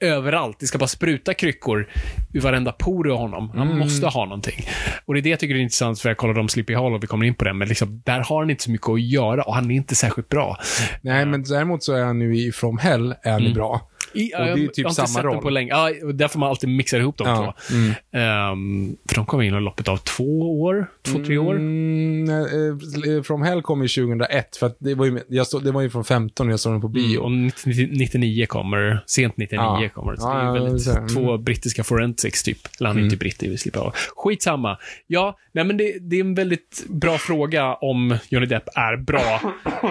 överallt. 0.00 0.56
Det 0.60 0.66
ska 0.66 0.78
bara 0.78 0.86
spruta 0.86 1.34
kryckor 1.34 1.88
ur 2.32 2.40
varenda 2.40 2.72
por 2.72 3.08
i 3.08 3.12
honom. 3.12 3.50
Han 3.54 3.66
Mm. 3.66 3.78
måste 3.78 4.06
ha 4.06 4.24
någonting. 4.24 4.66
Och 5.04 5.14
det 5.14 5.20
är 5.20 5.22
det 5.22 5.28
jag 5.30 5.40
tycker 5.40 5.54
är 5.54 5.58
intressant, 5.58 6.00
för 6.00 6.08
jag 6.10 6.16
kollade 6.16 6.40
om 6.40 6.48
Sleepy 6.48 6.74
Hollow, 6.74 7.00
vi 7.00 7.06
kommer 7.06 7.26
in 7.26 7.34
på 7.34 7.44
det, 7.44 7.52
men 7.52 7.68
liksom, 7.68 8.02
där 8.06 8.20
har 8.20 8.40
han 8.40 8.50
inte 8.50 8.62
så 8.64 8.70
mycket 8.70 8.88
att 8.88 9.02
göra 9.02 9.42
och 9.42 9.54
han 9.54 9.70
är 9.70 9.74
inte 9.74 9.94
särskilt 9.94 10.28
bra. 10.28 10.56
Nej, 11.02 11.26
men 11.26 11.42
däremot 11.42 11.82
så 11.82 11.92
är 11.94 12.04
han 12.04 12.18
nu 12.18 12.36
i 12.36 12.52
From 12.52 12.78
Hell, 12.78 13.14
är 13.22 13.30
han 13.30 13.40
Mm. 13.40 13.48
ju 13.48 13.54
bra. 13.54 13.90
I, 14.14 14.32
Och 14.34 14.38
det 14.44 14.50
är 14.50 14.56
ju 14.56 14.66
typ 14.66 14.78
jag 14.78 14.84
har 14.84 14.90
inte 14.90 14.94
samma 14.94 15.06
sett 15.08 15.24
roll. 15.24 15.32
den 15.34 15.42
på 15.42 15.50
länge. 15.50 15.70
Ja, 15.70 15.90
och 16.06 16.14
därför 16.14 16.38
man 16.38 16.48
alltid 16.48 16.70
mixar 16.70 16.98
ihop 17.00 17.16
de 17.18 17.28
Ja, 17.28 17.54
två. 17.70 17.74
Ehm, 18.18 18.96
för 19.08 19.14
de 19.14 19.26
kom 19.26 19.42
in 19.42 19.54
i 19.54 19.60
loppet 19.60 19.88
av 19.88 19.96
två 19.96 20.60
år, 20.62 20.86
två, 21.02 21.18
tre 21.24 21.38
år. 21.38 21.54
Mm, 21.56 22.28
eh, 22.30 23.22
From 23.22 23.42
Hell 23.42 23.62
kom 23.62 23.82
ju 23.82 23.88
2001, 23.88 24.56
för 24.56 24.72
det 24.78 24.94
var 24.94 25.06
ju, 25.06 25.20
jag 25.28 25.46
såg, 25.46 25.64
det 25.64 25.72
var 25.72 25.80
ju 25.82 25.90
från 25.90 26.04
15 26.04 26.46
när 26.46 26.52
jag 26.52 26.60
såg 26.60 26.72
den 26.72 26.80
på 26.80 26.88
bio. 26.88 27.18
Och 27.18 27.32
90 27.32 27.88
99 27.90 28.46
kommer, 28.46 29.02
sent 29.06 29.36
99 29.36 29.60
Ja. 29.62 29.88
kommer. 29.94 30.16
Så 30.16 30.28
Ja, 30.28 30.34
det 30.34 30.48
är 30.48 30.52
väldigt, 30.64 30.82
så- 30.82 30.90
mm. 30.96 31.08
två 31.08 31.38
brittiska 31.38 31.84
forensics 31.84 32.42
typ. 32.42 32.58
Eller 32.80 32.88
han 32.88 32.98
är 32.98 33.02
inte 33.02 33.16
britt, 33.16 33.38
det 33.38 33.48
vi 33.48 33.58
slipper 33.58 33.80
av. 33.80 33.94
Skitsamma. 34.16 34.78
Ja, 35.06 35.36
nej 35.52 35.64
men 35.64 35.76
det, 35.76 35.96
det 36.00 36.16
är 36.16 36.20
en 36.20 36.34
väldigt 36.34 36.84
bra 36.88 37.18
fråga 37.18 37.74
om 37.74 38.16
Johnny 38.28 38.46
Depp 38.46 38.68
är 38.74 38.96
bra 38.96 39.40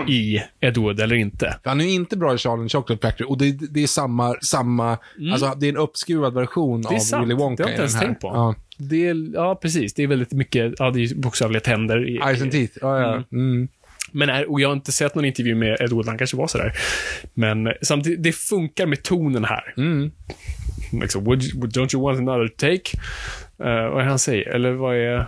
i 0.08 0.42
Ed 0.60 0.78
Wood 0.78 1.00
eller 1.00 1.16
inte. 1.16 1.56
Han 1.64 1.82
är 1.82 1.86
ju 1.86 1.92
inte 1.92 2.18
bra 2.18 2.34
i 2.34 2.38
Charlie 2.38 2.70
Chocolate 2.70 3.08
Factory 3.08 3.28
och 3.30 3.38
det, 3.38 3.52
det 3.74 3.84
är 3.84 3.88
samma, 3.88 4.13
samma 4.42 4.98
alltså 5.32 5.54
det 5.58 5.66
är 5.68 5.70
en 5.70 5.78
uppskruvad 5.78 6.34
version 6.34 6.80
Mm. 6.80 6.82
Det 6.90 6.96
är 6.96 6.96
av 6.96 7.00
sant. 7.00 7.24
Willy 7.26 7.36
Wonka 7.36 7.64
Det 7.64 7.70
har 7.70 7.70
jag 7.70 7.76
inte 7.76 7.82
ens 7.82 8.00
tänkt 8.00 8.22
på. 8.22 8.28
Ja. 8.28 8.56
Det 8.78 9.08
är, 9.08 9.34
ja, 9.34 9.56
precis. 9.62 9.94
Det 9.94 10.04
är 10.04 10.08
väldigt 10.08 10.32
mycket, 10.32 10.74
ja, 10.80 10.92
det 10.92 11.00
är 11.04 11.16
bokstavliga 11.16 11.60
tänder. 11.62 12.10
I, 12.10 12.16
Eyes 12.18 12.42
and 12.42 12.52
teeth, 12.52 12.78
ja, 12.82 13.00
ja. 13.00 13.24
Mm. 13.32 13.68
Men 14.12 14.30
är, 14.30 14.52
och 14.52 14.62
jag 14.62 14.70
har 14.70 14.74
inte 14.74 14.92
sett 14.92 15.16
någon 15.16 15.26
intervju 15.26 15.56
med 15.56 15.78
Ed 15.82 15.90
Wood, 15.90 16.08
han 16.08 16.18
kanske 16.18 16.38
var 16.38 16.48
sådär. 16.48 16.74
Men 17.34 17.74
samtidigt, 17.82 18.24
det 18.24 18.32
funkar 18.32 18.86
med 18.86 19.04
tonen 19.04 19.46
här. 19.46 19.74
Mm. 19.78 20.12
Liksom, 21.02 21.24
would, 21.24 21.42
you- 21.42 21.68
don't 21.68 21.96
you 21.96 22.04
want 22.04 22.20
another 22.20 22.48
take? 22.48 22.98
Eh, 23.60 23.90
vad 23.94 24.02
är 24.02 24.06
han 24.06 24.20
säger? 24.20 24.50
Eller 24.50 24.72
vad 24.72 24.96
är... 24.96 25.26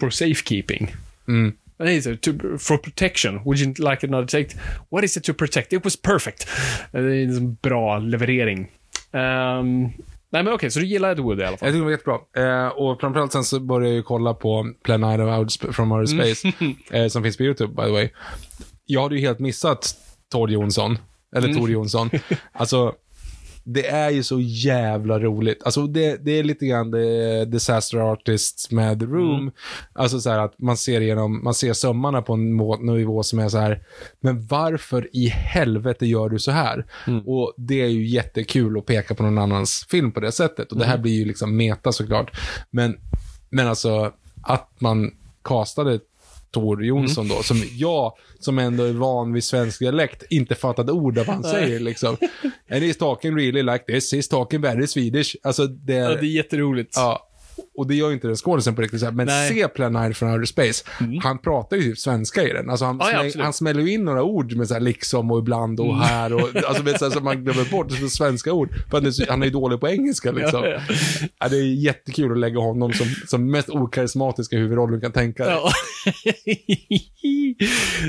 For 0.00 0.10
safekeeping. 0.10 0.94
Mm. 1.28 1.52
Nej, 1.84 2.02
så, 2.02 2.16
to, 2.16 2.30
for 2.58 2.76
protection. 2.76 3.40
Would 3.44 3.58
you 3.60 3.74
like 3.90 4.06
another 4.06 4.26
take? 4.26 4.48
What 4.90 5.04
is 5.04 5.16
it 5.16 5.24
to 5.24 5.34
protect? 5.34 5.72
It 5.72 5.84
was 5.84 6.02
perfect. 6.02 6.48
Det 6.92 6.98
är 6.98 7.24
en 7.36 7.54
bra 7.54 7.98
leverering. 7.98 8.70
Ehm, 9.12 9.82
nej, 10.32 10.42
men 10.42 10.48
okej, 10.48 10.70
så 10.70 10.80
du 10.80 10.86
gillar 10.86 11.10
Ed 11.12 11.18
Wood 11.18 11.40
i 11.40 11.44
alla 11.44 11.56
fall? 11.56 11.66
Jag 11.68 11.74
tycker 11.74 11.78
det 11.78 11.84
var 11.84 11.90
jättebra. 11.90 12.64
Eh, 12.66 12.68
och 12.68 13.00
framförallt 13.00 13.32
sen 13.32 13.44
så 13.44 13.60
började 13.60 13.86
jag 13.88 13.96
ju 13.96 14.02
kolla 14.02 14.34
på 14.34 14.72
Planet 14.84 15.20
of 15.20 15.38
Outer 15.38 15.72
from 15.72 15.92
Outer 15.92 16.12
Mm. 16.14 16.34
Space, 16.34 16.52
eh, 16.98 17.08
som 17.08 17.22
finns 17.22 17.36
på 17.36 17.42
YouTube 17.42 17.74
by 17.74 17.82
the 17.82 17.92
way. 17.92 18.08
Jag 18.84 19.02
hade 19.02 19.14
ju 19.14 19.20
helt 19.20 19.38
missat 19.38 19.94
Tor 20.32 20.50
Jonsson, 20.50 20.98
eller 21.36 21.48
Mm. 21.48 21.60
Tor 21.60 21.70
Jonsson. 21.70 22.10
Alltså, 22.52 22.92
det 23.64 23.86
är 23.86 24.10
ju 24.10 24.22
så 24.22 24.40
jävla 24.40 25.18
roligt. 25.18 25.62
Alltså 25.64 25.86
det, 25.86 26.24
det 26.24 26.32
är 26.38 26.44
lite 26.44 26.66
grann 26.66 26.92
the 26.92 27.44
Disaster 27.44 27.98
Artist 27.98 28.70
med 28.72 29.00
The 29.00 29.06
Room. 29.06 29.40
Mm. 29.40 29.52
Alltså 29.92 30.20
så 30.20 30.30
här 30.30 30.38
att 30.38 30.58
man 30.58 30.76
ser 30.76 31.00
igenom, 31.00 31.44
man 31.44 31.54
ser 31.54 31.72
sömmarna 31.72 32.22
på 32.22 32.32
en 32.32 32.56
nivå 32.80 33.22
som 33.22 33.38
är 33.38 33.48
så 33.48 33.58
här, 33.58 33.82
men 34.20 34.46
varför 34.46 35.08
i 35.12 35.26
helvete 35.28 36.06
gör 36.06 36.28
du 36.28 36.38
så 36.38 36.50
här? 36.50 36.86
Mm. 37.06 37.28
Och 37.28 37.54
det 37.56 37.80
är 37.82 37.88
ju 37.88 38.06
jättekul 38.06 38.78
att 38.78 38.86
peka 38.86 39.14
på 39.14 39.22
någon 39.22 39.38
annans 39.38 39.86
film 39.90 40.12
på 40.12 40.20
det 40.20 40.32
sättet. 40.32 40.72
Och 40.72 40.78
det 40.78 40.84
här 40.84 40.94
Mm. 40.94 41.02
blir 41.02 41.12
ju 41.12 41.24
liksom 41.24 41.56
meta 41.56 41.92
såklart. 41.92 42.30
Men, 42.70 42.96
men 43.50 43.68
alltså, 43.68 44.12
att 44.42 44.70
man 44.78 45.10
castade 45.44 46.00
Tor 46.52 46.84
Jonsson 46.84 47.24
Mm. 47.24 47.36
då, 47.36 47.42
som 47.42 47.62
jag, 47.76 48.12
som 48.40 48.58
ändå 48.58 48.84
är 48.84 48.92
van 48.92 49.32
vid 49.32 49.44
svensk 49.44 49.78
dialekt, 49.78 50.22
inte 50.30 50.54
fattade 50.54 50.92
ord 50.92 51.18
av 51.18 51.26
vad 51.26 51.34
han 51.34 51.44
säger 51.44 51.80
liksom. 51.80 52.16
And 52.70 52.82
he's 52.82 52.98
talking 52.98 53.36
really 53.36 53.62
like 53.62 53.84
this, 53.84 54.14
he's 54.14 54.30
talking 54.30 54.60
very 54.60 54.86
Swedish. 54.86 55.36
Alltså 55.42 55.66
det, 55.66 55.94
Ja, 55.94 56.08
det 56.08 56.20
är 56.26 56.36
jätteroligt. 56.36 56.92
ja, 56.96 57.28
och 57.76 57.86
det 57.88 57.94
gör 57.94 58.08
ju 58.08 58.14
inte 58.14 58.26
den 58.26 58.36
skådisen 58.36 58.74
på 58.74 58.82
riktigt 58.82 59.00
så 59.00 59.06
här. 59.06 59.12
Men 59.12 59.26
Nej. 59.26 59.48
se 59.54 59.68
Planet 59.68 60.16
från 60.16 60.30
Outer 60.32 60.44
Space, 60.44 60.84
han 61.22 61.38
pratar 61.38 61.76
ju 61.76 61.82
typ 61.82 61.98
svenska 61.98 62.42
i 62.42 62.52
den. 62.52 62.70
Alltså 62.70 62.84
han, 62.84 63.00
Ja, 63.00 63.30
smäll, 63.30 63.44
han 63.44 63.52
smäller 63.52 63.80
ju 63.80 63.92
in 63.92 64.04
några 64.04 64.22
ord 64.22 64.52
med 64.56 64.68
så 64.68 64.74
här 64.74 64.80
liksom 64.80 65.30
och 65.30 65.38
ibland 65.38 65.80
och 65.80 65.96
här 65.98 66.32
och 66.32 66.40
alltså 66.66 66.82
vet, 66.82 66.98
så 66.98 67.10
här, 67.10 67.20
man 67.20 67.44
glömmer 67.44 67.70
bort, 67.70 67.92
som 67.92 68.08
svenska 68.10 68.52
ord. 68.52 68.68
För 68.90 69.06
är 69.06 69.10
så- 69.10 69.24
han 69.28 69.42
är 69.42 69.46
ju 69.46 69.52
dålig 69.52 69.80
på 69.80 69.88
engelska 69.88 70.32
liksom. 70.32 70.64
Ja, 70.64 70.80
Ja, 71.38 71.48
det 71.48 71.56
är 71.56 71.62
jättekul 71.84 72.32
att 72.32 72.38
lägga 72.38 72.60
honom 72.60 72.92
som, 72.92 73.06
som 73.26 73.50
mest 73.50 73.68
okarismatiska 73.70 74.56
huvudroll 74.56 74.90
du 74.92 75.00
kan 75.00 75.12
tänka 75.12 75.44
dig. 75.44 75.52
Ja. 75.52 75.70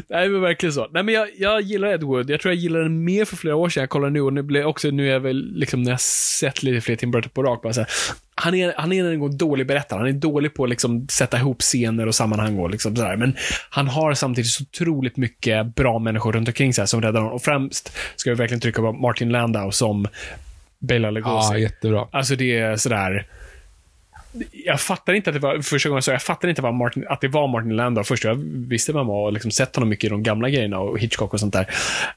Nej, 0.10 0.30
men 0.30 0.42
verkligen 0.42 0.74
så. 0.74 0.88
Nej, 0.92 1.04
men 1.04 1.14
jag, 1.14 1.28
jag 1.38 1.62
gillar 1.62 1.88
Ed 1.88 2.04
Wood. 2.04 2.30
Jag 2.30 2.42
tror 2.42 2.54
jag 2.54 2.62
gillade 2.62 2.86
den 2.86 3.04
mer 3.04 3.26
för 3.26 3.36
flera 3.36 3.56
år 3.56 3.70
sedan. 3.70 3.82
Jag 3.82 3.90
kollar 3.90 4.10
nu 4.10 4.22
och 4.22 4.34
nu 4.34 4.42
blir 4.42 4.66
också, 4.66 4.90
nu 4.90 5.08
är 5.08 5.12
jag 5.14 5.20
väl, 5.20 5.52
liksom, 5.56 5.84
när 5.84 5.92
jag 5.92 6.02
sett 6.02 6.64
lite 6.64 6.82
fler 6.82 6.96
Tim 6.96 7.12
Burton 7.12 7.32
på 7.34 7.44
rak, 7.44 7.62
bara 7.62 7.74
så 7.74 7.80
här, 7.82 7.90
han 8.36 8.56
är, 8.56 8.74
han 8.78 8.94
är 8.94 9.14
en 9.14 9.38
dålig 9.38 9.68
berättare. 9.68 10.00
Han 10.00 10.08
är 10.08 10.14
dålig 10.14 10.54
på 10.54 10.64
att 10.64 10.70
liksom, 10.70 11.08
sätta 11.08 11.38
ihop 11.38 11.62
scener 11.62 12.08
och 12.08 12.16
sammanhang 12.16 12.60
och 12.60 12.70
liksom 12.70 12.96
sådär. 12.96 13.16
Men 13.16 13.36
han 13.70 13.88
har 13.88 14.14
samtidigt 14.14 14.52
så 14.52 14.64
otroligt 14.64 15.18
mycket 15.18 15.76
bra 15.76 16.00
människor 16.00 16.34
runt 16.34 16.48
omkring 16.48 16.74
sig 16.74 16.88
som 16.88 17.02
räddar 17.02 17.20
honom. 17.20 17.36
Och 17.36 17.44
främst 17.44 17.98
ska 18.16 18.30
jag 18.30 18.38
verkligen 18.38 18.62
trycka 18.62 18.82
på 18.82 18.92
Martin 18.92 19.30
Landau 19.30 19.72
som 19.72 20.08
Bela 20.80 21.12
Lugosi. 21.12 21.54
Ja, 21.54 21.58
jättebra. 21.58 22.08
Alltså 22.12 22.36
det 22.36 22.60
är 22.60 22.78
sådär... 22.78 23.28
Jag 24.52 24.82
fattar 24.82 25.14
inte 25.14 25.30
att 25.30 25.34
det 25.34 25.40
var, 25.40 25.62
första 25.62 25.90
gången 25.90 25.98
jag 25.98 26.04
såg 26.04 26.14
jag 26.14 26.22
fattar 26.22 26.48
inte 26.48 26.62
vad 26.62 26.74
Martin, 26.74 27.06
att 27.10 27.22
det 27.22 27.28
var 27.28 27.48
Martin 27.48 27.76
Landau 27.76 28.04
först. 28.04 28.24
Jag 28.24 28.36
visste 28.54 28.92
vem 28.92 28.98
han 28.98 29.08
var 29.08 29.26
och 29.26 29.34
liksom 29.34 29.52
sett 29.52 29.76
honom 29.76 29.90
mycket 29.90 30.04
i 30.04 30.10
de 30.10 30.24
gamla 30.24 30.50
grejerna 30.50 30.80
och 30.80 31.00
Hitchcock 31.00 31.34
och 31.34 31.40
sånt 31.40 31.54
där. 31.54 31.68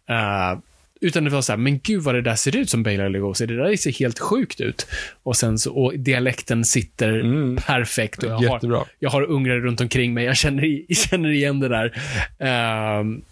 Eh, 0.09 0.59
utan 1.01 1.24
det 1.24 1.30
var 1.30 1.42
så 1.42 1.53
här, 1.53 1.57
men 1.57 1.78
gud 1.78 2.03
vad 2.03 2.14
det 2.14 2.22
där 2.22 2.34
ser 2.34 2.57
ut 2.57 2.70
som 2.70 2.82
Bela 2.82 3.09
Lugosi. 3.09 3.47
Det 3.47 3.57
där 3.57 3.76
ser 3.76 3.92
helt 3.92 4.18
sjukt 4.18 4.61
ut. 4.61 4.86
Och 5.22 5.36
sen 5.36 5.59
så, 5.59 5.74
och 5.74 5.99
dialekten 5.99 6.64
sitter 6.64 7.57
perfekt. 7.66 8.22
Och 8.22 8.30
jag, 8.30 8.42
Jättebra. 8.42 8.78
har, 8.78 8.86
jag 8.99 9.11
har 9.11 9.22
ungrare 9.22 9.61
runt 9.61 9.80
omkring 9.80 10.14
mig. 10.14 10.24
Jag 10.24 10.36
känner, 10.36 10.62
jag 10.88 10.97
känner 10.97 11.30
igen 11.30 11.61
det 11.61 11.68
där. 11.68 12.03
Ehm, 12.38 13.22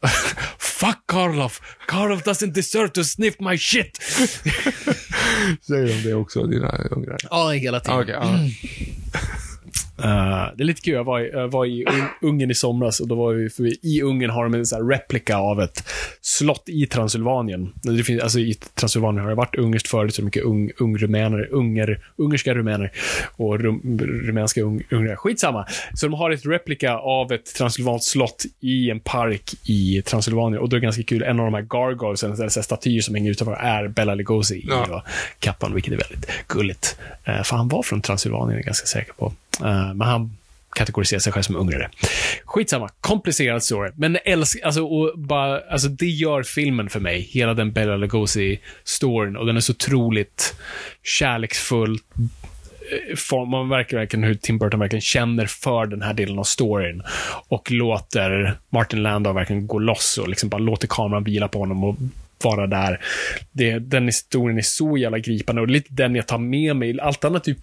Fuck 0.58 1.06
Karloff! 1.06 1.60
Karloff 1.86 2.24
doesn't 2.24 2.52
deserve 2.52 2.88
to 2.88 3.04
sniff 3.04 3.40
my 3.40 3.58
shit! 3.58 3.96
Säger 5.62 5.86
de 5.86 6.08
det 6.08 6.14
också, 6.14 6.46
dina 6.46 6.76
ungar? 6.90 7.16
Ja, 7.30 7.50
hela 7.50 7.80
tiden. 7.80 7.98
Ah, 7.98 8.02
okej, 8.02 8.14
ja. 8.14 8.38
Eh, 10.04 10.46
det 10.56 10.62
är 10.62 10.64
lite 10.64 10.80
kul, 10.80 10.94
jag 10.94 11.04
var 11.04 11.20
i, 11.20 11.30
jag 11.32 11.48
var 11.48 11.66
i 11.66 11.84
Un- 11.84 12.28
Ungern 12.28 12.50
i 12.50 12.54
somras 12.54 13.00
och 13.00 13.08
då 13.08 13.14
var 13.14 13.32
vi, 13.32 13.48
vi, 13.58 13.78
i 13.82 14.02
Ungern 14.02 14.30
har 14.30 14.44
de 14.44 14.54
en 14.54 14.66
sån 14.66 14.76
här 14.82 14.88
replika 14.98 15.36
av 15.36 15.60
ett 15.62 15.84
slott 16.20 16.64
i 16.68 16.86
Transylvanien. 16.86 17.72
Det 17.82 18.02
finns, 18.02 18.22
alltså 18.22 18.38
i 18.38 18.54
Transylvanien 18.74 19.22
har 19.22 19.28
det 19.30 19.34
varit 19.36 19.54
ungerskt 19.56 19.88
förut, 19.88 20.14
så 20.14 20.22
mycket 20.24 20.42
ung, 20.42 20.70
ungrumäner, 20.78 21.48
unger, 21.52 22.04
ungerska 22.16 22.54
rumäner 22.54 22.92
och 23.36 23.60
rum, 23.60 23.98
rumänska 24.00 24.62
ung, 24.62 24.82
ungrare. 24.90 25.16
Skitsamma. 25.16 25.66
Så 25.94 26.06
de 26.06 26.14
har 26.14 26.30
ett 26.30 26.46
replika 26.46 26.98
av 26.98 27.32
ett 27.32 27.54
transylvanskt 27.54 28.10
slott 28.10 28.44
i 28.60 28.90
en 28.90 29.00
park 29.00 29.54
i 29.64 30.02
Transylvanien 30.02 30.62
och 30.62 30.68
då 30.68 30.76
är 30.76 30.80
det 30.80 30.84
ganska 30.84 31.02
kul, 31.02 31.22
en 31.22 31.40
av 31.40 31.44
de 31.44 31.54
här 31.54 31.62
gargoylesen, 31.62 32.32
eller 32.32 32.48
så 32.48 32.60
här 32.60 32.64
statyer 32.64 33.00
som 33.00 33.14
hänger 33.14 33.30
utanför, 33.30 33.54
är 33.54 33.88
Bela 33.88 34.14
Lugosi 34.14 34.54
i 34.54 34.66
Ja. 34.68 34.86
då, 34.88 35.02
kappan, 35.38 35.74
vilket 35.74 35.92
är 35.92 35.96
väldigt 36.10 36.30
gulligt. 36.48 36.98
Uh, 37.28 37.42
för 37.42 37.56
han 37.56 37.68
var 37.68 37.82
från 37.82 38.00
Transylvanien, 38.00 38.50
är 38.50 38.56
jag 38.56 38.64
ganska 38.64 38.86
säker 38.86 39.12
på. 39.12 39.32
Eh, 39.60 39.94
men 39.94 40.00
han 40.00 40.36
kategoriserar 40.72 41.20
sig 41.20 41.32
själv 41.32 41.42
som 41.42 41.56
ungrare. 41.56 41.90
Skitsamma, 42.44 42.88
komplicerad 43.00 43.62
story. 43.62 43.90
Men 43.96 44.18
älsk, 44.24 44.58
alltså, 44.64 44.84
och 44.84 45.18
bara, 45.18 45.60
alltså, 45.60 45.88
det 45.88 46.06
gör 46.06 46.42
filmen 46.42 46.88
för 46.88 47.00
mig. 47.00 47.20
Hela 47.20 47.54
den 47.54 47.72
Bela 47.72 47.96
Lugosi-storyn. 47.96 49.36
Och 49.36 49.46
den 49.46 49.56
är 49.56 49.60
så 49.60 49.72
otroligt 49.72 50.56
kärleksfull. 51.02 51.98
Eh, 53.30 53.46
man 53.46 53.68
märker 53.68 53.96
verkligen 53.96 54.24
hur 54.24 54.34
Tim 54.34 54.58
Burton 54.58 54.80
verkligen 54.80 55.00
känner 55.00 55.46
för 55.46 55.86
den 55.86 56.02
här 56.02 56.14
delen 56.14 56.38
av 56.38 56.44
storyn. 56.44 57.02
Och 57.48 57.70
låter 57.70 58.58
Martin 58.70 59.02
Landau 59.02 59.32
verkligen 59.32 59.66
gå 59.66 59.78
loss 59.78 60.18
och 60.18 60.28
liksom 60.28 60.48
bara 60.48 60.58
låter 60.58 60.88
kameran 60.88 61.24
vila 61.24 61.48
på 61.48 61.58
honom 61.58 61.84
och 61.84 61.96
vara 62.44 62.66
där. 62.66 63.00
Det, 63.52 63.78
den 63.78 64.06
historien 64.06 64.58
är 64.58 64.62
så 64.62 64.96
jävla 64.96 65.18
gripande 65.18 65.62
och 65.62 65.68
lite 65.68 65.88
den 65.90 66.14
jag 66.14 66.26
tar 66.26 66.38
med 66.38 66.76
mig. 66.76 67.00
Allt 67.00 67.24
annat, 67.24 67.44
typ, 67.44 67.58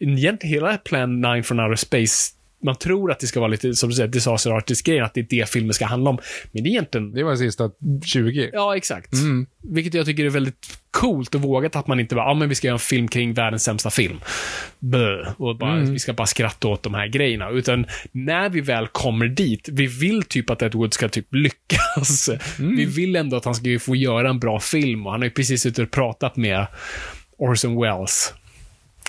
egentligen 0.00 0.54
hela 0.54 0.76
Plan 0.78 1.20
9 1.20 1.42
från 1.42 1.60
Outer 1.60 1.76
Space, 1.76 2.32
man 2.64 2.76
tror 2.76 3.10
att 3.12 3.20
det 3.20 3.26
ska 3.26 3.40
vara 3.40 3.50
lite, 3.50 3.74
som 3.74 3.88
du 3.88 3.94
säger, 3.94 4.08
disaster 4.08 4.50
artist-grejen, 4.50 5.04
att 5.04 5.14
det 5.14 5.20
är 5.20 5.26
det 5.30 5.50
filmen 5.50 5.74
ska 5.74 5.86
handla 5.86 6.10
om. 6.10 6.18
Men 6.52 6.62
det 6.62 6.68
är 6.68 6.70
egentligen 6.70 7.12
Det 7.12 7.22
var 7.22 7.30
de 7.30 7.36
sista 7.36 7.70
20. 8.04 8.50
Ja, 8.52 8.76
exakt. 8.76 9.12
Mm. 9.12 9.46
Vilket 9.62 9.94
jag 9.94 10.06
tycker 10.06 10.24
är 10.24 10.30
väldigt 10.30 10.78
coolt 10.90 11.34
och 11.34 11.42
vågat 11.42 11.76
att 11.76 11.86
man 11.86 12.00
inte 12.00 12.14
bara, 12.14 12.24
ja 12.28 12.34
men 12.34 12.48
vi 12.48 12.54
ska 12.54 12.66
göra 12.66 12.74
en 12.74 12.78
film 12.78 13.08
kring 13.08 13.34
världens 13.34 13.62
sämsta 13.64 13.90
film. 13.90 14.20
Bö. 14.78 15.24
Och 15.36 15.58
bara, 15.58 15.72
Mm. 15.72 15.92
vi 15.92 15.98
ska 15.98 16.12
bara 16.12 16.26
skratta 16.26 16.68
åt 16.68 16.82
de 16.82 16.94
här 16.94 17.06
grejerna. 17.06 17.50
Utan 17.50 17.86
när 18.12 18.48
vi 18.48 18.60
väl 18.60 18.86
kommer 18.88 19.28
dit, 19.28 19.68
vi 19.72 19.86
vill 19.86 20.22
typ 20.22 20.50
att 20.50 20.62
Ed 20.62 20.74
Wood 20.74 20.94
ska 20.94 21.08
typ 21.08 21.26
lyckas. 21.34 22.30
Mm. 22.58 22.76
Vi 22.76 22.84
vill 22.84 23.16
ändå 23.16 23.36
att 23.36 23.44
han 23.44 23.54
ska 23.54 23.78
få 23.80 23.96
göra 23.96 24.30
en 24.30 24.38
bra 24.38 24.60
film 24.60 25.06
och 25.06 25.12
han 25.12 25.20
har 25.20 25.26
ju 25.26 25.30
precis 25.34 25.62
suttit 25.62 25.78
och 25.78 25.90
pratat 25.90 26.36
med 26.36 26.66
Orson 27.38 27.80
Welles. 27.80 28.34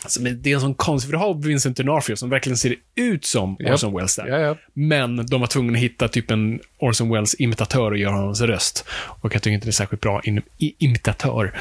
Alltså, 0.03 0.19
det 0.19 0.51
är 0.51 0.55
en 0.55 0.61
sån 0.61 0.75
konstig, 0.75 1.07
för 1.11 1.17
du 1.17 1.23
har 1.23 1.33
Vincent 1.33 1.79
D'Onofrio 1.79 2.15
som 2.15 2.29
verkligen 2.29 2.57
ser 2.57 2.75
ut 2.95 3.25
som 3.25 3.57
Japp. 3.59 3.73
Orson 3.73 3.93
Welles 3.93 4.15
där. 4.15 4.27
Ja. 4.27 4.57
Men 4.73 5.25
de 5.25 5.41
var 5.41 5.47
tvungna 5.47 5.73
att 5.73 5.83
hitta 5.83 6.07
typ 6.07 6.31
en 6.31 6.59
Orson 6.79 7.09
Welles-imitatör 7.09 7.91
och 7.91 7.97
göra 7.97 8.15
hans 8.15 8.41
röst. 8.41 8.85
Och 8.89 9.35
jag 9.35 9.41
tycker 9.41 9.53
inte 9.53 9.65
det 9.65 9.69
är 9.69 9.71
särskilt 9.71 10.01
bra 10.01 10.21
in, 10.23 10.41
i, 10.57 10.75
imitatör. 10.77 11.53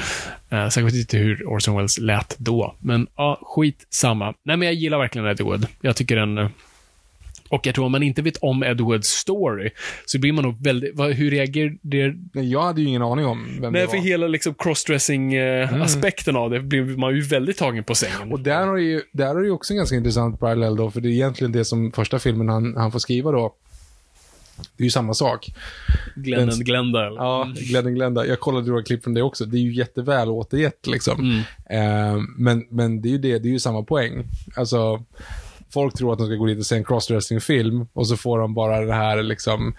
Uh, 0.53 0.69
särskilt 0.69 0.95
inte 0.95 1.17
hur 1.17 1.47
Orson 1.47 1.75
Welles 1.75 1.97
lät 1.97 2.35
då. 2.37 2.75
Men 2.79 3.07
ja, 3.15 3.39
skit 3.41 3.87
samma. 3.89 4.33
Nej, 4.43 4.57
men 4.57 4.65
jag 4.65 4.75
gillar 4.75 4.97
verkligen 4.97 5.27
Ed 5.27 5.41
Wood. 5.41 5.67
Jag 5.81 5.95
tycker 5.95 6.15
den... 6.15 6.49
eh, 7.51 7.55
Och 7.55 7.65
jag 7.67 7.75
tror 7.75 7.85
om 7.85 7.91
man 7.91 8.03
inte 8.03 8.21
vet 8.21 8.37
om 8.37 8.63
Ed 8.63 8.81
Woods 8.81 9.07
story, 9.09 9.69
så 10.05 10.19
blir 10.19 10.33
man 10.33 10.43
nog 10.43 10.63
väldigt, 10.63 10.95
vad, 10.95 11.11
hur 11.11 11.31
reagerar 11.31 11.77
det? 11.81 12.13
Nej, 12.33 12.51
Jag 12.51 12.61
hade 12.61 12.81
ju 12.81 12.87
ingen 12.87 13.01
aning 13.01 13.25
om 13.25 13.47
vem 13.61 13.73
Nej, 13.73 13.81
det 13.81 13.87
för 13.87 13.97
var. 13.97 14.03
hela 14.03 14.27
liksom 14.27 14.53
crossdressing-aspekten 14.53 16.35
av 16.35 16.49
det 16.49 16.59
blir 16.59 16.83
man 16.97 17.15
ju 17.15 17.21
väldigt 17.21 17.57
tagen 17.57 17.83
på 17.83 17.95
sängen. 17.95 18.31
Och 18.31 18.39
där 18.39 18.65
har 18.67 18.75
du 18.75 18.83
ju, 18.83 19.01
där 19.11 19.27
har 19.27 19.41
du 19.41 19.51
också 19.51 19.73
en 19.73 19.77
ganska 19.77 19.95
intressant 19.95 20.39
parallell 20.39 20.75
då, 20.75 20.91
för 20.91 21.01
det 21.01 21.07
är 21.07 21.11
egentligen 21.11 21.51
det 21.51 21.65
som 21.65 21.91
första 21.91 22.19
filmen 22.19 22.49
han, 22.49 22.75
han 22.77 22.91
får 22.91 22.99
skriva 22.99 23.31
då. 23.31 23.55
Det 24.77 24.83
är 24.83 24.85
ju 24.85 24.91
samma 24.91 25.13
sak. 25.13 25.47
Glenn 26.15 26.49
and 26.49 26.65
Glenda. 26.65 27.07
eller? 27.07 27.17
Ja, 27.17 27.53
Glenn 27.55 27.95
Glenda. 27.95 28.25
Jag 28.25 28.39
kollade 28.39 28.67
några 28.67 28.83
klipp 28.83 29.03
från 29.03 29.13
det 29.13 29.21
också. 29.21 29.45
Det 29.45 29.57
är 29.57 29.61
ju 29.61 29.73
jätteväl 29.73 30.29
återgett 30.29 30.87
liksom. 30.87 31.19
Mm. 31.69 32.15
Eh, 32.15 32.23
men, 32.37 32.65
men 32.69 33.01
det 33.01 33.09
är 33.09 33.11
ju 33.11 33.17
det, 33.17 33.39
det 33.39 33.47
är 33.47 33.51
ju 33.51 33.59
samma 33.59 33.83
poäng. 33.83 34.23
Alltså, 34.55 35.03
folk 35.73 35.93
tror 35.97 36.13
att 36.13 36.19
de 36.19 36.27
ska 36.27 36.35
gå 36.35 36.45
dit 36.45 36.59
och 36.59 36.65
se 36.65 36.75
en 36.75 36.83
crossdressing-film 36.83 37.87
och 37.93 38.07
så 38.07 38.17
får 38.17 38.39
de 38.39 38.53
bara 38.53 38.81
det 38.85 38.93
här 38.93 39.23
liksom, 39.23 39.73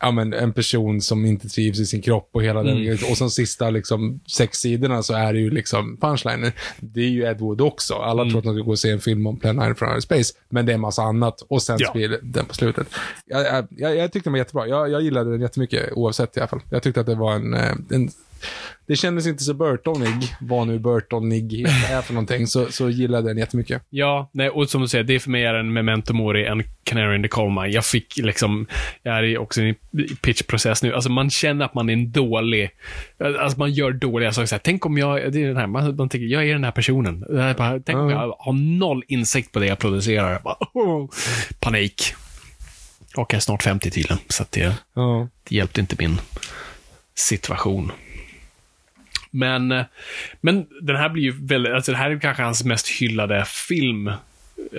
ja 0.00 0.10
men 0.10 0.32
en 0.32 0.52
person 0.52 1.00
som 1.00 1.24
inte 1.26 1.48
trivs 1.48 1.80
i 1.80 1.86
sin 1.86 2.02
kropp 2.02 2.28
och 2.32 2.42
hela 2.42 2.60
Mm. 2.60 2.84
den, 2.84 2.98
och 3.10 3.16
som 3.16 3.30
sista 3.30 3.70
liksom 3.70 4.20
sex 4.26 4.58
sidorna 4.58 5.02
så 5.02 5.14
är 5.14 5.32
det 5.32 5.38
ju 5.38 5.50
liksom 5.50 5.96
punchliner. 6.00 6.52
Det 6.80 7.00
är 7.00 7.08
ju 7.08 7.22
Ed 7.24 7.38
Wood 7.40 7.60
också. 7.60 7.94
Alla 7.94 8.22
Mm. 8.22 8.30
tror 8.32 8.38
att 8.38 8.44
de 8.44 8.54
ska 8.54 8.62
gå 8.62 8.70
och 8.70 8.78
se 8.78 8.90
en 8.90 9.00
film 9.00 9.26
om 9.26 9.36
Plan 9.38 9.56
9 9.56 9.74
from 9.74 9.88
Outer 9.88 10.00
Space, 10.00 10.34
men 10.48 10.66
det 10.66 10.72
är 10.72 10.74
en 10.74 10.80
massa 10.80 11.02
annat 11.02 11.40
och 11.48 11.62
sen 11.62 11.76
Ja. 11.80 11.92
blir 11.92 12.18
den 12.22 12.46
på 12.46 12.54
slutet. 12.54 12.86
Jag, 13.26 13.46
jag, 13.46 13.66
jag, 13.70 13.96
jag 13.96 14.12
tyckte 14.12 14.26
den 14.26 14.32
var 14.32 14.38
jättebra. 14.38 14.66
Jag, 14.66 14.90
jag 14.90 15.02
gillade 15.02 15.30
den 15.30 15.40
jättemycket 15.40 15.92
oavsett 15.92 16.36
i 16.36 16.40
alla 16.40 16.48
fall. 16.48 16.60
Jag 16.70 16.82
tyckte 16.82 17.00
att 17.00 17.06
det 17.06 17.14
var 17.14 17.34
en, 17.34 17.54
eh, 17.54 17.72
en 17.90 18.10
det 18.86 18.96
kändes 18.96 19.26
inte 19.26 19.44
så 19.44 19.54
Burtonig, 19.54 20.34
vad 20.40 20.66
nu 20.66 20.78
Burtonighet 20.78 21.90
är 21.90 22.02
för 22.02 22.14
någonting, 22.14 22.46
så, 22.46 22.72
så 22.72 22.90
gillade 22.90 23.28
jag 23.28 23.36
den 23.36 23.38
jättemycket. 23.38 23.82
Ja, 23.90 24.30
nej, 24.32 24.50
och 24.50 24.70
som 24.70 24.80
du 24.80 24.88
säger, 24.88 25.04
det 25.04 25.14
är 25.14 25.18
för 25.18 25.30
mig 25.30 25.44
är 25.44 25.54
en 25.54 25.72
memento 25.72 26.12
mori, 26.14 26.46
en 26.46 26.62
canary 26.84 27.16
in 27.16 27.22
the 27.22 27.28
coal 27.28 27.50
mine. 27.50 27.74
Jag 27.74 27.84
fick 27.84 28.16
liksom, 28.16 28.66
jag 29.02 29.18
är 29.18 29.38
också 29.38 29.62
i 29.62 29.74
pitchprocess 30.22 30.82
nu. 30.82 30.94
Alltså 30.94 31.10
man 31.10 31.30
känner 31.30 31.64
att 31.64 31.74
man 31.74 31.88
är 31.88 31.92
en 31.92 32.12
dålig, 32.12 32.70
alltså 33.38 33.58
man 33.58 33.72
gör 33.72 33.90
dåliga 33.90 34.32
saker. 34.32 34.46
Så 34.46 34.54
här, 34.54 34.60
tänk 34.64 34.86
om 34.86 34.98
jag, 34.98 35.32
det 35.32 35.42
är 35.42 35.46
den 35.46 35.56
här, 35.56 35.66
man, 35.66 35.96
man 35.96 36.08
tänker, 36.08 36.26
jag 36.26 36.48
är 36.48 36.52
den 36.52 36.64
här 36.64 36.72
personen. 36.72 37.24
Bara, 37.58 37.80
tänk 37.80 37.98
om 37.98 38.10
jag 38.10 38.36
har 38.38 38.78
noll 38.78 39.02
insikt 39.08 39.52
på 39.52 39.58
det 39.58 39.66
jag 39.66 39.78
producerar. 39.78 40.32
Jag 40.32 40.42
bara, 40.42 40.56
oh, 40.74 41.10
panik. 41.60 42.14
Och 43.16 43.32
jag 43.32 43.36
är 43.36 43.40
snart 43.40 43.62
50 43.62 43.90
tydligen, 43.90 44.18
så 44.28 44.44
det, 44.50 44.74
Ja. 44.94 45.28
det 45.44 45.56
hjälpte 45.56 45.80
inte 45.80 45.96
min 45.98 46.20
situation. 47.14 47.92
Men, 49.34 49.72
eh, 49.72 49.84
men 50.40 50.66
den 50.80 50.96
här 50.96 51.08
blir 51.08 51.22
ju 51.22 51.46
väldigt, 51.46 51.72
alltså 51.72 51.92
det 51.92 51.98
här 51.98 52.10
är 52.10 52.18
kanske 52.18 52.42
hans 52.42 52.64
mest 52.64 52.88
hyllade 52.88 53.44
film, 53.68 54.08
eh, 54.08 54.14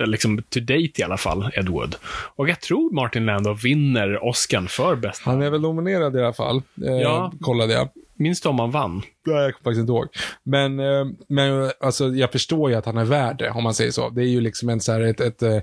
liksom 0.06 0.42
to 0.48 0.60
date 0.60 1.00
i 1.00 1.02
alla 1.02 1.16
fall, 1.16 1.50
Ed 1.54 1.68
Wood. 1.68 1.96
Och 2.36 2.48
jag 2.48 2.60
tror 2.60 2.92
Martin 2.94 3.26
Landau 3.26 3.54
vinner 3.54 4.24
Oscar 4.24 4.62
för 4.66 4.96
bästa. 4.96 5.30
Han 5.30 5.42
är 5.42 5.50
väl 5.50 5.60
nominerad 5.60 6.16
i 6.16 6.20
alla 6.22 6.32
fall, 6.32 6.56
eh, 6.86 6.92
Ja. 6.92 7.32
kollade 7.40 7.72
jag. 7.72 7.88
Minns 8.18 8.40
du 8.40 8.48
om 8.48 8.58
han 8.58 8.70
vann? 8.70 9.02
Nej, 9.26 9.36
jag 9.36 9.54
kommer 9.54 9.64
faktiskt 9.64 9.80
inte 9.80 9.92
ihåg. 9.92 10.06
Men, 10.42 10.80
eh, 10.80 11.06
men 11.28 11.70
alltså, 11.80 12.08
jag 12.08 12.32
förstår 12.32 12.70
ju 12.70 12.76
att 12.76 12.86
han 12.86 12.96
är 12.98 13.04
värd 13.04 13.38
det, 13.38 13.50
om 13.50 13.62
man 13.62 13.74
säger 13.74 13.90
så. 13.90 14.08
Det 14.10 14.22
är 14.22 14.28
ju 14.28 14.40
liksom 14.40 14.68
en 14.68 14.80
så 14.80 14.92
här, 14.92 15.00
ett, 15.00 15.20
ett 15.20 15.42
eh, 15.42 15.58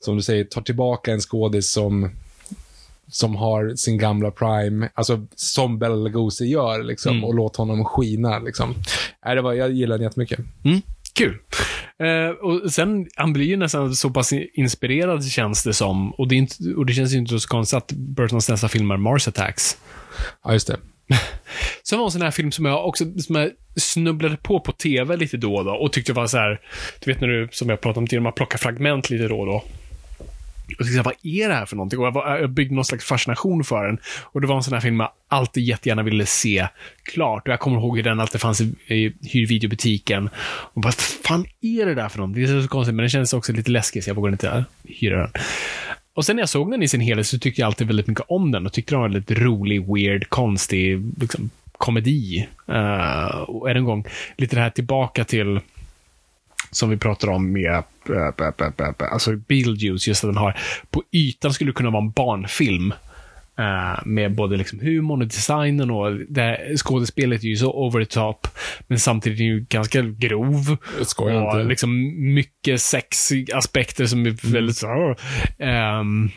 som 0.00 0.16
du 0.16 0.22
säger, 0.22 0.44
tar 0.44 0.62
tillbaka 0.62 1.12
en 1.12 1.20
skådis 1.20 1.72
som 1.72 2.10
som 3.10 3.36
har 3.36 3.74
sin 3.76 3.98
gamla 3.98 4.30
prime, 4.30 4.88
alltså 4.94 5.26
som 5.36 5.78
Bela 5.78 5.94
Lugosi 5.94 6.44
gör, 6.46 6.82
liksom, 6.82 7.12
Mm. 7.12 7.24
och 7.24 7.34
låt 7.34 7.56
honom 7.56 7.84
skina. 7.84 8.38
Liksom. 8.38 8.74
Nej, 9.24 9.34
det 9.34 9.42
var, 9.42 9.52
jag 9.52 9.72
gillar 9.72 9.98
den 9.98 10.04
jättemycket. 10.04 10.38
Mm, 10.64 10.80
kul. 11.14 11.38
Eh, 11.98 12.30
och 12.30 12.72
sen, 12.72 13.06
han 13.16 13.32
blir 13.32 13.46
ju 13.46 13.56
nästan 13.56 13.94
så 13.94 14.10
pass 14.10 14.32
inspirerad 14.54 15.24
känns 15.26 15.62
det 15.64 15.72
som. 15.74 16.10
Och 16.12 16.28
det, 16.28 16.34
inte, 16.36 16.54
och 16.76 16.86
det 16.86 16.92
känns 16.92 17.12
ju 17.12 17.18
inte 17.18 17.38
så 17.38 17.48
konstigt 17.48 17.76
att 17.76 17.92
Burtons 17.92 18.48
nästa 18.48 18.68
film 18.68 18.90
är 18.90 18.96
Mars 18.96 19.28
Attacks. 19.28 19.76
Ja, 20.44 20.52
just 20.52 20.66
det. 20.66 20.76
Som 21.82 21.98
var 21.98 22.06
en 22.06 22.10
sån 22.12 22.22
här 22.22 22.30
film 22.30 22.52
som 22.52 22.64
jag 22.64 22.86
också 22.88 23.04
som 23.18 23.36
jag 23.36 23.50
snubblade 23.76 24.36
på 24.36 24.60
på 24.60 24.72
tv 24.72 25.16
lite 25.16 25.36
då 25.36 25.54
och 25.54 25.64
då 25.64 25.70
och 25.70 25.92
tyckte 25.92 26.12
var 26.12 26.26
så 26.26 26.38
här, 26.38 26.60
du 27.04 27.12
vet 27.12 27.20
när 27.20 27.28
du, 27.28 27.48
som 27.52 27.68
jag 27.68 27.80
pratade 27.80 27.98
om 27.98 28.06
tidigare, 28.06 28.22
man 28.22 28.32
plockar 28.32 28.58
fragment 28.58 29.10
lite 29.10 29.28
då 29.28 29.40
och 29.40 29.46
då. 29.46 29.64
Och 30.78 30.84
tänkte, 30.84 31.02
vad 31.02 31.14
är 31.22 31.48
det 31.48 31.54
här 31.54 31.66
för 31.66 31.76
någonting? 31.76 31.98
Och 31.98 32.06
jag, 32.06 32.12
var, 32.12 32.38
jag 32.38 32.50
byggde 32.50 32.74
någon 32.74 32.84
slags 32.84 33.04
fascination 33.04 33.64
för 33.64 33.86
den. 33.86 33.98
Och 34.22 34.40
det 34.40 34.46
var 34.46 34.56
en 34.56 34.62
sån 34.62 34.74
här 34.74 34.80
film 34.80 35.00
jag 35.00 35.10
alltid 35.28 35.64
jättegärna 35.64 36.02
ville 36.02 36.26
se 36.26 36.68
klart. 37.02 37.48
Och 37.48 37.52
jag 37.52 37.60
kommer 37.60 37.76
ihåg 37.76 37.96
hur 37.96 38.04
den 38.04 38.20
alltid 38.20 38.40
fanns 38.40 38.60
i, 38.60 38.74
i 38.86 39.12
hyrvideobutiken. 39.22 40.30
Och 40.72 40.82
vad 40.82 40.94
fan 40.94 41.46
är 41.60 41.86
det 41.86 41.94
där 41.94 42.08
för 42.08 42.18
någonting? 42.18 42.42
Det 42.42 42.50
är 42.50 42.62
så 42.62 42.68
konstigt, 42.68 42.94
men 42.94 43.02
den 43.02 43.10
kändes 43.10 43.32
också 43.32 43.52
lite 43.52 43.70
läskig, 43.70 44.04
så 44.04 44.10
jag 44.10 44.14
vågade 44.14 44.34
inte 44.34 44.64
hyra 44.84 45.18
den. 45.18 45.30
Och 46.14 46.24
sen 46.24 46.36
när 46.36 46.42
jag 46.42 46.48
såg 46.48 46.70
den 46.70 46.82
i 46.82 46.88
sin 46.88 47.00
helhet 47.00 47.26
så 47.26 47.38
tyckte 47.38 47.60
jag 47.60 47.66
alltid 47.66 47.86
väldigt 47.86 48.06
mycket 48.06 48.24
om 48.28 48.52
den 48.52 48.66
och 48.66 48.72
tyckte 48.72 48.94
den 48.94 49.00
var 49.00 49.08
väldigt 49.08 49.38
rolig, 49.38 49.94
weird, 49.94 50.28
konstig, 50.28 51.12
liksom 51.20 51.50
komedi. 51.72 52.48
Uh, 52.68 53.40
och 53.40 53.70
än 53.70 53.76
en 53.76 53.84
gång, 53.84 54.04
lite 54.36 54.56
det 54.56 54.62
här 54.62 54.70
tillbaka 54.70 55.24
till 55.24 55.60
som 56.70 56.90
vi 56.90 56.96
pratar 56.96 57.28
om 57.28 57.52
med 57.52 57.82
äh, 58.08 59.12
alltså 59.12 59.36
Beetlejuice, 59.36 60.08
just 60.08 60.24
att 60.24 60.30
den 60.30 60.36
har, 60.36 60.58
på 60.90 61.02
ytan 61.12 61.52
skulle 61.52 61.70
det 61.70 61.74
kunna 61.74 61.90
vara 61.90 62.02
en 62.02 62.10
barnfilm. 62.10 62.94
Med 64.04 64.34
både 64.34 64.56
liksom 64.56 64.80
humorn 64.80 65.22
och 65.22 65.28
designen 65.28 65.90
och 65.90 66.12
det, 66.28 66.76
skådespelet 66.76 67.42
är 67.42 67.48
ju 67.48 67.56
så 67.56 67.72
over 67.72 68.04
the 68.04 68.10
top, 68.10 68.46
men 68.86 68.98
samtidigt 68.98 69.40
är 69.40 69.44
ju 69.44 69.60
ganska 69.68 70.02
grov. 70.02 70.76
Och 71.00 71.30
inte. 71.30 71.68
liksom 71.68 72.14
mycket 72.34 72.80
sexigaspekter 72.80 74.06
som 74.06 74.26
är 74.26 74.52
väldigt 74.52 74.76
så 74.76 75.16
ehm, 75.58 76.30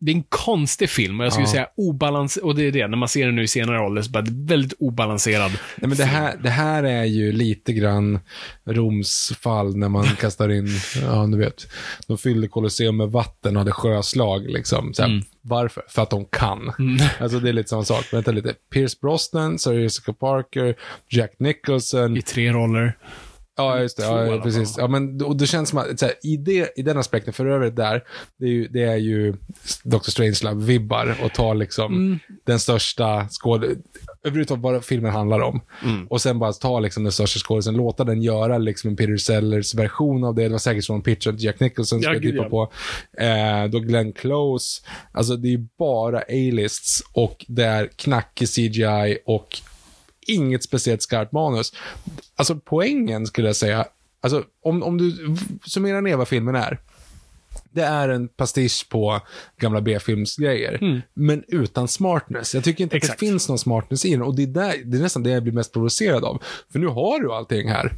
det 0.00 0.12
är 0.12 0.16
en 0.16 0.22
konstig 0.28 0.90
film 0.90 1.20
och 1.20 1.26
jag 1.26 1.32
skulle 1.32 1.46
Ja. 1.46 1.52
säga 1.52 1.68
obalanserad, 1.76 2.44
och 2.46 2.54
det 2.54 2.62
är 2.66 2.72
det, 2.72 2.86
när 2.88 2.96
man 2.96 3.08
ser 3.08 3.26
den 3.26 3.36
nu 3.36 3.42
i 3.42 3.48
senare 3.48 3.80
ålder, 3.80 4.02
så 4.02 4.10
bara 4.10 4.22
det 4.22 4.30
är 4.30 4.48
väldigt 4.48 4.72
obalanserad. 4.78 5.50
Nej, 5.76 5.88
men 5.88 5.96
det, 5.96 6.04
här, 6.04 6.36
det 6.42 6.50
här 6.50 6.84
är 6.84 7.04
ju 7.04 7.32
lite 7.32 7.72
grann 7.72 8.18
Roms 8.66 9.32
fall 9.40 9.76
när 9.76 9.88
man 9.88 10.04
kastar 10.20 10.48
in, 10.48 10.68
ja 11.02 11.26
du 11.26 11.38
vet, 11.38 11.66
de 12.06 12.18
fyllde 12.18 12.48
Colosseum 12.48 12.96
med 12.96 13.08
vatten 13.08 13.56
och 13.56 13.60
hade 13.60 13.72
sjöslag. 13.72 14.50
Liksom. 14.50 14.94
Så 14.94 15.02
här, 15.02 15.22
Varför? 15.42 15.82
För 15.88 16.02
att 16.02 16.10
de 16.10 16.24
kan. 16.24 16.72
Alltså 17.20 17.40
det 17.40 17.48
är 17.48 17.52
lite 17.52 17.68
samma 17.68 17.84
sak. 17.84 18.12
Vänta 18.12 18.30
lite. 18.32 18.54
Pierce 18.72 19.00
Brosnan, 19.00 19.58
Sarah 19.58 19.82
Jessica 19.82 20.12
Parker, 20.12 20.74
Jack 21.08 21.30
Nicholson. 21.38 22.16
I 22.16 22.22
tre 22.22 22.52
roller. 22.52 22.96
Ja, 23.58 23.80
just 23.80 23.96
det. 23.96 24.02
Ja, 24.02 24.40
precis. 24.42 24.74
Ja, 24.78 24.88
men, 24.88 25.22
och 25.22 25.36
det 25.36 25.46
känns 25.46 25.68
som 25.68 25.78
att, 25.78 26.02
här, 26.02 26.12
i, 26.22 26.36
det, 26.36 26.78
i 26.78 26.82
den 26.82 26.98
aspekten, 26.98 27.32
för 27.32 27.46
övrigt 27.46 27.76
där, 27.76 28.04
det 28.38 28.46
är 28.46 28.50
ju, 28.50 28.68
det 28.68 28.82
är 28.82 28.96
ju 28.96 29.32
Dr. 29.84 30.10
Strangelove-vibbar 30.10 31.14
och 31.24 31.32
ta 31.32 31.54
liksom 31.54 32.18
den 32.44 32.60
största 32.60 33.28
skåd... 33.30 33.64
Överhuvudtaget 34.24 34.62
vad 34.62 34.84
filmen 34.84 35.12
handlar 35.12 35.40
om. 35.40 35.60
Och 36.08 36.20
sen 36.20 36.38
bara 36.38 36.52
ta 36.52 36.80
liksom 36.80 37.02
den 37.02 37.12
största 37.12 37.38
skådisen, 37.38 37.74
låta 37.74 38.04
den 38.04 38.22
göra 38.22 38.58
liksom 38.58 38.90
en 38.90 38.96
Peter 38.96 39.16
Sellers 39.16 39.74
version 39.74 40.24
av 40.24 40.34
det. 40.34 40.42
Det 40.42 40.48
var 40.48 40.58
säkert 40.58 40.86
de 40.86 41.02
pitchade 41.02 41.42
Jack 41.42 41.60
Nicholson, 41.60 42.00
ska 42.00 42.10
Ja, 42.10 42.14
jag 42.14 42.22
tippa 42.22 42.42
ja. 42.42 42.48
på. 42.48 42.72
Eh, 43.22 43.64
då 43.70 43.78
Glenn 43.78 44.12
Close. 44.12 44.82
Alltså 45.12 45.36
det 45.36 45.48
är 45.48 45.52
ju 45.52 45.66
bara 45.78 46.18
A-lists 46.18 47.02
och 47.12 47.44
det 47.48 47.64
är 47.64 47.86
knackig 47.96 48.48
CGI 48.48 49.18
och 49.26 49.60
inget 50.28 50.64
speciellt 50.64 51.02
skarpt 51.02 51.32
manus. 51.32 51.72
Alltså 52.36 52.60
poängen 52.64 53.26
skulle 53.26 53.48
jag 53.48 53.56
säga, 53.56 53.86
alltså 54.20 54.44
om, 54.62 54.82
om 54.82 54.98
du 54.98 55.36
summerar 55.66 56.00
ner 56.00 56.16
vad 56.16 56.28
filmen 56.28 56.54
är. 56.54 56.80
Det 57.70 57.82
är 57.82 58.08
en 58.08 58.28
pastisch 58.28 58.86
på 58.88 59.20
gamla 59.60 59.80
B-filmsgrejer, 59.80 61.02
men 61.14 61.44
utan 61.48 61.88
smartness. 61.88 62.54
Jag 62.54 62.64
tycker 62.64 62.84
inte 62.84 62.96
att 62.96 63.02
Mm. 63.02 63.04
Exakt. 63.04 63.20
det 63.20 63.26
finns 63.26 63.48
någon 63.48 63.58
smartness 63.58 64.04
i 64.04 64.10
den 64.10 64.22
och 64.22 64.34
det 64.36 64.42
är, 64.42 64.46
där, 64.46 64.74
det 64.84 64.96
är 64.96 65.02
nästan 65.02 65.22
det 65.22 65.30
jag 65.30 65.42
blir 65.42 65.52
mest 65.52 65.72
provocerad 65.72 66.24
av. 66.24 66.42
För 66.72 66.78
nu 66.78 66.86
har 66.86 67.20
du 67.20 67.32
allting 67.32 67.68
här. 67.68 67.92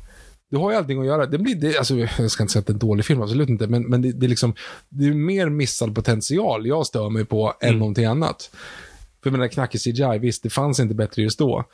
Du 0.51 0.57
har 0.57 0.71
ju 0.71 0.77
allting 0.77 1.01
att 1.01 1.07
göra. 1.07 1.27
Det 1.27 1.39
blir, 1.39 1.55
det, 1.55 1.79
alltså, 1.79 1.97
jag 1.97 2.31
ska 2.31 2.43
inte 2.43 2.53
säga 2.53 2.61
att 2.61 2.67
det 2.67 2.71
är 2.71 2.75
en 2.75 2.79
dålig 2.79 3.05
film, 3.05 3.23
absolut 3.23 3.49
inte, 3.49 3.67
men, 3.67 3.83
men 3.83 4.03
det, 4.03 4.13
det, 4.13 4.27
är 4.27 4.29
liksom, 4.29 4.55
det 4.89 5.05
är 5.07 5.15
mer 5.15 5.49
missad 5.49 5.95
potential 5.95 6.67
jag 6.67 6.87
stör 6.87 7.11
mig 7.11 7.25
på 7.25 7.55
än 7.61 7.79
någonting 7.79 8.05
annat. 8.05 8.51
För 9.23 9.31
den 9.31 9.41
där 9.41 9.49
knackig 9.49 9.81
CGI, 9.81 10.19
visst, 10.19 10.43
det 10.43 10.51
fanns 10.51 10.81
inte 10.81 10.95
bättre 10.95 11.23
just 11.23 11.39
då. 11.39 11.65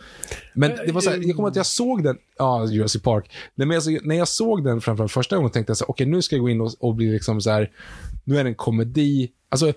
Men 0.55 0.71
det 0.87 0.93
var 0.93 1.01
så 1.01 1.11
här, 1.11 1.21
jag 1.27 1.37
kommer 1.37 1.49
att 1.49 1.57
jag 1.57 1.67
såg 1.67 2.05
den, 2.05 2.19
ja, 2.39 2.67
Jurassic 2.67 3.03
Park. 3.03 3.31
Nej, 3.55 3.67
men 3.67 3.75
alltså, 3.75 3.91
när 4.03 4.17
jag 4.17 4.29
såg 4.29 4.65
den 4.65 4.81
framförallt 4.81 5.13
första 5.13 5.37
gången 5.37 5.51
tänkte 5.51 5.71
jag 5.71 5.77
så 5.77 5.85
här, 5.85 5.91
okej, 5.91 6.07
nu 6.07 6.23
ska 6.23 6.37
jag 6.37 6.43
gå 6.43 6.49
in 6.51 6.61
och, 6.61 6.73
och 6.79 6.95
bli 6.95 7.13
liksom 7.13 7.41
så 7.41 7.51
här, 7.51 7.71
nu 8.25 8.39
är 8.39 8.45
det 8.45 8.51
en 8.51 8.55
komedi. 8.55 9.31
Alltså, 9.49 9.73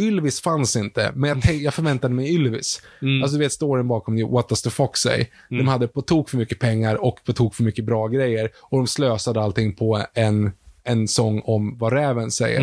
Ylvis 0.00 0.40
fanns 0.40 0.76
inte, 0.76 1.12
men 1.14 1.28
jag, 1.44 1.54
jag 1.54 1.74
förväntade 1.74 2.14
mig 2.14 2.34
Ylvis. 2.34 2.82
Alltså 3.22 3.36
du 3.36 3.44
vet 3.44 3.52
storyn 3.52 3.88
bakom 3.88 4.16
det, 4.16 4.24
What 4.24 4.48
Does 4.48 4.62
the 4.62 4.70
Fox 4.70 5.00
Say? 5.00 5.26
De 5.48 5.68
hade 5.68 5.88
på 5.88 6.02
tok 6.02 6.28
för 6.30 6.36
mycket 6.36 6.58
pengar 6.58 6.94
och 7.04 7.24
på 7.24 7.32
tok 7.32 7.54
för 7.54 7.62
mycket 7.62 7.84
bra 7.84 8.08
grejer. 8.08 8.50
Och 8.60 8.78
de 8.78 8.86
slösade 8.86 9.40
allting 9.42 9.74
på 9.74 10.06
en, 10.14 10.52
en 10.84 11.08
sång 11.08 11.40
om 11.44 11.78
vad 11.78 11.92
räven 11.92 12.30
säger. 12.30 12.60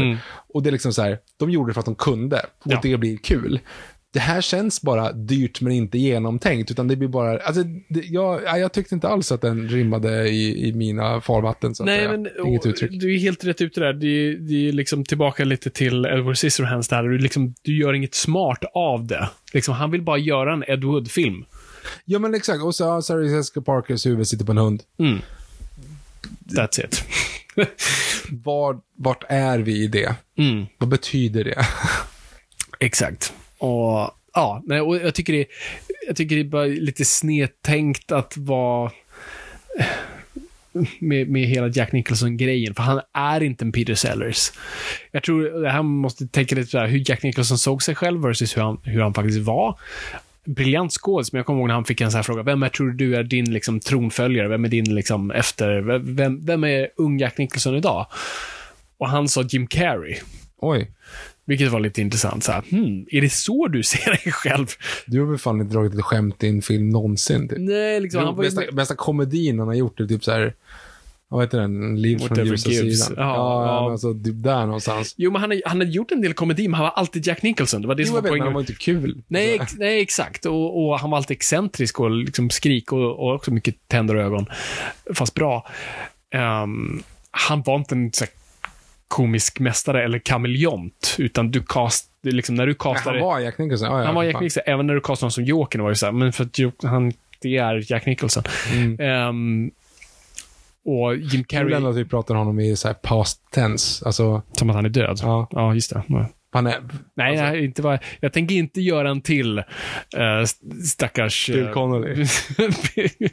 Och 0.53 0.63
det 0.63 0.69
är 0.69 0.71
liksom 0.71 0.93
så 0.93 1.01
här, 1.01 1.19
de 1.37 1.49
gjorde 1.49 1.69
det 1.69 1.73
för 1.73 1.79
att 1.79 1.85
de 1.85 1.95
kunde. 1.95 2.39
Och 2.59 2.71
Ja. 2.71 2.79
det 2.83 2.97
blir 2.97 3.17
kul. 3.17 3.59
Det 4.11 4.19
här 4.19 4.41
känns 4.41 4.81
bara 4.81 5.11
dyrt 5.13 5.61
men 5.61 5.73
inte 5.73 5.97
genomtänkt. 5.97 6.71
Utan 6.71 6.87
det 6.87 6.95
blir 6.95 7.07
bara, 7.07 7.39
alltså, 7.39 7.63
det, 7.63 8.05
jag, 8.05 8.43
ja, 8.43 8.57
jag 8.57 8.73
tyckte 8.73 8.95
inte 8.95 9.07
alls 9.07 9.31
att 9.31 9.41
den 9.41 9.69
rimmade 9.69 10.29
i, 10.29 10.67
i 10.67 10.73
mina 10.73 11.21
farvatten. 11.21 11.75
Så 11.75 11.83
Nej, 11.83 12.07
men 12.07 12.29
Inget 12.45 12.65
uttryck. 12.65 12.91
du 13.01 13.15
är 13.15 13.19
helt 13.19 13.43
rätt 13.43 13.61
ute 13.61 13.79
där. 13.79 13.93
Det 13.93 14.07
är, 14.07 14.33
det 14.35 14.69
är 14.69 14.71
liksom 14.71 15.05
tillbaka 15.05 15.45
lite 15.45 15.69
till 15.69 16.05
Edward 16.05 16.37
Scissorhands 16.37 16.87
där. 16.87 17.03
Du, 17.03 17.17
liksom, 17.17 17.53
du 17.61 17.77
gör 17.77 17.93
inget 17.93 18.15
smart 18.15 18.63
av 18.73 19.07
det. 19.07 19.29
Liksom, 19.53 19.73
han 19.73 19.91
vill 19.91 20.01
bara 20.01 20.17
göra 20.17 20.53
en 20.53 20.63
Ed 20.67 20.83
Wood-film. 20.83 21.45
Ja 22.05 22.19
men 22.19 22.35
exakt, 22.35 22.63
och 22.63 22.75
så 22.75 22.85
har 22.85 23.01
Sarah 23.01 23.31
Jessica 23.31 23.61
Parkers 23.61 24.05
huvud 24.05 24.27
sitter 24.27 24.45
på 24.45 24.51
en 24.51 24.57
hund. 24.57 24.83
Mm. 24.99 25.19
That's 26.45 26.85
it. 26.85 27.03
Var, 28.31 28.79
vart 28.97 29.23
är 29.29 29.59
vi 29.59 29.83
i 29.83 29.87
det? 29.87 30.15
Mm. 30.37 30.65
Vad 30.77 30.89
betyder 30.89 31.43
det? 31.43 31.65
Exakt. 32.79 33.33
Och 33.59 34.11
ja, 34.33 34.63
nej, 34.65 34.81
och 34.81 34.95
jag 34.95 35.15
tycker 35.15 35.33
det, 35.33 35.45
jag 36.07 36.15
tycker 36.15 36.35
det 36.35 36.41
är 36.41 36.45
bara 36.45 36.65
lite 36.65 37.05
snedtänkt 37.05 38.11
att 38.11 38.37
vara 38.37 38.91
eh, 39.79 39.85
med, 40.99 41.29
med 41.29 41.47
hela 41.47 41.67
Jack 41.67 41.91
Nicholson-grejen, 41.91 42.75
för 42.75 42.83
han 42.83 43.01
är 43.13 43.43
inte 43.43 43.65
en 43.65 43.71
Peter 43.71 43.95
Sellers. 43.95 44.51
Jag 45.11 45.23
tror 45.23 45.61
det 45.61 45.69
här 45.69 45.83
måste 45.83 46.27
tänka 46.27 46.55
lite 46.55 46.69
sådär, 46.69 46.87
hur 46.87 47.03
Jack 47.09 47.23
Nicholson 47.23 47.57
såg 47.57 47.83
sig 47.83 47.95
själv 47.95 48.21
versus 48.21 48.57
hur 48.57 48.61
han, 48.61 48.81
hur 48.83 49.01
han 49.01 49.13
faktiskt 49.13 49.39
var. 49.39 49.79
Briljant 50.45 50.93
skådis, 50.93 51.33
men 51.33 51.37
jag 51.39 51.45
kommer 51.45 51.59
ihåg 51.59 51.67
när 51.67 51.75
han 51.75 51.85
fick 51.85 52.01
en 52.01 52.11
sån 52.11 52.17
här 52.17 52.23
fråga, 52.23 52.43
vem 52.43 52.63
är, 52.63 52.69
tror 52.69 52.91
du 52.91 53.15
är 53.15 53.23
din 53.23 53.53
liksom, 53.53 53.79
tronföljare? 53.79 54.47
Vem 54.47 54.65
är 54.65 54.69
din 54.69 54.95
liksom, 54.95 55.31
efter, 55.31 55.81
vem, 55.99 56.45
vem 56.45 56.63
är 56.63 56.89
ung 56.95 57.19
Jack 57.19 57.37
Nicholson 57.37 57.75
idag? 57.75 58.07
Och 58.97 59.09
han 59.09 59.27
sa 59.27 59.41
Jim 59.41 59.67
Carrey. 59.67 60.15
Oj, 60.57 60.91
vilket 61.49 61.71
var 61.71 61.79
lite 61.79 62.01
intressant. 62.01 62.43
Så 62.43 62.51
här, 62.51 62.63
hmm, 62.69 63.05
är 63.11 63.21
det 63.21 63.29
så 63.29 63.67
du 63.67 63.83
ser 63.83 64.09
dig 64.23 64.31
själv? 64.33 64.67
du 65.05 65.19
har 65.19 65.27
väl 65.27 65.37
fan 65.37 65.61
inte 65.61 65.73
dragit 65.73 65.93
ett 65.93 66.01
skämt 66.01 66.43
i 66.43 66.47
en 66.47 66.61
film 66.61 66.89
någonsin? 66.89 67.49
Typ. 67.49 67.57
Nej, 67.59 67.99
liksom, 67.99 68.23
han 68.23 68.35
var 68.35 68.43
bästa, 68.43 68.61
bästa 68.71 68.95
komedin 68.95 69.59
han 69.59 69.67
har 69.67 69.75
gjort 69.75 69.99
är 69.99 70.07
typ 70.07 70.23
så 70.23 70.31
här. 70.31 70.53
Vad 71.31 71.43
heter 71.43 71.59
den? 71.59 72.01
Liv 72.01 72.17
från 72.17 72.45
ljusa 72.45 72.69
gives. 72.69 73.05
sidan. 73.05 73.23
Ja, 73.23 73.33
Ja, 73.35 73.65
ja. 73.85 73.91
alltså 73.91 74.13
typ 74.13 74.43
där 74.43 74.65
någonstans. 74.65 75.13
Jo, 75.17 75.31
men 75.31 75.41
han 75.41 75.49
har, 75.51 75.61
han 75.65 75.79
har 75.79 75.87
gjort 75.87 76.11
en 76.11 76.21
del 76.21 76.33
komedi, 76.33 76.67
men 76.67 76.73
han 76.73 76.83
var 76.83 76.91
alltid 76.91 77.27
Jack 77.27 77.43
Nicholson. 77.43 77.81
Det 77.81 77.87
var 77.87 77.95
det 77.95 78.01
Jo, 78.01 78.05
som 78.07 78.15
var 78.15 78.21
poängen. 78.21 78.43
han 78.45 78.53
var 78.53 78.61
inte 78.61 78.73
kul. 78.73 79.21
Nej, 79.27 79.55
ex, 79.61 79.73
nej, 79.77 80.01
exakt. 80.01 80.45
Och, 80.45 80.85
och 80.87 80.99
han 80.99 81.09
var 81.09 81.17
alltid 81.17 81.35
excentrisk 81.37 81.99
och 81.99 82.11
liksom 82.11 82.49
skrik 82.49 82.91
och, 82.91 83.19
och 83.19 83.35
också 83.35 83.51
mycket 83.51 83.75
tänder 83.87 84.15
och 84.15 84.21
ögon. 84.23 84.45
Fast 85.13 85.33
bra. 85.33 85.67
Ehm, 86.33 87.03
han 87.31 87.61
var 87.61 87.75
inte 87.75 87.95
en 87.95 88.13
så 88.13 88.23
här, 88.23 88.33
komisk 89.09 89.59
mästare 89.59 90.03
eller 90.03 90.19
kameleont, 90.19 91.15
utan 91.19 91.51
du 91.51 91.63
cast, 91.63 92.11
liksom 92.23 92.55
när 92.55 92.67
du 92.67 92.73
castade... 92.73 93.19
han 93.19 93.27
var 93.27 93.39
Jack 93.39 93.57
Nicholson. 93.57 93.91
Ja, 93.91 93.99
ja, 93.99 94.05
han 94.05 94.15
var 94.15 94.23
Jack. 94.23 94.33
Nicholson, 94.35 94.63
även 94.65 94.87
när 94.87 94.93
du 94.93 95.01
castade 95.01 95.25
honom 95.25 95.31
som 95.31 95.43
Jokern 95.43 95.81
var 95.81 95.89
det 95.89 95.95
så 95.95 96.05
här, 96.05 96.13
men 96.13 96.33
för 96.33 96.43
att 96.43 96.83
han, 96.83 97.13
det 97.41 97.57
är 97.57 97.91
Jack 97.91 98.05
Nicholson. 98.05 98.43
Mm. 98.73 98.99
Ehm, 98.99 99.71
och 100.85 101.15
Jim 101.15 101.43
Carrey, 101.43 101.73
ändå 101.73 101.89
att 101.89 101.95
vi 101.95 102.05
pratar 102.05 102.35
om 102.35 102.39
honom 102.39 102.59
i 102.59 102.75
så 102.75 102.87
här 102.87 102.95
past 102.95 103.51
tense. 103.51 104.05
Alltså, 104.05 104.41
som 104.51 104.69
att 104.69 104.75
han 104.75 104.85
är 104.85 104.89
död. 104.89 105.19
ja. 105.21 105.47
Ja, 105.51 105.73
just 105.73 105.93
det. 105.93 106.03
Han 106.51 106.67
är... 106.67 106.81
Nej, 107.15 107.29
Alltså- 107.29 107.45
jag, 107.45 107.63
inte 107.63 107.81
var, 107.81 107.99
jag 108.19 108.33
tänker 108.33 108.55
inte 108.55 108.81
göra 108.81 109.09
en 109.09 109.21
till 109.21 109.59
uh, 109.59 109.63
stackars... 110.85 111.47
Bill 111.49 111.65
eh, 111.65 111.71
Connolly. 111.71 112.15
Bill 112.95 113.29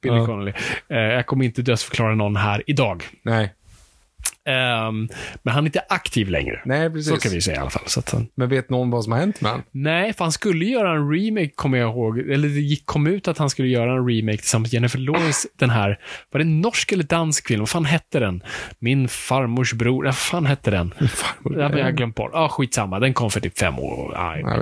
Ja. 0.00 0.26
Connolly. 0.26 0.52
Eh, 0.88 0.98
jag 0.98 1.26
kommer 1.26 1.44
inte 1.44 1.62
dödsförklara 1.62 2.14
någon 2.14 2.36
här 2.36 2.62
idag. 2.66 3.02
Nej. 3.22 3.54
Ehm, 4.46 5.08
men 5.42 5.54
han 5.54 5.64
är 5.64 5.68
inte 5.68 5.82
aktiv 5.88 6.28
längre. 6.28 6.60
Nej, 6.64 6.90
precis. 6.90 7.08
Så 7.12 7.16
kan 7.16 7.32
vi 7.32 7.40
säga 7.40 7.56
i 7.56 7.60
alla 7.60 7.70
fall. 7.70 7.82
Så 7.86 8.02
han, 8.12 8.28
Men 8.34 8.48
vet 8.48 8.70
någon 8.70 8.90
vad 8.90 9.04
som 9.04 9.12
har 9.12 9.18
hänt 9.20 9.40
med 9.40 9.50
honom? 9.50 9.66
nej, 9.70 10.12
för 10.12 10.24
han 10.24 10.32
skulle 10.32 10.64
göra 10.64 10.90
en 10.90 11.12
remake, 11.12 11.48
kommer 11.54 11.78
jag 11.78 11.90
ihåg. 11.90 12.18
Eller 12.18 12.48
det 12.48 12.60
gick, 12.60 12.86
kom 12.86 13.06
ut 13.06 13.28
att 13.28 13.38
han 13.38 13.50
skulle 13.50 13.68
göra 13.68 13.92
en 13.92 14.08
remake 14.08 14.36
tillsammans 14.38 14.72
med 14.72 14.74
Jennifer 14.74 14.98
Lawrence. 14.98 15.48
Den 15.58 15.70
här, 15.70 15.98
var 16.30 16.38
det 16.38 16.44
en 16.44 16.60
norsk 16.60 16.92
eller 16.92 17.04
dansk 17.04 17.46
film? 17.48 17.60
Vad 17.60 17.68
fan 17.68 17.84
hette 17.84 18.18
den? 18.20 18.42
Min 18.78 19.08
farmors 19.08 19.72
bror. 19.72 20.04
Vad 20.04 20.16
fan 20.16 20.46
hette 20.46 20.70
den? 20.70 20.94
Farmor. 21.14 21.60
Jag 21.78 21.84
har 21.84 21.90
glömt 21.90 22.14
bort. 22.14 22.30
Ja, 22.32 22.48
skitsamma. 22.48 22.98
Den 23.00 23.14
kom 23.14 23.30
för 23.30 23.40
typ 23.40 23.58
fem 23.58 23.78
år, 23.78 24.16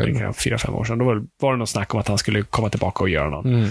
inte. 0.09 0.33
fyra, 0.43 0.59
fem 0.59 0.75
år 0.75 0.85
sedan. 0.85 0.99
Då 0.99 1.05
var, 1.05 1.23
var 1.41 1.53
det 1.53 1.59
något 1.59 1.69
snack 1.69 1.95
om 1.95 2.01
att 2.01 2.09
han 2.09 2.19
skulle 2.19 2.43
komma 2.43 2.69
tillbaka 2.69 3.03
och 3.05 3.09
göra 3.11 3.31
någon 3.31 3.45
Mm. 3.55 3.65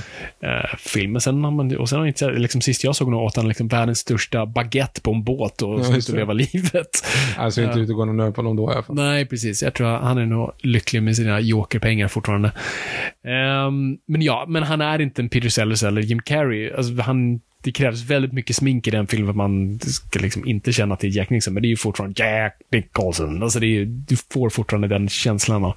eh, 0.43 0.75
film. 0.77 1.11
Men 1.11 1.21
sen 1.21 1.45
och 1.45 1.89
sen 1.89 1.95
har 1.95 2.01
han 2.01 2.07
inte, 2.07 2.29
liksom, 2.31 2.61
sist 2.61 2.83
jag 2.83 2.95
såg 2.95 3.07
honom 3.07 3.21
åt 3.23 3.35
han 3.35 3.47
liksom 3.47 3.67
världens 3.67 3.99
största 3.99 4.45
baguette 4.45 5.01
på 5.01 5.11
en 5.13 5.23
båt 5.23 5.61
och 5.61 5.79
Ja, 5.79 5.83
just 6.09 6.11
det. 6.11 6.17
leva 6.17 6.33
livet. 6.33 7.05
Alltså 7.37 7.61
inte 7.61 7.79
ute 7.79 7.91
och 7.91 7.97
går 7.97 8.05
någon 8.05 8.17
nöd 8.17 8.35
på 8.35 8.41
någon 8.41 8.55
då 8.55 8.71
i 8.71 8.73
alla 8.73 8.83
fall. 8.83 8.95
Nej, 8.95 9.25
precis. 9.25 9.63
Jag 9.63 9.73
tror 9.73 9.87
att 9.87 10.01
han 10.01 10.17
är 10.17 10.25
nog 10.25 10.51
lycklig 10.57 11.03
med 11.03 11.15
sina 11.15 11.39
jokerpengar 11.39 12.07
fortfarande. 12.07 12.51
Ehm, 13.23 13.97
men 14.05 14.21
ja, 14.21 14.45
men 14.47 14.63
han 14.63 14.81
är 14.81 15.01
inte 15.01 15.21
en 15.21 15.29
Peter 15.29 15.49
Sellers 15.49 15.83
eller 15.83 16.01
Jim 16.01 16.19
Carrey. 16.21 16.71
Alltså, 16.73 17.01
han, 17.01 17.41
det 17.63 17.71
krävs 17.71 18.01
väldigt 18.01 18.33
mycket 18.33 18.55
smink 18.55 18.87
i 18.87 18.91
den 18.91 19.07
filmen 19.07 19.25
för 19.25 19.31
att 19.31 19.37
man 19.37 19.79
ska 19.79 20.19
liksom 20.19 20.47
inte 20.47 20.73
känna 20.73 20.93
att 20.93 20.99
det 20.99 21.07
är 21.07 21.17
Jack 21.17 21.29
Nicholson, 21.29 21.53
men 21.53 21.63
det 21.63 21.67
är 21.67 21.69
ju 21.69 21.77
fortfarande 21.77 22.23
Jack 22.23 22.57
Nicholson. 22.71 23.43
Alltså 23.43 23.59
det 23.59 23.67
är, 23.67 23.85
du 23.85 24.15
får 24.33 24.49
fortfarande 24.49 24.87
den 24.87 25.09
känslan 25.09 25.65
av, 25.65 25.73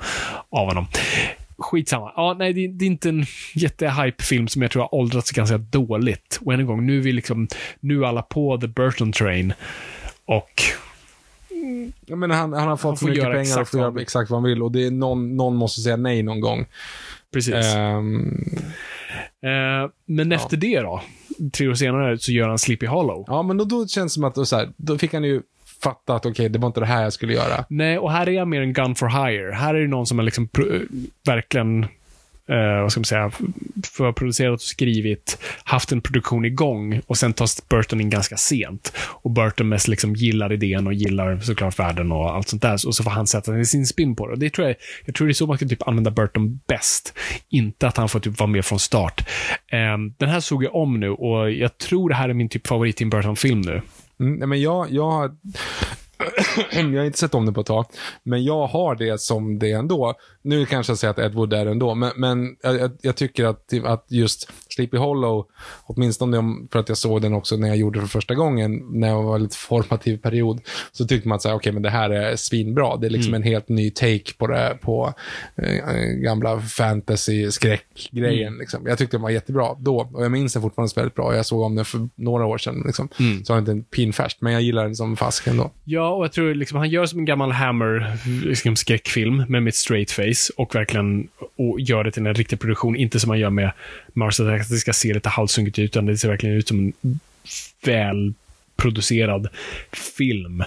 av 0.51 0.67
honom. 0.67 0.87
Skitsamma. 1.59 2.13
Ja, 2.17 2.37
nej, 2.39 2.53
det, 2.53 2.69
det 2.69 2.85
är 2.85 2.87
inte 2.87 3.09
en 3.09 3.25
jättehype-film 3.55 4.49
som 4.49 4.63
jag 4.63 4.71
tror 4.71 4.83
har 4.83 4.95
åldrats 4.95 5.31
ganska 5.31 5.59
dåligt. 5.59 6.39
Och 6.45 6.55
än 6.55 6.61
en 6.61 6.67
gång, 6.67 6.87
nu 6.87 6.99
är 6.99 7.03
vi 7.03 7.13
liksom, 7.13 7.49
nu 7.81 8.03
är 8.03 8.07
alla 8.07 8.23
på 8.23 8.59
The 8.59 8.67
Burton 8.67 9.13
Train. 9.13 9.53
Och 10.27 10.63
Ja, 12.07 12.17
men 12.17 12.31
han, 12.31 12.53
han 12.53 12.69
har 12.69 12.77
fått 12.77 12.89
Han 12.89 12.97
för 12.97 13.07
mycket 13.07 13.25
pengar 13.25 13.61
och 13.61 13.69
får 13.69 13.81
göra 13.81 14.01
exakt 14.03 14.31
vad 14.31 14.41
han 14.41 14.49
vill. 14.51 14.63
Och 14.63 14.73
det 14.73 14.87
är 14.87 14.91
någon, 14.91 15.37
någon 15.37 15.57
måste 15.57 15.81
säga 15.81 15.97
nej 15.97 16.23
någon 16.23 16.41
gång. 16.41 16.67
precis. 17.33 17.55
Ehm, 17.55 18.45
Eh, 19.43 19.91
men 20.07 20.33
efter 20.33 20.57
det 20.57 20.81
då, 20.81 21.03
tre 21.53 21.69
år 21.69 21.75
senare, 21.75 22.19
så 22.19 22.33
gör 22.33 22.49
han 22.49 22.59
Sleepy 22.59 22.87
Hollow. 22.87 23.25
ja, 23.27 23.43
men 23.43 23.57
då, 23.57 23.65
då 23.65 23.87
känns 23.87 24.13
det 24.13 24.15
som 24.15 24.25
att 24.25 24.35
då, 24.35 24.47
så 24.47 24.57
här, 24.57 24.69
då 24.77 24.99
fick 24.99 25.15
han 25.15 25.25
ju 25.25 25.43
fatta 25.83 26.15
att 26.15 26.27
okej, 26.27 26.49
det 26.49 26.59
var 26.59 26.67
inte 26.67 26.81
det 26.81 26.87
här 26.87 27.03
jag 27.03 27.13
skulle 27.13 27.33
göra. 27.33 27.65
Nej, 27.69 27.99
och 27.99 28.13
här 28.13 28.29
är 28.29 28.33
jag 28.33 28.49
mer 28.49 28.61
en 28.61 28.73
gun 28.73 28.95
for 28.95 29.09
hire. 29.27 29.53
Här 29.55 29.75
är 29.75 29.81
det 29.81 29.87
någon 29.89 30.07
som 30.07 30.19
har 30.19 30.25
liksom 30.25 30.49
pro- 30.49 30.81
verkligen, 31.27 31.87
eh, 32.49 32.83
vad 32.83 32.93
ska 32.93 33.01
man 33.01 33.05
säga, 33.05 33.31
förproducerat 33.93 34.55
och 34.55 34.61
skrivit, 34.61 35.39
haft 35.65 35.93
en 35.93 36.01
produktion 36.01 36.45
igång 36.45 37.01
och 37.07 37.19
sen 37.19 37.33
tas 37.33 37.69
Burton 37.69 38.01
in 38.01 38.11
ganska 38.11 38.37
sent. 38.37 38.93
Och 38.99 39.31
Burton 39.31 39.69
mest 39.69 39.89
liksom 39.89 40.15
gillar 40.15 40.53
idén 40.53 40.87
och 40.87 40.95
gillar 40.95 41.39
såklart 41.39 41.79
världen 41.79 42.13
och 42.13 42.35
allt 42.35 42.49
sånt 42.49 42.63
där. 42.63 42.87
Och 42.87 42.95
så 42.95 43.03
får 43.03 43.11
han 43.11 43.27
sätta 43.27 43.65
sin 43.65 43.87
spin 43.87 44.17
på 44.17 44.27
det. 44.27 44.33
Och 44.33 44.39
det 44.39 44.51
tror 44.51 44.67
jag, 44.67 44.77
jag 45.05 45.15
tror 45.15 45.27
det 45.27 45.31
är 45.31 45.35
så 45.35 45.47
man 45.47 45.57
ska 45.57 45.67
typ 45.67 45.89
använda 45.89 46.11
Burton 46.11 46.61
bäst. 46.69 47.19
Inte 47.49 47.89
att 47.89 47.97
han 47.97 48.09
får 48.09 48.21
typ 48.21 48.39
vara 48.39 48.51
med 48.51 48.65
från 48.65 48.79
start. 48.79 49.29
Eh, 49.73 49.99
den 50.19 50.29
här 50.29 50.41
såg 50.41 50.65
jag 50.65 50.75
om 50.75 51.01
nu 51.01 51.11
och 51.11 51.53
jag 51.53 51.79
tror 51.79 52.09
det 52.09 52.15
här 52.15 52.29
är 52.29 52.35
min 52.35 52.49
typ 52.49 52.67
favorit 52.67 52.97
Tim 52.97 53.11
Burton-film 53.11 53.61
nu. 53.61 53.83
Mm, 54.21 54.49
men 54.49 54.61
jag, 54.61 54.91
jag 54.91 55.11
har... 55.11 55.31
jag 56.73 57.01
har 57.01 57.05
inte 57.05 57.19
sett 57.19 57.35
om 57.35 57.47
det 57.47 57.53
på 57.53 57.61
ett 57.61 57.67
tag, 57.67 57.87
men 58.23 58.45
jag 58.45 58.67
har 58.67 58.95
det 58.95 59.21
som 59.21 59.59
det 59.59 59.73
ändå. 59.73 60.15
Nu 60.43 60.67
kanske 60.67 60.91
jag 60.91 60.99
säger 60.99 61.11
att 61.11 61.19
Edward 61.19 61.53
är 61.53 61.65
det 61.65 61.71
ändå, 61.71 61.95
men, 61.95 62.13
men 62.17 62.57
jag, 62.63 62.81
jag, 62.81 62.91
jag 63.01 63.17
tycker 63.17 63.45
att, 63.45 63.73
att 63.85 64.07
just 64.09 64.53
Sleepy 64.77 64.97
Hollow, 64.97 65.47
åtminstone 65.87 66.67
för 66.73 66.79
att 66.79 66.89
jag 66.89 66.99
såg 66.99 67.23
den 67.23 67.35
också 67.35 67.57
när 67.57 67.69
jag 67.69 67.77
gjorde 67.77 67.99
det 67.99 68.01
för 68.01 68.09
första 68.09 68.35
gången, 68.35 68.83
när 68.91 69.09
jag 69.09 69.23
var 69.23 69.39
lite 69.39 69.57
formativ 69.69 70.17
period, 70.17 70.61
så 70.93 71.07
tyckte 71.07 71.29
man 71.29 71.37
att 71.37 71.47
okej, 71.47 71.73
men 71.73 71.83
det 71.83 71.91
här 71.91 72.11
är 72.11 72.37
svinbra. 72.37 72.97
Det 72.97 73.07
är 73.07 73.11
liksom 73.11 73.35
en 73.35 73.43
helt 73.43 73.69
ny 73.69 73.91
take 73.91 74.35
på 74.39 74.47
det, 74.47 74.79
på 74.81 75.15
eh, 75.57 75.95
gamla 76.05 76.61
fantasy-skräckgrejen. 76.61 78.59
Liksom. 78.59 78.87
Jag 78.87 78.99
tyckte 78.99 79.17
den 79.17 79.23
var 79.23 79.31
jättebra 79.31 79.77
då, 79.79 80.09
och 80.13 80.25
jag 80.25 80.33
minns 80.33 80.53
den 80.53 80.63
fortfarande 80.63 80.93
väldigt 80.97 81.15
bra. 81.15 81.37
Jag 81.37 81.47
såg 81.47 81.61
om 81.61 81.75
den 81.75 81.85
för 81.85 82.09
några 82.15 82.47
år 82.47 82.59
sedan, 82.59 82.83
liksom. 82.87 83.09
så 83.45 83.53
har 83.53 83.59
inte 83.59 83.71
en 83.71 83.83
pinfärskt, 83.83 84.41
men 84.41 84.53
jag 84.53 84.63
gillar 84.63 84.85
den 84.85 84.97
som 84.97 85.17
fask 85.17 85.47
ändå. 85.47 85.71
Ja, 85.85 86.15
och 86.15 86.25
jag 86.25 86.33
tror 86.33 86.55
liksom, 86.55 86.79
han 86.79 86.91
gör 86.91 87.07
som 87.07 87.19
en 87.19 87.25
gammal 87.25 87.53
Hammer 87.53 88.17
liksom, 88.45 89.45
med 89.49 89.63
mitt 89.63 89.77
straight 89.77 90.11
face 90.11 90.53
och 90.57 90.75
verkligen 90.75 91.29
och 91.57 91.81
gör 91.81 92.05
det 92.05 92.13
till 92.13 92.27
en 92.27 92.35
riktig 92.35 92.61
produktion. 92.61 92.97
Inte 92.97 93.21
som 93.21 93.29
man 93.29 93.39
gör 93.39 93.51
med 93.51 93.73
Mars 94.17 94.41
Attack, 94.41 94.61
att 94.61 94.69
det 94.69 94.77
ska 94.77 94.93
se 94.93 95.15
lite 95.15 95.29
halvsunkigt 95.29 95.79
ut, 95.79 95.91
utan 95.91 96.07
det 96.07 96.19
ser 96.19 96.29
verkligen 96.29 96.57
ut 96.57 96.69
som 96.69 96.79
en 97.03 97.21
välproducerad 97.85 99.49
film. 99.93 100.65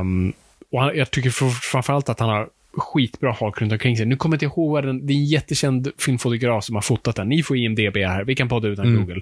Um, 0.00 0.32
och 0.70 0.80
han, 0.80 0.96
jag 0.96 1.10
tycker 1.10 1.30
framförallt 1.50 2.08
att 2.08 2.20
han 2.20 2.28
har 2.28 2.48
skitbra 2.72 3.34
folk 3.34 3.60
runt 3.60 3.72
omkring 3.72 3.96
sig. 3.96 4.06
Nu 4.06 4.16
kommer 4.16 4.34
jag 4.34 4.36
inte 4.36 4.60
ihåg 4.60 4.72
vad 4.72 4.84
den, 4.84 5.06
det 5.06 5.12
är 5.12 5.16
en 5.16 5.24
jättekänd 5.24 5.88
filmfotograf 5.98 6.64
som 6.64 6.74
har 6.74 6.82
fotat 6.82 7.16
den. 7.16 7.28
Ni 7.28 7.42
får 7.42 7.56
IMDB 7.56 7.96
här. 7.96 8.24
Vi 8.24 8.34
kan 8.34 8.48
podda 8.48 8.68
utan 8.68 8.96
Google. 8.96 9.20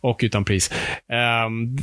Och 0.00 0.20
utan 0.22 0.44
pris. 0.44 0.70
Ehm, 1.12 1.76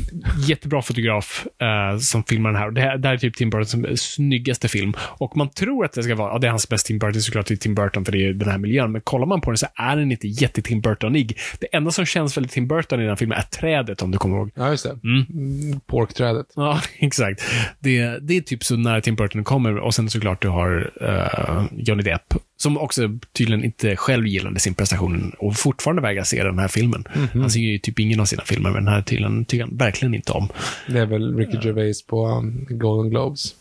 jättebra 0.47 0.81
fotograf 0.81 1.47
eh, 1.61 1.97
som 1.97 2.23
filmar 2.23 2.51
den 2.51 2.61
här. 2.61 2.71
Det, 2.71 2.81
här. 2.81 2.97
det 2.97 3.07
här 3.07 3.15
är 3.15 3.19
typ 3.19 3.35
Tim 3.35 3.49
Burtons 3.49 4.01
snyggaste 4.01 4.67
film. 4.67 4.93
Och 4.99 5.37
man 5.37 5.49
tror 5.49 5.85
att 5.85 5.93
det 5.93 6.03
ska 6.03 6.15
vara, 6.15 6.33
ja 6.33 6.39
det 6.39 6.47
är 6.47 6.51
hans 6.51 6.69
bästa 6.69 6.87
Tim 6.87 6.99
Burton 6.99 7.21
såklart, 7.21 7.47
det 7.47 7.53
är 7.53 7.55
Tim 7.55 7.75
Burton 7.75 8.05
för 8.05 8.11
det 8.11 8.25
är 8.25 8.33
den 8.33 8.49
här 8.49 8.57
miljön. 8.57 8.91
Men 8.91 9.01
kollar 9.01 9.25
man 9.25 9.41
på 9.41 9.51
den 9.51 9.57
så 9.57 9.67
är 9.75 9.95
den 9.95 10.11
inte 10.11 10.27
jätte-Tim 10.27 10.81
Burtonig. 10.81 11.37
Det 11.59 11.75
enda 11.75 11.91
som 11.91 12.05
känns 12.05 12.37
väldigt 12.37 12.51
Tim 12.51 12.67
Burton 12.67 12.99
i 12.99 13.01
den 13.01 13.09
här 13.09 13.15
filmen 13.15 13.37
är 13.37 13.41
trädet, 13.41 14.01
om 14.01 14.11
du 14.11 14.17
kommer 14.17 14.37
ihåg. 14.37 14.51
Ja, 14.55 14.69
just 14.69 14.83
det. 14.83 14.99
Mm. 15.03 15.79
Porkträdet. 15.85 16.47
Ja, 16.55 16.81
exakt. 16.99 17.41
Det, 17.79 18.19
det 18.21 18.37
är 18.37 18.41
typ 18.41 18.63
så 18.63 18.75
nära 18.75 19.01
Tim 19.01 19.15
Burton 19.15 19.43
kommer. 19.43 19.77
Och 19.77 19.95
sen 19.95 20.09
såklart 20.09 20.41
du 20.41 20.47
har 20.47 20.91
eh, 21.15 21.63
Johnny 21.71 22.03
Depp, 22.03 22.33
som 22.57 22.77
också 22.77 23.09
tydligen 23.33 23.63
inte 23.63 23.95
själv 23.95 24.27
gillade 24.27 24.59
sin 24.59 24.73
prestation 24.73 25.35
och 25.39 25.55
fortfarande 25.55 26.01
vägrar 26.01 26.23
se 26.23 26.43
den 26.43 26.59
här 26.59 26.67
filmen. 26.67 27.03
Han 27.33 27.51
ser 27.51 27.59
ju 27.59 27.77
typ 27.77 27.99
ingen 27.99 28.19
av 28.19 28.25
sina 28.25 28.43
filmer, 28.43 28.69
men 28.69 28.85
den 28.85 28.93
här 28.93 29.01
tydligen, 29.01 29.45
tycker 29.45 29.63
han 29.65 29.77
verkligen 29.77 30.13
inte 30.13 30.31
om. 30.31 30.49
Det 30.87 30.99
är 30.99 31.05
väl 31.05 31.37
Ricky 31.37 31.57
Gervais 31.61 32.05
på 32.05 32.27
um, 32.27 32.67
Golden 32.69 33.09
Globes. 33.09 33.55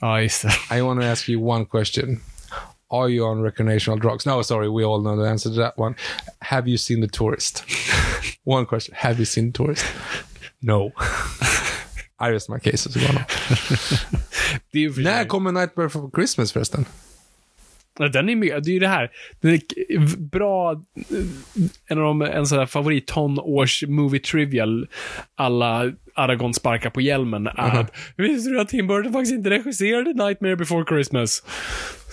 Ja, 0.00 0.20
just 0.20 0.42
det. 0.42 0.76
I 0.78 0.80
want 0.80 1.00
to 1.00 1.06
ask 1.06 1.28
you 1.28 1.48
one 1.50 1.64
question. 1.64 2.20
Are 2.90 3.08
you 3.08 3.26
on 3.26 3.42
recreational 3.42 4.00
drugs? 4.00 4.26
No, 4.26 4.42
sorry, 4.42 4.68
we 4.68 4.84
all 4.84 5.00
know 5.00 5.16
the 5.16 5.30
answer 5.30 5.50
to 5.50 5.56
that 5.56 5.78
one. 5.78 5.94
Have 6.38 6.68
you 6.68 6.78
seen 6.78 7.00
The 7.00 7.08
Tourist? 7.08 7.64
one 8.44 8.66
question. 8.66 8.94
Have 8.98 9.18
you 9.18 9.24
seen 9.24 9.52
The 9.52 9.58
Tourist? 9.58 9.84
No. 10.62 10.92
I 12.20 12.30
rest 12.30 12.48
my 12.48 12.60
case. 12.60 12.92
Så 12.92 12.98
När 15.02 15.24
kommer 15.24 15.52
Nightmare 15.52 15.90
for 15.90 16.10
Christmas 16.10 16.52
förresten? 16.52 16.84
Den 17.98 18.28
är 18.28 18.36
mycket, 18.36 18.64
det 18.64 18.70
är 18.70 18.72
ju 18.72 18.78
det 18.78 18.88
här. 18.88 19.10
Den 19.40 19.54
är 19.54 20.16
bra, 20.16 20.82
en 21.86 21.98
av 21.98 22.04
de, 22.04 22.22
en 22.22 22.46
sån 22.46 22.58
här 22.58 22.66
favorit 22.66 23.06
tonårs 23.06 23.84
movie 23.88 24.20
trivial, 24.20 24.88
alla 25.34 25.92
Aragorn 26.14 26.54
sparkar 26.54 26.90
på 26.90 27.00
hjälmen, 27.00 27.46
är 27.46 27.80
att 27.80 27.92
visste 28.16 28.50
du 28.50 28.60
att 28.60 28.68
Tim 28.68 28.86
Burton 28.86 29.12
faktiskt 29.12 29.32
inte 29.32 29.50
regisserade 29.50 30.24
Nightmare 30.24 30.56
before 30.56 30.84
Christmas? 30.84 31.42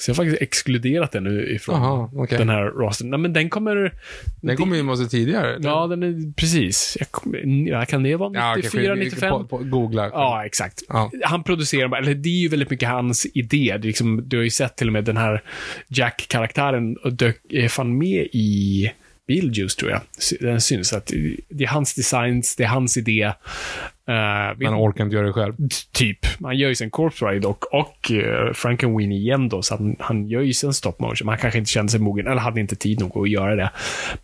Så 0.01 0.09
jag 0.11 0.15
har 0.15 0.23
faktiskt 0.23 0.41
exkluderat 0.41 1.11
den 1.11 1.27
ifrån 1.55 1.75
Jaha, 1.81 2.09
okej. 2.15 2.37
den 2.37 2.49
här 2.49 2.63
rosten. 2.63 3.09
Nej, 3.09 3.19
men 3.19 3.33
den 3.33 3.49
kommer... 3.49 3.93
Den 4.41 4.57
kommer 4.57 4.75
ju 4.75 4.83
måste 4.83 5.05
tidigare. 5.07 5.57
Ja, 5.59 5.87
den 5.87 6.03
är 6.03 6.33
precis. 6.33 6.97
Jag, 6.99 7.11
kommer- 7.11 7.67
ja, 7.69 7.85
kan 7.85 8.03
det 8.03 8.15
vara 8.15 8.31
Ja, 8.33 8.55
94, 8.55 8.83
kanske- 8.95 9.03
95? 9.05 9.29
På, 9.31 9.43
på, 9.47 9.57
googla. 9.57 10.09
Ja, 10.13 10.45
exakt. 10.45 10.83
Ja. 10.89 11.11
Han 11.23 11.43
producerar, 11.43 11.97
eller 11.97 12.13
det 12.15 12.29
är 12.29 12.41
ju 12.41 12.47
väldigt 12.47 12.69
mycket 12.69 12.89
hans 12.89 13.27
idé. 13.33 13.77
Liksom, 13.81 14.23
du 14.25 14.37
har 14.37 14.43
ju 14.43 14.49
sett 14.49 14.75
till 14.75 14.87
och 14.87 14.93
med 14.93 15.03
den 15.03 15.17
här 15.17 15.41
Jack-karaktären 15.87 16.97
och 16.97 17.13
dök, 17.13 17.37
är 17.49 17.67
fan 17.67 17.97
med 17.97 18.27
i 18.31 18.91
Beetlejuice, 19.33 19.75
tror 19.75 19.91
jag. 19.91 20.01
Den 20.39 20.61
syns. 20.61 20.93
Att 20.93 21.11
det 21.49 21.63
är 21.63 21.67
hans 21.67 21.93
designs, 21.93 22.55
det 22.55 22.63
är 22.63 22.67
hans 22.67 22.97
idé. 22.97 23.31
Uh, 24.09 24.63
Man 24.69 24.75
orkar 24.75 25.03
inte 25.03 25.15
göra 25.15 25.27
det 25.27 25.33
själv. 25.33 25.53
typ. 25.91 26.19
Han 26.39 26.57
gör 26.57 26.69
ju 26.69 26.75
sen 26.75 26.89
Corpse 26.89 27.25
Ride 27.25 27.47
och, 27.47 27.73
och 27.73 28.11
uh, 28.11 28.53
Frankenweenie 28.53 29.17
igen 29.17 29.49
då, 29.49 29.61
så 29.61 29.75
han, 29.77 29.95
han 29.99 30.27
gör 30.27 30.41
ju 30.41 30.53
sen 30.53 30.73
stop 30.73 30.93
motion. 30.99 31.25
Man 31.25 31.37
kanske 31.37 31.59
inte 31.59 31.71
kände 31.71 31.91
sig 31.91 31.99
mogen, 31.99 32.27
eller 32.27 32.41
hade 32.41 32.59
inte 32.59 32.75
tid 32.75 32.99
nog 32.99 33.17
att 33.17 33.29
göra 33.29 33.55
det. 33.55 33.69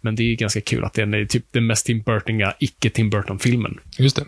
Men 0.01 0.15
det 0.15 0.23
är 0.23 0.35
ganska 0.35 0.61
kul 0.61 0.83
att 0.83 0.93
den 0.93 1.13
är 1.13 1.25
typ 1.25 1.45
den 1.51 1.67
mest 1.67 1.85
Tim 1.85 2.01
Burtoniga, 2.01 2.53
icke-Tim 2.59 3.09
Burton-filmen. 3.09 3.79
Just 3.97 4.15
det. 4.15 4.25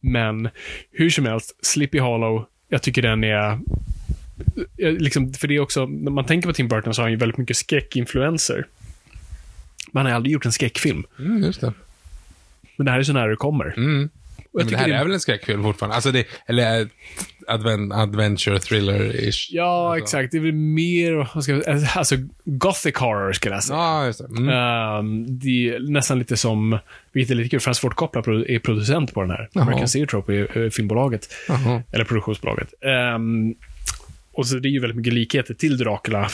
Men 0.00 0.48
hur 0.92 1.10
som 1.10 1.26
helst, 1.26 1.66
Sleepy 1.66 1.98
Hollow, 1.98 2.44
jag 2.68 2.82
tycker 2.82 3.02
den 3.02 3.24
är... 3.24 3.50
eh, 4.82 4.92
Liksom, 4.92 5.34
för 5.34 5.48
det 5.48 5.56
är 5.56 5.60
också, 5.60 5.86
när 5.86 6.10
man 6.10 6.24
tänker 6.26 6.48
på 6.48 6.52
Tim 6.54 6.68
Burton 6.68 6.94
så 6.94 7.00
har 7.00 7.04
han 7.04 7.12
ju 7.12 7.18
väldigt 7.18 7.38
mycket 7.38 7.56
skräckinfluenser. 7.56 8.66
Men 9.92 10.00
han 10.02 10.06
har 10.06 10.16
aldrig 10.16 10.32
gjort 10.32 10.46
en 10.46 10.52
skräckfilm. 10.52 11.04
Mm, 11.18 11.42
just 11.42 11.60
det. 11.60 11.72
Men 12.76 12.84
det 12.86 12.92
här 12.92 12.98
är 12.98 13.02
så 13.02 13.12
nära 13.12 13.26
det 13.30 13.36
kommer. 13.36 13.74
Mm. 13.76 14.08
Men 14.52 14.66
det 14.66 14.76
här 14.76 14.88
är 14.88 15.04
väl 15.04 15.12
en 15.12 15.20
skräckfilm 15.20 15.62
fortfarande? 15.62 15.94
Alltså 15.94 16.12
det, 16.12 16.26
eller 16.46 16.80
eh, 16.80 16.86
adven, 17.46 17.92
adventure 17.92 18.58
thriller-ish. 18.58 19.48
Ja, 19.50 19.90
Alltså. 19.92 20.02
exakt. 20.04 20.32
Det 20.32 20.38
är 20.38 20.42
väl 20.42 20.52
mer, 20.52 21.28
vad 21.34 21.44
ska 21.44 21.52
jag 21.52 21.86
alltså 21.96 22.16
gothic 22.44 22.96
horror 22.96 23.32
skulle 23.32 23.54
jag 23.54 23.64
säga. 23.64 23.78
Ja, 23.78 24.06
just 24.06 24.18
det. 24.18 24.24
Mm. 24.24 24.48
Ehm, 24.48 25.38
det 25.38 25.68
är 25.68 25.80
nästan 25.80 26.18
lite 26.18 26.36
som, 26.36 26.78
vilket 27.12 27.30
är 27.30 27.34
lite 27.34 27.48
kul, 27.48 27.60
Francis 27.60 27.80
Ford 27.80 27.94
Coppola 27.94 28.44
är 28.46 28.58
producent 28.58 29.14
på 29.14 29.20
den 29.20 29.30
här. 29.30 29.48
Jaha. 29.52 29.62
American 29.64 29.88
Zoetrope 29.88 30.34
är 30.34 30.58
eh, 30.58 30.70
filmbolaget. 30.70 31.28
Jaha. 31.48 31.82
Eller 31.92 32.04
produktionsbolaget. 32.04 32.74
Ehm, 32.80 33.54
och 34.32 34.46
så 34.46 34.56
det 34.58 34.68
är 34.68 34.70
ju 34.70 34.80
väldigt 34.80 34.96
mycket 34.96 35.12
likheter 35.12 35.54
till 35.54 35.78
Dracula, 35.78 36.28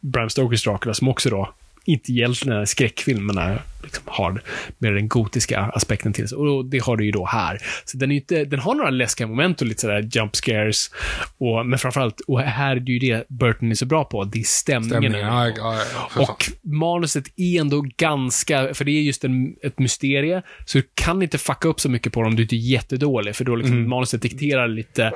Bram 0.00 0.30
Stokers 0.30 0.64
Dracula, 0.64 0.94
som 0.94 1.08
också 1.08 1.30
då 1.30 1.54
inte 1.88 2.12
egentligen 2.12 2.56
är 2.56 2.60
en 2.60 2.66
skräckfilm, 2.66 3.26
men 3.26 3.38
är, 3.38 3.62
liksom, 3.82 4.04
har 4.06 4.42
mer 4.78 4.92
den 4.92 5.08
gotiska 5.08 5.60
aspekten 5.60 6.12
till 6.12 6.28
sig. 6.28 6.38
Och 6.38 6.64
det 6.64 6.78
har 6.78 6.96
du 6.96 7.04
ju 7.04 7.10
då 7.10 7.26
här. 7.26 7.58
Så 7.84 7.96
den, 7.96 8.10
är 8.10 8.16
inte, 8.16 8.44
den 8.44 8.60
har 8.60 8.74
några 8.74 8.90
läskiga 8.90 9.26
moment 9.26 9.60
och 9.60 9.66
lite 9.66 9.80
sådär 9.80 10.08
jump 10.12 10.36
scares. 10.36 10.90
Och, 11.38 11.66
men 11.66 11.78
framförallt, 11.78 12.20
och 12.20 12.40
här 12.40 12.76
är 12.76 12.80
det 12.80 12.92
ju 12.92 12.98
det 12.98 13.24
Burton 13.28 13.70
är 13.70 13.74
så 13.74 13.86
bra 13.86 14.04
på, 14.04 14.24
det 14.24 14.38
är 14.38 14.42
stämningen. 14.44 15.02
Stämningen. 15.02 15.26
Ja, 15.28 15.48
ja, 15.56 15.80
ja. 16.16 16.22
Och 16.22 16.44
manuset 16.62 17.24
är 17.36 17.60
ändå 17.60 17.84
ganska, 17.96 18.74
för 18.74 18.84
det 18.84 18.90
är 18.90 19.02
just 19.02 19.24
en, 19.24 19.54
ett 19.62 19.78
mysterie, 19.78 20.42
så 20.66 20.78
du 20.78 20.84
kan 20.94 21.22
inte 21.22 21.38
fucka 21.38 21.68
upp 21.68 21.80
så 21.80 21.88
mycket 21.90 22.12
på 22.12 22.20
dem 22.20 22.28
om 22.28 22.36
du 22.36 22.42
inte 22.42 22.56
är 22.56 22.70
jättedålig, 22.70 23.36
för 23.36 23.44
då 23.44 23.56
liksom 23.56 23.76
Mm. 23.78 23.90
manuset 23.90 24.22
dikterar 24.22 24.68
lite 24.68 25.12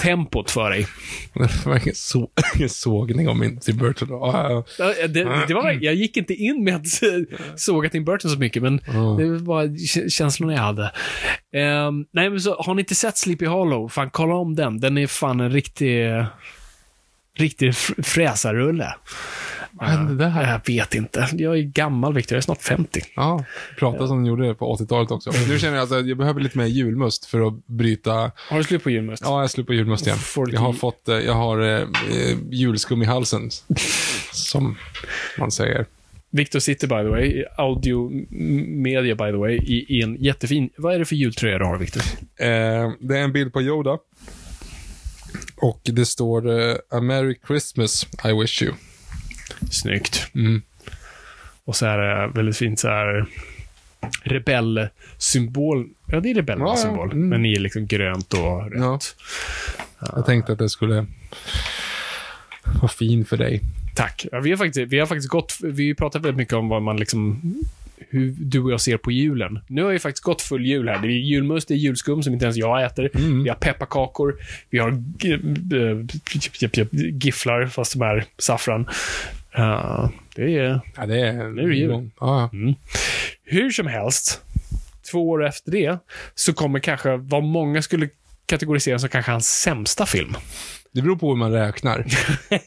tempot 0.00 0.50
för 0.50 0.70
dig. 0.70 0.86
Det 1.34 1.66
var 1.66 1.76
ingen, 1.82 1.94
så, 1.94 2.28
ingen 2.56 2.68
sågning 2.68 3.28
om 3.28 3.38
min 3.38 3.60
Tim 3.60 3.76
Burton. 3.76 4.08
Ja, 4.10 4.64
Det, 4.78 5.24
det 5.48 5.54
var, 5.54 5.65
jag 5.72 5.94
gick 5.94 6.16
inte 6.16 6.34
in 6.34 6.64
med 6.64 6.74
att 6.76 6.86
såga 7.60 7.88
Tim 7.88 8.04
Burton 8.04 8.30
så 8.30 8.38
mycket, 8.38 8.62
men 8.62 8.80
det 9.18 9.38
var 9.38 10.08
känslorna 10.08 10.52
jag 10.52 10.60
hade. 10.60 10.92
Ehm, 11.52 12.06
nej, 12.12 12.30
men 12.30 12.40
så 12.40 12.54
har 12.62 12.74
ni 12.74 12.80
inte 12.80 12.94
sett 12.94 13.18
Sleepy 13.18 13.46
Hollow, 13.46 13.88
fan 13.88 14.10
kolla 14.10 14.34
om 14.34 14.54
den. 14.54 14.80
Den 14.80 14.98
är 14.98 15.06
fan 15.06 15.40
en 15.40 15.50
riktig, 15.50 16.04
riktig 17.38 17.70
fr- 17.70 18.02
fräsarrulle. 18.02 18.94
Vad 19.80 19.88
hände 19.88 20.24
där? 20.24 20.50
Jag 20.52 20.74
vet 20.74 20.94
inte. 20.94 21.28
Jag 21.32 21.58
är 21.58 21.62
gammal, 21.62 22.14
Victor. 22.14 22.34
Jag 22.34 22.38
är 22.38 22.42
snart 22.42 22.62
50. 22.62 23.00
Ja, 23.16 23.44
prata 23.78 24.06
som 24.06 24.16
de 24.24 24.26
gjorde 24.26 24.54
på 24.54 24.76
80-talet 24.76 25.10
också. 25.10 25.30
Nu 25.48 25.58
känner 25.58 25.76
jag 25.78 25.92
att 25.92 26.06
jag 26.08 26.18
behöver 26.18 26.40
lite 26.40 26.58
mer 26.58 26.66
julmust 26.66 27.24
för 27.26 27.48
att 27.48 27.66
bryta... 27.66 28.32
Har 28.36 28.58
du 28.58 28.64
slut 28.64 28.82
på 28.82 28.90
julmust? 28.90 29.22
Ja, 29.26 29.40
jag 29.40 29.50
slutar 29.50 29.66
på 29.66 29.74
julmust 29.74 30.06
igen. 30.06 30.18
Får 30.18 30.52
Jag 30.54 30.60
har 30.60 30.72
fått, 30.72 31.08
eh, 31.08 31.16
jag 31.16 31.32
har 31.34 31.60
eh, 31.60 31.80
eh, 31.80 32.36
julskum 32.50 33.02
i 33.02 33.04
halsen. 33.04 33.50
Som 34.32 34.76
man 35.38 35.50
säger. 35.50 35.86
Victor 36.30 36.58
sitter, 36.60 36.86
by 36.88 36.94
the 36.94 37.08
way, 37.08 37.26
i 37.26 37.44
audio 37.56 38.10
m- 38.12 38.82
media, 38.82 39.14
by 39.14 39.24
the 39.30 39.36
way, 39.36 39.56
i, 39.56 39.98
i 39.98 40.02
en 40.02 40.16
jättefin... 40.16 40.70
Vad 40.76 40.94
är 40.94 40.98
det 40.98 41.04
för 41.04 41.16
jultröja 41.16 41.58
du 41.58 41.64
har, 41.64 41.78
Victor? 41.78 42.02
Eh, 42.36 42.92
det 43.00 43.18
är 43.18 43.22
en 43.22 43.32
bild 43.32 43.52
på 43.52 43.62
Yoda. 43.62 43.98
Och 45.56 45.80
det 45.84 46.06
står 46.06 46.60
eh, 46.70 46.76
A 46.90 47.00
Merry 47.00 47.38
Christmas, 47.46 48.06
I 48.24 48.32
wish 48.40 48.62
you. 48.62 48.72
Snyggt. 49.70 50.26
Mm. 50.34 50.62
Och 51.64 51.76
så 51.76 51.86
är 51.86 51.98
det 51.98 52.32
väldigt 52.34 52.56
fint 52.56 52.78
så 52.78 52.88
här 52.88 53.26
rebellsymbol. 54.22 55.88
Ja, 56.06 56.20
det 56.20 56.30
är 56.30 56.34
rebellernas 56.34 56.80
Ja, 56.84 56.88
symbol. 56.88 57.12
Mm. 57.12 57.28
Men 57.28 57.44
i 57.44 57.58
liksom 57.58 57.86
grönt 57.86 58.34
och 58.34 58.72
rött. 58.72 59.16
Ja. 60.00 60.12
Jag 60.16 60.26
tänkte 60.26 60.52
att 60.52 60.58
det 60.58 60.68
skulle 60.68 61.06
vara 62.80 62.88
fin 62.88 63.24
för 63.24 63.36
dig. 63.36 63.60
Tack. 63.94 64.26
Ja, 64.32 64.40
vi, 64.40 64.50
har 64.50 64.56
faktiskt, 64.56 64.92
vi 64.92 64.98
har 64.98 65.06
faktiskt 65.06 65.28
gått... 65.28 65.58
Vi 65.62 65.94
pratat 65.94 66.22
väldigt 66.22 66.36
mycket 66.36 66.54
om 66.54 66.68
vad 66.68 66.82
man 66.82 66.96
liksom... 66.96 67.40
Hur 68.08 68.34
du 68.38 68.60
och 68.60 68.72
jag 68.72 68.80
ser 68.80 68.96
på 68.96 69.10
julen. 69.10 69.58
Nu 69.66 69.82
har 69.82 69.90
vi 69.90 69.98
faktiskt 69.98 70.24
gått 70.24 70.42
full 70.42 70.66
jul 70.66 70.88
här. 70.88 70.98
Det 70.98 71.08
är 71.08 71.10
julmust, 71.10 71.68
det 71.68 71.74
är 71.74 71.76
julskum 71.76 72.22
som 72.22 72.32
inte 72.32 72.44
ens 72.44 72.56
jag 72.56 72.84
äter. 72.84 73.10
Vi 73.42 73.48
har 73.48 73.56
pepparkakor. 73.56 74.36
Vi 74.70 74.78
har 74.78 74.90
äh, 74.90 74.96
gifflar, 77.22 77.66
fast 77.66 77.92
de 77.92 78.02
är 78.02 78.24
saffran. 78.38 78.88
Ja, 79.56 80.10
det 80.34 80.58
är... 80.58 80.80
Ja, 80.96 81.06
det 81.06 81.20
är... 81.20 81.32
Nu 81.32 81.62
är 81.62 81.68
det 81.68 81.74
jul. 81.74 82.10
Ja, 82.20 82.50
ja. 82.52 82.74
Hur 83.44 83.70
som 83.70 83.86
helst, 83.86 84.42
två 85.10 85.30
år 85.30 85.46
efter 85.46 85.70
det, 85.70 85.98
så 86.34 86.52
kommer 86.52 86.78
kanske 86.78 87.16
vad 87.16 87.42
många 87.42 87.82
skulle 87.82 88.08
kategorisera 88.46 88.98
som 88.98 89.08
kanske 89.08 89.32
hans 89.32 89.60
sämsta 89.60 90.06
film. 90.06 90.34
Det 90.92 91.02
beror 91.02 91.16
på 91.16 91.28
hur 91.28 91.36
man 91.36 91.52
räknar. 91.52 92.06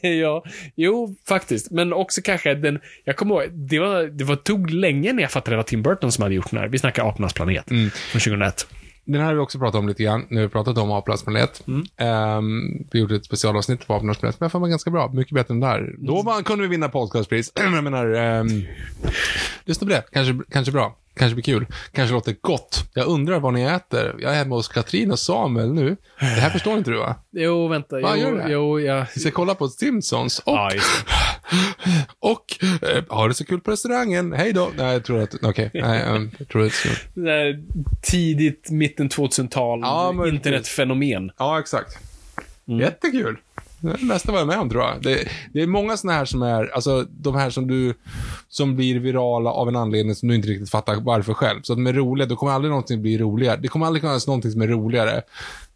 ja, 0.06 0.44
jo, 0.76 1.16
faktiskt. 1.28 1.70
Men 1.70 1.92
också 1.92 2.20
kanske 2.22 2.54
den, 2.54 2.80
jag 3.04 3.16
kommer 3.16 3.34
ihåg, 3.34 3.52
det, 3.52 3.78
var, 3.78 4.02
det 4.02 4.24
var, 4.24 4.36
tog 4.36 4.70
länge 4.70 5.12
när 5.12 5.22
jag 5.22 5.30
fattade 5.30 5.60
att 5.60 5.66
det 5.66 5.76
var 5.76 5.82
Tim 5.82 5.82
Burton 5.82 6.12
som 6.12 6.22
hade 6.22 6.34
gjort 6.34 6.50
den 6.50 6.60
här. 6.60 6.68
Vi 6.68 6.78
snackar 6.78 7.08
Apornas 7.08 7.32
planet 7.32 7.64
från 7.68 8.20
2001. 8.20 8.66
Den 9.12 9.20
här 9.20 9.28
har 9.28 9.34
vi 9.34 9.40
också 9.40 9.58
pratat 9.58 9.78
om 9.78 9.88
lite 9.88 10.02
grann. 10.02 10.26
Nu 10.28 10.36
har 10.36 10.42
vi 10.42 10.48
pratat 10.48 10.78
om 10.78 10.92
Apornas 10.92 11.22
planet. 11.22 11.62
Ehm, 11.96 12.86
vi 12.90 12.98
gjorde 12.98 13.16
ett 13.16 13.24
specialavsnitt 13.24 13.86
på 13.86 13.94
Apornas 13.94 14.18
planet, 14.18 14.40
men 14.40 14.50
jag 14.52 14.60
mig 14.60 14.70
ganska 14.70 14.90
bra. 14.90 15.10
Mycket 15.12 15.34
bättre 15.34 15.54
än 15.54 15.60
där. 15.60 15.94
Då 15.98 16.22
var, 16.22 16.42
kunde 16.42 16.62
vi 16.62 16.68
vinna 16.68 16.88
podcastpris. 16.88 17.52
jag 17.74 17.84
menar, 17.84 18.14
um, 18.14 18.66
lyssna 19.64 19.84
på 19.86 19.92
det. 19.92 20.04
Kanske, 20.12 20.44
kanske 20.50 20.72
bra. 20.72 20.96
Kanske 21.20 21.34
blir 21.34 21.42
kul. 21.44 21.66
Kanske 21.92 22.14
låter 22.14 22.36
gott. 22.40 22.84
Jag 22.94 23.06
undrar 23.06 23.40
vad 23.40 23.54
ni 23.54 23.62
äter. 23.62 24.16
Jag 24.18 24.32
är 24.32 24.36
hemma 24.36 24.54
hos 24.54 24.68
Katrin 24.68 25.10
och 25.10 25.18
Samuel 25.18 25.72
nu. 25.74 25.96
Det 26.20 26.26
här 26.26 26.50
förstår 26.50 26.78
inte 26.78 26.90
du 26.90 26.98
va? 26.98 27.16
Jo, 27.32 27.68
vänta. 27.68 28.00
Vad 28.00 28.16
jo, 28.18 28.22
gör 28.22 28.40
här? 28.40 28.48
jo, 28.50 28.80
jag... 28.80 29.06
Vi 29.14 29.20
ska 29.20 29.30
kolla 29.30 29.54
på 29.54 29.68
Simpsons 29.68 30.38
och, 30.38 30.52
Ja, 30.52 30.70
det. 30.72 30.80
och 32.18 32.44
eh, 32.88 33.04
ha 33.08 33.28
det 33.28 33.34
så 33.34 33.44
kul 33.44 33.60
på 33.60 33.70
restaurangen. 33.70 34.32
Hej 34.32 34.52
då. 34.52 34.70
Nej, 34.76 34.92
jag 34.92 35.04
tror 35.04 35.22
att, 35.22 35.34
okej. 35.42 35.70
Nej, 35.74 36.02
ehm, 36.02 36.30
jag 36.38 36.48
tror 36.48 36.66
att 36.66 36.72
Det 37.14 37.20
där 37.20 37.62
tidigt, 38.02 38.70
mitten 38.70 39.08
2000-tal, 39.08 39.80
Ja, 39.80 40.28
internetfenomen. 40.28 41.30
Ja, 41.38 41.60
exakt. 41.60 41.98
Jättekul. 42.64 43.36
Det 43.80 43.88
är 43.88 43.98
det 43.98 44.04
mesta 44.04 44.32
var 44.32 44.38
jag 44.38 44.48
med 44.48 44.58
om, 44.58 44.70
tror 44.70 44.82
jag. 44.82 45.02
Det, 45.02 45.28
det 45.52 45.62
är 45.62 45.66
många 45.66 45.96
sådana 45.96 46.18
här 46.18 46.24
som 46.24 46.42
är, 46.42 46.74
alltså 46.74 47.06
de 47.10 47.34
här 47.34 47.50
som 47.50 47.66
du, 47.66 47.94
som 48.48 48.76
blir 48.76 48.98
virala 48.98 49.50
av 49.50 49.68
en 49.68 49.76
anledning 49.76 50.14
som 50.14 50.28
du 50.28 50.34
inte 50.34 50.48
riktigt 50.48 50.70
fattar 50.70 50.96
varför 50.96 51.34
själv. 51.34 51.62
Så 51.62 51.72
att 51.72 51.76
de 51.76 51.86
är 51.86 51.92
roliga, 51.92 52.26
då 52.26 52.36
kommer 52.36 52.52
aldrig 52.52 52.70
någonting 52.70 53.02
bli 53.02 53.18
roligare. 53.18 53.56
Det 53.56 53.68
kommer 53.68 53.86
aldrig 53.86 54.02
finnas 54.02 54.26
någonting 54.26 54.50
som 54.50 54.62
är 54.62 54.68
roligare 54.68 55.22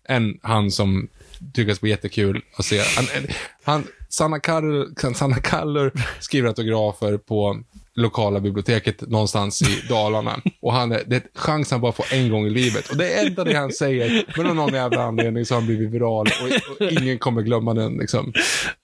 än 0.09 0.39
han 0.43 0.70
som 0.70 1.09
tycker 1.55 1.72
att 1.72 1.81
det 1.81 1.82
var 1.82 1.89
jättekul 1.89 2.43
att 2.56 2.64
se. 2.64 2.81
Han, 2.97 3.26
han, 3.64 3.86
Sanna, 4.09 4.40
Kall, 4.40 4.94
Sanna 5.14 5.36
Kallur 5.36 5.93
skriver 6.20 6.48
autografer 6.48 7.16
på 7.16 7.62
lokala 7.94 8.40
biblioteket 8.40 9.00
någonstans 9.00 9.62
i 9.62 9.86
Dalarna. 9.88 10.40
Och 10.60 10.72
han 10.72 10.88
det 10.88 11.16
är 11.16 11.22
chans 11.34 11.70
han 11.70 11.80
bara 11.80 11.92
får 11.92 12.06
en 12.12 12.30
gång 12.30 12.46
i 12.46 12.50
livet. 12.50 12.88
Och 12.88 12.96
det 12.96 13.12
är 13.12 13.26
enda 13.26 13.44
det 13.44 13.54
han 13.54 13.72
säger, 13.72 14.24
men 14.36 14.46
av 14.46 14.56
någon 14.56 14.74
jävla 14.74 15.02
anledning 15.02 15.44
så 15.44 15.54
har 15.54 15.60
han 15.60 15.66
blivit 15.66 15.90
viral 15.90 16.26
och, 16.26 16.80
och 16.80 16.92
ingen 16.92 17.18
kommer 17.18 17.42
glömma 17.42 17.74
den 17.74 17.96
liksom. 17.96 18.32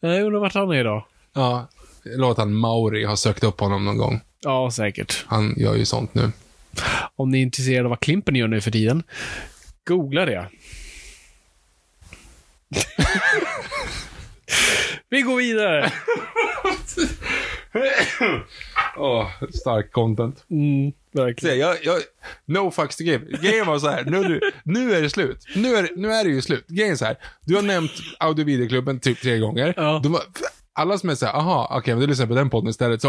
Jag 0.01 0.23
undrar 0.23 0.41
vart 0.41 0.55
han 0.55 0.71
är 0.71 0.81
idag. 0.81 1.05
Ja, 1.35 1.69
låt 2.05 2.39
han 2.39 2.55
Mauri 2.55 3.05
har 3.05 3.17
sökt 3.17 3.45
upp 3.45 3.61
honom 3.61 3.85
någon 3.85 3.99
gång. 3.99 4.21
Ja, 4.41 4.71
säkert. 4.71 5.25
Han 5.27 5.55
gör 5.57 5.75
ju 5.75 5.85
sånt 5.85 6.15
nu. 6.15 6.33
Om 7.17 7.31
ni 7.31 7.39
är 7.39 7.43
intresserade 7.43 7.85
av 7.85 7.91
vad 7.91 8.01
Klimpen 8.01 8.37
gör 8.37 8.49
nu 8.49 8.61
för 8.61 8.71
tiden, 8.71 9.03
googla 9.89 10.25
det. 10.25 10.49
Vi 15.09 15.23
går 15.23 15.37
vidare. 15.37 15.93
Åh, 18.97 19.31
stark 19.51 19.93
content. 19.93 20.45
Mm, 20.51 20.93
verkligen. 21.13 21.55
Se, 21.57 21.61
jag, 21.61 21.77
jag, 21.83 22.03
no 22.45 22.71
fucks 22.71 22.97
to 22.97 23.03
give. 23.03 23.39
Grejen 23.43 23.67
var 23.67 23.79
så 23.79 23.89
här, 23.89 24.05
nu, 24.05 24.21
nu, 24.21 24.41
nu 24.65 24.95
är 24.95 25.03
det 25.03 25.11
slut. 25.11 25.47
Nu 25.57 25.77
är, 25.77 25.89
nu 25.97 26.13
är 26.13 26.25
det 26.25 26.31
ju 26.31 26.43
slut. 26.43 26.67
Grejen 26.69 26.93
är 26.93 26.97
så 26.97 27.05
här, 27.05 27.17
du 27.45 27.55
har 27.55 27.63
nämnt 27.63 27.93
Audio 28.19 28.45
Videoklubben 28.45 29.01
typ 29.01 29.21
tre 29.21 29.39
gånger. 29.39 29.75
Ja. 29.77 30.01
De 30.03 30.13
var, 30.13 30.23
alla 30.75 30.99
som 30.99 31.11
är 31.11 31.15
såhär, 31.15 31.33
aha, 31.33 31.65
okej, 31.65 31.79
okay, 31.79 31.95
men 31.95 32.01
du 32.01 32.07
lyssnar 32.07 32.27
på 32.27 32.35
den 32.35 32.51
podden 32.51 32.71
istället. 32.71 33.03
Så, 33.03 33.09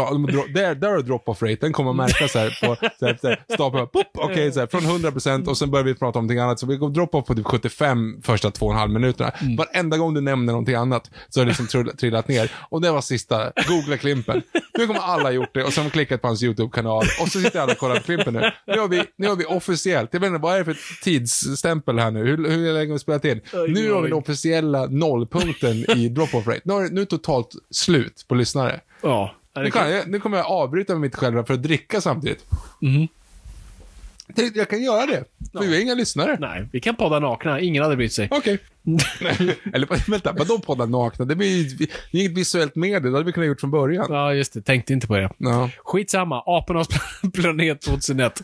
där, 0.54 0.74
där 0.74 0.88
har 0.88 1.02
drop-off 1.02 1.42
raten, 1.42 1.72
kommer 1.72 1.90
att 1.90 1.96
märka 1.96 2.28
så 2.28 2.38
här 2.38 2.58
på, 2.62 2.76
så 2.98 3.06
här, 3.06 3.18
så 3.20 3.28
här, 3.28 3.44
stapeln, 3.54 3.86
pop, 3.86 4.06
okej, 4.14 4.48
okay, 4.48 4.66
från 4.66 4.80
100% 4.80 5.46
och 5.46 5.58
sen 5.58 5.70
börjar 5.70 5.84
vi 5.84 5.94
prata 5.94 6.18
om 6.18 6.24
någonting 6.24 6.38
annat. 6.38 6.58
Så 6.58 6.66
vi 6.66 6.76
går 6.76 6.90
drop-off 6.90 7.26
på 7.26 7.34
typ 7.34 7.46
75 7.46 8.22
första 8.22 8.50
två 8.50 8.66
och 8.66 8.72
en 8.72 8.78
halv 8.78 8.92
minuterna. 8.92 9.30
Mm. 9.30 9.56
Varenda 9.56 9.96
gång 9.96 10.14
du 10.14 10.20
nämner 10.20 10.52
någonting 10.52 10.74
annat 10.74 11.10
så 11.28 11.40
har 11.40 11.44
det 11.44 11.48
liksom 11.48 11.66
trillat, 11.66 11.98
trillat 11.98 12.28
ner. 12.28 12.52
Och 12.70 12.80
det 12.80 12.90
var 12.90 13.00
sista, 13.00 13.52
googla 13.68 13.96
Klimpen. 13.96 14.42
Nu 14.78 14.86
kommer 14.86 15.00
alla 15.00 15.30
gjort 15.30 15.54
det 15.54 15.64
och 15.64 15.72
sen 15.72 15.90
klickat 15.90 16.22
på 16.22 16.28
hans 16.28 16.42
YouTube-kanal. 16.42 17.04
Och 17.20 17.28
så 17.28 17.40
sitter 17.40 17.60
alla 17.60 17.72
och 17.72 17.78
kollar 17.78 17.96
på 17.96 18.02
Klimpen 18.02 18.34
nu. 18.34 18.50
Nu 18.66 18.78
har 18.78 18.88
vi, 18.88 19.04
nu 19.16 19.28
har 19.28 19.36
vi 19.36 19.44
officiellt, 19.44 20.08
jag 20.12 20.20
vet 20.20 20.28
inte, 20.28 20.42
vad 20.42 20.54
är 20.54 20.58
det 20.58 20.64
för 20.64 21.02
tidsstämpel 21.02 21.98
här 21.98 22.10
nu? 22.10 22.24
Hur, 22.24 22.50
hur 22.50 22.72
länge 22.72 22.88
har 22.88 22.92
vi 22.92 22.98
spelat 22.98 23.24
in? 23.24 23.40
Nu 23.68 23.92
har 23.92 24.02
vi 24.02 24.08
den 24.08 24.18
officiella 24.18 24.86
nollpunkten 24.86 25.90
i 25.96 26.08
drop-off 26.08 26.46
rate. 26.46 26.60
Nu, 26.64 26.88
nu 26.90 27.00
är 27.00 27.51
slut 27.70 28.24
på 28.28 28.34
lyssnare. 28.34 28.80
Ja. 29.02 29.34
Nu, 29.54 29.70
kan 29.70 29.90
jag, 29.90 30.08
nu 30.08 30.20
kommer 30.20 30.36
jag 30.36 30.46
avbryta 30.46 30.92
med 30.92 31.00
mitt 31.00 31.16
själva 31.16 31.44
för 31.44 31.54
att 31.54 31.62
dricka 31.62 32.00
samtidigt. 32.00 32.46
Mhm. 32.80 33.08
Jag 34.54 34.68
kan 34.68 34.82
göra 34.82 35.06
det, 35.06 35.24
för 35.52 35.60
vi 35.60 35.74
har 35.74 35.82
inga 35.82 35.94
lyssnare. 35.94 36.36
Nej, 36.40 36.68
vi 36.72 36.80
kan 36.80 36.96
podda 36.96 37.18
nakna. 37.18 37.60
Ingen 37.60 37.82
hade 37.82 37.96
brytt 37.96 38.12
sig. 38.12 38.28
Okej. 38.30 38.58
Eller 39.74 40.10
vänta, 40.10 40.32
vadå 40.32 40.58
podda 40.58 40.86
nakna? 40.86 41.24
Det 41.24 41.36
blir 41.36 41.56
ju 41.56 41.86
det 42.10 42.18
är 42.18 42.20
inget 42.20 42.38
visuellt 42.38 42.76
medie, 42.76 43.00
det 43.00 43.10
hade 43.10 43.24
vi 43.24 43.32
kunnat 43.32 43.46
gjort 43.46 43.60
från 43.60 43.70
början. 43.70 44.06
Ja, 44.08 44.34
just 44.34 44.52
det. 44.52 44.62
Tänkte 44.62 44.92
inte 44.92 45.06
på 45.06 45.16
det. 45.16 45.30
Ja. 45.38 45.70
Skitsamma. 45.84 46.42
Apornas 46.46 46.88
planet 47.34 47.80
2001. 47.80 48.42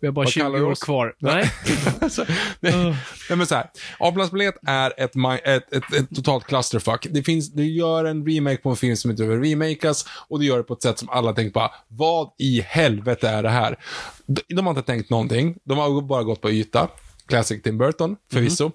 Vi 0.00 0.06
har 0.06 0.12
bara 0.12 0.24
Vad 0.24 0.32
20 0.32 0.40
kallar 0.40 0.58
du 0.58 0.64
år 0.64 0.74
kvar. 0.74 1.14
Nej. 1.18 1.50
alltså, 2.00 2.24
nej, 2.60 2.72
nej 3.28 3.38
men 3.38 3.46
så 3.46 3.54
här. 3.54 3.66
Apornas 3.98 4.30
planet 4.30 4.54
är 4.66 4.92
ett, 4.96 5.16
ett, 5.16 5.72
ett, 5.72 5.92
ett 5.92 6.16
totalt 6.16 6.44
clusterfuck. 6.44 7.06
Det 7.10 7.22
finns, 7.22 7.52
det 7.52 7.64
gör 7.64 8.04
en 8.04 8.26
remake 8.26 8.56
på 8.56 8.70
en 8.70 8.76
film 8.76 8.96
som 8.96 9.10
inte 9.10 9.22
behöver 9.22 9.44
remakas 9.44 10.04
och 10.28 10.38
det 10.38 10.44
gör 10.46 10.56
det 10.56 10.62
på 10.62 10.74
ett 10.74 10.82
sätt 10.82 10.98
som 10.98 11.08
alla 11.08 11.32
tänker 11.32 11.52
bara, 11.52 11.70
vad 11.88 12.30
i 12.38 12.60
helvete 12.60 13.28
är 13.28 13.42
det 13.42 13.50
här? 13.50 13.76
De, 14.26 14.42
de 14.54 14.66
har 14.66 14.70
inte 14.70 14.82
tänkt 14.82 15.10
någonting. 15.10 15.56
De 15.64 15.78
har 15.78 16.02
bara 16.02 16.22
gått 16.22 16.40
på 16.40 16.50
yta. 16.50 16.88
Classic 17.26 17.62
Tim 17.62 17.78
Burton, 17.78 18.16
förvisso. 18.32 18.70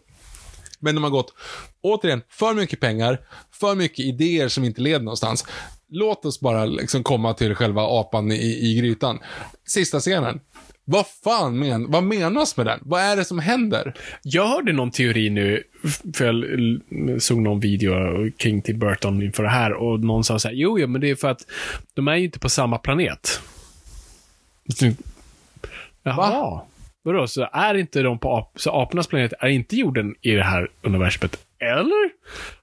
Men 0.79 0.95
de 0.95 1.03
har 1.03 1.11
gått, 1.11 1.33
återigen, 1.81 2.21
för 2.29 2.53
mycket 2.53 2.79
pengar, 2.79 3.19
för 3.51 3.75
mycket 3.75 3.99
idéer 3.99 4.47
som 4.47 4.63
inte 4.63 4.81
leder 4.81 4.99
någonstans. 4.99 5.45
Låt 5.89 6.25
oss 6.25 6.39
bara 6.39 6.65
liksom 6.65 7.03
komma 7.03 7.33
till 7.33 7.55
själva 7.55 7.81
apan 7.81 8.31
i, 8.31 8.71
i 8.71 8.75
grytan. 8.79 9.19
Sista 9.65 9.99
scenen. 9.99 10.39
Vad 10.89 11.05
fan 11.23 11.59
men, 11.59 11.91
vad 11.91 12.03
menas 12.03 12.57
med 12.57 12.65
den? 12.65 12.79
Vad 12.81 13.01
är 13.01 13.15
det 13.15 13.25
som 13.25 13.39
händer? 13.39 13.93
Jag 14.23 14.47
hörde 14.47 14.73
någon 14.73 14.91
teori 14.91 15.29
nu, 15.29 15.63
för 16.13 16.25
jag 16.25 17.21
såg 17.21 17.37
någon 17.37 17.59
video 17.59 17.91
kring 18.37 18.61
Tim 18.61 18.79
Burton 18.79 19.21
inför 19.21 19.43
det 19.43 19.49
här 19.49 19.73
och 19.73 19.99
någon 19.99 20.23
sa 20.23 20.39
så 20.39 20.47
här, 20.47 20.55
jo, 20.55 20.79
jo, 20.79 20.87
men 20.87 21.01
det 21.01 21.09
är 21.09 21.15
för 21.15 21.27
att 21.27 21.45
de 21.93 22.07
är 22.07 22.15
ju 22.15 22.25
inte 22.25 22.39
på 22.39 22.49
samma 22.49 22.77
planet. 22.77 23.41
Jaha. 26.03 26.61
Vadå, 27.07 27.27
så 27.27 27.47
är 27.53 27.73
inte 27.73 28.01
de 28.01 28.19
på 28.19 28.29
ap 28.29 28.51
så 28.55 28.81
apornas 28.81 29.07
planet 29.07 29.33
är 29.39 29.47
inte 29.47 29.75
jorden 29.75 30.15
i 30.21 30.31
det 30.31 30.43
här 30.43 30.71
universumet? 30.81 31.45
Eller? 31.59 32.09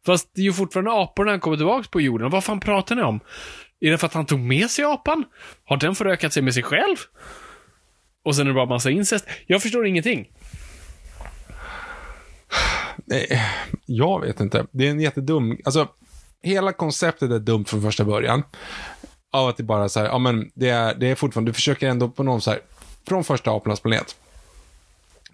Fast 0.07 0.31
det 0.35 0.41
är 0.41 0.45
ju 0.45 0.53
fortfarande 0.53 0.93
aporna 0.93 1.31
han 1.31 1.41
kommer 1.41 1.57
tillbaka 1.57 1.89
på 1.91 2.01
jorden. 2.01 2.31
Vad 2.31 2.45
fan 2.45 2.61
pratar 2.61 2.97
ni 2.97 3.03
om? 3.03 3.21
Är 3.81 3.91
det 3.91 3.99
för 3.99 4.07
att 4.07 4.15
han 4.15 4.27
tog 4.27 4.39
med 4.39 4.71
sig 4.71 4.85
apan? 4.85 5.25
Har 5.65 5.77
den 5.77 5.95
förökat 5.95 6.33
sig 6.33 6.43
med 6.43 6.55
sig 6.55 6.62
själv? 6.62 6.97
Och 8.25 8.37
sen 8.37 8.47
är 8.47 8.49
det 8.49 8.55
bara 8.55 8.66
massa 8.66 8.91
incest? 8.91 9.27
Jag 9.47 9.62
förstår 9.62 9.87
ingenting. 9.87 10.29
Nej, 13.05 13.43
jag 13.87 14.21
vet 14.21 14.41
inte. 14.41 14.66
Det 14.71 14.87
är 14.87 14.91
en 14.91 15.01
jättedum, 15.01 15.59
alltså 15.65 15.89
hela 16.43 16.73
konceptet 16.73 17.31
är 17.31 17.39
dumt 17.39 17.65
från 17.65 17.83
första 17.83 18.05
början. 18.05 18.43
Av 19.33 19.49
att 19.49 19.57
det 19.57 19.62
bara 19.62 19.89
så 19.89 20.01
här, 20.01 20.07
ja 20.07 20.19
men 20.19 20.51
det 20.55 20.69
är, 20.69 20.95
det 20.95 21.07
är 21.07 21.15
fortfarande, 21.15 21.49
du 21.51 21.55
försöker 21.55 21.89
ändå 21.89 22.09
på 22.09 22.23
någon 22.23 22.41
så 22.41 22.51
här, 22.51 22.61
från 23.09 23.25
första 23.25 23.51
apornas 23.51 23.81
planet. 23.81 24.16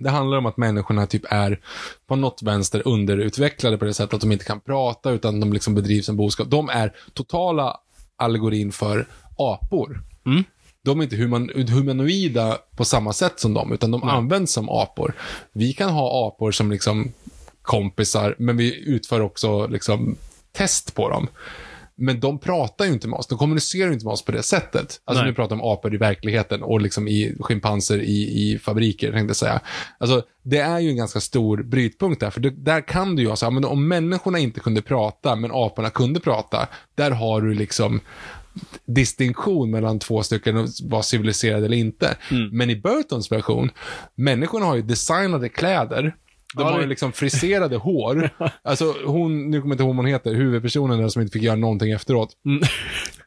Det 0.00 0.10
handlar 0.10 0.38
om 0.38 0.46
att 0.46 0.56
människorna 0.56 1.06
typ 1.06 1.24
är 1.30 1.60
på 2.06 2.16
något 2.16 2.42
vänster 2.42 2.82
underutvecklade 2.84 3.78
på 3.78 3.84
det 3.84 3.94
sättet 3.94 4.14
att 4.14 4.20
de 4.20 4.32
inte 4.32 4.44
kan 4.44 4.60
prata 4.60 5.10
utan 5.10 5.40
de 5.40 5.52
liksom 5.52 5.74
bedrivs 5.74 6.08
en 6.08 6.16
boskap. 6.16 6.50
De 6.50 6.68
är 6.68 6.92
totala 7.14 7.76
allegorin 8.16 8.72
för 8.72 9.06
apor. 9.36 10.02
De 10.84 10.98
är 11.00 11.04
inte 11.04 11.16
human, 11.16 11.50
humanoida 11.54 12.58
på 12.76 12.84
samma 12.84 13.12
sätt 13.12 13.40
som 13.40 13.54
dem, 13.54 13.72
utan 13.72 13.90
de 13.90 14.02
används 14.02 14.52
som 14.52 14.68
apor. 14.68 15.14
Vi 15.52 15.72
kan 15.72 15.90
ha 15.90 16.28
apor 16.28 16.52
som 16.52 16.70
liksom 16.70 17.12
kompisar, 17.62 18.34
men 18.38 18.56
vi 18.56 18.88
utför 18.88 19.20
också 19.20 19.66
liksom 19.66 20.16
test 20.52 20.94
på 20.94 21.08
dem. 21.08 21.28
Men 22.00 22.20
de 22.20 22.38
pratar 22.38 22.84
ju 22.84 22.92
inte 22.92 23.08
med 23.08 23.18
oss, 23.18 23.26
de 23.26 23.38
kommunicerar 23.38 23.86
ju 23.86 23.92
inte 23.92 24.04
med 24.04 24.12
oss 24.12 24.24
på 24.24 24.32
det 24.32 24.42
sättet. 24.42 25.00
Alltså 25.04 25.22
Nej. 25.22 25.30
nu 25.30 25.34
pratar 25.34 25.56
om 25.56 25.62
apor 25.62 25.94
i 25.94 25.96
verkligheten 25.96 26.62
och 26.62 26.80
liksom 26.80 27.08
i 27.08 27.36
schimpanser 27.40 27.98
i, 27.98 28.52
i 28.52 28.58
fabriker, 28.58 29.12
tänkte 29.12 29.30
jag 29.30 29.36
säga. 29.36 29.60
Alltså, 29.98 30.22
det 30.42 30.58
är 30.58 30.78
ju 30.78 30.90
en 30.90 30.96
ganska 30.96 31.20
stor 31.20 31.62
brytpunkt 31.62 32.20
där, 32.20 32.30
för 32.30 32.40
det, 32.40 32.50
där 32.50 32.80
kan 32.80 33.16
du 33.16 33.22
ju 33.22 33.28
ha 33.28 33.36
så 33.36 33.46
här, 33.46 33.50
men 33.50 33.64
om 33.64 33.88
människorna 33.88 34.38
inte 34.38 34.60
kunde 34.60 34.82
prata, 34.82 35.36
men 35.36 35.50
aporna 35.54 35.90
kunde 35.90 36.20
prata, 36.20 36.68
där 36.94 37.10
har 37.10 37.40
du 37.40 37.54
liksom 37.54 38.00
distinktion 38.86 39.70
mellan 39.70 39.98
två 39.98 40.22
stycken 40.22 40.56
och 40.56 40.68
vara 40.82 41.02
civiliserade 41.02 41.66
eller 41.66 41.76
inte. 41.76 42.16
Men 42.52 42.70
i 42.70 42.76
Burtons 42.76 43.32
version, 43.32 43.70
människorna 44.14 44.66
har 44.66 44.76
ju 44.76 44.82
designade 44.82 45.48
kläder. 45.48 46.16
De 46.56 46.62
Ja, 46.62 46.70
har 46.70 46.80
ju 46.80 46.86
liksom 46.86 47.12
friserade 47.12 47.76
hår. 47.76 48.30
Alltså 48.62 48.94
hon, 49.06 49.50
nu 49.50 49.60
kommer 49.60 49.70
jag 49.70 49.74
inte 49.74 49.82
ihåg 49.82 49.88
vad 49.88 49.96
hon 49.96 50.06
heter, 50.06 50.34
huvudpersonen 50.34 50.98
där 51.00 51.08
som 51.08 51.22
inte 51.22 51.32
fick 51.32 51.42
göra 51.42 51.56
någonting 51.56 51.92
efteråt. 51.92 52.30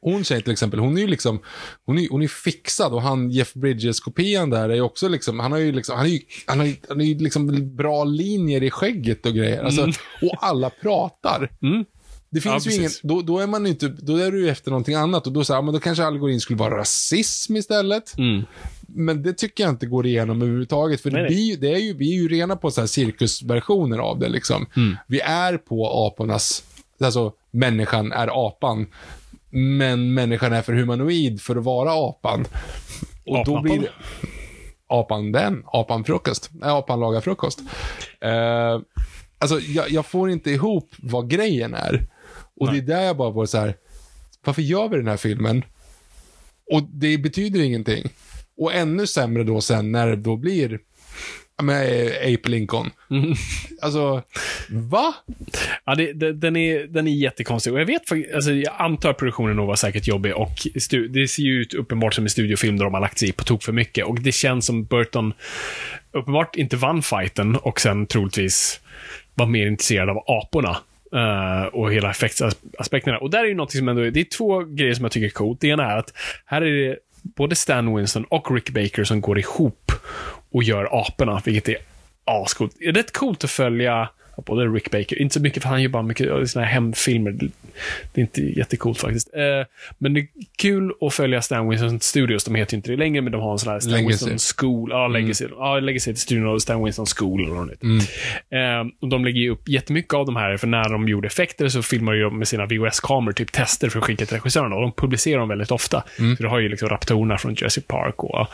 Hon 0.02 0.24
tjej 0.24 0.42
till 0.42 0.52
exempel, 0.52 0.80
hon 0.80 0.98
är 0.98 1.02
ju 1.02 1.08
liksom, 1.08 1.40
hon 1.86 2.00
är, 2.00 2.10
hon 2.10 2.22
är 2.22 2.28
fixad 2.28 2.94
och 2.94 3.02
han 3.02 3.32
Jeff 3.32 3.54
Bridges-kopian 3.54 4.50
där 4.50 4.70
är 4.70 4.76
ju 4.76 4.82
också 4.82 5.08
liksom, 5.08 5.40
han 5.40 5.52
har 5.52 5.60
ju 5.60 5.72
liksom, 5.72 5.98
han 5.98 6.06
är 6.06 6.10
ju, 6.10 6.20
han 6.46 6.60
har 6.60 6.74
han 6.88 6.98
har 6.98 7.06
ju 7.06 7.18
liksom 7.18 7.76
bra 7.76 8.04
linjer 8.04 8.64
i 8.64 8.72
skägget 8.72 9.26
och 9.26 9.34
grejer. 9.34 9.64
Alltså, 9.64 9.82
och 10.22 10.36
alla 10.40 10.70
pratar. 10.70 11.50
Mm. 11.62 11.86
Det 12.30 12.42
finns 12.42 12.66
Ja, 12.66 12.72
ju 12.72 12.78
ingen, 12.78 12.92
då, 13.04 13.22
då 13.22 13.40
är 13.40 13.48
man 13.48 13.66
ju 13.66 13.72
inte, 13.72 13.88
då 13.88 14.16
är 14.18 14.32
du 14.32 14.42
ju 14.42 14.50
efter 14.50 14.72
någonting 14.72 14.96
annat 14.96 15.28
och 15.28 15.34
då, 15.34 15.44
så 15.44 15.54
här, 15.54 15.62
men 15.62 15.74
då 15.74 15.80
kanske 15.80 16.06
algoritmen 16.06 16.40
skulle 16.42 16.60
vara 16.60 16.78
rasism 16.78 17.56
istället. 17.56 18.18
Mm. 18.18 18.44
Men 18.96 19.24
det 19.24 19.34
tycker 19.34 19.64
jag 19.64 19.72
inte 19.72 19.86
går 19.86 20.06
igenom 20.06 20.42
överhuvudtaget. 20.42 21.02
För 21.02 21.12
Nej, 21.12 21.22
det 21.22 21.30
nej. 21.30 21.36
blir, 21.36 21.58
det 21.58 21.76
är 21.76 21.80
ju, 21.80 21.94
vi 21.94 22.18
är 22.18 22.22
ju 22.22 22.28
rena 22.28 22.56
på 22.56 22.72
så 22.72 22.82
här 22.82 22.88
cirkusversioner 22.88 23.98
av 23.98 24.20
det. 24.20 24.30
Liksom. 24.30 24.66
Mm. 24.76 24.98
Vi 25.08 25.20
är 25.20 25.58
på 25.58 26.08
apornas, 26.08 26.64
alltså 27.00 27.34
människan 27.52 28.12
är 28.12 28.48
apan. 28.48 28.88
Men 29.50 30.14
människan 30.14 30.54
är 30.54 30.62
för 30.62 30.74
humanoid 30.74 31.42
för 31.42 31.56
att 31.56 31.64
vara 31.64 32.10
apan. 32.10 32.46
Och 33.26 33.46
då 33.46 33.52
Apan? 33.52 33.64
blir 33.64 33.80
det... 33.80 33.90
Apan 34.88 35.32
den, 35.32 35.64
apan 35.66 36.04
frukost. 36.04 36.50
Nej, 36.54 36.70
apan 36.70 37.00
lagar 37.00 37.22
frukost. 37.22 37.60
Eh, 38.22 38.80
alltså, 39.38 39.60
jag, 39.60 39.90
jag 39.92 40.06
får 40.06 40.30
inte 40.30 40.52
ihop 40.52 40.96
vad 41.00 41.30
grejen 41.30 41.74
är. 41.74 42.08
Och 42.56 42.72
det 42.72 42.78
är 42.78 42.82
där 42.82 43.02
jag 43.02 43.18
bara 43.18 43.34
får 43.34 43.46
så 43.46 43.58
här, 43.58 43.76
varför 44.46 44.62
gör 44.62 44.88
vi 44.88 44.98
den 44.98 45.08
här 45.08 45.18
filmen? 45.18 45.64
Och 46.72 46.84
det 46.84 47.18
betyder 47.18 47.62
ingenting. 47.62 48.10
Och 48.58 48.74
ännu 48.74 49.08
sämre 49.08 49.44
då 49.44 49.62
sen 49.62 49.92
när 49.92 50.08
det 50.08 50.16
då 50.16 50.36
blir 50.38 50.80
men, 51.64 51.88
eh, 51.88 52.34
Ape 52.34 52.50
Lincoln. 52.50 52.90
Alltså, 53.82 54.24
va? 54.70 55.14
Ja, 55.86 55.96
det, 55.96 56.14
det, 56.14 56.34
den, 56.34 56.56
är, 56.56 56.88
den 56.88 57.08
är 57.08 57.12
jättekonstig. 57.12 57.74
Och 57.74 57.80
jag 57.80 57.86
vet 57.86 58.02
alltså, 58.36 58.52
jag 58.52 58.74
antar 58.78 59.10
att 59.10 59.18
produktionen 59.18 59.56
nog 59.56 59.68
var 59.68 59.76
säkert 59.76 60.08
jobbig 60.08 60.36
och 60.36 60.52
det 61.10 61.28
ser 61.28 61.44
ju 61.44 61.62
ut 61.62 61.74
uppenbart 61.74 62.14
som 62.14 62.24
en 62.24 62.30
studiofilm 62.30 62.78
där 62.78 62.86
de 62.86 62.94
har 62.94 63.02
lagt 63.02 63.18
sig 63.20 63.30
i 63.30 63.32
på 63.32 63.44
tok 63.44 63.64
för 63.64 63.72
mycket. 63.72 64.06
Och 64.06 64.22
det 64.22 64.32
känns 64.32 64.66
som 64.66 64.84
Burton 64.86 65.34
uppenbart 66.12 66.56
inte 66.56 66.76
vann 66.78 67.02
fighten 67.04 67.56
och 67.56 67.82
sen 67.82 68.06
troligtvis 68.08 68.80
var 69.36 69.46
mer 69.46 69.68
intresserad 69.68 70.10
av 70.10 70.18
aporna. 70.28 70.78
eh, 71.14 71.66
och 71.66 71.94
hela 71.94 72.10
effektsaspekterna. 72.12 73.18
Och 73.18 73.30
där 73.30 73.40
är 73.44 73.48
ju 73.48 73.56
något 73.56 73.72
som 73.72 73.90
ändå, 73.90 74.10
det 74.10 74.20
är 74.20 74.38
två 74.38 74.60
grejer 74.60 74.94
som 74.94 75.06
jag 75.06 75.12
tycker 75.12 75.26
är 75.26 75.30
coolt. 75.30 75.62
Det 75.62 75.68
ena 75.68 75.92
är 75.92 75.98
att 75.98 76.14
här 76.46 76.62
är 76.62 76.72
det 76.88 76.98
både 77.24 77.56
Stan 77.56 77.96
Winston 77.96 78.24
och 78.24 78.52
Rick 78.52 78.70
Baker 78.70 79.04
som 79.04 79.22
går 79.22 79.40
ihop 79.40 79.92
och 80.52 80.64
gör 80.64 81.02
aporna, 81.02 81.42
vilket 81.46 81.70
är 81.70 81.78
ascoolt. 82.26 82.76
Det 82.80 82.86
är 82.86 82.94
rätt 82.94 83.14
coolt 83.14 83.44
att 83.44 83.52
följa 83.52 84.10
både 84.42 84.66
Rick 84.66 84.92
Baker, 84.92 85.22
inte 85.22 85.34
så 85.34 85.42
mycket 85.42 85.64
för 85.64 85.70
han 85.70 85.82
gör 85.82 85.90
bara 85.90 86.04
mycket 86.04 86.30
här 86.56 86.62
hemfilmer. 86.62 87.32
Det 88.14 88.22
är 88.22 88.24
inte 88.24 88.42
jättecoolt 88.42 89.00
faktiskt. 89.00 89.34
Eh, 89.34 89.68
men 89.98 90.14
det 90.14 90.20
är 90.20 90.28
kul 90.58 90.94
att 91.02 91.14
följa 91.14 91.42
Stan 91.42 91.70
Winston 91.70 92.00
Studios. 92.00 92.44
De 92.44 92.56
heter 92.56 92.74
ju 92.74 92.78
inte 92.78 92.92
det 92.92 92.98
längre, 92.98 93.22
men 93.22 93.32
de 93.32 93.42
har 93.42 93.52
en 93.52 93.60
sån 93.60 93.74
här 93.74 93.80
Stan 93.80 93.92
Legacy. 93.94 94.30
Winston 94.30 94.38
School. 94.58 94.90
Ja, 94.92 95.08
Legacy. 95.08 95.48
Ja, 95.52 95.80
Legacy 95.80 96.12
heter 96.12 96.22
studion 96.22 96.48
och 96.48 96.62
Stan 96.62 96.84
Winston 96.84 97.06
School 97.06 97.44
eller 97.44 97.56
vad 97.56 97.68
det 97.68 97.72
heter. 97.72 98.80
Eh, 98.80 98.86
och 99.02 99.08
de 99.08 99.26
lägger 99.26 99.42
ju 99.42 99.50
upp 99.50 99.70
jättemycket 99.70 100.14
av 100.14 100.26
de 100.26 100.36
här, 100.36 100.58
för 100.58 100.68
när 100.68 100.90
de 100.90 101.08
gjorde 101.08 101.28
effekter 101.28 101.68
så 101.68 101.82
filmar 101.82 102.14
de 102.14 102.40
med 102.40 102.48
sina 102.48 102.66
VHS-kameror, 102.66 103.34
typ 103.34 103.52
tester 103.52 103.90
för 103.90 104.00
att 104.00 104.06
skicka 104.06 104.26
till 104.26 104.38
regissörerna. 104.38 104.76
Och 104.76 104.82
de 104.82 104.92
publicerar 104.92 105.40
dem 105.40 105.50
väldigt 105.50 105.72
ofta. 105.72 106.04
Så 106.38 106.44
du 106.44 106.48
har 106.48 106.60
ju 106.60 106.70
liksom 106.70 106.90
raptorerna 106.90 107.38
från 107.38 107.54
Jurassic 107.54 107.84
Park 107.88 108.24
och 108.24 108.48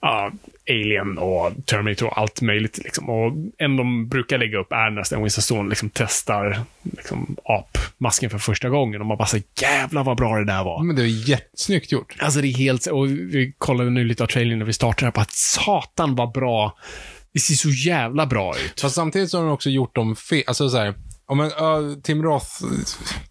ja, 0.00 0.32
Alien 0.70 1.18
och 1.18 1.52
Terminator 1.66 2.06
och 2.06 2.18
allt 2.18 2.42
möjligt. 2.42 2.78
Liksom. 2.78 3.10
Och 3.10 3.32
en 3.58 3.76
de 3.76 4.08
brukar 4.08 4.38
lägga 4.38 4.58
upp 4.58 4.72
är 4.72 4.90
när 4.90 5.20
Winston 5.20 5.42
Stone 5.42 5.68
liksom 5.68 5.90
testar 5.90 6.60
liksom, 6.82 7.36
apmasken 7.44 8.30
för 8.30 8.38
första 8.38 8.68
gången. 8.68 9.00
Och 9.00 9.06
man 9.06 9.16
bara 9.16 9.28
så 9.28 9.38
jävlar 9.60 10.04
vad 10.04 10.16
bra 10.16 10.38
det 10.38 10.44
där 10.44 10.64
var. 10.64 10.82
Men 10.82 10.96
det 10.96 11.02
är 11.02 11.28
jättesnyggt 11.28 11.92
gjort. 11.92 12.16
Alltså 12.18 12.40
det 12.40 12.48
är 12.48 12.56
helt, 12.56 12.86
och 12.86 13.06
vi 13.08 13.54
kollade 13.58 13.90
nu 13.90 14.04
lite 14.04 14.22
av 14.22 14.26
trailern 14.26 14.58
när 14.58 14.66
vi 14.66 14.72
startade 14.72 15.06
här 15.06 15.12
på 15.12 15.20
att 15.20 15.32
satan 15.32 16.14
vad 16.14 16.32
bra. 16.32 16.78
Det 17.32 17.40
ser 17.40 17.54
så 17.54 17.70
jävla 17.70 18.26
bra 18.26 18.54
ut. 18.56 18.80
Fast 18.80 18.94
samtidigt 18.94 19.30
så 19.30 19.38
har 19.38 19.44
de 19.44 19.52
också 19.52 19.70
gjort 19.70 19.94
dem 19.94 20.16
fel. 20.16 20.42
Alltså 20.46 20.68
så 20.68 20.78
här, 20.78 20.94
om 21.26 21.40
en, 21.40 21.50
ja, 21.58 21.80
Tim 22.02 22.22
Roth 22.22 22.64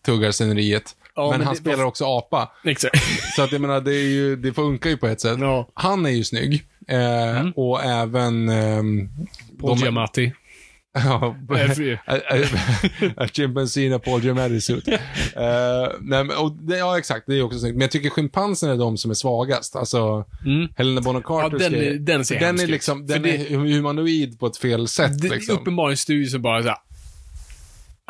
tuggar 0.05 0.31
sceneriet. 0.31 0.95
Ja, 1.17 1.29
men, 1.29 1.37
men 1.39 1.47
han 1.47 1.55
det- 1.55 1.61
spelar 1.61 1.83
också 1.83 2.05
apa. 2.05 2.51
Exakt. 2.63 2.95
Så 3.35 3.41
att 3.41 3.51
jag 3.51 3.61
menar, 3.61 3.81
det, 3.81 3.95
är 3.95 4.09
ju, 4.09 4.35
det 4.35 4.53
funkar 4.53 4.89
ju 4.89 4.97
på 4.97 5.07
ett 5.07 5.21
sätt. 5.21 5.37
Ja. 5.39 5.69
Han 5.73 6.05
är 6.05 6.09
ju 6.09 6.23
snygg. 6.23 6.63
Eh, 6.87 7.47
Och 7.55 7.83
även... 7.83 8.49
ehm, 8.49 9.09
Paul 9.61 9.69
de- 9.77 9.83
Giamatti. 9.83 10.33
Ja, 10.93 11.35
Eh, 11.57 13.11
A 13.17 13.27
chimpanzee 13.33 13.99
Paul 13.99 14.23
Giamatti 14.23 14.61
suit. 14.61 14.87
Uh, 14.87 14.93
nej, 16.01 16.23
men, 16.23 16.31
och 16.37 16.51
det, 16.51 16.77
ja, 16.77 16.97
exakt. 16.97 17.23
Det 17.27 17.35
är 17.35 17.41
också 17.41 17.59
snyggt. 17.59 17.73
Men 17.75 17.81
jag 17.81 17.91
tycker 17.91 18.09
schimpansen 18.09 18.69
är 18.69 18.75
de 18.77 18.97
som 18.97 19.11
är 19.11 19.15
svagast. 19.15 19.75
Alltså, 19.75 20.25
Helena 20.75 21.01
Bonham 21.01 21.23
Carters 21.23 21.61
Ja, 21.61 21.69
den 21.69 21.79
är- 21.81 21.93
den 21.93 22.25
ser 22.25 22.39
den 22.39 22.59
är 22.59 22.67
liksom, 22.67 23.07
den 23.07 23.21
det- 23.21 23.35
är 23.35 23.49
humanoid 23.57 24.39
på 24.39 24.47
ett 24.47 24.57
fel 24.57 24.87
sätt. 24.87 25.21
Det 25.21 25.29
liksom. 25.29 25.55
uppenbarligen 25.55 26.27
som 26.29 26.41
bara 26.41 26.63
såhär. 26.63 26.77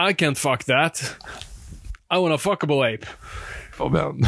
I 0.09 0.13
can't 0.13 0.35
fuck 0.35 0.63
that. 0.65 1.15
I 2.13 2.17
want 2.17 2.33
a 2.33 2.37
fuckable 2.37 2.93
ape. 2.93 3.07
Ja, 3.79 3.89
men. 3.89 4.25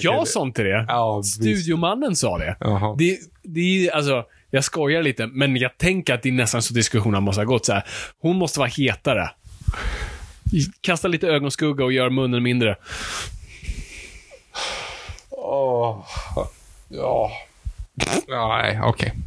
Jag 0.00 0.28
sa 0.28 0.42
inte 0.42 0.62
det. 0.62 0.84
Ja. 0.88 1.22
Studiomannen 1.22 2.16
sa 2.16 2.38
det. 2.38 2.56
Jaha. 2.60 2.94
Det, 2.98 3.18
det 3.42 3.86
är 3.86 3.90
alltså, 3.90 4.24
jag 4.50 4.64
skojar 4.64 5.02
lite, 5.02 5.26
men 5.26 5.56
jag 5.56 5.78
tänker 5.78 6.14
att 6.14 6.22
det 6.22 6.28
är 6.28 6.32
nästan 6.32 6.62
så 6.62 6.74
diskussionen 6.74 7.22
måste 7.22 7.40
ha 7.40 7.44
gått 7.44 7.66
så 7.66 7.72
här. 7.72 7.84
Hon 8.20 8.36
måste 8.36 8.58
vara 8.58 8.68
hetare. 8.68 9.30
Kasta 10.80 11.08
lite 11.08 11.28
ögonskugga 11.28 11.84
och 11.84 11.92
gör 11.92 12.10
munnen 12.10 12.42
mindre. 12.42 12.76
Åh. 15.30 16.06
Ja. 16.88 17.30
Nej, 18.28 18.80
okej. 18.84 19.12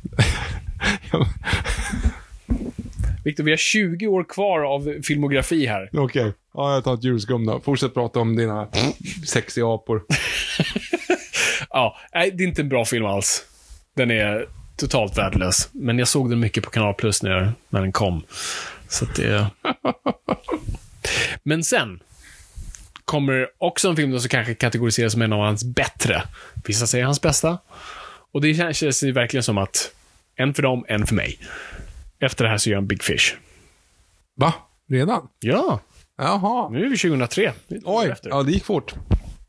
Viktor, 3.23 3.43
vi 3.43 3.51
har 3.51 3.57
20 3.57 4.07
år 4.07 4.23
kvar 4.23 4.59
av 4.59 5.01
filmografi 5.03 5.65
här. 5.65 5.89
Okej. 5.93 6.33
Ja, 6.53 6.73
jag 6.73 6.83
tar 6.83 6.93
ett 6.93 7.03
julskum 7.03 7.45
då. 7.45 7.59
Fortsätt 7.59 7.93
prata 7.93 8.19
om 8.19 8.35
dina 8.35 8.67
sexiga 9.25 9.67
apor. 9.67 10.03
Ja, 11.69 11.97
nej, 12.13 12.31
det 12.31 12.43
är 12.43 12.47
inte 12.47 12.61
en 12.61 12.69
bra 12.69 12.85
film 12.85 13.05
alls. 13.05 13.45
Den 13.95 14.11
är 14.11 14.47
totalt 14.75 15.17
värdelös. 15.17 15.69
Men 15.71 15.99
jag 15.99 16.07
såg 16.07 16.29
den 16.29 16.39
mycket 16.39 16.63
på 16.63 16.69
Kanal 16.69 16.93
Plus 16.93 17.23
när, 17.23 17.53
när 17.69 17.81
den 17.81 17.91
kom. 17.91 18.23
Så 18.87 19.05
att 19.05 19.15
det... 19.15 19.47
Men 21.43 21.63
sen 21.63 21.99
kommer 23.05 23.49
också 23.57 23.89
en 23.89 23.95
film 23.95 24.19
som 24.19 24.29
kanske 24.29 24.55
kategoriseras 24.55 25.13
som 25.13 25.21
en 25.21 25.33
av 25.33 25.39
hans 25.39 25.63
bättre. 25.63 26.23
Vissa 26.65 26.87
säger 26.87 27.05
hans 27.05 27.21
bästa. 27.21 27.57
Och 28.31 28.41
det 28.41 28.75
känns 28.75 29.03
ju 29.03 29.11
verkligen 29.11 29.43
som 29.43 29.57
att 29.57 29.91
en 30.35 30.53
för 30.53 30.63
dem, 30.63 30.85
en 30.87 31.07
för 31.07 31.15
mig. 31.15 31.39
Efter 32.19 32.43
det 32.43 32.49
här 32.49 32.57
så 32.57 32.69
gör 32.69 32.77
han 32.77 32.87
Big 32.87 33.03
Fish. 33.03 33.35
Va? 34.35 34.53
Redan? 34.89 35.27
Ja, 35.39 35.81
Jaha. 36.17 36.69
nu 36.69 36.85
är 36.85 36.89
vi 36.89 36.97
2003. 36.97 37.53
Det 37.67 37.75
är 37.75 37.79
ett 37.79 37.85
år 37.85 38.01
Oj, 38.03 38.09
efter. 38.11 38.29
ja 38.29 38.43
det 38.43 38.51
gick 38.51 38.63
fort. 38.65 38.95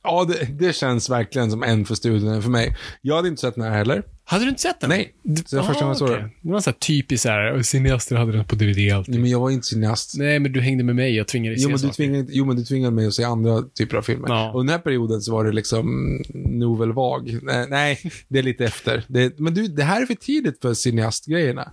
Ja, 0.07 0.25
det, 0.25 0.67
det 0.67 0.73
känns 0.77 1.11
verkligen 1.11 1.51
som 1.51 1.63
en 1.63 1.85
för 1.85 1.95
studion, 1.95 2.29
en 2.29 2.43
för 2.43 2.51
mig. 2.51 2.77
Jag 3.01 3.17
hade 3.17 3.29
inte 3.29 3.41
sett 3.41 3.55
den 3.55 3.65
här 3.65 3.71
heller. 3.71 4.03
Hade 4.25 4.45
du 4.45 4.49
inte 4.49 4.63
sett 4.63 4.81
den? 4.81 4.91
Nej, 4.91 5.15
så 5.47 5.57
det 5.57 5.63
var 5.63 5.69
första 5.69 5.81
gången 5.85 5.89
jag 5.89 5.97
såg 5.97 6.09
okej. 6.09 6.21
den. 6.21 6.31
Det 6.43 6.53
var 6.53 6.61
sån 6.61 6.71
här 6.73 6.79
typisk 6.79 7.23
så 7.23 7.29
här, 7.29 7.63
cineaster 7.63 8.17
hade 8.17 8.33
den 8.33 8.45
på 8.45 8.55
DVD 8.55 8.93
alltid. 8.93 9.15
Nej, 9.15 9.21
men 9.21 9.31
jag 9.31 9.41
var 9.41 9.51
inte 9.51 9.67
cineast. 9.67 10.15
Nej, 10.19 10.39
men 10.39 10.53
du 10.53 10.61
hängde 10.61 10.85
med 10.85 10.97
mig. 10.97 11.17
Jag 11.17 11.29
tvingade 11.29 11.55
dig 11.57 11.63
Jo 11.63 11.69
se 11.79 11.83
men, 11.85 11.91
du 11.91 11.95
tvingade, 11.95 12.27
jo, 12.31 12.45
men 12.45 12.57
du 12.57 12.65
tvingade 12.65 12.95
mig 12.95 13.07
att 13.07 13.15
se 13.15 13.25
andra 13.25 13.63
typer 13.63 13.97
av 13.97 14.03
filmer. 14.03 14.29
Ja. 14.29 14.53
Och 14.53 14.65
den 14.65 14.69
här 14.69 14.79
perioden 14.79 15.21
så 15.21 15.33
var 15.33 15.45
det 15.45 15.53
liksom 15.53 16.17
Novel 16.35 16.93
Vag. 16.93 17.39
Nej, 17.43 17.67
nej, 17.71 17.99
det 18.29 18.39
är 18.39 18.43
lite 18.43 18.65
efter. 18.65 19.05
Det, 19.09 19.39
men 19.39 19.55
du, 19.55 19.67
det 19.67 19.85
här 19.85 20.03
är 20.03 20.07
för 20.07 20.15
tidigt 20.15 20.61
för 20.63 20.75
cineastgrejerna. 20.75 21.73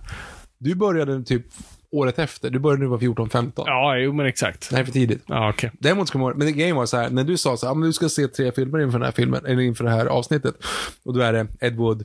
Du 0.58 0.74
började 0.74 1.24
typ 1.24 1.46
året 1.92 2.18
efter. 2.18 2.50
Du 2.50 2.58
började 2.58 2.78
när 2.78 2.84
du 2.84 2.90
var 2.90 2.98
14-15. 3.26 3.52
Ja, 3.56 3.96
jo, 3.98 4.12
men 4.12 4.26
exakt. 4.26 4.70
Det 4.70 4.76
här 4.76 4.82
är 4.82 4.86
för 4.86 4.92
tidigt. 4.92 5.22
Ja, 5.26 5.50
okej. 5.50 5.70
Däremot 5.78 6.08
ska 6.08 6.18
man, 6.18 6.36
men 6.36 6.46
det 6.46 6.52
grejen 6.52 6.76
var 6.76 6.86
så 6.86 6.96
här, 6.96 7.10
när 7.10 7.24
du 7.24 7.36
sa 7.36 7.56
så 7.56 7.66
här, 7.66 7.70
"Ja, 7.70 7.74
men 7.74 7.86
du 7.86 7.92
ska 7.92 8.08
se 8.08 8.28
tre 8.28 8.52
filmer 8.52 8.80
inför 8.80 8.98
den 8.98 9.04
här 9.04 9.12
filmen, 9.12 9.46
eller 9.46 9.62
inför 9.62 9.84
det 9.84 9.90
här 9.90 10.06
avsnittet. 10.06 10.54
Och 11.04 11.14
då 11.14 11.20
är 11.20 11.32
det 11.32 11.46
Ed 11.60 11.76
Wood. 11.76 12.04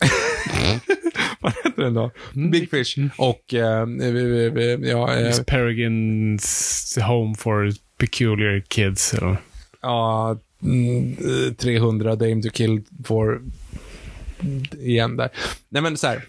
Vad 1.40 1.52
heter 1.64 1.82
den 1.82 1.94
då? 1.94 2.10
Big 2.32 2.70
Fish. 2.70 2.98
Och, 3.16 3.54
eh, 3.54 3.82
eh, 3.82 4.16
eh, 4.56 4.88
ja, 4.90 5.14
eh, 5.16 5.26
Miss 5.26 5.40
Peregrine's 5.40 7.00
Home 7.02 7.34
for 7.34 7.72
Peculiar 7.98 8.60
Kids. 8.68 9.14
Eller? 9.14 9.36
ja, 9.82 10.38
mm, 10.62 11.12
eh, 11.12 11.52
300 11.54 12.16
Dame 12.16 12.42
to 12.42 12.48
Kill 12.52 12.82
for 13.04 13.40
igen 14.78 15.16
där. 15.16 15.28
Nej 15.68 15.82
men 15.82 15.96
så 15.96 16.06
här. 16.06 16.24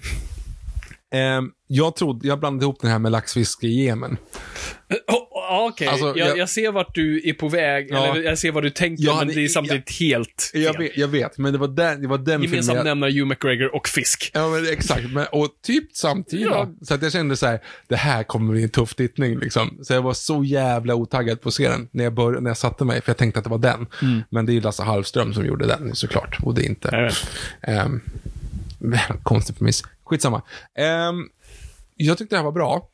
Ehm, 1.11 1.51
jag 1.67 1.95
trodde, 1.95 2.27
jag 2.27 2.39
blandade 2.39 2.63
ihop 2.65 2.81
den 2.81 2.91
här 2.91 2.99
med 2.99 3.11
laxfiske 3.11 3.67
i 3.67 3.83
Jemen. 3.85 4.17
Oh, 5.07 5.67
Okej, 5.67 5.87
Alltså, 5.87 6.05
jag, 6.05 6.17
jag- 6.17 6.37
jag 6.37 6.49
ser 6.49 6.71
vart 6.71 6.95
du 6.95 7.21
är 7.29 7.33
på 7.33 7.49
väg. 7.49 7.87
Ja. 7.89 8.05
Eller 8.15 8.21
jag 8.29 8.37
ser 8.37 8.51
vad 8.51 8.63
du 8.63 8.69
tänker, 8.69 9.03
Jag 9.03 9.11
men 9.11 9.17
hade- 9.19 9.33
det 9.33 9.43
är 9.43 9.47
samtidigt 9.47 9.99
helt 9.99 10.51
Jag 10.53 10.75
fel. 10.75 10.83
vet, 10.83 10.97
jag 10.97 11.07
vet, 11.07 11.37
men 11.37 11.51
det 11.53 11.59
var 11.59 11.67
den, 11.67 12.01
det 12.01 12.07
var 12.07 12.17
den 12.17 12.41
Gemensam 12.43 12.61
filmen 12.61 12.75
jag, 12.75 12.85
nämnare 12.85 13.11
Hugh 13.11 13.25
McGregor 13.27 13.75
och 13.75 13.87
fisk. 13.87 14.31
Ja, 14.33 14.49
men 14.49 14.67
exakt. 14.73 15.09
Men, 15.09 15.25
och 15.31 15.47
typ 15.65 15.83
samtidigt. 15.93 16.45
Ja. 16.45 16.69
Så 16.81 16.93
att 16.93 17.01
jag 17.01 17.11
kände 17.11 17.37
så 17.37 17.45
här, 17.47 17.59
det 17.87 17.95
här 17.95 18.23
kommer 18.23 18.51
bli 18.53 18.63
en 18.63 18.69
tuff 18.69 18.95
tittning 18.95 19.39
liksom. 19.39 19.77
Så 19.83 19.93
jag 19.93 20.01
var 20.01 20.13
så 20.13 20.43
jävla 20.43 20.95
otaggad 20.95 21.41
på 21.41 21.47
att 21.49 21.55
se 21.55 21.69
den 21.69 21.87
när 21.91 22.03
jag, 22.03 22.13
började, 22.13 22.41
när 22.41 22.49
jag 22.49 22.57
satte 22.57 22.85
mig, 22.85 23.01
för 23.01 23.09
jag 23.09 23.17
tänkte 23.17 23.37
att 23.39 23.43
det 23.43 23.49
var 23.51 23.57
den. 23.57 23.87
Men 24.29 24.45
det 24.45 24.51
är 24.51 24.53
ju 24.55 24.61
Lasse 24.61 24.83
Hallström 24.83 25.33
som 25.33 25.45
gjorde 25.45 25.67
den 25.67 25.95
såklart, 25.95 26.37
och 26.43 26.55
det 26.55 26.61
är 26.61 26.65
inte. 26.65 27.11
Jag. 27.67 27.85
Um, 27.85 28.01
konstig 29.23 29.57
premiss. 29.57 29.83
Skitsamma. 30.11 30.41
Um, 31.09 31.29
jag 31.95 32.17
tyckte 32.17 32.35
det 32.35 32.39
här 32.39 32.45
var 32.45 32.51
bra, 32.51 32.89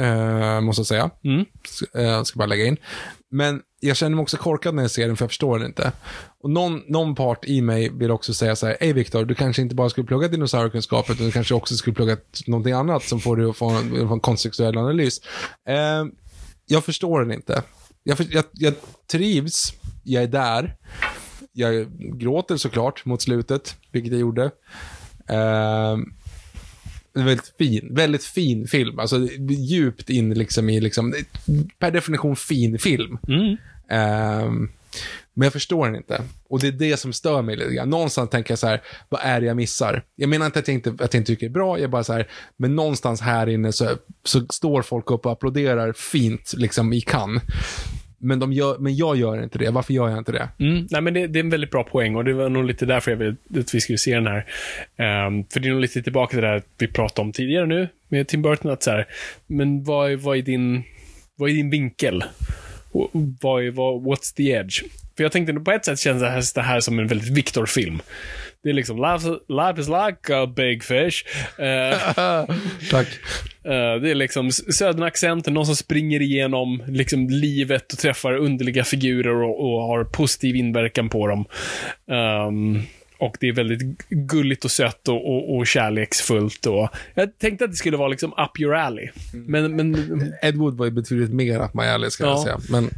uh, 0.00 0.60
måste 0.60 0.80
jag 0.80 0.86
säga. 0.86 1.10
Mm. 1.24 1.44
Eh, 1.94 2.22
ska 2.22 2.38
bara 2.38 2.46
lägga 2.46 2.64
in. 2.64 2.76
Men 3.30 3.62
jag 3.80 3.96
känner 3.96 4.16
mig 4.16 4.22
också 4.22 4.36
korkad 4.36 4.74
när 4.74 4.82
jag 4.82 4.90
ser 4.90 5.06
den, 5.06 5.16
för 5.16 5.24
jag 5.24 5.30
förstår 5.30 5.58
den 5.58 5.66
inte. 5.66 5.92
Och 6.40 6.50
någon, 6.50 6.82
någon 6.88 7.14
part 7.14 7.44
i 7.44 7.60
mig 7.60 7.90
vill 7.94 8.10
också 8.10 8.34
säga 8.34 8.56
så 8.56 8.66
här, 8.66 8.76
hej 8.80 8.92
Viktor, 8.92 9.24
du 9.24 9.34
kanske 9.34 9.62
inte 9.62 9.74
bara 9.74 9.90
skulle 9.90 10.06
plugga 10.06 10.28
dinosauriekunskap, 10.28 11.10
utan 11.10 11.26
du 11.26 11.32
kanske 11.32 11.54
också 11.54 11.76
skulle 11.76 11.94
plugga 11.94 12.16
någonting 12.46 12.72
annat 12.72 13.02
som 13.02 13.20
får 13.20 13.36
dig 13.36 13.46
att 13.50 13.56
få 13.56 13.70
en, 13.70 13.96
en 13.96 14.20
kontextuell 14.20 14.78
analys. 14.78 15.20
Eh, 15.68 16.04
jag 16.66 16.84
förstår 16.84 17.20
den 17.20 17.32
inte. 17.32 17.62
Jag, 18.02 18.16
för, 18.16 18.26
jag, 18.30 18.44
jag 18.52 18.74
trivs, 19.10 19.74
jag 20.04 20.22
är 20.22 20.28
där. 20.28 20.76
Jag 21.52 21.86
gråter 21.98 22.56
såklart 22.56 23.04
mot 23.04 23.22
slutet, 23.22 23.76
vilket 23.92 24.12
jag 24.12 24.20
gjorde. 24.20 24.50
En 25.26 26.14
väldigt 27.14 27.54
fin, 27.58 27.94
väldigt 27.94 28.24
fin 28.24 28.66
film. 28.66 28.98
Alltså 28.98 29.28
djupt 29.48 30.10
in 30.10 30.34
liksom 30.34 30.68
i, 30.68 30.80
liksom, 30.80 31.14
per 31.78 31.90
definition 31.90 32.36
fin 32.36 32.78
film. 32.78 33.18
Mm. 33.28 33.56
Ehm, 33.88 34.70
men 35.34 35.46
jag 35.46 35.52
förstår 35.52 35.86
den 35.86 35.96
inte. 35.96 36.22
Och 36.48 36.60
det 36.60 36.66
är 36.66 36.72
det 36.72 36.96
som 36.96 37.12
stör 37.12 37.42
mig 37.42 37.56
lite 37.56 37.74
grann. 37.74 37.90
Någonstans 37.90 38.30
tänker 38.30 38.52
jag 38.52 38.58
så 38.58 38.66
här, 38.66 38.82
vad 39.08 39.20
är 39.24 39.40
det 39.40 39.46
jag 39.46 39.56
missar? 39.56 40.04
Jag 40.16 40.28
menar 40.28 40.46
inte 40.46 40.58
att 40.58 40.68
jag 40.68 40.74
inte, 40.74 40.90
att 40.90 41.14
jag 41.14 41.20
inte 41.20 41.32
tycker 41.32 41.46
det 41.46 41.50
är 41.50 41.54
bra, 41.54 41.78
jag 41.78 41.90
bara 41.90 42.04
så 42.04 42.12
här, 42.12 42.28
men 42.56 42.76
någonstans 42.76 43.20
här 43.20 43.48
inne 43.48 43.72
så, 43.72 43.88
så 44.24 44.46
står 44.50 44.82
folk 44.82 45.10
upp 45.10 45.26
och 45.26 45.32
applåderar 45.32 45.92
fint 45.92 46.52
liksom 46.56 46.92
i 46.92 47.00
Cannes. 47.00 47.42
Men, 48.24 48.38
de 48.38 48.52
gör, 48.52 48.78
men 48.78 48.96
jag 48.96 49.16
gör 49.16 49.42
inte 49.42 49.58
det. 49.58 49.70
Varför 49.70 49.94
gör 49.94 50.08
jag 50.08 50.18
inte 50.18 50.32
det? 50.32 50.48
Mm, 50.58 50.86
nej, 50.90 51.00
men 51.00 51.14
det, 51.14 51.26
det 51.26 51.38
är 51.38 51.44
en 51.44 51.50
väldigt 51.50 51.70
bra 51.70 51.84
poäng 51.84 52.16
och 52.16 52.24
det 52.24 52.32
var 52.32 52.48
nog 52.48 52.64
lite 52.64 52.86
därför 52.86 53.10
jag 53.10 53.18
ville 53.18 53.36
att 53.60 53.74
vi 53.74 53.80
skulle 53.80 53.98
se 53.98 54.14
den 54.14 54.26
här. 54.26 54.38
Um, 55.26 55.44
för 55.52 55.60
det 55.60 55.68
är 55.68 55.72
nog 55.72 55.80
lite 55.80 56.02
tillbaka 56.02 56.30
till 56.30 56.40
det 56.40 56.48
där 56.48 56.62
vi 56.78 56.86
pratade 56.86 57.26
om 57.26 57.32
tidigare 57.32 57.66
nu 57.66 57.88
med 58.08 58.28
Tim 58.28 58.42
Burton, 58.42 58.70
att 58.70 58.82
så 58.82 58.90
här, 58.90 59.06
men 59.46 59.84
vad, 59.84 60.12
är- 60.12 60.16
vad, 60.16 60.36
är 60.38 60.42
din, 60.42 60.82
vad 61.36 61.50
är 61.50 61.54
din 61.54 61.70
vinkel? 61.70 62.24
Och 62.92 63.10
Vad 63.40 63.64
är, 63.66 63.70
vad, 63.70 64.02
what's 64.02 64.36
the 64.36 64.50
edge? 64.50 64.82
För 65.16 65.22
jag 65.24 65.32
tänkte, 65.32 65.52
på 65.54 65.72
ett 65.72 65.84
sätt 65.84 65.98
känns 65.98 66.20
det 66.22 66.28
här, 66.30 66.42
det 66.54 66.62
här 66.62 66.80
som 66.80 66.98
en 66.98 67.06
väldigt 67.06 67.30
Victor-film. 67.30 67.98
Det 68.64 68.70
är 68.70 68.74
liksom, 68.74 68.96
life, 68.96 69.28
life 69.48 69.80
is 69.80 69.88
like 69.88 70.34
a 70.36 70.46
big 70.56 70.82
fish. 70.84 71.24
Eh, 71.58 71.98
Tack. 72.90 73.06
Eh, 73.64 74.00
det 74.02 74.10
är 74.10 74.14
liksom 74.14 74.46
s- 74.48 74.76
södern 74.78 75.02
accent, 75.02 75.46
någon 75.46 75.66
som 75.66 75.76
springer 75.76 76.22
igenom 76.22 76.82
liksom 76.88 77.28
livet 77.28 77.92
och 77.92 77.98
träffar 77.98 78.32
underliga 78.36 78.84
figurer 78.84 79.42
och, 79.42 79.60
och 79.60 79.82
har 79.82 80.04
positiv 80.04 80.56
inverkan 80.56 81.08
på 81.08 81.26
dem. 81.26 81.44
Ehm, 82.10 82.82
och 83.18 83.36
det 83.40 83.48
är 83.48 83.52
väldigt 83.52 84.08
gulligt 84.08 84.64
och 84.64 84.70
sött 84.70 85.08
och, 85.08 85.28
och, 85.34 85.56
och 85.56 85.66
kärleksfullt. 85.66 86.66
Och 86.66 86.88
jag 87.14 87.38
tänkte 87.38 87.64
att 87.64 87.70
det 87.70 87.76
skulle 87.76 87.96
vara 87.96 88.08
liksom 88.08 88.30
up 88.32 88.60
your 88.60 88.74
alley. 88.74 89.08
Men, 89.32 89.76
men, 89.76 89.94
Ed 90.42 90.56
Wood 90.56 90.76
var 90.76 90.84
ju 90.86 90.90
betydligt 90.92 91.30
mer 91.32 91.60
up 91.64 91.74
my 91.74 91.82
alley, 91.84 92.10
ska 92.10 92.24
jag 92.24 92.32
Ja. 92.32 92.42
säga. 92.42 92.58
Men 92.70 92.90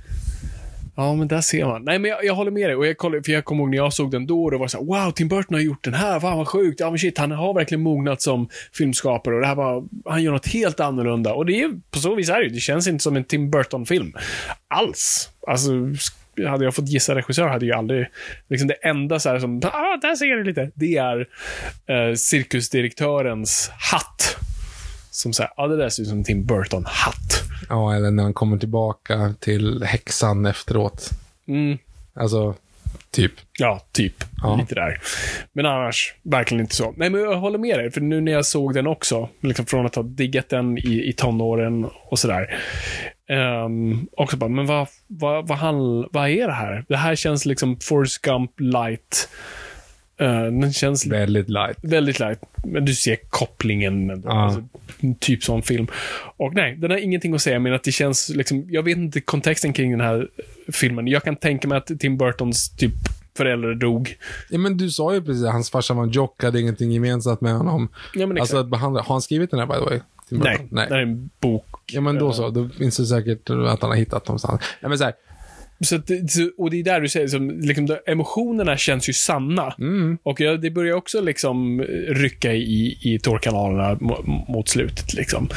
ja, 0.97 1.15
men 1.15 1.29
där 1.29 1.41
ser 1.41 1.67
man. 1.67 1.85
Nej, 1.85 1.99
men 1.99 2.11
jag, 2.11 2.25
jag 2.25 2.35
håller 2.35 2.51
med 2.51 2.69
dig. 2.69 2.77
Och 2.77 2.87
jag 2.87 2.97
kollade, 2.97 3.23
för 3.23 3.33
jag 3.33 3.45
kommer 3.45 3.63
ihåg 3.63 3.71
när 3.71 3.77
jag 3.77 3.93
såg 3.93 4.11
den 4.11 4.27
då, 4.27 4.45
och 4.45 4.51
det 4.51 4.59
var 4.59 4.69
så 4.69 4.79
här, 4.79 4.85
wow, 4.85 5.11
Tim 5.11 5.29
Burton 5.29 5.55
har 5.55 5.63
gjort 5.63 5.85
den 5.85 5.95
här. 5.95 6.21
Fan 6.21 6.39
vad 6.39 6.49
sjukt. 6.49 6.81
Ja, 6.81 6.91
men 6.91 6.99
shit, 6.99 7.19
han 7.19 7.31
har 7.31 7.55
verkligen 7.55 7.83
mognat 7.83 8.23
som 8.23 8.49
filmskapare 8.73 9.35
och 9.35 9.41
det 9.41 9.47
här 9.47 9.55
var, 9.55 9.85
han 10.05 10.23
gör 10.23 10.33
något 10.33 10.47
helt 10.47 10.81
annorlunda. 10.81 11.35
Och 11.35 11.47
det 11.47 11.61
är 11.61 11.71
på 11.91 11.99
så 11.99 12.15
vis 12.15 12.29
är 12.29 12.39
det 12.39 12.45
ju. 12.45 12.51
Det 12.51 12.61
känns 12.61 12.87
inte 12.87 13.03
som 13.03 13.17
en 13.17 13.25
Tim 13.25 13.51
Burton-film. 13.51 14.13
Alls. 14.69 15.31
Alltså, 15.47 15.71
hade 16.45 16.65
jag 16.65 16.75
fått 16.75 16.89
gissa 16.89 17.15
regissör 17.15 17.49
hade 17.49 17.67
jag 17.67 17.79
aldrig, 17.79 18.07
liksom 18.49 18.69
det 18.69 18.75
enda 18.75 19.19
så 19.19 19.29
här 19.29 19.39
som, 19.39 19.61
ah, 19.65 19.97
där 20.03 20.15
ser 20.15 20.37
du 20.37 20.45
lite. 20.45 20.71
Det 20.75 20.97
är 20.97 21.27
eh, 21.87 22.15
cirkusdirektörens 22.15 23.71
hatt. 23.93 24.37
Som 25.11 25.33
säger, 25.33 25.51
ja 25.57 25.67
det 25.67 25.77
där 25.77 25.89
ser 25.89 26.03
ut 26.03 26.09
som 26.09 26.19
en 26.19 26.25
Tim 26.25 26.47
Burton-hatt. 26.47 27.46
Ja, 27.69 27.95
eller 27.95 28.11
när 28.11 28.23
han 28.23 28.35
kommer 28.35 28.59
tillbaka 28.59 29.35
till 29.41 29.83
häxan 29.83 30.47
efteråt. 30.47 31.11
Mm. 31.49 31.79
Alltså, 32.15 32.55
typ. 33.11 33.33
Ja, 33.59 33.81
typ. 33.93 34.25
Ja. 34.43 34.57
Lite 34.57 34.75
där. 34.75 35.01
Men 35.53 35.67
annars, 35.67 36.15
verkligen 36.23 36.61
inte 36.61 36.75
så. 36.75 36.95
Nej, 36.97 37.11
men 37.11 37.21
jag 37.21 37.37
håller 37.37 37.59
med 37.59 37.79
dig, 37.79 37.91
för 37.91 38.01
nu 38.01 38.21
när 38.21 38.33
jag 38.33 38.47
såg 38.47 38.75
den 38.75 38.87
också, 38.87 39.29
liksom 39.41 39.67
från 39.67 39.87
att 39.87 39.95
ha 39.95 40.03
diggat 40.03 40.49
den 40.49 40.79
i, 40.79 41.09
i 41.09 41.13
tonåren 41.13 41.87
och 42.05 42.19
sådär. 42.19 42.59
Um, 43.65 44.09
också 44.13 44.37
bara, 44.37 44.51
men 44.51 44.67
vad, 44.67 44.89
vad, 45.07 45.49
vad, 45.49 45.59
handl, 45.59 46.05
vad 46.11 46.29
är 46.31 46.47
det 46.47 46.53
här? 46.53 46.85
Det 46.89 46.97
här 46.97 47.15
känns 47.15 47.47
liksom 47.47 47.81
Forrest 47.81 48.23
Gump 48.23 48.61
light. 48.61 49.29
Uh, 50.21 50.29
den 50.43 50.73
känns 50.73 51.07
Väldigt 51.07 51.49
light. 51.49 51.77
väldigt 51.83 52.19
light. 52.19 52.41
Men 52.65 52.85
du 52.85 52.95
ser 52.95 53.17
kopplingen. 53.31 54.11
ändå. 54.11 54.29
Ja. 54.29 54.45
Alltså, 54.45 54.63
typ 55.21 55.45
sån 55.45 55.63
film. 55.63 55.87
Och 56.37 56.55
nej, 56.55 56.77
den 56.77 56.91
har 56.91 56.99
ingenting 56.99 57.35
att 57.35 57.43
säga, 57.43 57.59
men 57.59 57.75
att 57.75 57.85
det 57.85 57.93
känns 57.93 58.29
liksom, 58.29 58.67
jag 58.71 58.83
vet 58.83 58.97
inte 58.97 59.21
kontexten 59.21 59.73
kring 59.73 59.91
den 59.91 60.01
här 60.01 60.29
filmen. 60.73 61.07
Jag 61.09 61.23
kan 61.23 61.37
tänka 61.37 61.69
mig 61.69 61.79
att 61.79 61.91
Tim 62.01 62.17
Burtons 62.17 62.77
typ 62.77 62.93
föräldrar 63.37 63.75
dog. 63.75 64.17
Ja, 64.51 64.59
men 64.59 64.77
du 64.77 64.91
sa 64.91 65.15
ju 65.15 65.23
precis 65.23 65.45
att 65.45 65.53
hans 65.53 65.71
farsa 65.71 65.95
var 65.95 66.03
en 66.03 66.11
jock, 66.11 66.43
hade 66.43 66.61
ingenting 66.61 66.93
gemensamt 66.93 67.41
med 67.41 67.55
honom. 67.55 67.89
Ja, 68.15 68.27
men 68.27 68.41
alltså 68.41 68.57
att 68.57 68.69
behandla, 68.69 69.03
har 69.03 69.15
han 69.15 69.23
skrivit 69.23 69.51
den 69.51 69.61
här 69.61 69.67
by 69.67 69.75
the 69.75 69.81
way? 69.81 70.01
Nej, 70.29 70.59
Burton? 70.59 70.69
det 70.77 70.83
är 70.95 71.03
en 71.03 71.31
bok. 71.41 71.67
Ja, 71.93 72.01
men 72.01 72.19
då 72.19 72.33
så. 72.33 72.51
Då 72.51 72.69
finns 72.69 72.97
det 72.97 73.07
säkert 73.07 73.51
att 73.51 73.83
han 73.83 73.91
har 73.91 73.97
hittat 73.97 74.29
någonstans. 74.29 74.63
Ja, 74.81 74.89
men 74.89 74.99
så 74.99 75.05
här, 75.05 75.15
Så 75.81 75.97
att, 75.97 76.11
och 76.59 76.71
det 76.71 76.81
är 76.81 76.85
där 76.85 77.01
du 77.01 77.09
säger, 77.09 77.29
som, 77.29 77.61
liksom, 77.61 77.97
emotionerna 78.07 78.77
känns 78.77 79.09
ju 79.09 79.13
sanna. 79.13 79.75
Mm. 79.79 80.19
Och 80.23 80.41
jag, 80.41 80.61
det 80.61 80.71
börjar 80.71 80.95
också 80.95 81.21
liksom 81.21 81.83
rycka 82.09 82.53
i, 82.53 82.99
i 83.03 83.19
tårkanalerna 83.23 83.95
mo- 83.95 84.51
mot 84.53 84.69
slutet. 84.69 85.15
Liksom. 85.15 85.49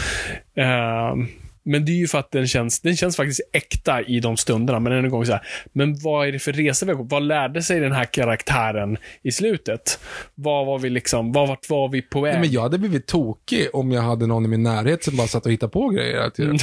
Ehm, 0.56 1.28
men 1.64 1.86
det 1.86 1.92
är 1.92 1.96
ju 1.96 2.08
för 2.08 2.18
att 2.18 2.32
den 2.32 2.48
känns, 2.48 2.80
den 2.80 2.96
känns 2.98 3.16
faktiskt 3.16 3.42
äkta 3.54 4.02
i 4.02 4.20
de 4.20 4.38
stunderna. 4.38 4.80
Men 4.80 4.94
en 4.94 5.10
gång 5.10 5.26
så 5.26 5.32
här, 5.32 5.42
men 5.74 5.96
vad 6.04 6.28
är 6.28 6.32
det 6.32 6.40
för 6.40 6.54
resa 6.54 6.86
vi 6.86 6.92
har 6.92 6.98
gått? 7.00 7.12
Vad 7.12 7.24
lärde 7.24 7.62
sig 7.62 7.80
den 7.80 7.92
här 7.92 8.06
karaktären 8.06 8.98
i 9.24 9.32
slutet? 9.32 10.00
Vad 10.36 10.66
var 10.66 10.80
vi 10.80 10.90
liksom, 10.90 11.32
vad 11.32 11.48
vart 11.48 11.70
var 11.70 11.90
vi 11.90 12.02
på 12.02 12.22
väg? 12.22 12.34
Nej, 12.34 12.42
men 12.42 12.52
jag 12.52 12.62
hade 12.62 12.78
blivit 12.78 13.08
tokig 13.08 13.68
om 13.74 13.92
jag 13.92 14.02
hade 14.02 14.28
någon 14.28 14.46
i 14.46 14.48
min 14.48 14.64
närhet 14.64 15.04
som 15.04 15.16
bara 15.16 15.28
satt 15.28 15.46
och 15.46 15.52
hittade 15.52 15.72
på 15.72 15.90
grejer 15.90 16.14
hela 16.14 16.30
tiden. 16.30 16.58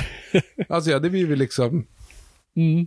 Alltså 0.68 0.90
jag 0.90 0.96
hade 0.96 1.10
blivit 1.10 1.38
liksom... 1.38 1.86
Mm. 2.56 2.86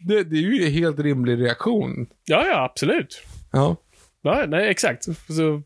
Det, 0.00 0.24
det 0.24 0.36
är 0.36 0.40
ju 0.40 0.66
en 0.66 0.72
helt 0.72 0.98
rimlig 0.98 1.38
reaktion. 1.40 2.06
Ja, 2.24 2.46
ja, 2.46 2.64
absolut. 2.64 3.22
Ja. 3.50 3.76
Ja, 4.22 4.44
nej, 4.48 4.68
exakt. 4.70 5.04
Så, 5.04 5.62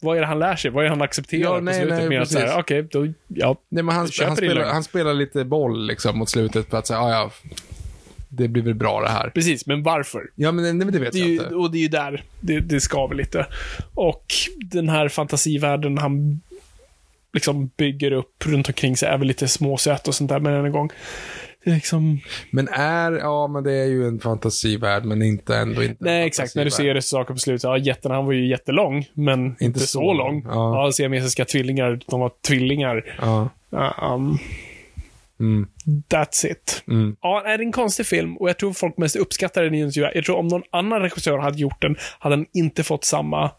vad 0.00 0.16
är 0.16 0.20
det 0.20 0.26
han 0.26 0.38
lär 0.38 0.56
sig? 0.56 0.70
Vad 0.70 0.80
är 0.84 0.84
det 0.84 0.90
han 0.94 1.02
accepterar 1.02 1.42
Ja, 1.42 1.54
på 1.54 1.60
nej, 1.60 1.74
slutet? 1.74 1.98
nej, 1.98 2.08
med 2.08 2.18
att 2.22 2.28
precis. 2.28 2.38
säga, 2.38 2.58
okej, 2.58 2.82
då, 2.90 3.06
ja. 3.28 3.56
Nej, 3.68 3.82
men 3.84 3.94
han, 3.94 4.08
han, 4.26 4.36
spelar, 4.36 4.64
han 4.64 4.84
spelar 4.84 5.14
lite 5.14 5.44
boll 5.44 5.86
liksom 5.86 6.18
mot 6.18 6.28
slutet 6.30 6.70
för 6.70 6.78
att 6.78 6.86
säga, 6.86 7.00
"Ah, 7.00 7.10
ja, 7.10 7.30
det 8.28 8.48
blir 8.48 8.62
väl 8.62 8.74
bra 8.74 9.00
det 9.00 9.08
här. 9.08 9.30
Precis, 9.30 9.66
men 9.66 9.82
varför? 9.82 10.30
Ja, 10.34 10.52
men, 10.52 10.64
nej, 10.64 10.74
men 10.74 10.92
det 10.92 10.98
vet 10.98 11.12
Det 11.12 11.18
jag 11.18 11.28
ju, 11.28 11.34
inte. 11.34 11.54
och 11.54 11.70
det 11.70 11.78
är 11.78 11.82
ju 11.82 11.88
där 11.88 12.24
det, 12.40 12.60
det 12.60 12.80
skaver 12.80 13.14
lite. 13.14 13.46
Och 13.94 14.24
den 14.60 14.88
här 14.88 15.08
fantasivärlden 15.08 15.98
han 15.98 16.40
liksom 17.32 17.66
bygger 17.76 18.12
upp 18.12 18.46
runt 18.46 18.68
omkring 18.68 18.96
sig 18.96 19.08
är 19.08 19.18
väl 19.18 19.28
lite 19.28 19.48
småsöt 19.48 20.08
och 20.08 20.14
sånt 20.14 20.30
där, 20.30 20.40
men 20.40 20.64
en 20.64 20.72
gång. 20.72 20.90
Det 21.64 21.70
liksom... 21.70 22.20
Men 22.50 22.68
är, 22.68 23.12
ja 23.12 23.46
men 23.46 23.64
det 23.64 23.72
är 23.72 23.86
ju 23.86 24.06
en 24.08 24.20
fantasivärld, 24.20 25.04
men 25.04 25.22
inte 25.22 25.56
ändå 25.56 25.82
inte 25.82 26.04
Nej, 26.04 26.26
exakt. 26.26 26.54
När 26.54 26.64
du 26.64 26.70
ser 26.70 27.00
saker 27.00 27.34
på 27.34 27.40
slutet. 27.40 27.62
Ja, 27.62 27.78
jätten, 27.78 28.10
han 28.10 28.26
var 28.26 28.32
ju 28.32 28.48
jättelång, 28.48 29.06
men 29.14 29.56
inte, 29.60 29.80
så, 29.80 29.86
så 29.86 30.14
lång. 30.14 30.42
Ja. 30.44 30.84
Ja, 30.86 30.92
siamesiska 30.92 31.44
tvillingar. 31.44 32.00
De 32.06 32.20
var 32.20 32.32
tvillingar. 32.46 33.16
Ja. 33.20 33.48
Um, 34.14 34.38
Mm. 35.42 35.66
That's 36.08 36.46
it. 36.46 36.82
Mm. 36.88 37.16
Ja, 37.20 37.42
det 37.44 37.50
är 37.50 37.58
en 37.58 37.72
konstig 37.72 38.06
film 38.06 38.36
och 38.36 38.48
jag 38.48 38.58
tror 38.58 38.72
folk 38.72 38.96
mest 38.96 39.16
uppskattar 39.16 39.62
den 39.62 39.74
i 39.74 39.80
en 39.80 39.92
Jag 39.94 40.24
tror 40.24 40.36
om 40.36 40.48
någon 40.48 40.62
annan 40.72 41.00
regissör 41.00 41.38
hade 41.38 41.58
gjort 41.58 41.82
den, 41.82 41.96
hade 42.18 42.36
den 42.36 42.46
inte 42.52 42.82
fått 42.82 43.04
samma 43.04 43.50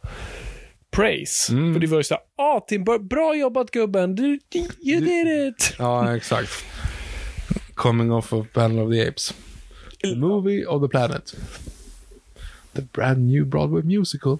praise. 0.91 1.53
Mm. 1.53 1.73
För 1.73 1.79
det 1.81 1.87
var 1.87 1.97
ju 1.97 2.03
såhär, 2.03 2.23
ah 2.37 2.59
Tim 2.59 2.83
bra 2.83 3.35
jobbat 3.35 3.71
gubben, 3.71 4.15
du, 4.15 4.39
you 4.81 4.99
did 4.99 5.47
it. 5.47 5.75
Ja, 5.79 6.15
exakt. 6.15 6.49
Coming 7.75 8.11
off 8.11 8.33
of 8.33 8.47
Planet 8.53 8.77
of 8.85 8.91
the 8.91 9.07
Apes. 9.07 9.33
The 10.01 10.15
movie 10.15 10.65
of 10.65 10.81
the 10.83 10.87
planet. 10.87 11.33
The 12.73 12.81
brand 12.81 13.27
new 13.27 13.45
Broadway 13.45 13.81
musical. 13.83 14.37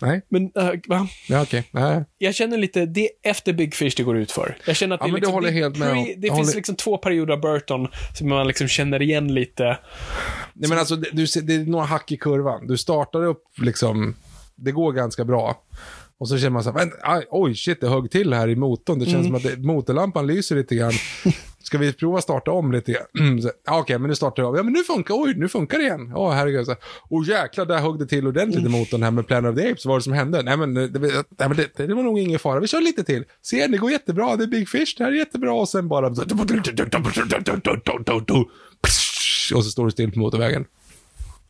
Nej, 0.00 0.20
Men, 0.28 0.50
äh, 0.54 0.70
va? 0.88 1.08
ja, 1.28 1.42
okej. 1.42 1.68
Nej. 1.70 2.04
Jag 2.18 2.34
känner 2.34 2.58
lite, 2.58 2.86
det 2.86 3.00
är 3.00 3.30
efter 3.30 3.52
Big 3.52 3.74
Fish 3.74 3.92
det 3.96 4.02
går 4.02 4.16
ut 4.16 4.32
för. 4.32 4.56
Jag 4.66 4.76
känner 4.76 4.94
att 4.94 5.00
Ja, 5.00 5.06
det, 5.06 5.12
det 5.12 5.16
liksom, 5.20 5.42
det, 5.42 5.50
pre- 5.50 6.14
det 6.16 6.20
finns 6.20 6.30
håller- 6.38 6.54
liksom 6.54 6.76
två 6.76 6.98
perioder 6.98 7.32
av 7.34 7.40
Burton 7.40 7.88
som 8.14 8.28
man 8.28 8.46
liksom 8.46 8.68
känner 8.68 9.02
igen 9.02 9.34
lite. 9.34 9.78
Nej, 10.52 10.68
men 10.68 10.78
alltså, 10.78 10.96
det, 10.96 11.08
du, 11.12 11.26
ser- 11.26 11.40
det 11.42 11.54
är 11.54 11.58
några 11.66 11.84
hack 11.84 12.12
i 12.12 12.16
kurvan. 12.16 12.66
Du 12.66 12.76
startar 12.76 13.24
upp 13.24 13.44
liksom, 13.56 14.14
det 14.54 14.72
går 14.72 14.92
ganska 14.92 15.24
bra. 15.24 15.62
Och 16.18 16.28
så 16.28 16.38
känner 16.38 16.50
man 16.50 16.64
så 16.64 16.70
här, 16.70 16.78
"Vänta, 16.78 16.96
aj, 17.02 17.26
oj 17.30 17.54
shit, 17.54 17.80
det 17.80 17.88
högg 17.88 18.10
till 18.10 18.32
här 18.32 18.48
i 18.48 18.56
motorn. 18.56 18.98
Det 18.98 19.06
känns 19.06 19.26
som 19.26 19.34
att 19.34 19.42
det, 19.42 19.56
motorlampan 19.56 20.26
lyser 20.26 20.56
lite 20.56 20.74
grann. 20.74 20.92
Ska 21.62 21.78
vi 21.78 21.92
prova 21.92 22.20
starta 22.20 22.50
om 22.50 22.72
lite 22.72 22.92
grann? 22.92 23.40
Så, 23.42 23.50
ja, 23.66 23.80
Okej, 23.80 23.98
men 23.98 24.08
nu 24.08 24.14
startar 24.16 24.42
jag 24.42 24.50
om. 24.50 24.56
Ja, 24.56 24.62
men 24.62 24.72
nu 24.72 24.84
funkar, 24.84 25.14
oj, 25.14 25.34
nu 25.36 25.48
funkar 25.48 25.78
det 25.78 25.84
igen. 25.84 26.12
Åh, 26.14 26.32
herregud. 26.32 26.66
Så, 26.66 26.74
Åh 27.10 27.28
jäklar, 27.28 27.66
där 27.66 27.78
högg 27.78 27.98
det 27.98 28.06
till 28.06 28.26
ordentligt 28.26 28.66
i 28.66 28.68
motorn 28.68 29.02
här 29.02 29.10
med 29.10 29.26
Planet 29.26 29.50
of 29.52 29.58
the 29.58 29.70
Apes. 29.70 29.84
Vad 29.86 29.92
var 29.92 29.98
det 29.98 30.02
som 30.02 30.12
hände? 30.12 30.42
Nej, 30.42 30.56
men, 30.56 30.74
det, 30.74 31.00
men 31.38 31.56
det, 31.56 31.86
det 31.86 31.94
var 31.94 32.02
nog 32.02 32.18
ingen 32.18 32.38
fara. 32.38 32.60
Vi 32.60 32.66
kör 32.68 32.80
lite 32.80 33.04
till. 33.04 33.24
Se, 33.42 33.66
det 33.66 33.78
går 33.78 33.90
jättebra. 33.90 34.36
Det 34.36 34.44
är 34.44 34.48
Big 34.48 34.68
Fish. 34.68 34.94
Det 34.98 35.04
här 35.04 35.12
är 35.12 35.16
jättebra. 35.16 35.52
Och 35.52 35.68
sen 35.68 35.88
bara... 35.88 36.06
Och 39.54 39.64
så 39.64 39.70
står 39.70 39.84
det 39.84 39.92
still 39.92 40.12
på 40.12 40.18
motorvägen. 40.18 40.64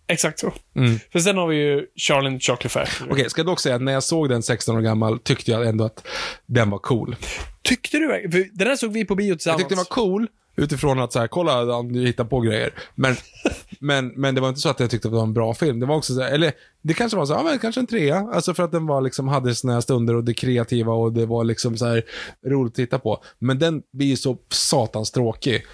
Exakt 0.07 0.39
så. 0.39 0.53
Mm. 0.77 0.99
För 1.13 1.19
sen 1.19 1.37
har 1.37 1.47
vi 1.47 1.57
ju 1.57 1.87
Charlie 1.97 2.29
and 2.29 2.43
Chocolate 2.43 2.69
Factory. 2.69 3.11
Okej, 3.13 3.31
ska 3.31 3.39
jag 3.39 3.47
dock 3.47 3.61
säga 3.61 3.75
att 3.75 3.83
när 3.83 3.93
jag 3.93 4.03
såg 4.03 4.29
den 4.29 4.43
16 4.43 4.77
år 4.77 4.81
gammal 4.81 5.19
tyckte 5.19 5.51
jag 5.51 5.67
ändå 5.67 5.85
att 5.85 6.07
den 6.47 6.71
var 6.71 6.79
cool. 6.79 7.17
Tyckte 7.63 7.99
du 7.99 8.09
verkligen? 8.09 8.51
Den 8.55 8.69
här 8.69 8.77
såg 8.77 8.93
vi 8.93 9.05
på 9.05 9.15
bio 9.15 9.29
Jag 9.29 9.39
tillsammans. 9.39 9.59
tyckte 9.63 9.75
den 9.75 9.79
var 9.79 9.85
cool 9.85 10.29
utifrån 10.57 10.99
att 11.01 11.13
så 11.13 11.19
här, 11.19 11.27
kolla, 11.27 11.75
han 11.75 11.95
hittar 11.95 12.25
på 12.25 12.41
grejer. 12.41 12.73
Men, 12.95 13.17
men, 13.81 14.09
men 14.09 14.35
det 14.35 14.41
var 14.41 14.49
inte 14.49 14.61
så 14.61 14.69
att 14.69 14.81
jag 14.81 14.91
tyckte 14.91 15.09
att 15.09 15.13
det 15.13 15.17
var 15.17 15.25
en 15.25 15.35
bra 15.35 15.55
film. 15.55 15.81
Det 15.81 15.87
var 15.87 15.97
också 15.97 16.15
så 16.15 16.23
här, 16.23 16.33
eller 16.33 16.53
det 16.83 16.95
kanske 16.95 17.19
var 17.19 17.27
så, 17.27 17.33
ja 17.33 17.43
men 17.43 17.59
kanske 17.59 17.81
en 17.81 17.87
trea. 17.87 18.29
Alltså 18.33 18.55
för 18.55 18.63
att 18.63 18.73
den 18.73 18.87
var 18.87 19.01
liksom, 19.01 19.29
hade 19.29 19.55
sina 19.55 19.83
stunder 19.83 20.15
och 20.15 20.25
det 20.25 20.35
kreativa 20.35 20.93
och 20.93 21.13
det 21.13 21.27
var 21.27 21.45
liksom 21.45 21.77
så 21.77 21.87
här 21.87 22.03
roligt 22.47 22.71
att 22.71 22.77
titta 22.77 22.99
på. 22.99 23.23
Men 23.39 23.59
den 23.59 23.83
blir 23.93 24.07
ju 24.07 24.17
så 24.17 24.39
satans 24.49 25.11
tråkig 25.11 25.65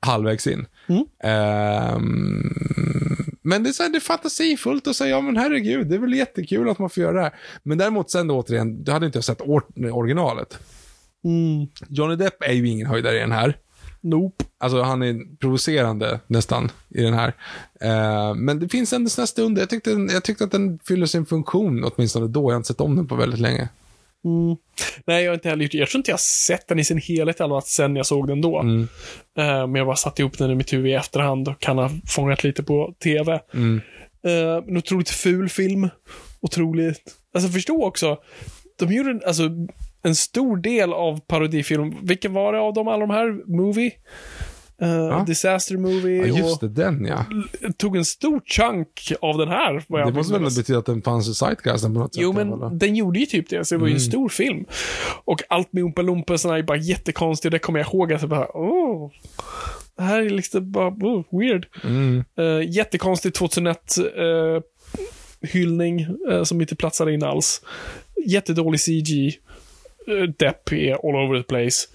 halvvägs 0.00 0.46
in. 0.46 0.66
Ehm, 1.24 2.52
men 3.46 3.62
det 3.62 3.70
är, 3.70 3.72
så 3.72 3.82
här, 3.82 3.90
det 3.90 3.98
är 3.98 4.00
fantasifullt 4.00 4.86
att 4.86 4.96
säga, 4.96 5.10
ja 5.10 5.20
men 5.20 5.36
herregud, 5.36 5.86
det 5.86 5.94
är 5.94 5.98
väl 5.98 6.14
jättekul 6.14 6.68
att 6.68 6.78
man 6.78 6.90
får 6.90 7.02
göra 7.02 7.12
det 7.12 7.22
här. 7.22 7.34
Men 7.62 7.78
däremot 7.78 8.10
sen 8.10 8.26
då 8.26 8.38
återigen, 8.38 8.84
du 8.84 8.92
hade 8.92 9.06
inte 9.06 9.16
jag 9.16 9.24
sett 9.24 9.40
or- 9.40 9.90
originalet. 9.92 10.58
Mm. 11.24 11.66
Johnny 11.88 12.16
Depp 12.16 12.42
är 12.42 12.52
ju 12.52 12.68
ingen 12.68 12.86
höjdare 12.86 13.16
i 13.16 13.20
den 13.20 13.32
här. 13.32 13.56
Nope. 14.00 14.44
Alltså 14.58 14.82
han 14.82 15.02
är 15.02 15.36
provocerande 15.36 16.20
nästan 16.26 16.70
i 16.88 17.02
den 17.02 17.14
här. 17.14 17.34
Eh, 17.80 18.34
men 18.34 18.58
det 18.58 18.68
finns 18.68 18.92
ändå 18.92 19.10
sådana 19.10 19.26
stunder. 19.26 19.62
Jag 19.62 19.70
tyckte, 19.70 19.90
jag 19.90 20.24
tyckte 20.24 20.44
att 20.44 20.52
den 20.52 20.78
fyller 20.78 21.06
sin 21.06 21.26
funktion 21.26 21.84
åtminstone 21.84 22.28
då. 22.28 22.40
Jag 22.40 22.50
har 22.50 22.56
inte 22.56 22.66
sett 22.66 22.80
om 22.80 22.96
den 22.96 23.06
på 23.06 23.16
väldigt 23.16 23.40
länge. 23.40 23.68
Nej, 25.04 25.24
jag 25.24 25.30
har 25.30 25.34
inte 25.34 25.48
heller 25.48 25.62
gjort 25.62 25.72
det. 25.72 25.78
Jag 25.78 25.88
tror 25.88 25.98
inte 25.98 26.10
jag 26.10 26.20
sett 26.20 26.68
den 26.68 26.78
i 26.78 26.84
sin 26.84 26.98
helhet 26.98 27.40
alla 27.40 27.54
fall 27.54 27.62
sen 27.62 27.96
jag 27.96 28.06
såg 28.06 28.28
den 28.28 28.40
då. 28.40 28.60
Mm. 28.60 28.88
Eh, 29.38 29.66
men 29.66 29.74
jag 29.74 29.86
bara 29.86 29.96
satt 29.96 30.18
ihop 30.18 30.38
den 30.38 30.50
i 30.50 30.54
mitt 30.54 30.72
huvud 30.72 30.90
i 30.90 30.94
efterhand 30.94 31.48
och 31.48 31.60
kan 31.60 31.78
ha 31.78 31.90
fångat 32.06 32.44
lite 32.44 32.62
på 32.62 32.94
tv. 33.02 33.40
Mm. 33.54 33.80
Eh, 34.26 34.64
en 34.68 34.76
otroligt 34.76 35.10
ful 35.10 35.48
film. 35.48 35.88
Otroligt... 36.40 37.02
Alltså 37.34 37.50
förstå 37.50 37.84
också. 37.84 38.18
De 38.78 38.92
gjorde 38.92 39.10
en, 39.10 39.22
alltså, 39.26 39.50
en 40.02 40.14
stor 40.14 40.56
del 40.56 40.92
av 40.92 41.20
parodifilm. 41.20 41.94
Vilken 42.02 42.32
var 42.32 42.52
det 42.52 42.58
av 42.58 42.74
dem, 42.74 42.88
alla 42.88 43.06
de 43.06 43.10
här? 43.10 43.56
Movie? 43.56 43.92
Eh, 44.78 45.24
Disaster 45.24 45.76
Movie. 45.76 46.26
Ja, 46.26 46.38
just 46.38 46.60
det. 46.60 46.68
Den 46.68 47.04
ja. 47.04 47.24
tog 47.76 47.96
en 47.96 48.04
stor 48.04 48.40
chunk 48.40 49.12
av 49.20 49.38
den 49.38 49.48
här. 49.48 49.84
vad 49.86 50.00
jag 50.00 50.08
Det 50.08 50.16
måste 50.16 50.32
väl 50.32 50.42
betyda 50.56 50.78
att 50.78 50.86
den 50.86 51.02
fanns 51.02 51.28
i 51.28 51.34
Sightcasten 51.34 51.94
på 51.94 52.00
något 52.00 52.14
sätt? 52.14 52.22
Jo, 52.22 52.32
men 52.32 52.78
den 52.78 52.96
gjorde 52.96 53.18
ju 53.18 53.26
typ 53.26 53.48
det, 53.48 53.64
så 53.64 53.74
det 53.74 53.78
var 53.80 53.86
ju 53.86 53.92
en 53.92 53.96
Mm. 53.96 54.10
stor 54.10 54.28
film. 54.28 54.64
Och 55.24 55.42
allt 55.48 55.72
med 55.72 55.84
Oompa 55.84 56.02
Loompa 56.02 56.34
är 56.34 56.62
bara 56.62 56.76
jättekonstigt. 56.76 57.52
Det 57.52 57.58
kommer 57.58 57.78
jag 57.78 57.94
ihåg 57.94 58.12
att 58.12 58.20
jag 58.20 58.30
bara, 58.30 58.56
åh. 58.56 59.10
Det 59.96 60.02
här 60.02 60.22
är 60.22 60.30
liksom 60.30 60.72
bara, 60.72 60.88
oh, 60.88 61.24
weird. 61.30 61.66
Mm. 61.84 62.24
Uh, 62.40 62.70
jättekonstig 62.70 63.34
2001 63.34 63.96
uh, 63.98 64.60
hyllning 65.40 66.06
eh, 66.30 66.42
som 66.42 66.60
inte 66.60 66.76
platsar 66.76 67.10
in 67.10 67.22
alls. 67.22 67.62
Jättedålig 68.26 68.80
CG. 68.80 69.38
Uh, 70.08 70.22
Depp 70.22 70.72
är 70.72 70.92
all 70.92 71.26
over 71.26 71.42
the 71.42 71.46
place. 71.46 71.88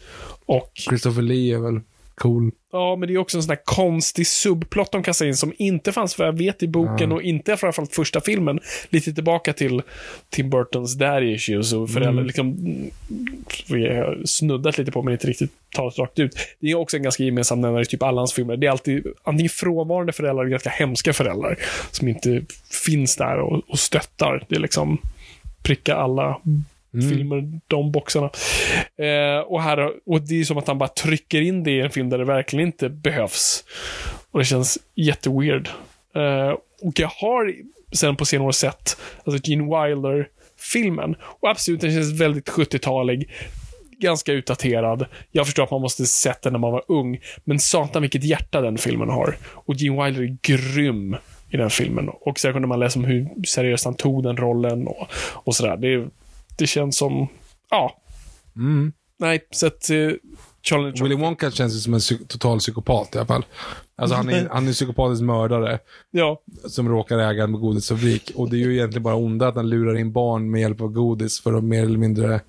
Och 0.45 0.71
Christopher 0.75 1.21
Lee 1.21 1.55
är 1.55 1.59
väl 1.59 1.81
cool. 2.21 2.51
Ja, 2.71 2.95
men 2.95 3.07
det 3.07 3.13
är 3.13 3.17
också 3.17 3.37
en 3.37 3.43
sån 3.43 3.49
här 3.49 3.61
konstig 3.65 4.27
subplot 4.27 4.91
de 4.91 5.03
kastar 5.03 5.25
in 5.25 5.35
som 5.35 5.53
inte 5.57 5.91
fanns 5.91 6.19
vad 6.19 6.27
jag 6.27 6.37
vet 6.37 6.63
i 6.63 6.67
boken 6.67 7.11
och 7.11 7.21
inte 7.21 7.57
framförallt 7.57 7.95
första 7.95 8.21
filmen. 8.21 8.59
Lite 8.89 9.13
tillbaka 9.13 9.53
till 9.53 9.81
Tim 10.29 10.49
Burtons 10.49 10.93
daddy 10.93 11.33
issues 11.33 11.73
och 11.73 11.89
föräldrar 11.89 12.23
liksom 12.23 12.47
mm, 12.47 12.91
vi 13.69 13.87
har 13.87 14.21
snuddat 14.25 14.77
lite 14.77 14.91
på 14.91 15.01
men 15.01 15.13
inte 15.13 15.27
riktigt 15.27 15.51
talat 15.75 15.99
rakt 15.99 16.19
ut. 16.19 16.35
Det 16.59 16.71
är 16.71 16.75
också 16.75 16.97
en 16.97 17.03
ganska 17.03 17.23
gemensam 17.23 17.61
nämnare 17.61 17.81
i 17.81 17.85
typ 17.85 18.03
alla 18.03 18.21
hans 18.21 18.33
filmer. 18.33 18.57
Det 18.57 18.67
är 18.67 18.71
alltid 18.71 19.07
antingen 19.23 19.49
frånvarande 19.49 20.13
föräldrar 20.13 20.43
eller 20.43 20.51
ganska 20.51 20.69
hemska 20.69 21.13
föräldrar 21.13 21.57
som 21.91 22.07
inte 22.07 22.41
finns 22.85 23.15
där 23.15 23.39
och, 23.39 23.69
och 23.69 23.79
stöttar. 23.79 24.45
Det 24.49 24.55
är 24.55 24.59
liksom 24.59 24.97
pricka 25.63 25.95
alla 25.95 26.41
Mm. 26.93 27.09
filmer, 27.09 27.59
de 27.67 27.91
boxarna. 27.91 28.29
Eh, 28.97 29.39
och, 29.39 29.61
här, 29.61 29.91
och 30.05 30.21
det 30.21 30.39
är 30.39 30.43
som 30.43 30.57
att 30.57 30.67
han 30.67 30.77
bara 30.77 30.89
trycker 30.89 31.41
in 31.41 31.63
det 31.63 31.71
i 31.71 31.81
en 31.81 31.89
film 31.89 32.09
där 32.09 32.17
det 32.17 32.25
verkligen 32.25 32.65
inte 32.65 32.89
behövs. 32.89 33.63
Och 34.31 34.39
det 34.39 34.45
känns 34.45 34.77
jätteweird. 34.95 35.69
Eh, 36.15 36.55
och 36.81 36.99
jag 36.99 37.07
har 37.07 37.53
sen 37.91 38.15
på 38.15 38.25
senare 38.25 38.47
år 38.47 38.51
sett 38.51 38.97
alltså 39.25 39.49
Gene 39.49 39.63
Wilder-filmen. 39.63 41.15
Och 41.21 41.49
absolut, 41.49 41.81
den 41.81 41.91
känns 41.91 42.21
väldigt 42.21 42.49
70-talig. 42.49 43.29
Ganska 43.99 44.33
utdaterad. 44.33 45.05
Jag 45.31 45.45
förstår 45.45 45.63
att 45.63 45.71
man 45.71 45.81
måste 45.81 46.05
sett 46.05 46.41
den 46.41 46.53
när 46.53 46.59
man 46.59 46.71
var 46.71 46.83
ung. 46.87 47.19
Men 47.43 47.59
satan 47.59 48.01
vilket 48.01 48.23
hjärta 48.23 48.61
den 48.61 48.77
filmen 48.77 49.09
har. 49.09 49.37
Och 49.43 49.75
Gene 49.75 50.05
Wilder 50.05 50.21
är 50.23 50.37
grym 50.41 51.15
i 51.49 51.57
den 51.57 51.69
filmen. 51.69 52.09
Och 52.09 52.39
sen 52.39 52.53
kunde 52.53 52.67
man 52.67 52.79
läsa 52.79 52.99
om 52.99 53.05
hur 53.05 53.45
seriöst 53.47 53.85
han 53.85 53.95
tog 53.95 54.23
den 54.23 54.37
rollen 54.37 54.87
och, 54.87 55.07
och 55.33 55.55
sådär. 55.55 55.77
Det, 55.77 56.07
det 56.61 56.67
känns 56.67 56.97
som, 56.97 57.27
ja. 57.69 57.97
Nej, 59.17 59.47
så 59.51 59.67
att 59.67 59.89
eh, 59.89 60.11
Charlie 60.61 61.03
Willy 61.03 61.15
Wonka 61.15 61.51
känns 61.51 61.73
ju 61.75 61.79
som 61.79 61.93
en 61.93 62.27
total 62.27 62.59
psykopat 62.59 63.15
i 63.15 63.17
alla 63.17 63.27
fall. 63.27 63.45
Alltså 63.95 64.15
han 64.15 64.29
är, 64.29 64.49
han 64.49 64.67
är 64.67 64.71
psykopatisk 64.73 65.21
mördare 65.21 65.79
Ja, 66.11 66.41
som 66.65 66.89
råkar 66.89 67.19
äga 67.19 67.43
en 67.43 67.51
godisfabrik. 67.51 68.31
Och 68.35 68.49
det 68.49 68.55
är 68.55 68.59
ju 68.59 68.73
egentligen 68.73 69.03
bara 69.03 69.15
onda 69.15 69.47
att 69.47 69.55
han 69.55 69.69
lurar 69.69 69.97
in 69.97 70.11
barn 70.11 70.51
med 70.51 70.61
hjälp 70.61 70.81
av 70.81 70.87
godis 70.87 71.41
för 71.41 71.53
att 71.53 71.63
mer 71.63 71.83
eller 71.83 71.97
mindre 71.97 72.41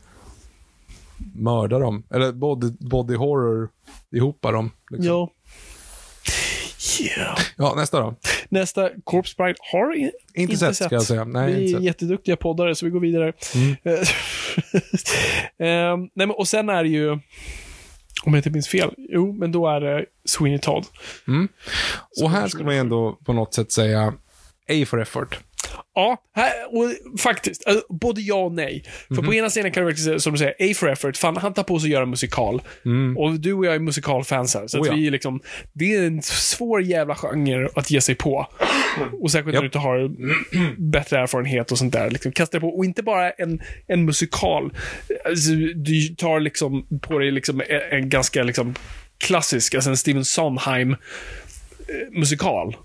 mörda 1.35 1.79
dem. 1.79 2.03
Eller 2.11 2.33
body, 2.33 2.71
body 2.79 3.15
horror 3.15 3.69
ihop 4.11 4.43
dem. 4.43 4.71
Liksom. 4.91 5.07
ja. 5.07 5.31
Yeah. 7.01 7.39
Ja, 7.57 7.75
nästa 7.77 8.01
då. 8.01 8.15
Nästa, 8.49 8.91
Corpse 9.05 9.35
Bride 9.37 9.59
har 9.73 9.97
i, 9.97 10.13
Inte 10.35 10.57
sett, 10.57 10.77
ska 10.77 10.89
jag 10.91 11.03
säga. 11.03 11.25
Nej, 11.25 11.47
vi 11.47 11.53
inte 11.53 11.71
är. 11.71 11.71
Mm. 11.71 11.83
jätteduktiga 11.83 12.37
poddare, 12.37 12.75
så 12.75 12.85
vi 12.85 12.91
går 12.91 13.01
vidare. 13.01 13.33
Ehm, 15.59 16.01
nej, 16.01 16.27
men, 16.27 16.31
och 16.31 16.49
sen 16.49 16.69
är 16.69 16.83
det 16.83 16.89
ju, 16.89 17.11
om 17.11 17.21
jag 18.25 18.37
inte 18.37 18.51
minns 18.51 18.69
fel, 18.69 18.95
jo, 18.97 19.33
men 19.33 19.53
då 19.53 19.69
är 19.69 19.81
det 19.81 20.05
Sweeney 20.25 20.59
Todd. 20.59 20.87
Och 22.23 22.31
här 22.31 22.49
ska 22.49 22.65
man 22.65 22.75
ändå 22.75 23.19
på 23.25 23.33
något 23.33 23.55
sätt 23.55 23.73
säga 23.73 24.15
A 24.69 24.85
for 24.87 25.01
effort. 25.03 25.39
Ja, 25.95 26.17
här, 26.35 26.53
och 26.69 27.19
faktiskt. 27.21 27.67
Alltså, 27.67 27.85
både 27.95 28.21
ja 28.21 28.35
och 28.45 28.53
nej. 28.53 28.83
För 29.09 29.15
Mhm. 29.15 29.25
på 29.25 29.35
ena 29.35 29.51
sidan 29.51 29.73
kan 29.73 29.81
du 29.83 29.85
verkligen 29.87 30.05
säga, 30.05 30.19
som 30.19 30.33
du 30.33 30.39
säger, 30.39 30.71
A 30.71 30.75
for 30.77 30.89
effort. 30.91 31.17
Fan, 31.17 31.37
han 31.37 31.55
tar 31.55 31.63
på 31.63 31.79
sig 31.81 31.87
att 31.87 31.93
göra 31.93 32.07
musikal. 32.07 32.63
Och 33.17 33.41
du 33.41 33.53
och 33.53 33.67
jag 33.67 33.75
är 33.75 33.79
musikalfans 33.79 34.55
här. 34.55 34.67
Så 34.67 34.77
Mm. 34.77 34.83
Oh 34.91 34.95
ja. 34.95 35.01
vi 35.01 35.07
är 35.07 35.11
liksom, 35.11 35.41
det 35.73 35.95
är 35.95 36.07
en 36.07 36.23
svår 36.23 36.83
jävla 36.83 37.15
genre 37.15 37.69
att 37.75 37.91
ge 37.91 38.01
sig 38.01 38.15
på. 38.15 38.47
Och 39.21 39.31
särskilt 39.31 39.55
när 39.55 39.61
du 39.61 39.67
inte 39.67 39.79
har 39.79 40.11
bättre 40.91 41.19
erfarenhet 41.19 41.73
och 41.73 41.79
sånt 41.79 41.93
där. 41.93 42.11
Liksom, 42.11 42.33
kasta 42.33 42.61
på. 42.61 42.69
Och 42.69 42.85
inte 42.85 43.03
bara 43.03 43.31
en, 43.31 43.61
en 43.87 44.05
musikal. 44.05 44.73
Alltså, 45.25 45.51
du 45.75 46.09
tar 46.09 46.41
liksom 46.41 46.87
på 47.01 47.19
dig 47.19 47.31
liksom 47.31 47.61
en, 47.69 47.99
en 47.99 48.09
ganska 48.09 48.43
liksom 48.43 48.75
klassisk, 49.19 49.75
alltså 49.75 49.91
en 49.91 49.97
Steven 49.97 50.25
Sondheim 50.25 50.93
eh, 50.93 50.99
musikal. 52.19 52.77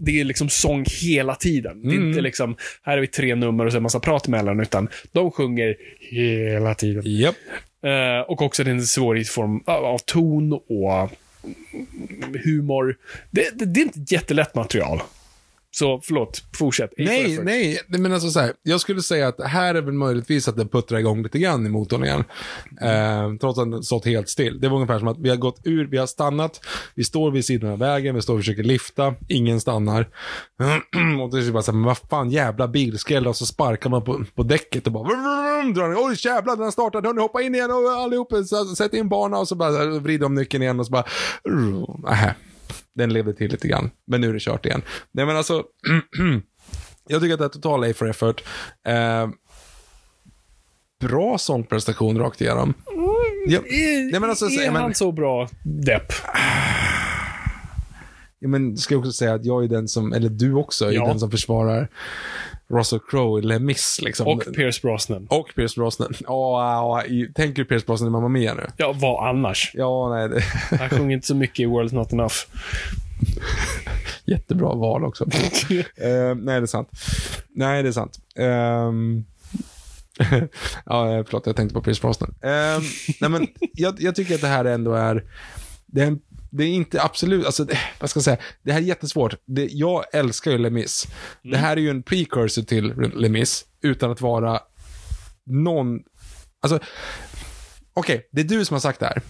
Det 0.00 0.20
är 0.20 0.24
liksom 0.24 0.48
sång 0.48 0.84
hela 1.02 1.34
tiden. 1.34 1.82
Det 1.82 1.88
är 1.88 1.96
Mm. 1.96 2.08
inte 2.08 2.20
liksom, 2.20 2.56
här 2.82 2.92
har 2.92 3.00
vi 3.00 3.06
tre 3.06 3.34
nummer 3.34 3.66
och 3.66 3.72
så 3.72 3.76
en 3.76 3.82
massa 3.82 4.00
prat 4.00 4.26
emellan, 4.28 4.60
utan 4.60 4.88
de 5.12 5.30
sjunger 5.30 5.76
hela 5.98 6.74
tiden. 6.74 7.02
Japp. 7.06 7.36
Eh, 7.84 8.30
och 8.30 8.42
också 8.42 8.64
den 8.64 8.82
svårighetsform 8.86 9.62
av, 9.66 9.84
av 9.84 9.98
ton 9.98 10.52
och 10.52 11.10
humor. 12.44 12.96
Det, 13.30 13.58
det, 13.58 13.64
det 13.64 13.80
är 13.80 13.84
inte 13.84 14.14
jättelätt 14.14 14.54
material. 14.54 15.00
Så 15.72 16.00
förlåt, 16.04 16.42
fortsätt. 16.54 16.90
Nej, 16.96 17.38
nej, 17.42 17.80
men 17.88 18.12
alltså 18.12 18.30
så 18.30 18.40
här, 18.40 18.52
jag 18.62 18.80
skulle 18.80 19.02
säga 19.02 19.28
att 19.28 19.40
här 19.44 19.74
är 19.74 19.82
väl 19.82 19.94
möjligtvis 19.94 20.48
att 20.48 20.56
den 20.56 20.68
puttrar 20.68 20.98
igång 20.98 21.22
lite 21.22 21.38
grann 21.38 21.66
i 21.66 21.68
motorn 21.68 22.04
igen. 22.04 22.24
Eh, 22.80 23.34
trots 23.40 23.58
att 23.58 23.70
den 23.70 23.82
stått 23.82 24.04
helt 24.04 24.28
still. 24.28 24.60
Det 24.60 24.68
var 24.68 24.76
ungefär 24.76 24.98
som 24.98 25.08
att 25.08 25.18
vi 25.18 25.28
har 25.28 25.36
gått 25.36 25.60
ur, 25.64 25.86
vi 25.86 25.98
har 25.98 26.06
stannat, 26.06 26.60
vi 26.94 27.04
står 27.04 27.30
vid 27.30 27.44
sidan 27.44 27.70
av 27.70 27.78
vägen, 27.78 28.14
vi 28.14 28.22
står 28.22 28.34
och 28.34 28.40
försöker 28.40 28.62
lifta, 28.62 29.14
ingen 29.28 29.60
stannar. 29.60 30.02
och 31.22 31.30
det 31.30 31.38
är 31.38 31.52
bara 31.52 31.62
så 31.62 31.72
här, 31.72 31.76
men 31.76 31.86
vad 31.86 31.98
fan 31.98 32.30
jävla 32.30 32.68
bilskräll 32.68 33.26
och 33.26 33.36
så 33.36 33.46
sparkar 33.46 33.90
man 33.90 34.04
på, 34.04 34.24
på 34.34 34.42
däcket 34.42 34.86
och 34.86 34.92
bara 34.92 35.04
drar 35.04 35.88
den. 35.88 35.96
Oj 35.98 36.16
jävlar, 36.18 36.56
den 36.56 36.64
har 36.64 36.70
startat, 36.70 37.04
hörni 37.04 37.20
hoppa 37.20 37.42
in 37.42 37.54
igen 37.54 37.70
och 37.70 37.90
allihop, 37.90 38.32
sätt 38.76 38.94
in 38.94 39.08
bana 39.08 39.38
och 39.38 39.48
så 39.48 39.54
bara 39.54 39.86
vrider 39.86 40.22
de 40.22 40.34
nyckeln 40.34 40.62
igen 40.62 40.80
och 40.80 40.86
så 40.86 40.92
bara, 40.92 41.04
nähä. 42.04 42.34
Den 42.94 43.12
levde 43.12 43.32
till 43.34 43.50
lite 43.50 43.68
grann, 43.68 43.90
men 44.06 44.20
nu 44.20 44.28
är 44.28 44.32
det 44.32 44.40
kört 44.40 44.66
igen. 44.66 44.82
Nej 45.12 45.26
men 45.26 45.36
alltså, 45.36 45.64
jag 47.08 47.20
tycker 47.20 47.34
att 47.34 47.38
det 47.40 47.44
är 47.44 47.48
total 47.48 47.84
A 47.90 47.92
for 47.96 48.10
effort. 48.10 48.44
Eh, 48.86 49.28
bra 51.00 51.38
sångprestation 51.38 52.18
rakt 52.18 52.40
igenom. 52.40 52.74
Ja, 53.46 53.58
Är, 53.58 54.10
nej, 54.10 54.20
men 54.20 54.30
alltså, 54.30 54.46
är 54.46 54.70
men- 54.72 54.82
han 54.82 54.94
så 54.94 55.12
bra, 55.12 55.48
Depp? 55.64 56.12
ja, 58.38 58.48
men 58.48 58.76
ska 58.76 58.94
jag 58.94 58.98
också 58.98 59.12
säga 59.12 59.34
att 59.34 59.44
jag 59.44 59.64
är 59.64 59.68
den 59.68 59.88
som, 59.88 60.12
eller 60.12 60.28
du 60.28 60.54
också, 60.54 60.86
är 60.86 60.92
Ja. 60.92 61.06
den 61.06 61.20
som 61.20 61.30
försvarar 61.30 61.88
Russell 62.70 63.00
Crowe 63.10 63.40
i 63.40 63.42
Les 63.42 63.60
Mis. 63.60 64.00
Liksom. 64.02 64.28
Och 64.28 64.44
Pierce 64.54 64.82
Brosnan. 64.82 65.26
Och 65.30 65.54
Pierce 65.54 65.74
Brosnan. 65.76 66.14
Ja, 66.20 67.02
oh, 67.04 67.32
tänker 67.34 67.62
du 67.62 67.64
Pierce 67.64 67.86
Brosnan 67.86 68.08
i 68.08 68.10
Mamma 68.10 68.28
Mia 68.28 68.54
nu? 68.54 68.66
Ja, 68.76 68.92
vad 68.92 69.28
annars? 69.28 69.72
Ja, 69.74 70.08
nej, 70.08 70.28
det 70.28 70.40
Han 70.76 70.90
sjunger 70.90 71.14
inte 71.14 71.26
så 71.26 71.34
mycket 71.34 71.60
i 71.60 71.66
World's 71.66 71.94
Not 71.94 72.12
Enough. 72.12 72.34
jättebra 74.24 74.74
val 74.74 75.04
också. 75.04 75.26
Eh, 75.96 76.34
nej, 76.36 76.60
det 76.60 76.64
är 76.64 76.66
sant. 76.66 76.88
Nej, 77.48 77.82
det 77.82 77.88
är 77.88 77.92
sant. 77.92 78.18
Ehm, 78.36 79.24
ja, 80.86 81.16
eh, 81.16 81.24
förlåt, 81.24 81.46
jag 81.46 81.56
tänkte 81.56 81.74
på 81.74 81.82
Pierce 81.82 82.00
Brosnan. 82.00 82.34
Ehm, 82.42 82.82
nej, 83.20 83.30
men 83.30 83.48
jag, 83.72 83.94
jag 83.98 84.14
tycker 84.14 84.34
att 84.34 84.40
det 84.40 84.46
här 84.46 84.64
ändå 84.64 84.94
är, 84.94 85.24
det 85.86 86.02
är, 86.02 86.06
en, 86.06 86.20
det 86.50 86.64
är 86.64 86.68
inte 86.68 87.02
absolut, 87.02 87.46
alltså, 87.46 87.64
det, 87.64 87.78
vad 88.00 88.10
ska 88.10 88.18
jag 88.18 88.24
säga, 88.24 88.38
det 88.62 88.72
här 88.72 88.80
är 88.80 88.84
jättesvårt. 88.84 89.34
Det, 89.46 89.64
jag 89.64 90.04
älskar 90.12 90.50
ju 90.50 90.58
Les 90.58 90.72
Mis. 90.72 91.08
Det 91.42 91.56
här 91.56 91.76
är 91.76 91.80
ju 91.80 91.90
en 91.90 92.02
precursor 92.02 92.62
till 92.62 92.94
Les 93.14 93.30
Mis, 93.30 93.64
utan 93.82 94.10
att 94.10 94.20
vara 94.20 94.60
någon, 95.46 96.00
alltså, 96.60 96.78
okej, 97.94 98.28
det 98.32 98.40
är 98.40 98.44
du 98.44 98.64
som 98.64 98.74
har 98.74 98.80
sagt 98.80 99.00
det 99.00 99.06
här. 99.06 99.22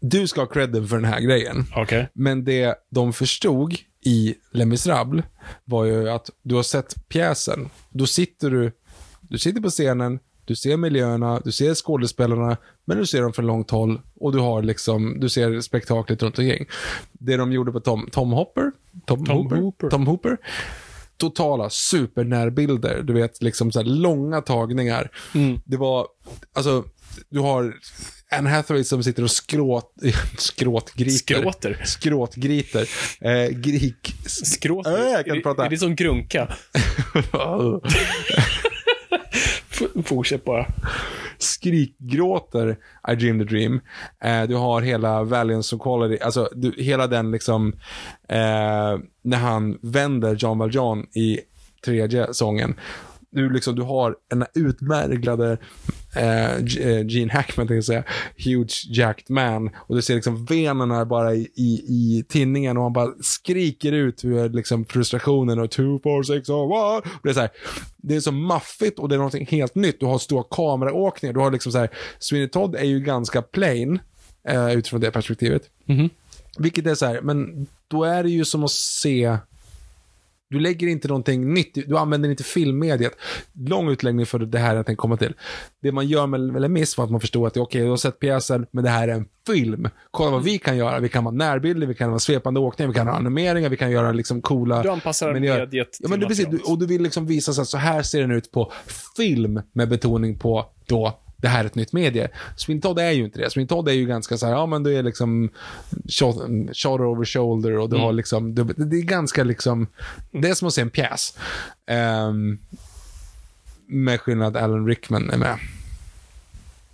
Du 0.00 0.26
ska 0.26 0.40
ha 0.40 0.46
credden 0.46 0.88
för 0.88 0.96
den 0.96 1.04
här 1.04 1.20
grejen. 1.20 1.66
Okej. 1.76 2.08
Men 2.14 2.44
det 2.44 2.74
de 2.90 3.12
förstod 3.12 3.74
i 4.04 4.34
Les 4.52 4.66
Misérables 4.66 5.24
var 5.64 5.84
ju 5.84 6.10
att 6.10 6.30
du 6.42 6.54
har 6.54 6.62
sett 6.62 7.08
pjäsen. 7.08 7.68
Då 7.90 8.06
sitter 8.06 8.50
du, 8.50 8.72
du 9.20 9.38
sitter 9.38 9.60
på 9.60 9.70
scenen, 9.70 10.18
du 10.44 10.56
ser 10.56 10.76
miljöerna, 10.76 11.40
du 11.44 11.52
ser 11.52 11.74
skådespelarna, 11.74 12.56
men 12.84 12.98
du 12.98 13.06
ser 13.06 13.22
dem 13.22 13.32
från 13.32 13.46
långt 13.46 13.70
håll 13.70 14.00
och 14.20 14.32
du 14.32 14.38
har 14.38 14.62
liksom, 14.62 15.20
du 15.20 15.28
ser 15.28 15.60
spektaklet 15.60 16.22
runt 16.22 16.38
omkring. 16.38 16.66
Det 17.12 17.36
de 17.36 17.52
gjorde 17.52 17.72
på 17.72 17.80
Tom, 17.80 18.08
Tom 18.12 18.32
Hopper, 18.32 18.72
Tom, 19.06 19.24
Tom 19.24 19.36
Hooper, 19.36 19.56
Hooper. 19.56 19.90
Tom 19.90 20.06
Hooper, 20.06 20.38
totala 21.16 21.70
supernärbilder. 21.70 23.02
Du 23.02 23.12
vet, 23.12 23.42
liksom 23.42 23.72
så 23.72 23.78
här 23.78 23.86
långa 23.86 24.40
tagningar. 24.40 25.10
Mm. 25.34 25.60
Det 25.64 25.76
var, 25.76 26.06
alltså, 26.52 26.84
du 27.28 27.40
har 27.40 27.74
Anne 28.30 28.50
Hathaway 28.50 28.84
som 28.84 29.02
sitter 29.02 29.22
och 29.22 29.30
skråt, 29.30 29.94
skråtgriter. 30.38 31.12
Skråter? 31.12 31.82
Skråtgriter. 31.84 32.88
Eh, 33.20 33.48
grik... 33.48 34.14
Skråt. 34.26 34.86
Äh, 34.86 34.92
jag 34.92 35.26
kan 35.26 35.36
är, 35.36 35.40
prata. 35.40 35.66
är 35.66 35.70
det 35.70 35.78
som 35.78 35.96
grunka? 35.96 36.52
Fortsätt 40.04 40.44
bara. 40.44 40.66
skrikgråter 41.38 42.76
I 43.12 43.14
Dream 43.14 43.38
the 43.38 43.44
Dream. 43.44 43.80
Eh, 44.24 44.42
du 44.42 44.54
har 44.54 44.82
hela 44.82 45.22
Valiance 45.22 45.76
of 45.76 45.82
Quality, 45.82 46.22
alltså 46.22 46.48
du, 46.54 46.72
hela 46.78 47.06
den 47.06 47.30
liksom, 47.30 47.72
eh, 48.28 48.98
när 49.22 49.36
han 49.36 49.78
vänder 49.82 50.34
John 50.34 50.58
Valjean 50.58 51.06
i 51.14 51.40
tredje 51.84 52.34
sången. 52.34 52.74
Du, 53.32 53.50
liksom, 53.50 53.74
du 53.74 53.82
har 53.82 54.16
en 54.32 54.44
utmärglade 54.54 55.58
eh, 56.16 56.56
eh, 56.56 57.06
Gene 57.06 57.32
Hackman, 57.32 57.66
tänkte 57.66 57.74
jag 57.74 57.84
säga, 57.84 58.04
huge 58.36 58.86
jacked 58.90 59.30
man. 59.30 59.70
Och 59.76 59.96
du 59.96 60.02
ser 60.02 60.14
liksom 60.14 60.44
venerna 60.44 61.04
bara 61.04 61.34
i, 61.34 61.48
i, 61.54 61.84
i 61.88 62.24
tinningen 62.28 62.76
och 62.76 62.82
han 62.82 62.92
bara 62.92 63.12
skriker 63.20 63.92
ut 63.92 64.24
hur 64.24 64.48
liksom 64.48 64.84
frustrationen 64.84 65.58
och 65.58 65.70
2, 65.70 66.00
4, 66.04 66.22
6, 66.24 66.48
oh, 66.48 66.68
what? 66.68 67.04
Och 67.04 67.20
det 67.22 67.30
är 67.30 67.34
så 67.34 67.40
här, 67.40 67.50
det 67.96 68.16
är 68.16 68.20
så 68.20 68.32
maffigt 68.32 68.98
och 68.98 69.08
det 69.08 69.14
är 69.14 69.18
någonting 69.18 69.46
helt 69.46 69.74
nytt. 69.74 70.00
Du 70.00 70.06
har 70.06 70.18
stora 70.18 70.44
kameraåkningar. 70.50 71.34
Du 71.34 71.40
har 71.40 71.50
liksom 71.50 71.72
så 71.72 71.78
här, 71.78 71.90
Sweeney 72.18 72.48
Todd 72.48 72.74
är 72.74 72.84
ju 72.84 73.00
ganska 73.00 73.42
plain 73.42 73.98
eh, 74.48 74.72
utifrån 74.72 75.00
det 75.00 75.10
perspektivet. 75.10 75.62
Mhm. 75.84 76.10
Vilket 76.58 76.86
är 76.86 76.94
så 76.94 77.06
här, 77.06 77.20
men 77.20 77.66
då 77.88 78.04
är 78.04 78.22
det 78.22 78.30
ju 78.30 78.44
som 78.44 78.64
att 78.64 78.70
se 78.70 79.36
du 80.52 80.60
lägger 80.60 80.86
inte 80.86 81.08
någonting 81.08 81.54
nytt, 81.54 81.74
du 81.74 81.98
använder 81.98 82.30
inte 82.30 82.44
filmmediet. 82.44 83.12
Lång 83.52 83.90
utläggning 83.90 84.26
för 84.26 84.38
det 84.38 84.58
här 84.58 84.76
jag 84.76 84.86
tänkte 84.86 85.00
komma 85.00 85.16
till. 85.16 85.34
Det 85.82 85.92
man 85.92 86.06
gör 86.06 86.26
med 86.26 86.40
med 86.40 86.70
Miss 86.70 86.94
för 86.94 87.04
att 87.04 87.10
man 87.10 87.20
förstår 87.20 87.46
att 87.46 87.56
okej, 87.56 87.82
du 87.82 87.88
har 87.88 87.96
sett 87.96 88.18
pjäsen, 88.18 88.66
men 88.70 88.84
det 88.84 88.90
här 88.90 89.08
är 89.08 89.12
en 89.12 89.24
film. 89.46 89.88
Kolla 90.10 90.30
vad 90.30 90.42
vi 90.42 90.58
kan 90.58 90.76
göra. 90.76 91.00
Vi 91.00 91.08
kan 91.08 91.24
vara 91.24 91.34
närbilder, 91.34 91.86
vi 91.86 91.94
kan 91.94 92.10
ha 92.10 92.18
svepande 92.18 92.60
åkningar, 92.60 92.88
vi 92.88 92.94
kan 92.94 93.08
ha 93.08 93.14
animeringar, 93.14 93.68
vi 93.68 93.76
kan 93.76 93.90
göra 93.90 94.12
liksom 94.12 94.42
coola 94.42 94.82
Du 94.82 94.88
anpassar 94.88 95.34
miljöer. 95.34 95.60
mediet 95.60 95.98
Ja, 96.00 96.08
men 96.08 96.18
till 96.18 96.28
precis, 96.28 96.46
och 96.64 96.78
du 96.78 96.86
vill 96.86 97.02
liksom 97.02 97.26
visa 97.26 97.52
så 97.52 97.62
att 97.62 97.68
så 97.68 97.78
här 97.78 98.02
ser 98.02 98.20
den 98.20 98.30
ut 98.30 98.50
på 98.50 98.72
film 99.16 99.62
med 99.72 99.88
betoning 99.88 100.38
på 100.38 100.66
då 100.86 101.18
det 101.42 101.48
här 101.48 101.60
är 101.60 101.64
ett 101.66 101.74
nytt 101.74 101.92
medie. 101.92 102.28
Swin 102.56 102.80
Todd 102.80 102.98
är 102.98 103.10
ju 103.10 103.24
inte 103.24 103.38
det. 103.38 103.50
Swin 103.50 103.66
Todd 103.66 103.88
är 103.88 103.92
ju 103.92 104.06
ganska 104.06 104.36
så 104.38 104.46
här, 104.46 104.52
ja 104.52 104.66
men 104.66 104.82
det 104.82 104.92
är 104.92 105.02
liksom 105.02 105.50
shot, 106.08 106.36
shoulder 106.72 107.04
over 107.06 107.24
shoulder 107.24 107.78
och 107.78 107.90
du 107.90 107.96
Mm. 107.96 108.04
har 108.06 108.12
liksom, 108.12 108.54
det, 108.54 108.64
det 108.64 108.96
är 108.96 109.02
ganska 109.02 109.44
liksom, 109.44 109.86
det 110.30 110.48
är 110.48 110.54
som 110.54 110.68
att 110.68 110.74
se 110.74 110.80
en 110.82 110.90
pjäs. 110.90 111.38
Um, 112.28 112.58
med 113.86 114.20
skillnad 114.20 114.56
att 114.56 114.62
Alan 114.62 114.86
Rickman 114.86 115.30
är 115.30 115.36
med. 115.38 115.58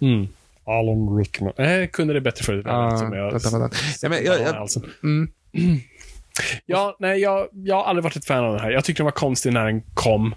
Mm. 0.00 0.28
Alan 0.64 1.18
Rickman. 1.18 1.52
Jag 1.56 1.92
kunde 1.92 2.14
det 2.14 2.20
bättre 2.20 2.44
förut. 2.44 2.66
Som 2.98 3.12
jag, 3.12 3.32
vänta, 3.32 3.58
vänta. 3.58 3.76
Ja, 4.02 4.08
men 4.08 4.24
jag- 4.24 4.40
jag- 4.40 4.52
Halsen. 4.52 4.82
Mm. 5.02 5.30
Ja, 6.66 6.96
nej, 6.98 7.20
jag, 7.20 7.48
jag 7.52 7.76
har 7.76 7.84
aldrig 7.84 8.04
varit 8.04 8.16
ett 8.16 8.24
fan 8.24 8.44
av 8.44 8.52
den 8.52 8.60
här. 8.62 8.70
Jag 8.70 8.84
tyckte 8.84 9.00
den 9.00 9.04
var 9.04 9.12
konstig 9.12 9.52
när 9.52 9.64
den 9.64 9.82
kom. 9.94 10.34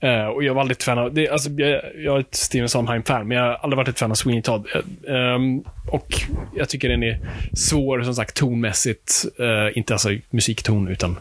Eh, 0.00 0.26
och 0.26 0.44
jag 0.44 0.54
var 0.54 0.60
aldrig 0.60 0.76
ett 0.76 0.82
fan 0.82 0.98
av, 0.98 1.14
det, 1.14 1.28
alltså, 1.28 1.50
jag, 1.50 1.82
jag 1.96 2.16
är 2.16 2.20
ett 2.20 2.34
Steven 2.34 2.68
Sondheim-fan, 2.68 3.28
men 3.28 3.36
jag 3.36 3.44
har 3.44 3.54
aldrig 3.54 3.76
varit 3.76 3.88
ett 3.88 3.98
fan 3.98 4.10
av 4.10 4.14
Sweeney 4.14 4.42
Todd. 4.42 4.66
Eh, 5.08 5.14
ehm, 5.14 5.64
och 5.88 6.14
jag 6.56 6.68
tycker 6.68 6.88
den 6.88 7.02
är 7.02 7.20
svår, 7.52 8.02
som 8.02 8.14
sagt, 8.14 8.36
tonmässigt. 8.36 9.24
Eh, 9.38 9.78
inte 9.78 9.92
alltså 9.92 10.08
musikton, 10.30 10.88
utan 10.88 11.16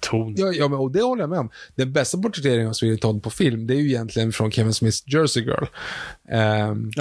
ton. 0.00 0.34
Ja, 0.38 0.52
ja 0.52 0.68
men, 0.68 0.78
och 0.78 0.90
det 0.90 1.02
håller 1.02 1.22
jag 1.22 1.30
med 1.30 1.38
om. 1.38 1.50
Den 1.74 1.92
bästa 1.92 2.18
porträtteringen 2.18 2.68
av 2.68 2.72
Sweeney 2.72 2.98
Todd 2.98 3.22
på 3.22 3.30
film, 3.30 3.66
det 3.66 3.74
är 3.74 3.80
ju 3.80 3.88
egentligen 3.88 4.32
från 4.32 4.52
Kevin 4.52 4.74
Smiths 4.74 5.04
Jersey 5.06 5.42
Girl. 5.42 5.64
Um, 6.70 6.92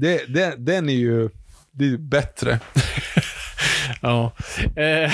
det, 0.00 0.34
det, 0.34 0.54
den 0.58 0.88
är 0.88 0.94
ju, 0.94 1.28
det 1.72 1.84
är 1.84 1.88
ju 1.88 1.98
bättre. 1.98 2.60
Ja. 4.00 4.32
Eh, 4.76 5.12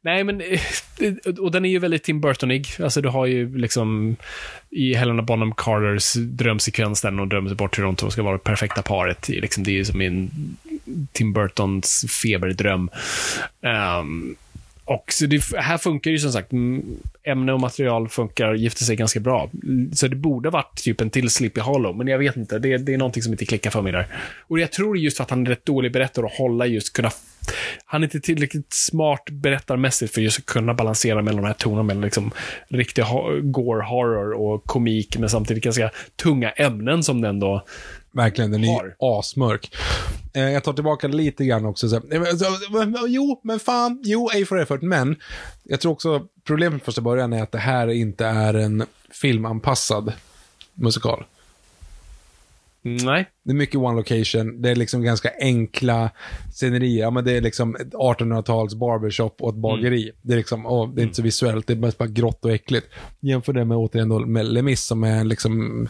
nej, 0.00 0.24
men... 0.24 0.40
Eh, 0.40 0.60
och 1.38 1.50
den 1.50 1.64
är 1.64 1.70
ju 1.70 1.78
väldigt 1.78 2.02
Tim 2.02 2.20
Burtonig. 2.20 2.66
Alltså, 2.82 3.00
du 3.00 3.08
har 3.08 3.26
ju 3.26 3.58
liksom 3.58 4.16
i 4.70 4.94
Helena 4.94 5.22
Bonham 5.22 5.54
Carters 5.56 6.12
drömsekvens 6.14 7.00
där 7.00 7.12
hon 7.12 7.28
drömmer 7.28 7.48
sig 7.48 7.56
bort 7.56 7.78
hur 7.78 7.84
de 7.84 7.96
två 7.96 8.10
ska 8.10 8.22
vara 8.22 8.36
det 8.36 8.44
perfekta 8.44 8.82
paret. 8.82 9.22
Det 9.26 9.36
är 9.38 9.50
Liksom, 9.50 9.64
det 9.64 9.70
är 9.70 9.74
ju 9.74 9.84
som 9.84 10.00
en 10.00 10.30
Tim 11.12 11.32
Burtons 11.32 12.06
feberdröm. 12.22 12.90
Um, 14.00 14.36
och 14.84 15.12
så 15.12 15.26
det, 15.26 15.42
här 15.56 15.78
funkar 15.78 16.10
ju 16.10 16.18
som 16.18 16.32
sagt, 16.32 16.52
ämne 17.22 17.52
och 17.52 17.60
material 17.60 18.08
funkar, 18.08 18.54
gifter 18.54 18.84
sig 18.84 18.96
ganska 18.96 19.20
bra. 19.20 19.50
Så 19.92 20.08
det 20.08 20.16
borde 20.16 20.48
ha 20.48 20.52
varit 20.52 20.76
typ 20.76 21.00
en 21.00 21.10
till 21.10 21.30
Sleepy 21.30 21.60
Hollow, 21.60 21.96
men 21.96 22.06
jag 22.06 22.18
vet 22.18 22.36
inte. 22.36 22.58
Det, 22.58 22.76
det 22.76 22.94
är 22.94 22.98
någonting 22.98 23.22
som 23.22 23.32
inte 23.32 23.46
klickar 23.46 23.70
för 23.70 23.82
mig 23.82 23.92
där. 23.92 24.06
Och 24.48 24.60
jag 24.60 24.72
tror 24.72 24.98
just 24.98 25.16
för 25.16 25.24
att 25.24 25.30
han 25.30 25.46
är 25.46 25.50
rätt 25.50 25.66
dålig 25.66 25.92
berättare 25.92 26.24
och 26.24 26.32
hålla 26.32 26.66
just 26.66 26.92
kunna 26.92 27.10
han 27.84 28.02
är 28.02 28.06
inte 28.06 28.20
tillräckligt 28.20 28.72
smart 28.72 29.30
berättarmässigt 29.30 30.14
för 30.14 30.20
just 30.20 30.38
att 30.38 30.46
kunna 30.46 30.74
balansera 30.74 31.22
mellan 31.22 31.42
de 31.42 31.46
här 31.46 31.54
tonerna 31.54 31.82
mellan 31.82 32.02
liksom 32.02 32.30
riktig 32.68 33.04
gore 33.42 33.82
horror 33.84 34.32
och 34.32 34.64
komik, 34.64 35.16
men 35.18 35.28
samtidigt 35.28 35.64
ganska 35.64 35.90
tunga 36.16 36.50
ämnen 36.50 37.02
som 37.02 37.20
den 37.20 37.40
då 37.40 37.64
Verkligen, 38.12 38.50
den 38.50 38.64
är 38.64 38.84
ju 38.84 38.92
asmörk. 38.98 39.76
Eh, 40.34 40.50
jag 40.50 40.64
tar 40.64 40.72
tillbaka 40.72 41.08
lite 41.08 41.44
grann 41.44 41.64
också. 41.64 41.88
Så, 41.88 41.96
eh, 41.96 42.22
jo, 43.08 43.40
men 43.44 43.60
fan, 43.60 44.00
jo, 44.04 44.28
A 44.28 44.44
for 44.46 44.60
effort, 44.60 44.82
men 44.82 45.16
jag 45.62 45.80
tror 45.80 45.92
också 45.92 46.26
problemet 46.44 46.72
från 46.72 46.84
första 46.84 47.00
början 47.00 47.32
är 47.32 47.42
att 47.42 47.52
det 47.52 47.58
här 47.58 47.88
inte 47.88 48.26
är 48.26 48.54
en 48.54 48.84
filmanpassad 49.10 50.12
musikal. 50.74 51.24
Nej. 52.82 53.30
Det 53.42 53.50
är 53.50 53.54
mycket 53.54 53.76
one 53.76 53.96
location, 53.96 54.62
det 54.62 54.70
är 54.70 54.76
liksom 54.76 55.02
ganska 55.02 55.30
enkla 55.40 56.10
scenerier. 56.52 57.00
Ja, 57.00 57.10
men 57.10 57.24
det 57.24 57.32
är 57.32 57.40
liksom 57.40 57.76
ett 57.76 57.92
1800-tals 57.92 58.74
barbershop 58.74 59.42
och 59.42 59.48
ett 59.48 59.60
bageri. 59.60 60.10
Det 60.22 60.32
är 60.32 60.36
liksom, 60.36 60.66
åh, 60.66 60.94
det 60.94 61.00
är 61.00 61.02
inte 61.02 61.16
så 61.16 61.22
visuellt, 61.22 61.66
det 61.66 61.72
är 61.72 61.76
mest 61.76 61.98
bara 61.98 62.08
grått 62.08 62.44
och 62.44 62.50
äckligt. 62.50 62.86
Jämför 63.20 63.52
det 63.52 63.64
med 63.64 63.76
återigen 63.76 64.08
då, 64.08 64.18
med 64.18 64.46
Lemis 64.46 64.84
som 64.84 65.04
är 65.04 65.24
liksom 65.24 65.88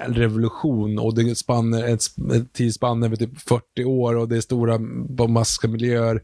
en 0.00 0.14
revolution 0.14 0.98
och 0.98 1.14
det 1.14 1.34
spannar 1.34 1.84
ett, 1.84 2.02
ett 2.34 2.52
tidsspann 2.52 3.02
över 3.02 3.16
typ 3.16 3.40
40 3.40 3.84
år 3.84 4.16
och 4.16 4.28
det 4.28 4.36
är 4.36 4.40
stora 4.40 4.78
bombastiska 5.08 5.68
miljöer. 5.68 6.22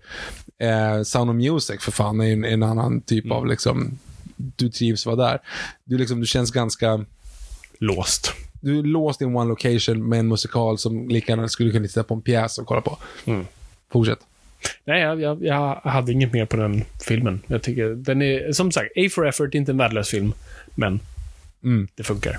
Eh, 0.58 1.02
Sound 1.02 1.30
of 1.30 1.36
Music 1.36 1.80
för 1.80 1.92
fan 1.92 2.20
är 2.20 2.32
en, 2.32 2.44
en 2.44 2.62
annan 2.62 3.00
typ 3.00 3.30
av 3.30 3.46
liksom, 3.46 3.98
du 4.36 4.68
trivs 4.68 5.06
vara 5.06 5.16
där. 5.16 5.38
Du, 5.84 5.98
liksom, 5.98 6.20
du 6.20 6.26
känns 6.26 6.50
ganska 6.50 7.04
Låst. 7.78 8.32
Du 8.64 8.78
är 8.78 8.82
låst 8.82 9.22
i 9.22 9.24
one 9.24 9.48
location 9.48 10.08
med 10.08 10.18
en 10.18 10.28
musikal 10.28 10.78
som 10.78 11.08
lika 11.08 11.32
gärna 11.32 11.48
skulle 11.48 11.70
kunna 11.72 11.86
titta 11.86 12.02
på 12.02 12.14
en 12.14 12.22
pjäs 12.22 12.58
och 12.58 12.66
kolla 12.66 12.80
på. 12.80 12.98
Mm. 13.24 13.46
Fortsätt. 13.92 14.18
Nej, 14.84 15.00
jag, 15.02 15.20
jag, 15.20 15.44
jag 15.44 15.74
hade 15.84 16.12
inget 16.12 16.32
mer 16.32 16.46
på 16.46 16.56
den 16.56 16.84
filmen. 17.06 17.42
Jag 17.46 17.62
tycker 17.62 17.88
den 17.88 18.22
är, 18.22 18.52
som 18.52 18.72
sagt, 18.72 18.90
A 18.96 19.08
for 19.10 19.28
effort, 19.28 19.54
inte 19.54 19.72
en 19.72 19.78
värdelös 19.78 20.08
film, 20.08 20.32
men 20.74 21.00
Mm. 21.64 21.88
det 21.94 22.02
funkar. 22.02 22.38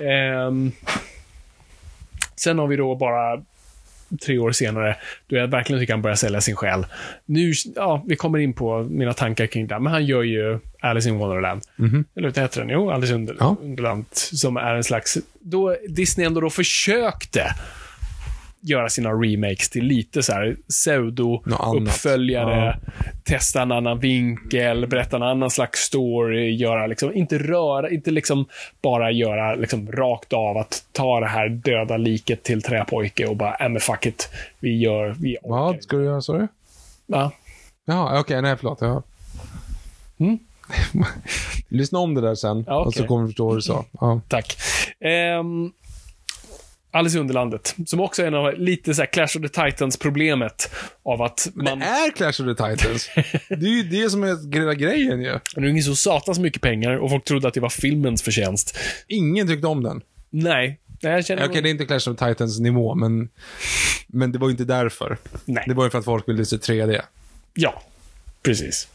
Ehm, 0.00 0.72
sen 2.36 2.58
har 2.58 2.66
vi 2.66 2.76
då 2.76 2.94
bara 2.96 3.42
tre 4.24 4.38
år 4.38 4.52
senare, 4.52 4.96
då 5.26 5.36
jag 5.36 5.48
verkligen 5.48 5.82
tycker 5.82 5.92
han 5.92 6.02
börjar 6.02 6.16
sälja 6.16 6.40
sin 6.40 6.56
själ. 6.56 6.86
Nu, 7.26 7.52
ja, 7.76 8.04
vi 8.06 8.16
kommer 8.16 8.38
in 8.38 8.52
på 8.52 8.82
mina 8.82 9.12
tankar 9.12 9.46
kring 9.46 9.66
det, 9.66 9.78
men 9.78 9.92
han 9.92 10.06
gör 10.06 10.22
ju 10.22 10.58
Alice 10.80 11.08
in 11.08 11.18
Wonderland. 11.18 11.62
Eller 12.16 12.28
vad 12.28 12.38
heter 12.38 12.60
den? 12.60 12.68
Jo, 12.70 12.90
Alice 12.90 13.14
in 13.14 13.36
Ja. 13.38 13.56
Wonderland, 13.60 14.04
som 14.12 14.56
är 14.56 14.74
en 14.74 14.84
slags, 14.84 15.18
då 15.40 15.76
Disney 15.88 16.26
ändå 16.26 16.40
då 16.40 16.50
försökte 16.50 17.54
göra 18.60 18.88
sina 18.88 19.10
remakes 19.10 19.68
till 19.68 19.84
lite 19.84 20.22
så 20.22 20.32
här 20.32 20.56
pseudo-uppföljare, 20.68 22.76
testa 23.24 23.62
en 23.62 23.72
annan 23.72 23.98
vinkel, 23.98 24.86
berätta 24.86 25.16
en 25.16 25.22
annan 25.22 25.50
slags 25.50 25.80
story, 25.80 26.56
göra 26.56 26.86
liksom, 26.86 27.14
inte 27.14 27.38
röra, 27.38 27.90
inte 27.90 28.10
liksom 28.10 28.46
bara 28.82 29.10
göra 29.10 29.54
liksom 29.54 29.92
rakt 29.92 30.32
av 30.32 30.56
att 30.56 30.84
ta 30.92 31.20
det 31.20 31.26
här 31.26 31.48
döda 31.48 31.96
liket 31.96 32.42
till 32.42 32.62
träpojke 32.62 33.26
och 33.26 33.36
bara, 33.36 33.54
äh 33.54 33.68
men 33.68 33.80
fuck 33.80 34.06
it, 34.06 34.28
vi 34.60 34.78
gör, 34.78 35.16
vi 35.20 35.36
orkar 35.36 35.48
Vad 35.48 35.74
inte." 35.74 35.82
ska 35.82 35.96
du 35.96 36.04
göra, 36.04 36.20
sa 36.20 36.32
du? 36.32 36.48
Ja. 37.06 37.32
Jaha, 37.84 38.20
okej, 38.20 38.42
nej 38.42 38.56
förlåt. 38.56 38.78
Ja. 38.80 39.02
Mm. 40.18 40.38
Lyssna 41.68 41.98
om 41.98 42.14
det 42.14 42.20
där 42.20 42.34
sen, 42.34 42.64
Ja, 42.66 42.84
och 42.84 42.94
så 42.94 43.06
kommer 43.06 43.22
du 43.22 43.28
förstå 43.28 43.46
vad 43.46 43.56
du 43.56 43.62
sa. 43.62 43.84
Ja. 44.00 44.20
Tack. 44.28 44.56
Ehm, 45.00 45.72
Alice 46.90 47.16
i 47.18 47.20
Underlandet. 47.20 47.76
Som 47.86 48.00
också 48.00 48.22
är 48.22 48.26
en 48.26 48.34
av, 48.34 48.58
lite 48.58 48.94
så 48.94 49.06
Clash 49.06 49.24
of 49.24 49.32
the 49.32 49.48
Titans-problemet. 49.48 50.70
Av 51.02 51.22
att 51.22 51.48
man... 51.54 51.78
Det 51.78 51.84
är 51.84 52.10
Clash 52.10 52.28
of 52.28 52.56
the 52.56 52.64
Titans. 52.64 53.10
det 53.48 53.66
är 53.66 53.82
ju 53.82 53.82
det 53.82 54.10
som 54.10 54.24
är 54.24 54.54
hela 54.54 54.74
grejen 54.74 55.22
ju. 55.22 55.38
Det 55.54 55.60
är 55.60 55.80
så 55.80 55.96
satans 55.96 56.38
mycket 56.38 56.62
pengar 56.62 56.96
och 56.96 57.10
folk 57.10 57.24
trodde 57.24 57.48
att 57.48 57.54
det 57.54 57.60
var 57.60 57.68
filmens 57.68 58.22
förtjänst. 58.22 58.78
Ingen 59.08 59.48
tyckte 59.48 59.66
om 59.66 59.82
den. 59.82 60.00
Nej. 60.30 60.80
Nej, 61.02 61.12
jag 61.12 61.26
känner... 61.26 61.48
Okej, 61.48 61.62
det 61.62 61.68
är 61.68 61.70
inte 61.70 61.86
Clash 61.86 62.10
of 62.10 62.16
the 62.16 62.28
Titans 62.28 62.60
nivå, 62.60 62.94
men, 62.94 63.28
men 64.06 64.32
det 64.32 64.38
var 64.38 64.48
ju 64.48 64.50
inte 64.50 64.64
därför. 64.64 65.16
Nej. 65.44 65.64
Det 65.66 65.74
var 65.74 65.84
ju 65.84 65.90
för 65.90 65.98
att 65.98 66.04
folk 66.04 66.28
ville 66.28 66.44
se 66.44 66.56
3D. 66.56 67.00
Ja, 67.54 67.82
precis. 68.42 68.88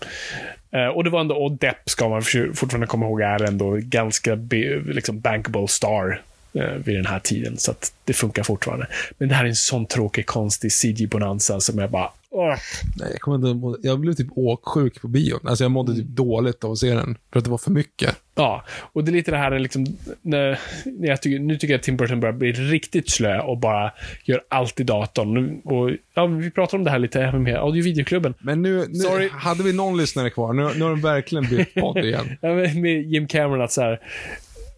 Eh, 0.72 0.88
och 0.88 1.04
det 1.04 1.10
var 1.10 1.22
ändå, 1.22 1.36
och 1.36 1.52
Depp 1.52 1.90
ska 1.90 2.10
man 2.10 2.22
fortfarande 2.54 2.88
komma 2.88 3.06
ihåg 3.06 3.22
är 3.22 3.44
ändå 3.44 3.78
ganska 3.82 4.36
be, 4.36 4.80
liksom 4.80 5.20
bankable 5.20 5.68
star 5.68 6.22
vid 6.56 6.96
den 6.96 7.06
här 7.06 7.20
tiden. 7.20 7.58
Så 7.58 7.72
att 7.72 7.94
det 8.04 8.14
funkar 8.14 8.44
fortfarande. 8.44 8.88
Men 9.18 9.30
det 9.30 9.36
här 9.36 9.44
är 9.44 9.50
en 9.50 9.56
sån 9.56 9.86
tråkig, 9.86 10.26
konstig 10.26 10.72
CG-bonanza 10.72 11.60
som 11.60 11.80
jag 11.80 11.92
bara... 11.92 12.10
Åh. 12.30 12.56
Nej, 12.98 13.10
jag, 13.12 13.22
kommer 13.22 13.52
inte, 13.52 13.88
jag 13.88 14.00
blev 14.00 14.14
typ 14.14 14.28
åksjuk 14.36 15.02
på 15.02 15.08
bion. 15.08 15.40
Alltså 15.44 15.64
jag 15.64 15.72
mådde 15.72 15.96
typ 15.96 16.08
dåligt 16.08 16.64
av 16.64 16.72
att 16.72 16.78
se 16.78 16.94
den. 16.94 17.18
För 17.32 17.40
att 17.40 17.46
det 17.46 17.52
var 17.52 17.58
för 17.58 17.72
mycket. 17.72 18.16
Ja, 18.36 18.64
och 18.94 19.04
det 19.04 19.12
är 19.12 19.14
lite 19.14 19.32
det 19.32 19.38
här 19.38 19.60
liksom, 19.60 19.86
när, 20.22 20.60
när 20.86 21.08
jag 21.08 21.22
tycker, 21.22 21.40
nu 21.40 21.58
tycker 21.58 21.74
jag 21.74 21.80
att 21.80 21.84
Tim 21.84 21.98
Burton 21.98 22.20
börjar 22.20 22.34
bli 22.34 22.52
riktigt 22.52 23.10
slö 23.10 23.40
och 23.40 23.58
bara 23.58 23.92
gör 24.24 24.42
allt 24.50 24.80
i 24.80 24.84
datorn. 24.84 25.62
Och, 25.64 25.92
ja, 26.14 26.26
vi 26.26 26.52
pratar 26.52 26.78
om 26.78 26.84
det 26.84 26.92
här 26.92 27.00
lite 27.00 27.22
även 27.22 27.44
med 27.44 27.56
audio 27.56 27.84
videoklubben. 27.84 28.34
Men 28.40 28.62
nu, 28.62 28.86
nu 28.90 29.00
Sorry. 29.00 29.30
hade 29.30 29.64
vi 29.64 29.74
någon 29.74 29.98
lyssnare 29.98 30.30
kvar. 30.30 30.54
Nu, 30.54 30.64
nu 30.76 30.84
har 30.84 30.90
de 30.90 31.02
verkligen 31.02 31.50
bytt 31.50 31.74
podd 31.74 31.98
igen. 31.98 32.38
Ja, 32.42 32.54
med 32.56 33.02
Jim 33.02 33.28
Cameron 33.28 33.62
att 33.62 33.72
så 33.72 33.82
här, 33.82 34.00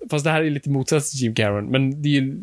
Fast 0.09 0.25
det 0.25 0.31
här 0.31 0.43
är 0.43 0.49
lite 0.49 0.69
motsats 0.69 1.11
till 1.11 1.19
Jim 1.19 1.35
Cameron, 1.35 1.65
men 1.65 2.01
det 2.01 2.09
är 2.09 2.11
ju 2.11 2.37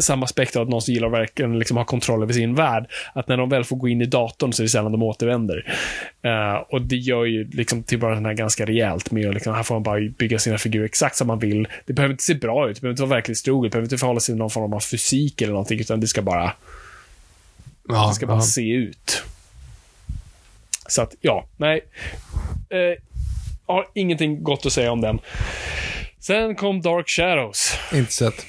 samma 0.00 0.24
aspekt 0.24 0.56
av 0.56 0.62
att 0.62 0.68
någon 0.68 0.82
som 0.82 0.94
gillar 0.94 1.08
verkligen 1.08 1.58
liksom 1.58 1.76
ha 1.76 1.84
kontroll 1.84 2.22
över 2.22 2.32
sin 2.32 2.54
värld. 2.54 2.86
Att 3.14 3.28
när 3.28 3.36
de 3.36 3.48
väl 3.48 3.64
får 3.64 3.76
gå 3.76 3.88
in 3.88 4.00
i 4.00 4.06
datorn 4.06 4.52
så 4.52 4.62
är 4.62 4.64
det 4.64 4.70
sällan 4.70 4.92
de 4.92 5.02
återvänder. 5.02 5.76
Eh, 6.22 6.54
och 6.54 6.82
det 6.82 6.96
gör 6.96 7.24
ju 7.24 7.50
liksom 7.50 7.82
till 7.82 7.98
bara 7.98 8.14
den 8.14 8.26
här 8.26 8.34
ganska 8.34 8.66
rejält 8.66 9.10
med 9.10 9.28
att 9.28 9.34
liksom, 9.34 9.54
här 9.54 9.62
får 9.62 9.74
man 9.74 9.82
bara 9.82 10.00
bygga 10.00 10.38
sina 10.38 10.58
figurer 10.58 10.84
exakt 10.84 11.16
som 11.16 11.26
man 11.26 11.38
vill. 11.38 11.68
Det 11.86 11.92
behöver 11.92 12.12
inte 12.12 12.24
se 12.24 12.34
bra 12.34 12.70
ut, 12.70 12.76
det 12.76 12.80
behöver 12.80 12.92
inte 12.92 13.02
vara 13.02 13.16
verkligt 13.16 13.44
troget, 13.44 13.72
det 13.72 13.76
behöver 13.76 13.86
inte 13.86 13.98
förhålla 13.98 14.20
sig 14.20 14.32
till 14.32 14.38
någon 14.38 14.50
form 14.50 14.72
av 14.72 14.80
fysik 14.80 15.42
eller 15.42 15.52
någonting, 15.52 15.80
utan 15.80 16.00
det 16.00 16.06
ska 16.06 16.22
bara, 16.22 16.52
Ja, 17.88 18.08
det 18.08 18.14
ska 18.14 18.26
bara 18.26 18.36
ja. 18.36 18.42
se 18.42 18.70
ut. 18.70 19.22
Så 20.88 21.02
att, 21.02 21.14
ja, 21.20 21.46
nej. 21.56 21.80
Eh, 22.70 23.02
har 23.66 23.86
ingenting 23.94 24.42
gott 24.42 24.66
att 24.66 24.72
säga 24.72 24.92
om 24.92 25.00
den. 25.00 25.18
Sen 26.26 26.54
kom 26.54 26.80
Dark 26.80 27.08
Shadows. 27.08 27.72
Inte 27.92 28.12
sett. 28.12 28.46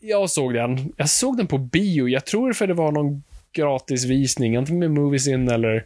Jag 0.00 0.30
såg 0.30 0.54
den. 0.54 0.92
Jag 0.96 1.08
såg 1.08 1.36
den 1.36 1.46
på 1.46 1.58
bio. 1.58 2.08
Jag 2.08 2.24
tror 2.24 2.52
för 2.52 2.66
det 2.66 2.74
var 2.74 2.92
någon 2.92 3.22
gratisvisning, 3.52 4.56
antingen 4.56 4.78
med 4.78 4.90
Movies 4.90 5.28
In 5.28 5.48
eller 5.48 5.84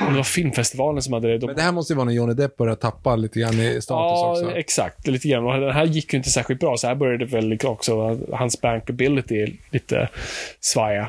om 0.00 0.12
det 0.12 0.16
var 0.16 0.22
filmfestivalen 0.24 1.02
som 1.02 1.12
hade 1.12 1.28
det. 1.28 1.38
De, 1.38 1.46
Men 1.46 1.56
det 1.56 1.62
här 1.62 1.72
måste 1.72 1.92
ju 1.92 1.96
vara 1.96 2.04
när 2.04 2.12
Johnny 2.12 2.34
Depp 2.34 2.56
börjar 2.56 2.74
tappa 2.74 3.16
lite 3.16 3.40
grann 3.40 3.60
i 3.60 3.82
status 3.82 3.86
ja, 3.88 4.32
också. 4.32 4.56
exakt. 4.56 5.06
Lite 5.06 5.28
grann. 5.28 5.44
Och 5.44 5.60
den 5.60 5.72
här 5.72 5.84
gick 5.84 6.12
ju 6.12 6.16
inte 6.16 6.30
särskilt 6.30 6.60
bra, 6.60 6.76
så 6.76 6.86
här 6.86 6.94
började 6.94 7.26
det 7.26 7.32
väl 7.32 7.58
också 7.64 8.20
hans 8.32 8.60
bankability 8.60 9.52
lite 9.70 10.08
svaja. 10.60 11.08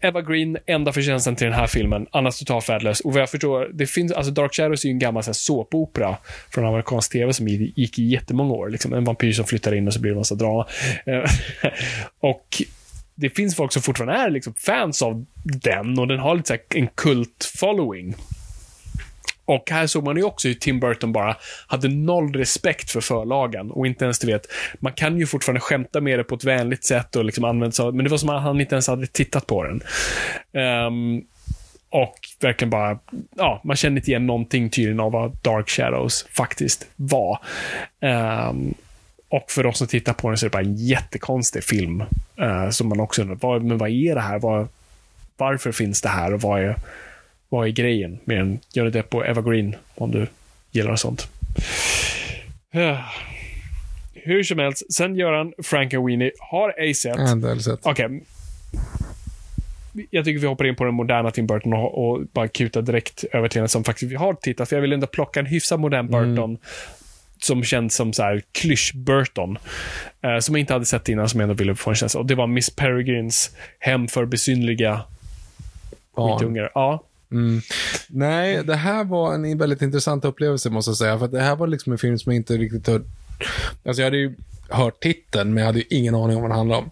Eva 0.00 0.22
Green, 0.22 0.58
enda 0.66 0.92
förtjänsten 0.92 1.36
till 1.36 1.44
den 1.44 1.54
här 1.54 1.66
filmen, 1.66 2.06
annars 2.10 2.38
totalt 2.38 2.68
värdelös. 2.68 3.00
Och 3.00 3.12
vad 3.12 3.22
jag 3.22 3.30
förstår, 3.30 3.70
det 3.74 3.86
finns, 3.86 4.12
alltså 4.12 4.32
Dark 4.32 4.54
Shadows 4.54 4.84
är 4.84 4.88
ju 4.88 4.92
en 4.92 4.98
gammal 4.98 5.22
så 5.22 5.28
här, 5.28 5.34
såpopera 5.34 6.16
från 6.50 6.66
amerikansk 6.66 7.12
tv 7.12 7.32
som 7.32 7.48
gick 7.48 7.98
i 7.98 8.04
jättemånga 8.04 8.54
år. 8.54 8.68
Liksom, 8.68 8.92
en 8.92 9.04
vampyr 9.04 9.32
som 9.32 9.44
flyttar 9.44 9.74
in 9.74 9.86
och 9.86 9.94
så 9.94 10.00
blir 10.00 10.10
det 10.10 10.14
en 10.14 10.18
massa 10.18 10.34
drama. 10.34 10.66
Eh, 11.06 11.24
och 12.20 12.62
det 13.14 13.30
finns 13.30 13.56
folk 13.56 13.72
som 13.72 13.82
fortfarande 13.82 14.14
är 14.14 14.30
liksom 14.30 14.54
fans 14.54 15.02
av 15.02 15.26
den 15.44 15.98
och 15.98 16.08
den 16.08 16.18
har 16.18 16.34
lite 16.34 16.48
så 16.48 16.52
här, 16.54 16.62
en 16.74 16.88
kult 16.88 17.52
following. 17.58 18.14
Och 19.48 19.70
här 19.70 19.86
såg 19.86 20.04
man 20.04 20.16
ju 20.16 20.22
också 20.22 20.48
hur 20.48 20.54
Tim 20.54 20.80
Burton 20.80 21.12
bara 21.12 21.36
hade 21.66 21.88
noll 21.88 22.32
respekt 22.32 22.90
för 22.90 23.00
förlagen 23.00 23.70
och 23.70 23.86
inte 23.86 24.04
ens, 24.04 24.18
du 24.18 24.26
vet, 24.26 24.46
man 24.78 24.92
kan 24.92 25.18
ju 25.18 25.26
fortfarande 25.26 25.60
skämta 25.60 26.00
med 26.00 26.18
det 26.18 26.24
på 26.24 26.34
ett 26.34 26.44
vänligt 26.44 26.84
sätt 26.84 27.16
och 27.16 27.24
liksom 27.24 27.44
använda 27.44 27.72
sig 27.72 27.84
av, 27.84 27.94
men 27.94 28.04
det 28.04 28.10
var 28.10 28.18
som 28.18 28.28
att 28.28 28.42
han 28.42 28.60
inte 28.60 28.74
ens 28.74 28.88
hade 28.88 29.06
tittat 29.06 29.46
på 29.46 29.64
den. 29.64 29.82
Um, 30.86 31.24
och 31.90 32.14
verkligen 32.40 32.70
bara, 32.70 32.98
ja, 33.36 33.60
man 33.64 33.76
känner 33.76 33.96
inte 33.96 34.10
igen 34.10 34.26
någonting 34.26 34.70
tydligen 34.70 35.00
av 35.00 35.12
vad 35.12 35.36
Dark 35.42 35.68
Shadows 35.68 36.26
faktiskt 36.30 36.86
var. 36.96 37.38
Um, 38.00 38.74
och 39.28 39.50
för 39.50 39.66
oss 39.66 39.78
som 39.78 39.86
tittar 39.86 40.12
på 40.12 40.28
den 40.28 40.38
så 40.38 40.46
är 40.46 40.50
det 40.50 40.52
bara 40.52 40.62
en 40.62 40.76
jättekonstig 40.76 41.64
film. 41.64 42.04
Uh, 42.40 42.70
som 42.70 42.88
man 42.88 43.00
också 43.00 43.22
undrar, 43.22 43.38
vad, 43.40 43.62
men 43.62 43.78
vad 43.78 43.90
är 43.90 44.14
det 44.14 44.20
här? 44.20 44.38
Vad, 44.38 44.68
varför 45.36 45.72
finns 45.72 46.02
det 46.02 46.08
här 46.08 46.34
och 46.34 46.40
vad 46.40 46.60
är, 46.60 46.76
vad 47.48 47.66
är 47.66 47.70
grejen 47.72 48.18
med 48.24 48.40
en 48.40 48.60
Johnny 48.72 48.90
Depp 48.90 49.14
och 49.14 49.26
Eva 49.26 49.42
Green, 49.42 49.76
om 49.94 50.10
du 50.10 50.26
gillar 50.70 50.96
sånt. 50.96 51.28
Hur 54.14 54.42
som 54.42 54.58
helst, 54.58 54.94
sen 54.94 55.16
gör 55.16 55.32
han 55.32 55.52
Frank 55.62 55.94
and 55.94 56.06
Weenie, 56.06 56.30
har 56.38 56.74
ej 56.78 56.94
sett. 56.94 57.18
Inte 57.18 57.60
sett. 57.60 57.80
Okej. 57.82 58.22
Jag 60.10 60.24
tycker 60.24 60.40
vi 60.40 60.46
hoppar 60.46 60.66
in 60.66 60.76
på 60.76 60.84
den 60.84 60.94
moderna 60.94 61.30
Tim 61.30 61.46
Burton 61.46 61.72
och, 61.72 62.10
och 62.10 62.26
bara 62.32 62.48
kutar 62.48 62.82
direkt 62.82 63.24
över 63.32 63.48
till 63.48 63.58
den 63.58 63.68
som 63.68 63.84
faktiskt 63.84 64.12
vi 64.12 64.16
har 64.16 64.34
tittat. 64.34 64.68
För 64.68 64.76
jag 64.76 64.80
vill 64.80 64.92
ändå 64.92 65.06
plocka 65.06 65.40
en 65.40 65.46
hyfsad 65.46 65.80
modern 65.80 66.06
Burton. 66.06 66.58
Som 67.40 67.64
känns 67.64 67.94
som 67.94 68.12
så 68.12 68.22
här 68.22 68.42
klysch-Burton. 68.52 69.58
Eh, 70.22 70.38
som 70.38 70.54
jag 70.54 70.60
inte 70.60 70.72
hade 70.72 70.84
sett 70.84 71.08
innan, 71.08 71.28
som 71.28 71.40
jag 71.40 71.50
ändå 71.50 71.54
ville 71.58 71.74
få 71.74 71.90
en 71.90 71.96
känsla. 71.96 72.20
Och 72.20 72.26
det 72.26 72.34
var 72.34 72.46
Miss 72.46 72.70
Peregrines 72.70 73.50
hem 73.78 74.08
för 74.08 74.24
besynliga 74.24 75.00
Barn. 76.16 76.38
skitungar. 76.38 76.70
Ja. 76.74 77.04
Mm. 77.32 77.60
Nej, 78.08 78.64
det 78.64 78.76
här 78.76 79.04
var 79.04 79.34
en 79.34 79.58
väldigt 79.58 79.82
intressant 79.82 80.24
upplevelse 80.24 80.70
måste 80.70 80.90
jag 80.90 80.96
säga. 80.96 81.18
För 81.18 81.28
det 81.28 81.40
här 81.40 81.56
var 81.56 81.66
liksom 81.66 81.92
en 81.92 81.98
film 81.98 82.18
som 82.18 82.32
jag 82.32 82.36
inte 82.36 82.56
riktigt 82.56 82.86
hört... 82.86 83.02
Alltså 83.84 84.02
jag 84.02 84.06
hade 84.06 84.16
ju 84.16 84.34
hört 84.68 85.00
titeln, 85.00 85.54
men 85.54 85.60
jag 85.60 85.66
hade 85.66 85.78
ju 85.78 85.84
ingen 85.90 86.14
aning 86.14 86.36
om 86.36 86.42
vad 86.42 86.50
den 86.50 86.58
handlade 86.58 86.82
om. 86.82 86.90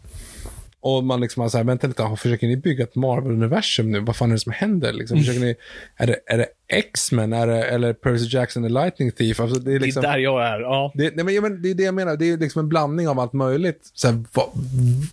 Och 0.81 1.05
man 1.05 1.21
liksom 1.21 1.43
har 1.43 1.49
så 1.49 1.57
här, 1.57 1.65
vänta 1.65 1.87
lite, 1.87 2.17
försöker 2.17 2.47
ni 2.47 2.57
bygga 2.57 2.85
ett 2.85 2.95
Marvel-universum 2.95 3.93
nu? 3.93 4.01
Vad 4.01 4.17
fan 4.17 4.31
är 4.31 4.35
det 4.35 4.41
som 4.41 4.53
händer? 4.53 4.93
Liksom, 4.93 5.19
försöker 5.19 5.41
ni, 5.41 5.55
är 5.97 6.07
det, 6.07 6.17
är 6.27 6.39
det 6.39 6.47
X-Men? 6.69 7.33
Eller 7.33 7.93
Percy 7.93 8.37
Jackson 8.37 8.63
the 8.63 8.69
Lightning 8.69 9.13
Thief? 9.13 9.41
Alltså, 9.41 9.61
det 9.61 9.75
är 9.75 9.81
liksom... 9.81 10.03
Det 10.03 10.09
är 10.09 10.13
där 10.13 10.19
jag 10.19 10.47
är. 10.47 10.61
Ja. 10.61 10.93
Det, 10.95 11.17
nej, 11.17 11.25
men, 11.25 11.35
ja, 11.35 11.41
men 11.41 11.63
det 11.63 11.71
är 11.71 11.75
det 11.75 11.83
jag 11.83 11.95
menar. 11.95 12.17
Det 12.17 12.31
är 12.31 12.39
liksom 12.39 12.61
en 12.61 12.69
blandning 12.69 13.09
av 13.09 13.21
allt 13.21 13.33
möjligt. 13.33 13.91
Så 13.95 14.09
här, 14.09 14.25
vad, 14.33 14.49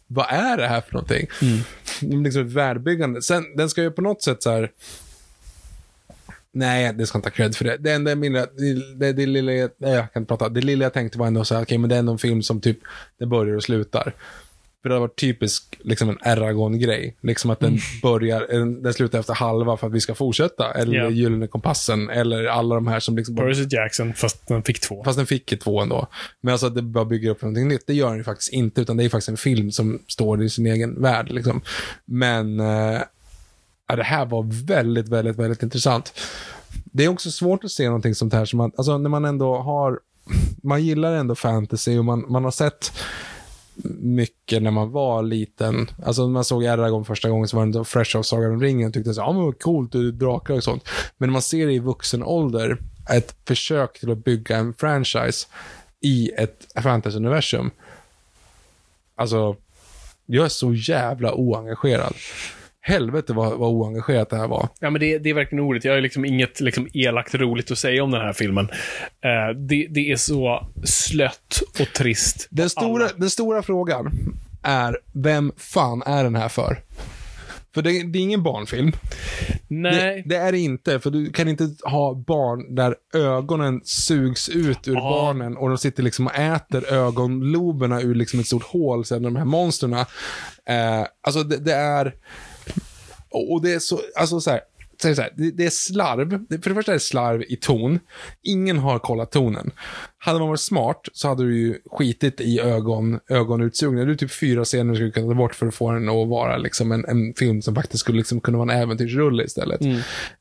vad 0.07 0.25
är 0.29 0.57
det 0.57 0.67
här 0.67 0.81
för 0.81 0.93
någonting? 0.93 1.27
Mm. 1.41 2.23
Liksom 2.23 2.47
ett 2.47 2.53
världbyggande. 2.53 3.21
Sen, 3.21 3.45
den 3.57 3.69
ska 3.69 3.81
ju 3.81 3.91
på 3.91 4.01
något 4.01 4.21
sätt 4.21 4.43
så 4.43 4.51
här... 4.51 4.71
Nej, 6.53 6.93
det 6.93 7.07
ska 7.07 7.17
inte 7.17 7.29
ha 7.29 7.33
cred 7.33 7.55
för 7.55 7.65
det. 7.65 7.77
Det 7.77 7.91
enda 7.91 8.15
minns, 8.15 8.47
det, 8.57 8.95
det, 8.95 9.13
det 9.13 9.25
lilla, 9.25 9.51
nej, 9.51 9.93
jag 9.93 10.13
kan 10.13 10.21
inte 10.21 10.27
prata. 10.29 10.49
Det 10.49 10.61
lilla 10.61 10.83
jag 10.83 10.93
tänkte 10.93 11.19
var 11.19 11.27
ändå 11.27 11.45
så 11.45 11.55
här, 11.55 11.63
okej, 11.63 11.77
men 11.77 11.89
det 11.89 11.95
är 11.95 11.99
ändå 11.99 12.11
en 12.11 12.17
film 12.17 12.41
som 12.43 12.61
typ, 12.61 12.77
det 13.19 13.25
börjar 13.25 13.55
och 13.55 13.63
slutar. 13.63 14.13
För 14.81 14.89
det 14.89 14.95
har 14.95 14.99
varit 14.99 15.19
typisk, 15.19 15.79
liksom 15.79 16.09
en 16.09 16.17
Eragon-grej. 16.23 17.17
Liksom 17.21 17.51
att 17.51 17.59
den 17.59 17.77
börjar, 18.01 18.47
den, 18.83 18.93
slutar 18.93 19.19
efter 19.19 19.33
halva 19.33 19.77
för 19.77 19.87
att 19.87 19.93
vi 19.93 20.01
ska 20.01 20.15
fortsätta. 20.15 20.71
Eller 20.71 20.97
Ja. 20.97 21.09
Gyllene 21.09 21.47
Kompassen, 21.47 22.09
eller 22.09 22.45
alla 22.45 22.75
de 22.75 22.87
här 22.87 22.99
som 22.99 23.17
liksom 23.17 23.35
Percy 23.35 23.67
Jackson, 23.69 24.13
fast 24.13 24.47
den 24.47 24.63
fick 24.63 24.79
två. 24.79 25.03
Fast 25.03 25.17
den 25.17 25.25
fick 25.25 25.51
ju 25.51 25.57
två 25.57 25.81
ändå. 25.81 26.07
Men 26.41 26.51
alltså 26.51 26.67
att 26.67 26.75
det 26.75 26.81
bara 26.81 27.05
bygger 27.05 27.29
upp 27.29 27.41
någonting 27.41 27.67
nytt, 27.67 27.87
det 27.87 27.93
gör 27.93 28.07
den 28.07 28.17
ju 28.17 28.23
faktiskt 28.23 28.53
inte. 28.53 28.81
Utan 28.81 28.97
det 28.97 29.03
är 29.03 29.09
faktiskt 29.09 29.29
en 29.29 29.37
film 29.37 29.71
som 29.71 29.99
står 30.07 30.43
i 30.43 30.49
sin 30.49 30.65
egen 30.65 31.01
värld. 31.01 31.31
Liksom. 31.31 31.61
Men 32.05 32.59
eh, 32.59 33.01
ja, 33.87 33.95
det 33.95 34.03
här 34.03 34.25
var 34.25 34.65
väldigt, 34.65 35.09
väldigt, 35.09 35.35
väldigt 35.35 35.63
intressant. 35.63 36.19
Det 36.85 37.03
är 37.03 37.09
också 37.09 37.31
svårt 37.31 37.63
att 37.63 37.71
se 37.71 37.85
någonting 37.85 38.15
sånt 38.15 38.33
här 38.33 38.45
som 38.45 38.57
man, 38.57 38.71
alltså 38.77 38.97
när 38.97 39.09
man 39.09 39.25
ändå 39.25 39.57
har, 39.57 39.99
man 40.63 40.83
gillar 40.83 41.13
ändå 41.13 41.35
fantasy 41.35 41.97
och 41.97 42.05
man, 42.05 42.25
man 42.27 42.43
har 42.43 42.51
sett 42.51 42.91
mycket 43.99 44.63
när 44.63 44.71
man 44.71 44.91
var 44.91 45.23
liten. 45.23 45.89
Alltså 46.05 46.21
när 46.21 46.33
man 46.33 46.43
såg 46.43 46.63
Eragon 46.63 47.05
första 47.05 47.29
gången 47.29 47.47
så 47.47 47.57
var 47.57 47.65
det 47.65 47.85
fresh 47.85 48.17
av 48.17 48.23
Sagan 48.23 48.51
om 48.51 48.61
ringen 48.61 48.87
och 48.87 48.93
tyckte 48.93 49.13
så, 49.13 49.21
ja 49.21 49.31
men 49.31 49.43
vad 49.43 49.59
coolt, 49.59 49.91
det 49.91 49.97
är 49.97 50.11
drakar 50.11 50.53
och 50.53 50.63
sånt. 50.63 50.89
Men 51.17 51.29
när 51.29 51.33
man 51.33 51.41
ser 51.41 51.67
det 51.67 51.73
i 51.73 51.79
vuxen 51.79 52.23
ålder, 52.23 52.77
ett 53.09 53.35
försök 53.45 53.99
till 53.99 54.11
att 54.11 54.23
bygga 54.23 54.57
en 54.57 54.73
franchise 54.73 55.47
i 55.99 56.31
ett 56.37 56.67
fantasy-universum. 56.75 57.71
Alltså, 59.15 59.55
jag 60.25 60.45
är 60.45 60.49
så 60.49 60.73
jävla 60.73 61.33
oengagerad. 61.33 62.13
Helvete 62.85 63.33
vad, 63.33 63.57
vad 63.57 63.69
oengagerat 63.69 64.29
det 64.29 64.37
här 64.37 64.47
var. 64.47 64.69
Ja, 64.79 64.89
men 64.89 64.99
det, 65.01 65.17
det 65.17 65.29
är 65.29 65.33
verkligen 65.33 65.63
ordet. 65.63 65.83
Jag 65.85 65.93
har 65.93 66.01
liksom 66.01 66.25
inget 66.25 66.59
liksom, 66.61 66.87
elakt 66.93 67.35
roligt 67.35 67.71
att 67.71 67.77
säga 67.77 68.03
om 68.03 68.11
den 68.11 68.21
här 68.21 68.33
filmen. 68.33 68.69
Eh, 69.21 69.55
det, 69.57 69.87
det 69.89 70.11
är 70.11 70.15
så 70.15 70.67
slött 70.83 71.61
och 71.79 71.87
trist. 71.93 72.47
Den 72.49 72.69
stora, 72.69 73.03
alla. 73.03 73.13
den 73.17 73.29
stora 73.29 73.63
frågan 73.63 74.11
är, 74.63 74.97
vem 75.13 75.51
fan 75.57 76.03
är 76.05 76.23
den 76.23 76.35
här 76.35 76.49
för? 76.49 76.77
För 77.73 77.81
det, 77.81 78.03
det 78.03 78.19
är 78.19 78.23
ingen 78.23 78.43
barnfilm. 78.43 78.91
Nej. 79.67 80.23
Det, 80.25 80.29
det 80.29 80.35
är 80.41 80.51
det 80.51 80.59
inte, 80.59 80.99
för 80.99 81.09
du 81.09 81.31
kan 81.31 81.47
inte 81.47 81.75
ha 81.83 82.13
barn 82.13 82.75
där 82.75 82.95
ögonen 83.13 83.81
sugs 83.83 84.49
ut 84.49 84.87
ur 84.87 84.93
Ja. 84.95 85.01
barnen 85.01 85.57
och 85.57 85.69
de 85.69 85.77
sitter 85.77 86.03
liksom 86.03 86.27
och 86.27 86.35
äter 86.35 86.93
ögonloberna 86.93 88.01
ur 88.01 88.15
liksom 88.15 88.39
ett 88.39 88.47
stort 88.47 88.63
hål, 88.63 89.05
sen 89.05 89.23
de 89.23 89.35
här 89.35 89.45
monsterna. 89.45 89.99
Eh, 90.65 91.05
alltså 91.21 91.43
det, 91.43 91.57
det 91.57 91.73
är, 91.73 92.13
och 93.33 93.61
det 93.61 93.73
är 93.73 93.79
så, 93.79 93.99
alltså 94.15 94.39
så 94.39 94.51
här, 94.51 94.61
så 94.97 95.21
här, 95.21 95.33
det, 95.37 95.51
det 95.51 95.65
är 95.65 95.69
slarv. 95.69 96.45
Det, 96.49 96.63
för 96.63 96.69
det 96.69 96.75
första 96.75 96.91
är 96.91 96.93
det 96.93 96.99
slarv 96.99 97.41
i 97.41 97.55
ton. 97.55 97.99
Ingen 98.43 98.77
har 98.77 98.99
kollat 98.99 99.31
tonen. 99.31 99.71
Hade 100.17 100.39
man 100.39 100.47
varit 100.47 100.59
smart 100.59 101.07
så 101.13 101.27
hade 101.27 101.43
du 101.43 101.57
ju 101.57 101.77
skitit 101.91 102.41
i 102.41 102.59
ögon, 102.59 103.19
ögonutsugningar. 103.29 104.07
Är 104.07 104.15
typ 104.15 104.31
fyra 104.31 104.65
scener 104.65 104.89
du 104.89 104.95
skulle 104.95 105.11
kunna 105.11 105.27
ta 105.27 105.33
bort 105.33 105.55
för 105.55 105.67
att 105.67 105.75
få 105.75 105.91
den 105.91 106.09
att 106.09 106.27
vara 106.27 106.57
liksom 106.57 106.91
en, 106.91 107.05
en 107.05 107.33
film 107.33 107.61
som 107.61 107.75
faktiskt 107.75 107.99
skulle 107.99 108.17
liksom 108.17 108.41
kunna 108.41 108.57
vara 108.57 108.73
en 108.73 108.81
äventyrsrulle 108.81 109.43
istället. 109.43 109.81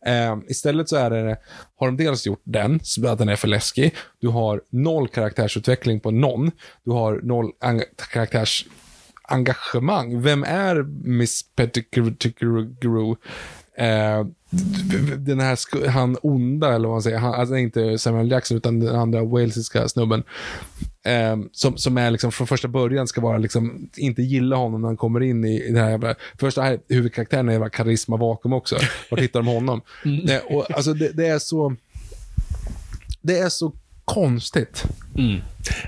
Eh, 0.07 0.39
istället 0.49 0.89
så 0.89 0.97
är 0.97 1.11
det, 1.11 1.37
har 1.77 1.87
de 1.87 1.97
dels 1.97 2.27
gjort 2.27 2.43
den, 2.45 2.81
så 2.83 3.09
att 3.09 3.19
den 3.19 3.29
är 3.29 3.37
för 3.37 3.49
läskig. 3.49 3.95
Du 4.21 4.29
har 4.29 4.63
noll 4.71 5.09
karaktärsutveckling 5.09 6.01
på 6.01 6.11
någon. 6.11 6.51
Du 6.85 6.91
har 6.91 7.21
noll 7.23 7.51
karaktärs 8.13 8.67
engagemang. 9.23 10.23
Vem 10.23 10.45
är 10.45 10.83
Miss 11.09 11.45
Pettigrew? 11.57 13.17
Eh, 13.77 14.27
den 15.17 15.41
här, 15.41 15.89
han 15.89 16.17
onda, 16.23 16.75
eller 16.75 16.89
vad 16.89 16.95
man 16.95 17.03
säger, 17.03 17.19
han, 17.19 17.35
alltså 17.35 17.57
inte 17.57 17.99
Samuel 17.99 18.31
Jackson, 18.31 18.57
utan 18.57 18.81
den 18.81 18.97
andra 18.97 19.25
walesiska 19.25 19.89
snubben. 19.89 20.23
Eh, 21.05 21.37
som, 21.53 21.77
som 21.77 21.99
är 21.99 22.11
liksom 22.11 22.33
från 22.33 22.47
första 22.47 22.69
början 22.69 23.07
ska 23.07 23.21
vara 23.21 23.39
liksom, 23.39 23.89
inte 23.97 24.23
gilla 24.23 24.57
honom 24.57 24.81
när 24.81 24.89
han 24.89 24.97
kommer 24.97 25.23
in 25.23 25.45
i, 25.45 25.63
i 25.63 25.73
det 25.73 25.81
här 25.81 25.91
jävla, 25.91 26.15
första 26.39 26.63
här, 26.63 26.79
huvudkaraktären 26.89 27.49
är 27.49 27.53
jävla 27.53 27.71
karisma 27.71 28.17
vakuum 28.17 28.53
också. 28.53 28.77
Vart 29.11 29.21
hittar 29.21 29.41
de 29.41 29.47
honom? 29.47 29.81
Eh, 30.05 30.57
och, 30.57 30.71
alltså 30.71 30.95
det, 30.95 31.09
det 31.13 31.27
är 31.27 31.39
så, 31.39 31.77
det 33.21 33.39
är 33.39 33.49
så 33.49 33.73
konstigt. 34.05 34.85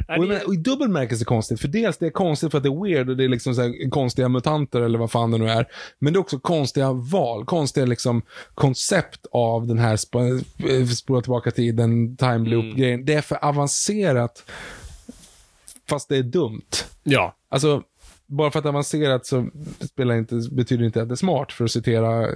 Nej, 0.09 0.19
Och, 0.19 0.28
menar, 0.28 0.47
och 0.47 0.55
I 0.55 0.57
dubbel 0.57 0.89
bemärkelse 0.89 1.24
konstigt, 1.24 1.61
för 1.61 1.69
dels 1.69 1.99
det 1.99 2.07
är 2.07 2.11
konstigt 2.11 2.51
för 2.51 2.59
att 2.59 2.65
det 2.65 2.69
är 2.70 2.82
weird 2.85 3.11
och 3.11 3.16
det 3.16 3.24
är 3.24 3.28
liksom 3.28 3.55
så 3.55 3.62
här 3.62 3.91
konstiga 3.91 4.28
mutanter 4.28 4.81
eller 4.81 4.99
vad 4.99 5.11
fan 5.11 5.31
det 5.31 5.39
nu 5.39 5.49
är. 5.51 5.66
Men 5.99 6.12
det 6.12 6.16
är 6.16 6.20
också 6.20 6.39
konstiga 6.39 6.93
val, 6.93 7.45
konstiga 7.45 7.86
liksom 7.86 8.23
koncept 8.55 9.27
av 9.32 9.66
den 9.66 9.78
här 9.78 9.97
sp- 9.97 10.45
eh, 10.81 10.86
spola 10.86 11.20
tillbaka 11.23 11.51
tiden, 11.51 12.16
time 12.16 12.49
loop-grejen. 12.49 13.05
Det 13.05 13.15
är 13.15 13.23
för 13.23 13.45
avancerat, 13.45 14.51
fast 15.89 16.09
det 16.09 16.16
är 16.16 16.23
dumt. 16.23 16.62
Ja. 17.03 17.35
Alltså, 17.49 17.82
bara 18.27 18.51
för 18.51 18.59
att 18.59 18.62
det 18.62 18.69
är 18.69 18.73
avancerat 18.73 19.27
så 19.27 19.49
spelar 19.93 20.15
inte, 20.15 20.35
betyder 20.53 20.85
inte 20.85 21.03
att 21.03 21.09
det 21.09 21.15
är 21.15 21.16
smart, 21.16 21.53
för 21.53 21.65
att 21.65 21.70
citera 21.70 22.28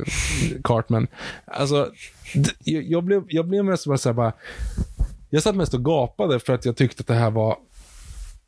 Cartman. 0.64 1.06
Alltså, 1.44 1.90
jag 2.64 3.04
blev, 3.04 3.22
jag 3.28 3.48
blev 3.48 3.64
mest 3.64 3.86
bara 3.86 3.98
så 3.98 4.08
här 4.08 4.14
bara, 4.14 4.32
jag 5.30 5.42
satt 5.42 5.56
mest 5.56 5.74
och 5.74 5.84
gapade 5.84 6.40
för 6.40 6.52
att 6.52 6.64
jag 6.64 6.76
tyckte 6.76 7.00
att 7.00 7.06
det 7.06 7.14
här 7.14 7.30
var, 7.30 7.56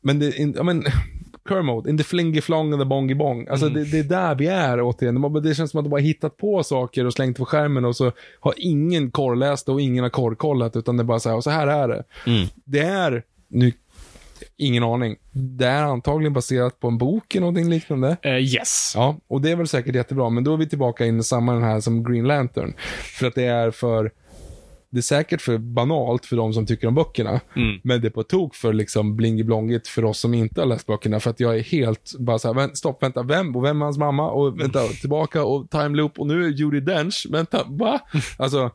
men 0.01 0.19
det, 0.19 0.37
in, 0.37 0.53
ja 0.57 0.63
men, 0.63 0.83
Kermode, 1.49 1.89
in 1.89 1.97
the 1.97 2.03
flingy 2.03 2.41
flong 2.41 2.73
and 2.73 2.81
the 2.81 2.85
bongy 2.85 3.15
bong. 3.15 3.47
Alltså 3.47 3.69
det, 3.69 3.83
det 3.83 3.99
är 3.99 4.03
där 4.03 4.35
vi 4.35 4.47
är 4.47 4.81
återigen. 4.81 5.21
De 5.21 5.43
Det 5.43 5.55
känns 5.55 5.71
som 5.71 5.77
att 5.77 5.85
de 5.85 5.89
bara 5.89 6.01
hittat 6.01 6.37
på 6.37 6.63
saker 6.63 7.05
och 7.05 7.13
slängt 7.13 7.37
på 7.37 7.45
skärmen 7.45 7.85
och 7.85 7.95
så 7.95 8.11
har 8.39 8.53
ingen 8.57 9.11
korrläst 9.11 9.69
och 9.69 9.81
ingen 9.81 10.03
har 10.03 10.09
korrkollat, 10.09 10.75
utan 10.75 10.97
det 10.97 11.03
är 11.03 11.05
bara 11.05 11.19
så 11.19 11.29
här, 11.29 11.35
och 11.35 11.43
så 11.43 11.49
här 11.49 11.67
är 11.67 11.87
det. 11.87 12.03
Det 12.65 12.79
är, 12.79 13.23
nu, 13.47 13.71
ingen 14.57 14.83
aning, 14.83 15.15
det 15.31 15.65
är 15.65 15.83
antagligen 15.83 16.33
baserat 16.33 16.79
på 16.79 16.87
en 16.87 16.97
bok 16.97 17.35
eller 17.35 17.41
någonting 17.41 17.69
liknande. 17.69 18.17
Eh, 18.21 18.37
yes. 18.37 18.93
Ja, 18.95 19.17
och 19.27 19.41
det 19.41 19.51
är 19.51 19.55
väl 19.55 19.67
säkert 19.67 19.95
jättebra, 19.95 20.29
men 20.29 20.43
då 20.43 20.53
är 20.53 20.57
vi 20.57 20.69
tillbaka 20.69 21.05
in 21.05 21.19
i 21.19 21.23
samma 21.23 21.53
den 21.53 21.63
här 21.63 21.79
som 21.79 22.03
Green 22.03 22.27
Lantern. 22.27 22.73
För 23.19 23.27
att 23.27 23.35
det 23.35 23.45
är 23.45 23.71
för, 23.71 24.11
det 24.91 24.97
är 24.97 25.01
säkert 25.01 25.41
för 25.41 25.57
banalt 25.57 26.25
för 26.25 26.35
de 26.35 26.53
som 26.53 26.65
tycker 26.65 26.87
om 26.87 26.95
böckerna, 26.95 27.39
men 27.83 28.01
det 28.01 28.07
är 28.07 28.09
på 28.09 28.23
tok 28.23 28.55
för 28.55 28.73
liksom 28.73 29.19
blingy-blongigt 29.19 29.87
för 29.87 30.05
oss 30.05 30.19
som 30.19 30.33
inte 30.33 30.61
har 30.61 30.65
läst 30.65 30.87
böckerna, 30.87 31.19
för 31.19 31.29
att 31.29 31.39
jag 31.39 31.55
är 31.57 31.63
helt 31.63 32.13
bara 32.19 32.39
så 32.39 32.47
här, 32.47 32.55
"Vänt- 32.55 32.75
stopp, 32.77 33.03
vänta, 33.03 33.23
vem? 33.23 33.55
Och 33.55 33.63
vem 33.63 33.81
är 33.81 33.85
hans 33.85 33.97
mamma? 33.97 34.29
Och 34.31 34.59
vänta, 34.59 34.87
tillbaka 34.87 35.43
och 35.43 35.69
time 35.69 35.89
loop 35.89 36.19
och 36.19 36.27
nu 36.27 36.45
är 36.45 36.49
Judi 36.49 36.79
Dench, 36.79 37.27
vänta, 37.29 37.63
va? 37.69 37.99
Alltså, 38.37 38.71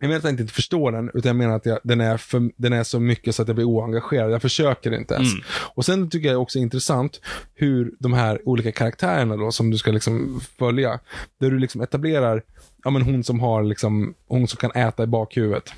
jag 0.00 0.08
menar 0.08 0.16
att 0.18 0.24
jag 0.24 0.32
inte 0.40 0.52
förstår 0.54 0.92
den, 0.92 1.10
utan 1.14 1.28
jag 1.28 1.36
menar 1.36 1.56
att 1.56 1.66
jag, 1.66 1.78
den, 1.82 2.00
är 2.00 2.16
för, 2.16 2.50
den 2.56 2.72
är 2.72 2.84
så 2.84 3.00
mycket 3.00 3.34
så 3.34 3.42
att 3.42 3.48
jag 3.48 3.54
blir 3.54 3.64
oengagerad. 3.68 4.32
Jag 4.32 4.42
försöker 4.42 4.92
inte 4.94 5.14
ens. 5.14 5.28
Och 5.74 5.84
sen 5.84 6.10
tycker 6.10 6.28
jag 6.28 6.42
också 6.42 6.58
intressant 6.58 7.20
hur 7.54 7.92
de 7.98 8.12
här 8.12 8.48
olika 8.48 8.72
karaktärerna 8.72 9.36
då, 9.36 9.52
som 9.52 9.70
du 9.70 9.78
ska 9.78 9.90
liksom 9.90 10.40
följa, 10.58 11.00
där 11.40 11.50
du 11.50 11.58
liksom 11.58 11.80
etablerar, 11.80 12.42
ja 12.84 12.90
men 12.90 13.02
hon 13.02 13.24
som 13.24 13.40
har 13.40 13.62
liksom, 13.62 14.14
hon 14.28 14.48
som 14.48 14.56
kan 14.56 14.70
äta 14.72 15.02
i 15.02 15.06
bakhuvudet. 15.06 15.72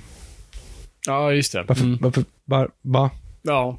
Ja, 1.07 1.33
just 1.33 1.53
det. 1.53 1.65
Varför, 1.69 1.85
Mm. 1.85 1.99
varför, 2.01 2.25
var, 2.45 2.71
va? 2.83 3.11
Ja. 3.43 3.79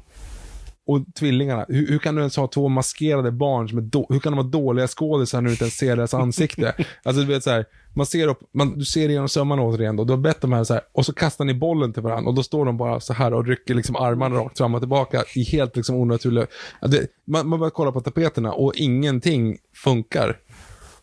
Och 0.86 1.04
tvillingarna. 1.18 1.66
Hur, 1.68 1.86
hur 1.88 1.98
kan 1.98 2.14
du 2.14 2.20
ens 2.20 2.36
ha 2.36 2.46
två 2.46 2.68
maskerade 2.68 3.32
barn 3.32 3.68
som 3.68 3.78
är 3.78 3.82
då, 3.82 4.06
Hur 4.08 4.20
kan 4.20 4.32
de 4.32 4.36
vara 4.36 4.46
dåliga 4.46 4.88
skådisar 4.88 5.40
när 5.40 5.46
du 5.46 5.50
inte 5.50 5.64
ens 5.64 5.76
ser 5.76 5.96
deras 5.96 6.14
ansikte? 6.14 6.74
alltså 7.02 7.22
du 7.22 7.28
vet 7.28 7.44
så 7.44 7.50
här, 7.50 7.64
man 7.94 8.06
ser 8.06 8.28
upp, 8.28 8.40
man, 8.52 8.78
du 8.78 8.84
ser 8.84 9.08
igenom 9.08 9.28
sömmarna 9.28 9.62
återigen 9.62 9.96
då. 9.96 10.04
Du 10.04 10.12
har 10.12 10.18
bett 10.18 10.40
de 10.40 10.52
här 10.52 10.64
så 10.64 10.74
här, 10.74 10.82
och 10.92 11.06
så 11.06 11.12
kastar 11.12 11.44
ni 11.44 11.54
bollen 11.54 11.92
till 11.92 12.02
varandra 12.02 12.28
och 12.28 12.34
då 12.34 12.42
står 12.42 12.64
de 12.64 12.76
bara 12.76 13.00
så 13.00 13.12
här 13.12 13.34
och 13.34 13.46
rycker 13.46 13.74
liksom 13.74 13.96
armarna 13.96 14.36
rakt 14.36 14.58
fram 14.58 14.74
och 14.74 14.80
tillbaka 14.80 15.24
i 15.34 15.42
helt 15.42 15.76
liksom 15.76 15.96
onaturliga... 15.96 16.46
Det, 16.80 17.06
man, 17.24 17.48
man 17.48 17.58
börjar 17.58 17.70
kolla 17.70 17.92
på 17.92 18.00
tapeterna 18.00 18.52
och 18.52 18.72
ingenting 18.74 19.58
funkar. 19.74 20.38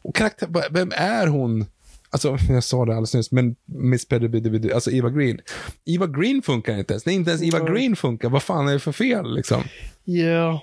Och 0.02 0.16
karaktär, 0.16 0.48
vem 0.72 0.92
är 0.96 1.28
hon? 1.28 1.66
Alltså, 2.12 2.38
jag 2.50 2.64
sa 2.64 2.86
det 2.86 2.92
alldeles 2.92 3.14
nyss, 3.14 3.32
men 3.32 3.56
Miss 3.66 4.08
Peddibidibidi, 4.08 4.74
alltså 4.74 4.92
Eva 4.92 5.10
Green. 5.10 5.40
Eva 5.86 6.08
Green 6.08 6.42
funkar 6.42 6.78
inte 6.78 6.94
ens. 6.94 7.06
När 7.06 7.14
inte 7.14 7.32
ens 7.32 7.44
Eva 7.44 7.60
Green 7.60 7.96
funkar, 7.96 8.30
vad 8.30 8.44
fan 8.44 8.68
är 8.68 8.74
det 8.74 8.80
för 8.80 8.92
fel 8.92 9.36
liksom? 9.36 9.64
Ja. 10.04 10.62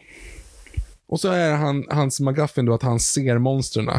Och 1.09 1.21
så 1.21 1.29
är 1.29 1.57
han, 1.57 1.85
hans 1.91 2.21
McGuffin 2.21 2.65
då 2.65 2.75
att 2.75 2.83
han 2.83 3.01
ser 3.01 3.39
monstren. 3.39 3.91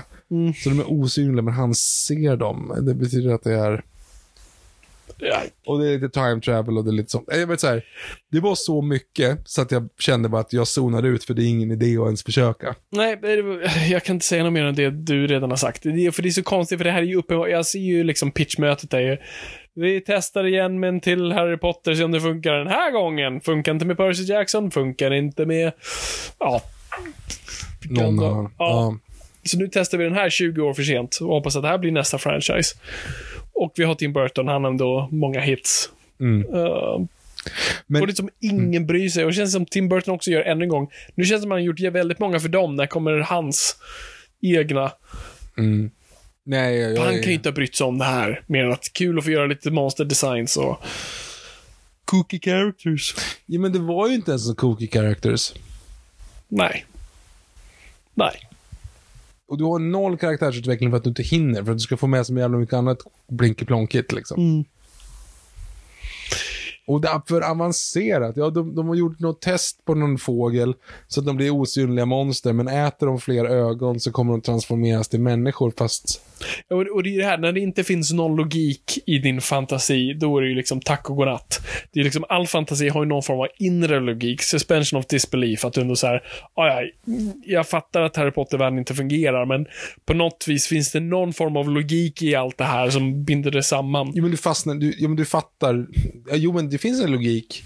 Så 0.63 0.69
de 0.69 0.80
är 0.80 0.91
osynliga, 0.91 1.41
men 1.41 1.53
han 1.53 1.76
ser 1.76 2.35
dem. 2.35 2.73
Det 2.81 2.93
betyder 2.93 3.34
att 3.34 3.43
det 3.43 3.53
är... 3.53 3.84
Ja. 5.20 5.41
Och 5.66 5.80
det 5.80 5.90
är 5.90 6.00
lite 6.00 6.10
time 6.10 6.41
travel 6.41 6.78
och 6.78 6.86
det 6.86 6.91
är 6.91 6.94
lite 6.94 7.10
sånt. 7.10 7.30
Jag 7.32 7.48
vet 7.48 7.60
så 7.60 7.68
här, 7.68 7.84
det 8.32 8.40
var 8.40 8.56
så 8.56 8.82
mycket 8.82 9.40
så 9.46 9.62
att 9.62 9.72
jag 9.72 9.90
kände 10.00 10.30
bara 10.30 10.41
att 10.41 10.54
jag 10.54 10.68
zonade 10.68 11.08
ut 11.08 11.24
för 11.24 11.34
det 11.34 11.44
är 11.44 11.48
ingen 11.48 11.72
idé 11.72 11.98
att 11.98 12.06
ens 12.06 12.24
försöka. 12.24 12.76
Nej, 12.91 13.20
jag 13.91 14.04
kan 14.04 14.16
inte 14.16 14.26
säga 14.26 14.44
något 14.44 14.54
mer 14.54 14.64
än 14.64 14.76
det 14.76 14.90
du 14.90 15.28
redan 15.28 15.50
har 15.50 15.58
sagt. 15.58 15.84
Det 15.84 16.06
är, 16.06 16.12
för 16.12 16.22
det 16.22 16.30
är 16.30 16.32
så 16.32 16.44
konstigt, 16.44 16.78
för 16.78 16.86
det 16.86 16.91
här 16.91 17.02
är 17.02 17.06
ju 17.06 17.16
uppenbart. 17.16 17.50
Jag 17.50 17.66
ser 17.66 17.80
ju 17.80 18.04
liksom 18.04 18.32
pitchmötet 18.32 18.91
där 18.91 19.00
ju. 19.00 19.18
Vi 19.76 20.02
testar 20.06 20.44
igen 20.46 20.80
med 20.80 20.90
en 20.90 21.02
till 21.02 21.32
Harry 21.32 21.58
Potter, 21.58 21.94
se 21.94 22.04
om 22.04 22.12
det 22.12 22.22
funkar 22.22 22.54
den 22.54 22.68
här 22.68 22.91
gången. 22.91 23.41
Funkar 23.41 23.72
inte 23.72 23.86
med 23.86 23.98
Percy 23.98 24.24
Jackson, 24.24 24.72
funkar 24.72 25.12
inte 25.14 25.46
med... 25.46 25.72
Ja. 26.40 26.62
Någon 27.90 28.20
annan. 28.20 28.54
Ja. 28.58 28.98
Så 29.44 29.58
nu 29.58 29.70
testar 29.72 29.98
vi 29.98 30.04
den 30.04 30.14
här 30.14 30.30
20 30.30 30.62
år 30.62 30.74
för 30.74 30.84
sent 30.84 31.18
och 31.22 31.28
hoppas 31.28 31.56
att 31.56 31.62
det 31.62 31.68
här 31.68 31.78
blir 31.78 31.91
nästa 31.91 32.18
franchise. 32.18 32.76
Och 33.60 33.73
vi 33.76 33.84
har 33.84 33.95
Tim 33.95 34.14
Burton, 34.14 34.48
han 34.48 34.64
har 34.64 34.72
ändå 34.72 35.10
många 35.11 35.40
hits. 35.40 35.90
Mm. 36.19 36.53
Uh, 36.53 37.06
Men- 37.88 38.02
och 38.02 38.07
det 38.07 38.14
är 38.14 38.15
som 38.15 38.30
ingen 38.40 38.86
bryr 38.88 39.10
sig. 39.10 39.23
Och 39.23 39.30
det 39.31 39.36
känns 39.36 39.52
som 39.52 39.65
Tim 39.65 39.90
Burton 39.90 40.14
också 40.14 40.31
gör 40.31 40.41
ännu 40.41 40.64
en 40.64 40.69
gång. 40.69 40.91
Nu 41.15 41.26
känns 41.26 41.40
det 41.40 41.41
som 41.41 41.52
att 41.52 41.56
han 41.56 41.61
har 41.61 41.65
gjort 41.65 41.80
väldigt 41.95 42.19
många 42.19 42.40
för 42.40 42.49
dem. 42.49 42.76
När 42.76 42.86
kommer 42.88 43.11
hans 43.19 43.77
egna? 44.41 44.91
Mm. 45.57 45.91
Nej, 46.44 46.77
jag, 46.77 46.94
jag, 46.94 47.02
Han 47.02 47.14
kan 47.14 47.23
ju 47.23 47.34
inte 47.34 47.49
ha 47.49 47.53
brytt 47.53 47.76
sig 47.76 47.88
om 47.88 47.98
det 47.98 48.06
här. 48.06 48.41
Mer 48.48 48.64
än 48.64 48.72
att 48.72 48.94
kul 48.94 49.18
att 49.18 49.23
få 49.23 49.31
göra 49.31 49.45
lite 49.45 49.72
monster 49.72 50.06
designs 50.06 50.57
och 50.57 50.84
kooky 52.06 52.40
characters. 52.40 53.15
Ja, 53.45 53.60
men 53.60 53.73
det 53.73 53.80
var 53.80 54.07
ju 54.07 54.15
inte 54.15 54.31
ens 54.31 54.48
så 54.48 54.56
kooky 54.56 54.88
characters. 54.88 55.53
Nej. 56.48 56.86
Nej. 58.14 58.48
Och 59.49 59.57
du 59.57 59.63
har 59.63 59.80
noll 59.80 60.17
karaktärsutveckling 60.17 60.89
för 60.89 60.97
att 60.97 61.03
du 61.03 61.09
inte 61.09 61.23
hinner, 61.23 61.63
för 61.63 61.71
att 61.71 61.77
du 61.77 61.81
ska 61.81 61.97
få 61.97 62.07
med 62.07 62.26
så 62.26 62.34
jävla 62.34 62.57
mycket 62.57 62.73
annat 62.73 62.97
blinkeplonkigt 63.27 64.11
liksom. 64.11 64.65
Och 66.88 67.01
det 67.01 67.07
är 67.07 67.21
för 67.27 67.41
avancerat. 67.41 68.38
Ja, 68.38 68.49
de, 68.49 68.76
de 68.76 68.88
har 68.88 68.95
gjort 68.95 69.19
något 69.19 69.41
test 69.41 69.85
på 69.85 69.95
någon 69.95 70.17
fågel 70.17 70.73
så 71.07 71.19
att 71.19 71.26
de 71.26 71.35
blir 71.38 71.49
osynliga 71.49 72.05
monster, 72.05 72.53
men 72.53 72.67
äter 72.67 73.07
de 73.07 73.19
fler 73.19 73.45
ögon 73.45 73.99
så 73.99 74.11
kommer 74.11 74.31
de 74.31 74.41
transformeras 74.41 75.07
till 75.07 75.21
människor, 75.21 75.73
fast... 75.77 76.21
Och, 76.70 76.82
och 76.82 77.03
det 77.03 77.16
är 77.16 77.18
det 77.18 77.26
här, 77.26 77.38
när 77.38 77.52
det 77.52 77.60
inte 77.60 77.84
finns 77.84 78.14
någon 78.14 78.36
logik 78.36 78.99
i 79.06 79.18
din 79.18 79.41
fantasi, 79.41 80.14
då 80.14 80.38
är 80.38 80.41
det 80.41 80.48
ju 80.48 80.56
liksom 80.56 80.82
tack 80.82 81.10
och 81.10 81.16
godnatt. 81.16 81.61
Det 81.91 81.99
är 81.99 82.03
liksom, 82.03 82.26
all 82.30 82.48
fantasi 82.48 82.90
har 82.90 83.03
ju 83.03 83.10
någon 83.10 83.24
form 83.24 83.40
av 83.40 83.48
inre 83.57 83.99
logik, 83.99 84.41
suspension 84.41 84.99
of 84.99 85.06
disbelief, 85.06 85.66
att 85.66 85.74
du 85.74 85.82
ändå 85.82 85.95
såhär, 85.95 86.24
ja, 86.56 86.82
jag 87.45 87.68
fattar 87.68 88.02
att 88.02 88.16
Harry 88.16 88.32
Potter-världen 88.32 88.80
inte 88.80 88.94
fungerar, 88.94 89.45
men 89.45 89.66
på 90.06 90.14
något 90.14 90.45
vis 90.48 90.68
finns 90.68 90.91
det 90.91 90.99
någon 90.99 91.34
form 91.34 91.57
av 91.57 91.70
logik 91.70 92.22
i 92.22 92.36
allt 92.36 92.57
det 92.57 92.64
här 92.64 92.90
som 92.90 93.24
binder 93.24 93.52
det 93.52 93.64
samman. 93.64 94.11
Jo, 94.16 94.22
men 94.22 94.32
du 94.32 94.38
fastnar, 94.38 94.76
du, 94.76 94.94
jo, 94.98 95.10
men 95.10 95.18
du 95.18 95.26
fattar. 95.26 95.88
Jo, 96.32 96.53
men 96.53 96.70
det 96.70 96.78
finns 96.78 97.02
en 97.02 97.11
logik. 97.11 97.64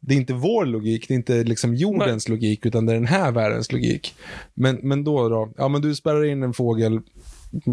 Det 0.00 0.14
är 0.14 0.18
inte 0.18 0.34
vår 0.34 0.66
logik, 0.66 1.08
det 1.08 1.14
är 1.14 1.16
inte 1.16 1.44
liksom 1.44 1.74
jordens 1.74 2.28
logik, 2.28 2.66
utan 2.66 2.86
det 2.86 2.92
är 2.92 2.94
den 2.94 3.06
här 3.06 3.32
världens 3.32 3.72
logik. 3.72 4.14
Men, 4.54 4.76
men 4.82 5.04
då 5.04 5.28
då, 5.28 5.52
ja 5.56 5.68
men 5.68 5.82
du 5.82 5.94
spärrar 5.94 6.24
in 6.24 6.42
en 6.42 6.52
fågel 6.52 7.00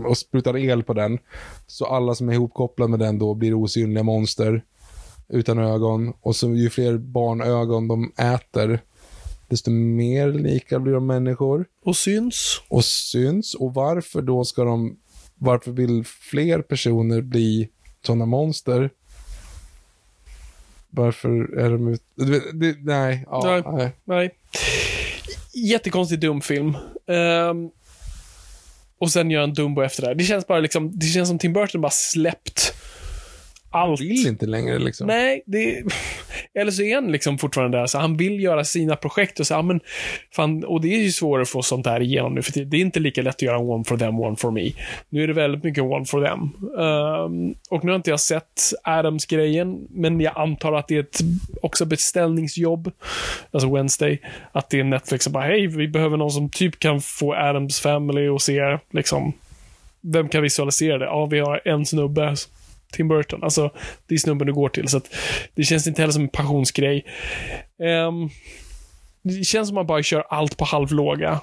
och 0.05 0.17
sprutar 0.17 0.57
el 0.57 0.83
på 0.83 0.93
den. 0.93 1.19
Så 1.67 1.85
alla 1.85 2.15
som 2.15 2.29
är 2.29 2.33
ihopkopplade 2.33 2.89
med 2.91 2.99
den 2.99 3.19
då 3.19 3.33
blir 3.33 3.53
osynliga 3.53 4.03
monster 4.03 4.63
utan 5.29 5.59
ögon. 5.59 6.13
Och 6.21 6.35
så 6.35 6.49
ju 6.49 6.69
fler 6.69 6.97
barnögon 6.97 7.87
de 7.87 8.11
äter, 8.17 8.79
desto 9.47 9.71
mer 9.71 10.31
lika 10.31 10.79
blir 10.79 10.93
de 10.93 11.05
människor 11.07 11.65
Och 11.85 11.97
syns. 11.97 12.61
och 12.67 12.85
syns. 12.85 13.55
Och 13.55 13.73
varför 13.73 14.21
då 14.21 14.45
ska 14.45 14.63
de, 14.63 14.97
varför 15.35 15.71
vill 15.71 16.03
fler 16.05 16.61
personer 16.61 17.21
bli 17.21 17.69
sådana 18.01 18.25
monster? 18.25 18.89
Varför 20.89 21.57
är 21.59 21.69
de 21.69 21.87
ut... 21.87 22.03
nej, 22.81 23.25
ja, 23.27 23.41
Nej. 23.45 23.63
nej. 23.77 23.91
Nej. 24.03 24.35
Jättekonstig 25.53 26.19
dum 26.19 26.41
film. 26.41 26.77
Ehm, 27.07 27.69
och 28.99 29.11
sen 29.11 29.31
gör 29.31 29.43
en 29.43 29.53
Dumbo 29.53 29.81
efter 29.81 30.01
det 30.01 30.07
här. 30.07 30.15
Det 30.15 30.23
känns 30.23 30.47
bara 30.47 30.59
liksom, 30.59 30.91
det 30.99 31.05
känns 31.05 31.29
som 31.29 31.39
Tim 31.39 31.53
Burton 31.53 31.81
bara 31.81 31.91
släppt 31.91 32.73
allt. 33.71 34.01
Vill 34.01 34.27
inte 34.27 34.45
längre 34.45 34.79
liksom. 34.79 35.07
Nej, 35.07 35.43
det... 35.45 35.83
Eller 36.53 36.71
så 36.71 36.81
är 36.81 36.95
han 36.95 37.11
liksom 37.11 37.37
fortfarande 37.37 37.77
där, 37.77 37.85
så 37.85 37.97
han 37.97 38.17
vill 38.17 38.43
göra 38.43 38.63
sina 38.63 38.95
projekt 38.95 39.39
och 39.39 39.47
så, 39.47 39.53
ja, 39.53 39.61
men, 39.61 39.79
fan, 40.35 40.63
och 40.63 40.81
det 40.81 40.87
är 40.87 40.99
ju 40.99 41.11
svårare 41.11 41.41
att 41.41 41.49
få 41.49 41.61
sånt 41.61 41.85
här 41.85 42.01
igenom 42.01 42.35
nu, 42.35 42.41
för 42.41 42.65
det 42.65 42.77
är 42.77 42.81
inte 42.81 42.99
lika 42.99 43.21
lätt 43.21 43.35
att 43.35 43.41
göra 43.41 43.59
one 43.59 43.83
for 43.83 43.97
them, 43.97 44.19
one 44.19 44.35
for 44.35 44.51
me. 44.51 44.71
Nu 45.09 45.23
är 45.23 45.27
det 45.27 45.33
väldigt 45.33 45.63
mycket 45.63 45.83
one 45.83 46.05
for 46.05 46.25
them. 46.25 46.41
Ehm, 46.79 47.55
och 47.69 47.85
nu 47.85 47.91
har 47.91 47.95
inte 47.95 48.09
jag 48.09 48.19
sett 48.19 48.73
Adams-grejen, 48.83 49.87
men 49.89 50.21
jag 50.21 50.37
antar 50.37 50.73
att 50.73 50.87
det 50.87 50.95
är 50.95 50.99
ett 50.99 51.19
också 51.61 51.85
beställningsjobb, 51.85 52.91
alltså 53.51 53.75
Wednesday, 53.75 54.21
att 54.51 54.69
det 54.69 54.79
är 54.79 54.83
Netflix 54.83 55.23
som 55.23 55.33
bara, 55.33 55.43
hej, 55.43 55.67
vi 55.67 55.87
behöver 55.87 56.17
någon 56.17 56.31
som 56.31 56.49
typ 56.49 56.79
kan 56.79 57.01
få 57.01 57.35
Adams 57.35 57.79
Family 57.79 58.27
och 58.27 58.41
se, 58.41 58.77
liksom, 58.91 59.33
vem 60.01 60.29
kan 60.29 60.43
visualisera 60.43 60.97
det? 60.97 61.05
Ja, 61.05 61.25
vi 61.25 61.39
har 61.39 61.61
en 61.65 61.85
snubbe 61.85 62.35
Tim 62.91 63.07
Burton. 63.07 63.43
Alltså, 63.43 63.71
det 64.07 64.15
är 64.15 64.19
snubben 64.19 64.47
du 64.47 64.53
går 64.53 64.69
till. 64.69 64.87
Så 64.87 64.97
att 64.97 65.15
det 65.55 65.63
känns 65.63 65.87
inte 65.87 66.01
heller 66.01 66.13
som 66.13 66.23
en 66.23 66.29
passionsgrej. 66.29 67.05
Um, 68.07 68.29
det 69.21 69.43
känns 69.43 69.67
som 69.67 69.77
att 69.77 69.81
man 69.81 69.87
bara 69.87 70.03
kör 70.03 70.23
allt 70.29 70.57
på 70.57 70.65
halvlåga. 70.65 71.39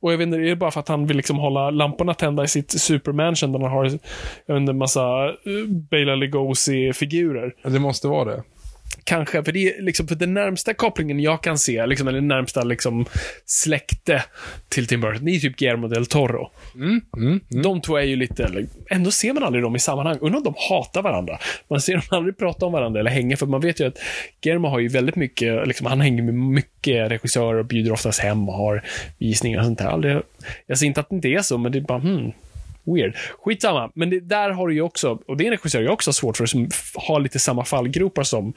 Och 0.00 0.12
jag 0.12 0.18
vet 0.18 0.26
inte, 0.26 0.38
är 0.38 0.42
det 0.42 0.56
bara 0.56 0.70
för 0.70 0.80
att 0.80 0.88
han 0.88 1.06
vill 1.06 1.16
liksom 1.16 1.38
hålla 1.38 1.70
lamporna 1.70 2.14
tända 2.14 2.44
i 2.44 2.48
sitt 2.48 2.70
supermansion 2.70 3.52
där 3.52 3.58
han 3.58 3.70
har, 3.70 3.84
jag 3.84 4.54
vet 4.54 4.60
inte, 4.60 4.72
en 4.72 4.78
massa 4.78 5.28
uh, 5.28 5.66
Bela 5.90 6.14
Lugosi-figurer. 6.14 7.54
Det 7.62 7.78
måste 7.78 8.08
vara 8.08 8.24
det. 8.24 8.42
Kanske, 9.08 9.44
för 9.44 9.52
det 9.52 9.68
är 9.68 9.82
liksom, 9.82 10.08
för 10.08 10.14
den 10.14 10.34
närmsta 10.34 10.74
kopplingen 10.74 11.20
jag 11.20 11.42
kan 11.42 11.58
se, 11.58 11.86
liksom, 11.86 12.08
eller 12.08 12.20
närmsta 12.20 12.64
liksom 12.64 13.06
släkte 13.46 14.24
till 14.68 14.86
Tim 14.86 15.00
Burton, 15.00 15.24
det 15.24 15.30
är 15.30 15.40
typ 15.40 15.56
Guillermo 15.56 15.88
del 15.88 16.06
Toro. 16.06 16.50
Mm, 16.74 17.00
mm. 17.16 17.40
De 17.48 17.80
två 17.80 17.96
är 17.96 18.02
ju 18.02 18.16
lite, 18.16 18.66
ändå 18.90 19.10
ser 19.10 19.32
man 19.32 19.42
aldrig 19.42 19.64
dem 19.64 19.76
i 19.76 19.78
sammanhang. 19.78 20.18
Undrar 20.20 20.38
om 20.38 20.44
de 20.44 20.54
hatar 20.68 21.02
varandra. 21.02 21.38
Man 21.68 21.80
ser 21.80 21.92
dem 21.92 22.02
aldrig 22.10 22.38
prata 22.38 22.66
om 22.66 22.72
varandra 22.72 23.00
eller 23.00 23.10
hänga, 23.10 23.36
för 23.36 23.46
man 23.46 23.60
vet 23.60 23.80
ju 23.80 23.86
att 23.86 23.98
Guillermo 24.40 24.68
har 24.68 24.78
ju 24.78 24.88
väldigt 24.88 25.16
mycket, 25.16 25.68
liksom, 25.68 25.86
han 25.86 26.00
hänger 26.00 26.22
med 26.22 26.34
mycket 26.34 27.10
regissörer 27.10 27.58
och 27.58 27.66
bjuder 27.66 27.92
oftast 27.92 28.20
hem 28.20 28.48
och 28.48 28.54
har 28.54 28.84
visningar 29.18 29.58
och 29.58 29.64
sånt 29.64 29.78
där. 29.78 29.86
Aldrig, 29.86 30.16
jag 30.66 30.78
ser 30.78 30.86
inte 30.86 31.00
att 31.00 31.08
det 31.08 31.16
inte 31.16 31.28
är 31.28 31.42
så, 31.42 31.58
men 31.58 31.72
det 31.72 31.78
är 31.78 31.82
bara, 31.82 31.98
hmm, 31.98 32.32
weird. 32.94 33.16
Skitsamma, 33.44 33.90
men 33.94 34.10
det, 34.10 34.20
där 34.20 34.50
har 34.50 34.68
du 34.68 34.74
ju 34.74 34.80
också, 34.80 35.18
och 35.26 35.36
det 35.36 35.44
är 35.44 35.46
en 35.46 35.50
regissör 35.50 35.82
jag 35.82 35.92
också 35.92 36.08
har 36.08 36.12
svårt 36.12 36.36
för, 36.36 36.46
som 36.46 36.68
har 36.94 37.20
lite 37.20 37.38
samma 37.38 37.64
fallgropar 37.64 38.22
som 38.22 38.52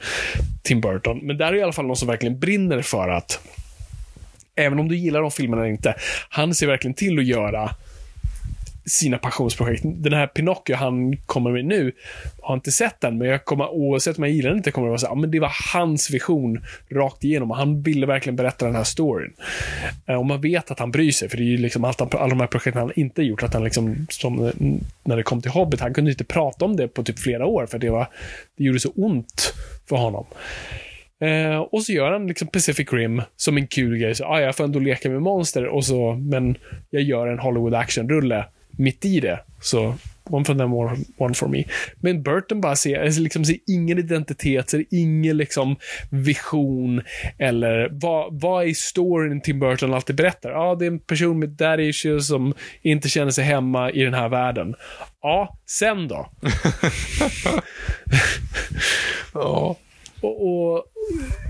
Tim 0.62 0.80
Burton. 0.80 1.18
Men 1.18 1.38
där 1.38 1.52
är 1.52 1.56
i 1.56 1.62
alla 1.62 1.72
fall 1.72 1.86
någon 1.86 1.96
som 1.96 2.08
verkligen 2.08 2.38
brinner 2.38 2.82
för 2.82 3.08
att, 3.08 3.40
även 4.56 4.78
om 4.78 4.88
du 4.88 4.96
gillar 4.96 5.20
de 5.22 5.30
filmerna 5.30 5.62
eller 5.62 5.72
inte, 5.72 5.94
han 6.28 6.54
ser 6.54 6.66
verkligen 6.66 6.94
till 6.94 7.18
att 7.18 7.24
göra 7.24 7.70
sina 8.84 9.18
passionsprojekt. 9.18 9.82
Den 9.84 10.12
här 10.12 10.26
Pinocchio 10.26 10.74
han 10.74 11.16
kommer 11.16 11.50
med 11.50 11.64
nu, 11.64 11.92
har 12.40 12.54
inte 12.54 12.72
sett 12.72 13.00
den, 13.00 13.18
men 13.18 13.28
jag 13.28 13.44
kommer, 13.44 13.68
oavsett 13.68 14.18
om 14.18 14.24
jag 14.24 14.32
gillar 14.32 14.50
den 14.50 14.58
inte, 14.58 14.70
kommer 14.70 14.86
det 14.86 14.90
vara 14.90 14.98
så 14.98 15.06
här, 15.06 15.14
men 15.14 15.30
det 15.30 15.40
var 15.40 15.52
hans 15.74 16.10
vision 16.10 16.64
rakt 16.90 17.24
igenom. 17.24 17.50
Han 17.50 17.82
ville 17.82 18.06
verkligen 18.06 18.36
berätta 18.36 18.66
den 18.66 18.74
här 18.74 18.84
storyn. 18.84 19.32
Eh, 20.06 20.14
och 20.14 20.26
man 20.26 20.40
vet 20.40 20.70
att 20.70 20.78
han 20.78 20.90
bryr 20.90 21.10
sig, 21.10 21.28
för 21.28 21.36
det 21.36 21.42
är 21.42 21.46
ju 21.46 21.56
liksom 21.56 21.84
allt, 21.84 22.14
alla 22.14 22.28
de 22.28 22.40
här 22.40 22.46
projekten 22.46 22.82
han 22.82 22.92
inte 22.96 23.22
gjort, 23.22 23.42
att 23.42 23.54
han 23.54 23.64
liksom, 23.64 24.06
som 24.10 24.46
eh, 24.46 24.52
när 25.04 25.16
det 25.16 25.22
kom 25.22 25.42
till 25.42 25.50
Hobbit, 25.50 25.80
han 25.80 25.94
kunde 25.94 26.10
inte 26.10 26.24
prata 26.24 26.64
om 26.64 26.76
det 26.76 26.88
på 26.88 27.02
typ 27.02 27.18
flera 27.18 27.46
år, 27.46 27.66
för 27.66 27.78
det 27.78 27.90
var, 27.90 28.06
det 28.56 28.64
gjorde 28.64 28.80
så 28.80 28.90
ont 28.94 29.54
för 29.88 29.96
honom. 29.96 30.26
Eh, 31.20 31.58
och 31.58 31.82
så 31.82 31.92
gör 31.92 32.12
han 32.12 32.26
liksom 32.26 32.48
Pacific 32.48 32.92
Rim 32.92 33.22
som 33.36 33.56
en 33.56 33.66
kul 33.66 33.98
grej. 33.98 34.14
Så, 34.14 34.24
ah, 34.24 34.40
jag 34.40 34.56
får 34.56 34.64
ändå 34.64 34.78
leka 34.78 35.10
med 35.10 35.22
monster, 35.22 35.66
och 35.66 35.84
så, 35.84 36.14
men 36.14 36.56
jag 36.90 37.02
gör 37.02 37.26
en 37.26 37.38
Hollywood 37.38 37.74
action-rulle 37.74 38.44
mitt 38.76 39.04
i 39.04 39.20
det. 39.20 39.40
Så 39.60 39.94
one 40.24 40.44
for 40.44 40.54
them, 40.54 40.72
one, 40.72 40.96
one 41.18 41.34
for 41.34 41.48
me. 41.48 41.64
Men 42.00 42.22
Burton 42.22 42.60
bara 42.60 42.76
ser, 42.76 43.04
alltså 43.04 43.20
liksom 43.20 43.44
ser 43.44 43.56
ingen 43.66 43.98
identitet, 43.98 44.70
ser 44.70 44.84
ingen 44.90 45.36
liksom 45.36 45.76
vision 46.10 47.02
eller 47.38 47.88
vad, 47.92 48.40
vad 48.40 48.68
är 48.68 48.74
storyn 48.74 49.40
Tim 49.40 49.60
Burton 49.60 49.94
alltid 49.94 50.16
berättar? 50.16 50.50
Ja, 50.50 50.74
det 50.74 50.84
är 50.84 50.90
en 50.90 50.98
person 50.98 51.38
med 51.38 51.48
daddy 51.48 51.88
issues 51.88 52.26
som 52.26 52.54
inte 52.82 53.08
känner 53.08 53.30
sig 53.30 53.44
hemma 53.44 53.90
i 53.90 54.02
den 54.02 54.14
här 54.14 54.28
världen. 54.28 54.74
Ja, 55.22 55.58
sen 55.66 56.08
då? 56.08 56.28
Ja. 59.34 59.76
Och, 60.20 60.46
och 60.46 60.84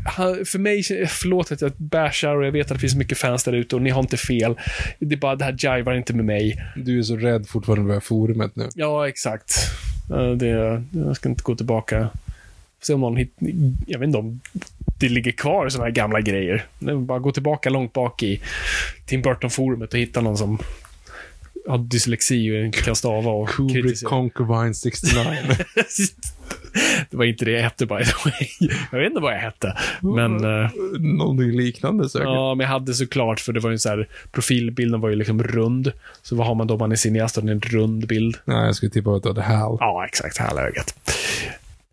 han, 0.05 0.45
för 0.45 0.59
mig, 0.59 0.83
förlåt 1.09 1.53
att 1.53 1.61
jag 1.61 1.73
bashar 1.77 2.37
och 2.37 2.47
jag 2.47 2.53
vet 2.53 2.71
att 2.71 2.77
det 2.77 2.81
finns 2.81 2.95
mycket 2.95 3.19
fans 3.19 3.45
där 3.45 3.53
ute 3.53 3.77
och 3.77 3.83
ni 3.83 3.91
har 3.91 4.01
inte 4.01 4.17
fel. 4.17 4.55
Det 4.99 5.15
är 5.15 5.19
bara, 5.19 5.37
det 5.37 5.45
här 5.45 5.77
jivar 5.77 5.95
inte 5.95 6.13
med 6.15 6.25
mig. 6.25 6.65
Du 6.77 6.99
är 6.99 7.03
så 7.03 7.17
rädd 7.17 7.49
fortfarande 7.49 7.85
med 7.85 8.03
forumet 8.03 8.57
nu. 8.57 8.69
Ja, 8.75 9.09
exakt. 9.09 9.55
Det, 10.37 10.83
jag 10.91 11.17
ska 11.17 11.29
inte 11.29 11.43
gå 11.43 11.55
tillbaka. 11.55 12.09
Se 12.83 12.95
om 12.95 13.01
någon 13.01 13.17
hit, 13.17 13.35
Jag 13.87 13.99
vet 13.99 14.07
inte 14.07 14.19
om 14.19 14.41
det 15.01 15.09
ligger 15.09 15.33
kvar 15.33 15.69
sådana 15.69 15.85
här 15.87 15.95
gamla 15.95 16.21
grejer. 16.21 16.67
Det 16.79 16.95
Bara 16.95 17.19
gå 17.19 17.33
tillbaka 17.33 17.71
långt 17.71 17.93
bak 17.93 18.23
i 18.23 18.41
Tim 19.07 19.23
Burton-forumet 19.23 19.93
och 19.93 19.99
hitta 19.99 20.21
någon 20.21 20.39
som 20.39 20.59
har 21.69 21.79
dyslexi 21.79 22.51
och 22.51 22.65
inte 22.65 22.83
kan 22.83 22.97
stava 22.97 23.31
och 23.31 23.49
Kubrick 23.49 23.85
kritisera. 23.85 24.09
Concubine 24.09 24.75
69. 24.75 25.25
det 27.11 27.17
var 27.17 27.25
inte 27.25 27.45
det 27.45 27.51
jag 27.51 27.63
hette, 27.63 27.87
by 27.87 27.95
the 28.05 28.13
way. 28.31 28.71
Jag 28.93 28.99
vet 28.99 29.09
inte 29.09 29.21
vad 29.21 29.33
jag 29.35 29.39
hette. 29.41 29.77
Men... 30.01 30.45
eh, 30.65 30.71
Någonting 31.01 31.51
liknande 31.51 32.09
säkert. 32.09 32.27
Ja, 32.27 32.55
men 32.55 32.65
jag 32.65 32.73
hade 32.73 32.95
såklart, 32.95 33.41
för 33.41 33.53
det 33.53 33.61
var 33.61 33.71
ju 33.71 33.79
så 33.79 33.89
här, 33.89 34.09
profilbilden 34.33 35.01
var 35.01 35.09
ju 35.09 35.17
liksom 35.17 35.43
rund. 35.43 35.93
Så 36.23 36.37
vad 36.37 36.47
har 36.47 36.55
man 36.55 36.67
då 36.67 36.75
om 36.75 36.79
man 36.81 36.93
är 36.93 36.97
cineast? 36.97 37.37
En 37.39 37.61
rund 37.61 38.07
bild. 38.07 38.37
Nej, 38.45 38.67
jag 38.67 38.75
skulle 38.77 38.91
tippa 38.91 39.11
att 39.11 39.23
du 39.23 39.29
hade. 39.29 39.43
Ja, 39.81 40.05
exakt. 40.09 40.39
Här 40.39 40.55
läget. 40.55 40.95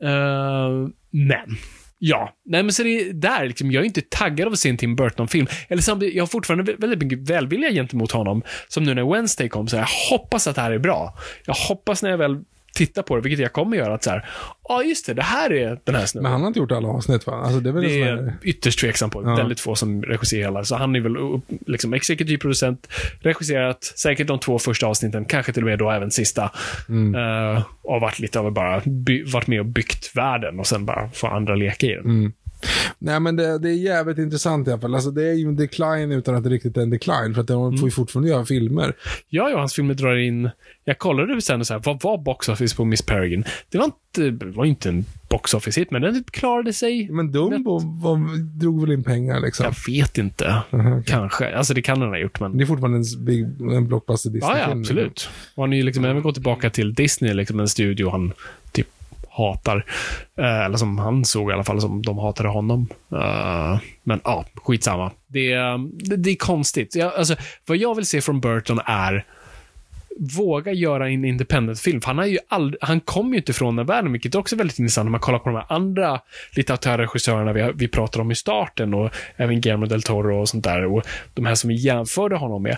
Uh, 0.04 0.90
men. 1.12 1.58
Ja, 2.02 2.34
nej 2.46 2.64
men 2.64 2.74
så 2.74 2.84
det 2.84 2.90
är 3.02 3.14
där 3.14 3.46
liksom, 3.48 3.72
jag 3.72 3.82
är 3.82 3.86
inte 3.86 4.02
taggad 4.10 4.48
av 4.48 4.54
att 4.54 4.60
se 4.60 4.70
en 4.70 4.78
Tim 4.78 4.96
Burton-film. 4.96 5.48
Eller 5.68 5.82
samtidigt, 5.82 6.16
jag 6.16 6.22
har 6.24 6.28
fortfarande 6.28 6.72
vä- 6.72 6.82
väldigt 6.82 7.00
mycket 7.04 7.30
välvilja 7.30 7.70
gentemot 7.72 8.12
honom. 8.12 8.42
Som 8.68 8.84
nu 8.84 8.94
när 8.94 9.14
Wednesday 9.14 9.50
kom, 9.50 9.68
så 9.68 9.76
jag 9.76 9.86
hoppas 10.10 10.48
att 10.48 10.56
det 10.56 10.62
här 10.62 10.72
är 10.72 10.78
bra. 10.80 11.14
Jag 11.46 11.54
hoppas 11.54 12.04
när 12.04 12.10
jag 12.10 12.18
väl 12.18 12.38
tittar 12.80 13.02
på 13.02 13.16
det, 13.16 13.22
vilket 13.22 13.40
jag 13.40 13.54
kommer 13.54 13.78
göra, 13.78 13.94
att 13.94 14.04
så 14.04 14.10
här, 14.10 14.26
ja 14.70 14.84
just 14.84 15.06
det, 15.06 15.14
det 15.14 15.22
här 15.22 15.54
är 15.54 15.80
den 15.84 15.96
här 15.96 16.06
snubben. 16.06 16.24
Men 16.24 16.32
han 16.32 16.42
har 16.42 16.48
inte 16.48 16.60
gjort 16.60 16.72
alla 16.72 16.88
avsnitt 16.88 17.28
va? 17.28 17.34
Alltså, 17.34 17.60
det 17.60 17.70
är 17.70 17.74
väl 17.74 17.84
Det 17.84 18.02
är 18.02 18.16
här... 18.16 18.38
ytterst 18.44 18.80
tveksam 18.80 19.10
på. 19.10 19.24
Ja. 19.24 19.36
Väldigt 19.36 19.60
få 19.60 19.76
som 19.76 20.04
regisserar 20.04 20.42
hela. 20.42 20.64
Så 20.64 20.76
han 20.76 20.96
är 20.96 21.00
väl 21.00 21.42
liksom 21.68 21.94
exekutiv 21.94 22.38
producent, 22.38 22.88
regisserat 23.22 23.84
säkert 23.84 24.28
de 24.28 24.40
två 24.40 24.60
första 24.60 24.88
avsnitten, 24.88 25.26
kanske 25.26 25.54
till 25.54 25.64
och 25.64 25.70
med 25.70 25.80
då 25.80 25.92
även 25.92 26.12
sista. 26.12 26.52
Mm. 26.90 27.16
Eh, 27.16 27.64
och 27.82 28.02
varit 28.02 28.20
lite 28.20 28.40
av 28.40 28.52
bara, 28.52 28.82
by, 28.86 29.24
varit 29.24 29.48
med 29.48 29.60
och 29.60 29.66
byggt 29.66 30.16
världen 30.16 30.60
och 30.60 30.68
sen 30.68 30.86
bara 30.86 31.10
få 31.10 31.28
andra 31.28 31.56
leka 31.56 31.88
i 31.88 31.96
den. 31.96 32.06
Mm. 32.06 32.34
Nej, 33.00 33.20
men 33.20 33.36
det, 33.36 33.58
det 33.60 33.70
är 33.70 33.74
jävligt 33.74 34.18
intressant 34.18 34.68
i 34.68 34.72
alla 34.72 34.82
fall. 34.82 34.96
Alltså, 34.96 35.12
det 35.12 35.30
är 35.30 35.34
ju 35.34 35.48
en 35.48 35.56
decline 35.56 36.12
utan 36.12 36.36
att 36.36 36.44
det 36.44 36.50
riktigt 36.50 36.78
är 36.78 36.82
en 36.82 36.90
decline. 36.90 37.34
För 37.34 37.42
att 37.42 37.48
de 37.48 37.78
får 37.78 37.88
ju 37.88 37.92
fortfarande 37.92 38.30
göra 38.30 38.46
filmer. 38.46 38.96
Ja, 39.30 39.50
ja, 39.50 39.60
hans 39.60 39.74
filmer 39.74 39.94
drar 39.94 40.16
in... 40.16 40.50
Jag 40.86 40.98
kollade 41.00 41.42
sen 41.42 41.60
och 41.60 41.68
så 41.68 41.74
här, 41.74 41.82
vad 41.86 42.02
var 42.02 42.18
box 42.18 42.50
office 42.50 42.76
på 42.76 42.86
Miss 42.86 43.02
Peregrine? 43.02 43.44
Det 43.70 43.78
var 43.78 43.86
inte, 43.86 44.46
var 44.46 44.66
inte 44.66 44.90
en 44.90 45.06
box 45.30 45.54
office 45.54 45.80
hit, 45.80 45.92
men 45.92 46.02
den 46.02 46.24
klarade 46.32 46.74
sig. 46.74 47.10
Men 47.12 47.32
Dumbo 47.32 47.80
var, 47.80 48.38
drog 48.60 48.82
väl 48.82 48.92
in 48.92 49.04
pengar 49.04 49.40
liksom. 49.40 49.66
Jag 49.66 49.94
vet 49.94 50.18
inte. 50.18 50.48
Aha, 50.48 50.64
okej. 50.72 51.04
Kanske. 51.06 51.56
Alltså 51.56 51.74
det 51.74 51.82
kan 51.82 52.00
den 52.00 52.10
ha 52.10 52.18
gjort, 52.18 52.40
men... 52.40 52.58
Det 52.58 52.64
är 52.64 52.66
fortfarande 52.66 52.98
en, 52.98 53.26
big, 53.26 53.44
en 53.62 53.88
blockbuster 53.88 54.30
Ja, 54.30 54.34
Disney-film. 54.34 54.70
ja, 54.72 54.80
absolut. 54.80 55.30
Och 55.56 55.64
han 55.64 55.74
är 55.74 55.78
ju 55.78 55.84
liksom 55.84 56.06
även 56.06 56.22
gått 56.22 56.36
tillbaka 56.36 56.70
till 56.70 56.94
Disney, 56.94 57.34
liksom 57.34 57.60
en 57.60 57.68
studio 57.68 58.10
han 58.10 58.34
hatar. 59.32 59.86
Eh, 60.38 60.66
eller 60.66 60.78
som 60.78 60.98
han 60.98 61.26
såg 61.26 61.50
i 61.50 61.54
alla 61.54 61.64
fall, 61.64 61.82
som 61.82 62.02
de 62.02 62.18
hatade 62.18 62.50
honom. 62.50 62.88
Eh, 63.12 63.78
men 64.04 64.22
ja, 64.24 64.46
skitsamma. 64.56 65.12
Det, 65.28 65.52
är- 65.52 66.08
det, 66.10 66.16
det 66.16 66.30
är 66.30 66.36
konstigt. 66.36 66.96
Jag, 66.96 67.14
alltså, 67.16 67.36
vad 67.66 67.78
jag 67.78 67.96
vill 67.96 68.06
se 68.06 68.22
från 68.22 68.40
Burton 68.42 68.80
är 68.86 69.26
våga 70.38 70.72
göra 70.72 71.10
en 71.10 71.26
independent-film. 71.26 72.02
För 72.02 72.08
han, 72.08 72.18
har 72.18 72.26
ju 72.26 72.38
han 72.82 73.00
kom 73.00 73.32
ju 73.34 73.38
inte 73.38 73.54
från 73.54 73.76
den 73.76 73.86
världen, 73.86 74.12
vilket 74.12 74.36
också 74.36 74.56
är 74.56 74.58
väldigt 74.58 74.80
intressant 74.80 75.06
när 75.06 75.12
man 75.12 75.20
kollar 75.20 75.40
på 75.40 75.50
de 75.50 75.56
här 75.56 75.66
andra 75.70 76.20
litterära 76.56 77.02
regissörerna 77.02 77.54
vi, 77.54 77.72
vi 77.76 77.88
pratade 77.88 78.22
om 78.22 78.32
i 78.32 78.36
starten 78.36 78.94
och 78.94 79.10
även 79.36 79.62
Guillermo 79.62 79.86
del 79.86 80.02
Toro 80.04 80.42
och 80.42 80.50
sånt 80.50 80.64
där. 80.64 80.86
Och 80.86 81.04
de 81.34 81.46
här 81.46 81.56
som 81.56 81.68
vi 81.68 81.76
jämförde 81.76 82.36
honom 82.36 82.64
med 82.64 82.78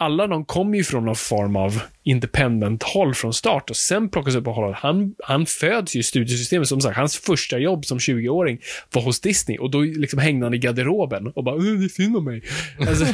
alla 0.00 0.26
de 0.26 0.44
kommer 0.44 0.78
ju 0.78 0.84
från 0.84 1.04
någon 1.04 1.16
form 1.16 1.56
av 1.56 1.82
independent-håll 2.02 3.14
från 3.14 3.34
start 3.34 3.70
och 3.70 3.76
sen 3.76 4.08
plockas 4.08 4.34
upp 4.34 4.44
på 4.44 4.52
hållet. 4.52 4.76
Han, 4.78 5.14
han 5.24 5.46
föds 5.46 5.96
ju 5.96 6.00
i 6.00 6.02
studiesystemet. 6.02 6.68
Som 6.68 6.80
sagt, 6.80 6.96
hans 6.96 7.16
första 7.16 7.58
jobb 7.58 7.84
som 7.84 7.98
20-åring 7.98 8.60
var 8.92 9.02
hos 9.02 9.20
Disney 9.20 9.58
och 9.58 9.70
då 9.70 9.80
liksom 9.80 10.18
hängde 10.18 10.46
han 10.46 10.54
i 10.54 10.58
garderoben 10.58 11.26
och 11.26 11.44
bara 11.44 11.54
"Åh, 11.54 11.62
“Det 11.62 11.84
är 11.84 11.88
synd 11.88 12.16
om 12.16 12.24
mig”. 12.24 12.42
Alltså, 12.88 13.06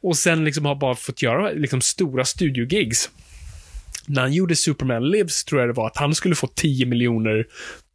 och 0.00 0.16
sen 0.16 0.44
liksom 0.44 0.64
har 0.64 0.74
bara 0.74 0.94
fått 0.94 1.22
göra 1.22 1.50
liksom 1.50 1.80
stora 1.80 2.24
studiogigs. 2.24 3.10
När 4.06 4.22
han 4.22 4.32
gjorde 4.32 4.56
Superman 4.56 5.10
Lives 5.10 5.44
tror 5.44 5.60
jag 5.60 5.68
det 5.68 5.74
var 5.74 5.86
att 5.86 5.96
han 5.96 6.14
skulle 6.14 6.34
få 6.34 6.46
10 6.46 6.86
miljoner 6.86 7.46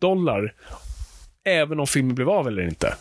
dollar. 0.02 0.54
Även 1.46 1.80
om 1.80 1.88
filmen 1.88 2.16
blev 2.16 2.30
av 2.30 2.48
eller 2.48 2.68
inte. 2.68 2.96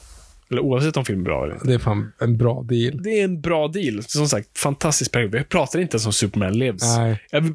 Eller 0.51 0.61
oavsett 0.61 0.97
om 0.97 1.05
filmen 1.05 1.25
blev 1.25 1.37
av 1.37 1.45
eller 1.45 1.55
inte. 1.55 1.67
Det 1.67 1.75
är 1.75 1.79
fan 1.79 2.13
en 2.21 2.37
bra 2.37 2.63
deal. 2.63 3.03
Det 3.03 3.21
är 3.21 3.25
en 3.25 3.41
bra 3.41 3.69
deal. 3.69 4.03
Som 4.03 4.29
sagt, 4.29 4.59
fantastisk 4.59 5.13
period. 5.13 5.31
Vi 5.31 5.45
pratar 5.45 5.79
inte 5.79 5.95
ens 5.95 6.07
om 6.07 6.13
Superman 6.13 6.59
Lives. 6.59 6.83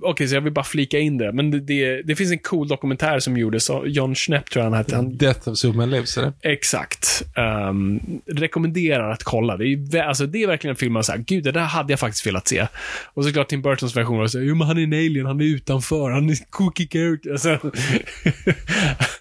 Okej, 0.02 0.28
så 0.28 0.36
jag 0.36 0.42
vill 0.42 0.54
bara 0.54 0.66
flika 0.66 1.00
in 1.00 1.18
det. 1.18 1.32
Men 1.32 1.52
det, 1.52 1.60
det, 1.60 2.02
det 2.02 2.16
finns 2.16 2.32
en 2.32 2.40
cool 2.40 2.68
dokumentär 2.68 3.20
som 3.20 3.38
gjordes 3.38 3.70
av 3.70 3.88
John 3.88 4.16
Schnepp, 4.16 4.50
tror 4.50 4.64
jag 4.64 4.72
han 4.72 4.78
hette. 4.78 4.96
Han, 4.96 5.18
Death 5.18 5.50
of 5.50 5.58
Superman 5.58 5.90
Lives, 5.90 6.18
eller? 6.18 6.34
Exakt. 6.42 7.24
Um, 7.70 8.00
rekommenderar 8.26 9.12
att 9.12 9.24
kolla. 9.24 9.58
Det 9.58 9.66
är, 9.66 10.04
alltså, 10.04 10.26
det 10.26 10.44
är 10.44 10.48
verkligen 10.48 10.72
en 10.72 10.78
film 10.78 10.94
man 10.94 11.04
säger, 11.04 11.24
gud, 11.24 11.44
det 11.44 11.52
där 11.52 11.62
hade 11.62 11.94
jag 11.94 12.00
faktiskt 12.00 12.28
velat 12.28 12.48
se. 12.48 12.68
Och 13.14 13.26
såklart 13.26 13.48
Tim 13.48 13.62
Burtons 13.62 13.96
version 13.96 14.18
var 14.18 14.28
så 14.28 14.40
jo 14.40 14.56
men 14.56 14.68
han 14.68 14.78
är 14.78 14.84
en 14.84 14.94
alien, 14.94 15.26
han 15.26 15.42
är 15.42 15.46
utanför, 15.46 16.10
han 16.10 16.30
är 16.30 16.38
cookie 16.50 16.88
character. 16.88 17.32
Alltså, 17.32 17.60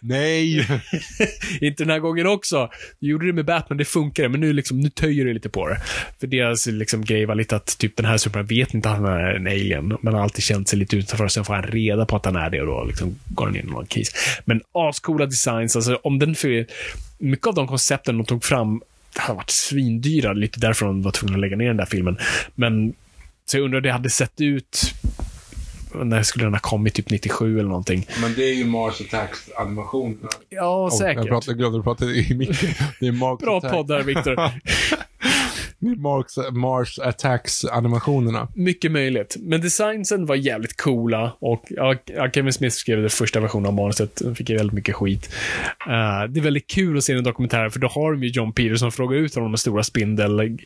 Nej! 0.00 0.58
inte 1.60 1.84
den 1.84 1.90
här 1.90 1.98
gången 1.98 2.26
också. 2.26 2.70
Du 3.00 3.08
gjorde 3.08 3.26
det 3.26 3.32
med 3.32 3.44
Batman, 3.44 3.57
det 3.68 3.84
funkar, 3.84 4.28
men 4.28 4.40
nu, 4.40 4.52
liksom, 4.52 4.80
nu 4.80 4.90
töjer 4.90 5.24
du 5.24 5.34
lite 5.34 5.48
på 5.48 5.68
det. 5.68 5.80
För 6.20 6.26
deras 6.26 6.66
liksom, 6.66 7.04
grej 7.04 7.26
var 7.26 7.34
lite 7.34 7.56
att 7.56 7.78
typ 7.78 7.96
den 7.96 8.06
här 8.06 8.16
Superman 8.16 8.46
vet 8.46 8.74
inte 8.74 8.90
att 8.90 8.96
han 8.96 9.04
är 9.04 9.34
en 9.34 9.46
alien, 9.46 9.96
men 10.00 10.14
har 10.14 10.22
alltid 10.22 10.44
känt 10.44 10.68
sig 10.68 10.78
lite 10.78 10.96
utanför, 10.96 11.24
och 11.24 11.32
sen 11.32 11.44
får 11.44 11.54
han 11.54 11.62
reda 11.62 12.06
på 12.06 12.16
att 12.16 12.24
han 12.24 12.36
är 12.36 12.50
det 12.50 12.60
och 12.60 12.66
då 12.66 12.84
liksom, 12.84 13.18
går 13.28 13.46
han 13.46 13.56
in 13.56 13.68
i 13.68 13.70
någon 13.70 13.86
case. 13.86 14.12
Men 14.44 14.60
ascoola 14.72 15.26
designs, 15.26 15.76
alltså 15.76 15.94
om 15.94 16.18
den 16.18 16.34
för, 16.34 16.66
mycket 17.18 17.46
av 17.46 17.54
de 17.54 17.66
koncepten 17.66 18.16
de 18.16 18.26
tog 18.26 18.44
fram 18.44 18.82
har 19.16 19.34
varit 19.34 19.50
svindyra, 19.50 20.32
lite 20.32 20.60
därför 20.60 20.86
de 20.86 21.02
var 21.02 21.10
tvungna 21.10 21.36
att 21.36 21.40
lägga 21.40 21.56
ner 21.56 21.66
den 21.66 21.76
där 21.76 21.86
filmen. 21.86 22.18
Men, 22.54 22.94
så 23.46 23.56
jag 23.56 23.64
undrar 23.64 23.76
hur 23.76 23.82
det 23.82 23.92
hade 23.92 24.10
sett 24.10 24.40
ut 24.40 24.94
när 26.04 26.22
skulle 26.22 26.44
den 26.44 26.54
ha 26.54 26.60
kommit? 26.60 26.94
Typ 26.94 27.10
97 27.10 27.58
eller 27.58 27.68
någonting. 27.68 28.06
Men 28.22 28.34
det 28.34 28.42
är 28.42 28.54
ju 28.54 28.64
Mars 28.64 29.00
Attacks 29.00 29.50
animationerna. 29.56 30.28
Ja, 30.48 30.90
säkert. 30.98 31.16
Jag, 31.16 31.28
pratade, 31.28 31.56
glömde 31.56 31.82
prata 31.82 32.04
i 32.04 32.34
micken. 32.34 32.68
Det 33.00 33.06
är 33.06 33.12
Mars 33.12 33.38
Bra 33.38 33.58
Attack. 33.58 33.72
podd 33.72 33.88
där, 33.88 34.02
Viktor. 34.02 34.36
Mars, 35.96 36.38
Mars 36.52 36.98
Attacks 36.98 37.64
animationerna. 37.64 38.48
Mycket 38.54 38.92
möjligt. 38.92 39.36
Men 39.40 39.60
designsen 39.60 40.26
var 40.26 40.34
jävligt 40.34 40.76
coola 40.76 41.36
och 41.40 41.64
ja, 41.68 41.96
Kevin 42.34 42.52
Smith 42.52 42.76
skrev 42.76 43.00
den 43.00 43.10
första 43.10 43.40
versionen 43.40 43.66
av 43.66 43.74
manuset. 43.74 44.16
Den 44.16 44.34
fick 44.34 44.50
väldigt 44.50 44.72
mycket 44.72 44.94
skit. 44.94 45.30
Eh, 45.86 46.30
det 46.30 46.40
är 46.40 46.42
väldigt 46.42 46.66
kul 46.66 46.98
att 46.98 47.04
se 47.04 47.14
den 47.14 47.24
dokumentären 47.24 47.70
för 47.70 47.78
då 47.80 47.88
har 47.88 48.12
de 48.12 48.22
ju 48.22 48.28
John 48.28 48.52
Peters 48.52 48.80
som 48.80 48.92
frågar 48.92 49.18
ut 49.18 49.34
honom 49.34 49.50
med 49.50 49.60
stora 49.60 49.82
spindel. 49.82 50.58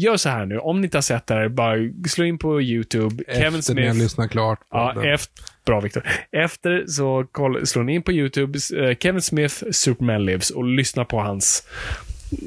Gör 0.00 0.16
så 0.16 0.28
här 0.28 0.46
nu, 0.46 0.58
om 0.58 0.80
ni 0.80 0.84
inte 0.84 0.96
har 0.96 1.02
sett 1.02 1.26
det 1.26 1.34
här, 1.34 1.48
bara 1.48 1.76
slå 2.08 2.24
in 2.24 2.38
på 2.38 2.62
YouTube. 2.62 3.24
Kevin 3.34 3.58
Efter 3.58 3.74
ni 3.74 3.82
har 3.86 3.90
Smith. 3.92 4.02
lyssnat 4.04 4.30
klart 4.30 4.58
på 4.60 4.66
Ja, 4.70 4.92
den. 4.96 5.12
efter, 5.14 5.44
bra 5.66 5.80
Viktor. 5.80 6.02
Efter 6.32 6.86
så 6.86 7.26
koll, 7.32 7.66
slår 7.66 7.82
ni 7.82 7.94
in 7.94 8.02
på 8.02 8.12
YouTube, 8.12 8.58
eh, 8.76 8.96
Kevin 8.96 9.22
Smith, 9.22 9.54
Superman 9.70 10.24
Lives 10.24 10.50
och 10.50 10.64
lyssna 10.64 11.04
på 11.04 11.18
hans, 11.20 11.66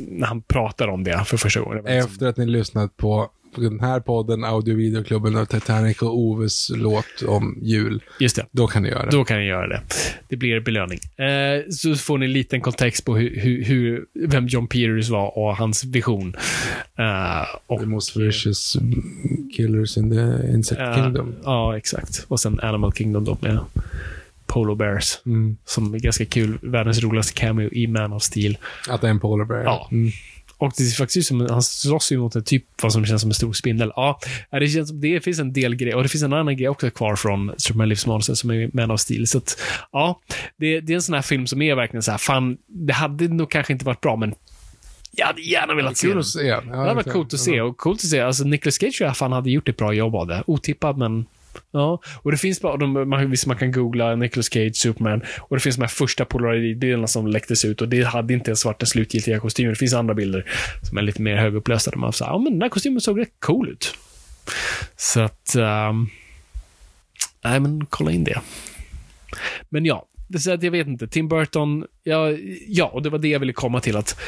när 0.08 0.28
han 0.28 0.42
pratar 0.42 0.88
om 0.88 1.04
det 1.04 1.24
för 1.26 1.38
första 1.38 1.60
gången. 1.60 1.78
Liksom- 1.78 1.98
Efter 1.98 2.28
att 2.28 2.38
ni 2.38 2.46
lyssnat 2.46 2.98
på 2.98 3.30
den 3.56 3.80
här 3.80 4.00
podden, 4.00 4.44
Audio 4.44 4.76
Videoklubben 4.76 5.36
och 5.36 5.50
Titanic 5.50 6.02
och 6.02 6.18
Oves 6.18 6.70
låt 6.70 7.22
om 7.28 7.58
jul. 7.62 8.04
Just 8.20 8.36
det. 8.36 8.46
Då 8.52 8.68
kan 8.68 8.84
ni 8.84 8.90
göra 8.90 9.06
det. 9.06 9.12
Då 9.12 9.24
kan 9.24 9.38
ni 9.38 9.46
göra 9.46 9.68
det. 9.68 9.82
Det 10.28 10.36
blir 10.36 10.60
belöning. 10.60 11.00
Eh, 11.18 11.70
så 11.70 11.96
får 11.96 12.18
ni 12.18 12.26
en 12.26 12.34
liten 12.34 12.62
kontext 12.62 13.06
på 13.06 13.16
hur, 13.16 13.40
hur, 13.40 13.64
hur, 13.64 14.06
vem 14.28 14.48
John 14.48 14.68
Peters 14.68 15.10
var 15.10 15.38
och 15.38 15.58
hans 15.58 15.84
vision. 15.84 16.36
Eh, 16.98 17.46
och, 17.68 17.80
The 17.80 17.86
most 17.86 18.18
vicious 18.18 18.78
killers 19.56 19.98
in 19.98 20.12
the 20.12 20.54
insect 20.54 20.82
eh, 20.82 20.96
kingdom. 20.96 21.36
Ja, 21.44 21.78
exakt. 21.78 22.26
Och 22.28 22.40
sen 22.40 22.60
Animal 22.60 22.94
Kingdom 22.94 23.26
då 23.26 23.38
med 23.42 23.60
Polo 24.46 24.76
Bears. 24.76 25.20
Mm. 25.26 25.58
Som 25.66 25.94
är 25.94 26.00
ganska 26.00 26.26
kul. 26.26 26.58
Världens 26.62 27.02
roligaste 27.04 27.34
cameo 27.34 27.70
i 27.72 27.88
Man 27.88 28.14
of 28.14 28.24
Steel. 28.24 28.58
Att 28.90 29.02
det 29.02 29.08
är 29.08 29.12
en 29.12 29.20
polar 29.20 29.46
bear. 29.46 29.64
Ja. 29.64 29.88
Mm. 29.92 30.12
Och 30.62 30.74
det 30.78 30.84
ser 30.84 30.98
faktiskt 30.98 31.18
ut 31.18 31.26
som, 31.26 31.48
han 31.50 31.64
slåss 31.64 32.12
ju 32.12 32.18
mot 32.18 32.36
en 32.36 32.44
typ 32.44 32.66
vad 32.82 32.94
som 32.94 33.06
känns 33.06 33.22
som 33.22 33.30
en 33.30 33.34
stor 33.34 33.54
spindel. 33.54 33.92
Ja, 33.96 34.20
det 34.52 34.68
känns 34.68 34.90
som, 34.90 35.02
det 35.02 35.22
finns 35.24 35.40
en 35.40 35.54
del 35.54 35.76
grejer. 35.76 35.96
Och 35.96 36.04
det 36.04 36.10
finns 36.10 36.24
en 36.24 36.34
annan 36.34 36.58
grej 36.58 36.70
också 36.70 36.90
kvar 36.90 37.16
från 37.16 37.52
Superman 37.58 37.90
Livsmanuset 37.90 38.38
som 38.38 38.50
är 38.52 38.70
Man 38.74 38.92
of 38.92 39.00
Steel. 39.00 39.28
Så 39.28 39.38
att, 39.38 39.62
ja, 39.92 40.22
det, 40.58 40.80
det 40.80 40.94
är 40.94 40.96
en 40.96 41.02
sån 41.02 41.16
här 41.16 41.22
film 41.22 41.48
som 41.48 41.62
är 41.62 41.76
verkligen 41.76 42.04
så 42.04 42.12
här, 42.12 42.18
fan, 42.18 42.58
det 42.68 42.94
hade 42.94 43.28
nog 43.28 43.52
kanske 43.52 43.74
inte 43.74 43.86
varit 43.86 44.02
bra, 44.02 44.16
men 44.16 44.34
jag 45.12 45.28
hade 45.28 45.42
gärna 45.42 45.74
velat 45.74 45.98
se 45.98 46.08
den. 46.08 46.20
att 46.20 46.28
se. 46.28 46.46
Ja, 46.48 46.62
Det 46.62 46.78
hade 46.78 46.94
varit 46.94 47.12
coolt 47.12 47.34
att 47.34 47.40
se. 47.40 47.62
Och 47.62 47.78
coolt 47.78 48.00
att 48.00 48.10
se. 48.10 48.20
Alltså, 48.20 48.44
Nicolas 48.44 48.76
Cage 48.80 48.98
jag 49.02 49.18
fan 49.18 49.32
hade 49.32 49.52
gjort 49.52 49.70
ett 49.70 49.78
bra 49.78 49.94
jobb 49.94 50.16
av 50.16 50.28
det. 50.28 50.44
Otippad, 50.48 50.98
men 50.98 51.26
Ja, 51.72 52.02
och 52.16 52.32
det 52.32 52.38
finns 52.38 52.62
bara, 52.62 52.78
de, 52.78 53.10
man, 53.10 53.32
visst 53.32 53.46
man 53.46 53.58
kan 53.58 53.72
googla 53.72 54.16
Nicolas 54.16 54.54
Cage, 54.54 54.76
Superman, 54.76 55.22
och 55.40 55.56
det 55.56 55.60
finns 55.60 55.76
de 55.76 55.82
här 55.82 55.90
första 55.90 56.26
polaroidbilderna 56.26 57.08
som 57.08 57.28
läcktes 57.28 57.66
ut 57.66 57.82
och 57.82 57.90
det 57.90 58.04
hade 58.04 58.34
inte 58.34 58.50
ens 58.52 58.66
varit 58.66 58.80
den 58.80 58.88
slutgiltiga 58.88 59.40
kostymen. 59.40 59.74
Det 59.74 59.80
finns 59.80 59.94
andra 59.94 60.14
bilder 60.14 60.46
som 60.82 60.98
är 60.98 61.02
lite 61.02 61.22
mer 61.22 61.36
högupplösta 61.36 61.92
där 61.92 61.98
man 61.98 62.14
säger, 62.14 62.32
ja 62.32 62.38
men 62.38 62.54
den 62.54 62.62
här 62.62 62.70
kostymen 62.70 63.02
såg 63.02 63.20
rätt 63.20 63.34
cool 63.40 63.70
ut. 63.70 63.96
Så 64.96 65.22
att, 65.22 65.56
ehm, 65.56 66.08
nej 67.44 67.60
men 67.60 67.86
kolla 67.86 68.12
in 68.12 68.24
det. 68.24 68.42
Men 69.70 69.86
ja, 69.86 70.06
det 70.28 70.38
är 70.38 70.40
så 70.40 70.54
att 70.54 70.64
jag 70.64 70.72
vet 70.72 70.88
inte, 70.88 71.08
Tim 71.08 71.28
Burton, 71.28 71.86
ja, 72.04 72.30
ja, 72.68 72.86
och 72.86 73.02
det 73.02 73.10
var 73.10 73.20
det 73.20 73.28
jag 73.28 73.40
ville 73.40 73.54
komma 73.54 73.80
till 73.80 73.98
att, 73.98 74.20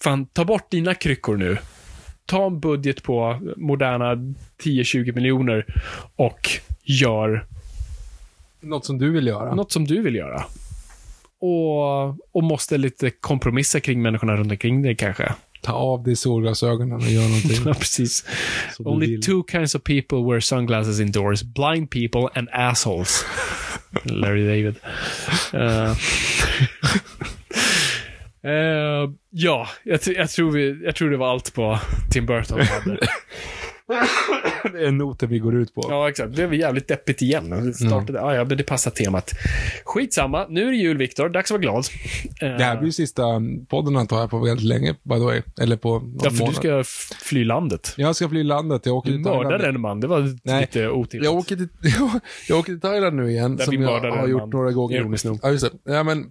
fan, 0.00 0.26
ta 0.26 0.44
bort 0.44 0.70
dina 0.70 0.94
kryckor 0.94 1.36
nu 1.36 1.58
ta 2.28 2.46
en 2.46 2.60
budget 2.60 3.02
på 3.02 3.40
moderna 3.56 4.14
10-20 4.62 5.12
miljoner 5.14 5.64
och 6.16 6.48
gör 6.82 7.46
Något 8.60 8.84
som 8.86 8.98
du 8.98 9.10
vill 9.12 9.26
göra. 9.26 9.54
något 9.54 9.72
som 9.72 9.84
du 9.84 10.02
vill 10.02 10.14
göra. 10.14 10.44
Och, 11.40 12.08
och 12.36 12.42
måste 12.42 12.78
lite 12.78 13.10
kompromissa 13.10 13.80
kring 13.80 14.02
människorna 14.02 14.36
runt 14.36 14.50
omkring 14.50 14.82
dig 14.82 14.96
kanske. 14.96 15.32
Ta 15.62 15.72
av 15.72 16.02
dig 16.02 16.16
solglasögonen 16.16 16.96
och 16.96 17.02
gör 17.10 17.22
någonting. 17.28 17.62
Ja, 17.66 17.74
precis. 17.74 18.24
Only 18.78 19.06
vill. 19.06 19.22
two 19.22 19.42
kinds 19.50 19.74
of 19.74 19.82
people 19.84 20.18
wear 20.18 20.40
sunglasses 20.40 21.00
indoors. 21.00 21.42
Blind 21.42 21.90
people 21.90 22.28
and 22.34 22.48
assholes. 22.52 23.24
Larry 24.04 24.46
David. 24.46 24.74
Eh, 25.52 25.96
eh, 28.48 29.10
ja, 29.30 29.68
jag, 29.82 30.00
jag, 30.06 30.30
tror 30.30 30.50
vi, 30.50 30.80
jag 30.84 30.94
tror 30.96 31.10
det 31.10 31.16
var 31.16 31.30
allt 31.32 31.54
på 31.54 31.78
Tim 32.10 32.26
Burton 32.26 32.60
hade. 32.60 32.98
Det 34.72 34.86
är 34.86 34.90
noten 34.90 35.28
vi 35.28 35.38
går 35.38 35.54
ut 35.56 35.74
på. 35.74 35.86
Ja, 35.90 36.08
exakt. 36.08 36.28
Det 36.36 36.48
blev 36.48 36.54
jävligt 36.60 36.88
deppigt 36.88 37.22
igen. 37.22 37.50
Det 37.50 37.74
startade, 37.74 38.18
ja, 38.18 38.34
ja, 38.34 38.44
men 38.44 38.56
det 38.58 38.64
passar 38.64 38.90
temat. 38.90 39.30
Skitsamma. 39.84 40.46
Nu 40.48 40.62
är 40.66 40.70
det 40.70 40.76
jul, 40.76 40.96
Viktor. 40.98 41.28
Dags 41.28 41.50
att 41.50 41.50
vara 41.50 41.60
glad. 41.62 41.84
Eh, 42.42 42.56
Det 42.58 42.64
här 42.64 42.80
blir 42.80 42.90
sista 42.90 43.22
podden 43.68 43.96
antar 43.96 44.20
jag 44.20 44.30
på 44.30 44.38
väldigt 44.38 44.66
länge, 44.66 44.92
by 45.02 45.14
the 45.14 45.20
way. 45.24 45.42
Eller 45.60 45.76
på 45.76 45.98
någon 45.98 46.18
Ja, 46.22 46.30
för 46.30 46.36
du 46.36 46.38
månad. 46.40 46.54
ska 46.54 46.80
f- 46.80 47.10
fly 47.22 47.44
landet. 47.44 47.94
Jag 47.96 48.16
ska 48.16 48.28
fly 48.28 48.42
landet. 48.42 48.86
Jag 48.86 48.94
åker 48.96 49.10
Du 49.10 49.16
till 49.16 49.24
Thailand. 49.24 49.48
mördade 49.48 49.68
en 49.68 49.80
man. 49.80 50.00
Det 50.00 50.06
var 50.06 50.36
Nej. 50.42 50.60
lite 50.60 50.88
otippat. 50.88 51.24
Jag 51.24 51.34
åker, 51.34 51.56
till, 51.56 51.68
jag 52.48 52.58
åker 52.58 52.72
till 52.72 52.80
Thailand 52.80 53.16
nu 53.16 53.30
igen, 53.30 53.56
Där 53.56 53.64
som 53.64 53.82
jag 53.82 54.00
har 54.00 54.28
gjort 54.28 54.52
några 54.52 54.72
gånger. 54.72 55.16
Ja, 55.42 55.50
just 55.50 55.64
det. 55.84 55.92
Ja, 55.92 56.02
men, 56.02 56.24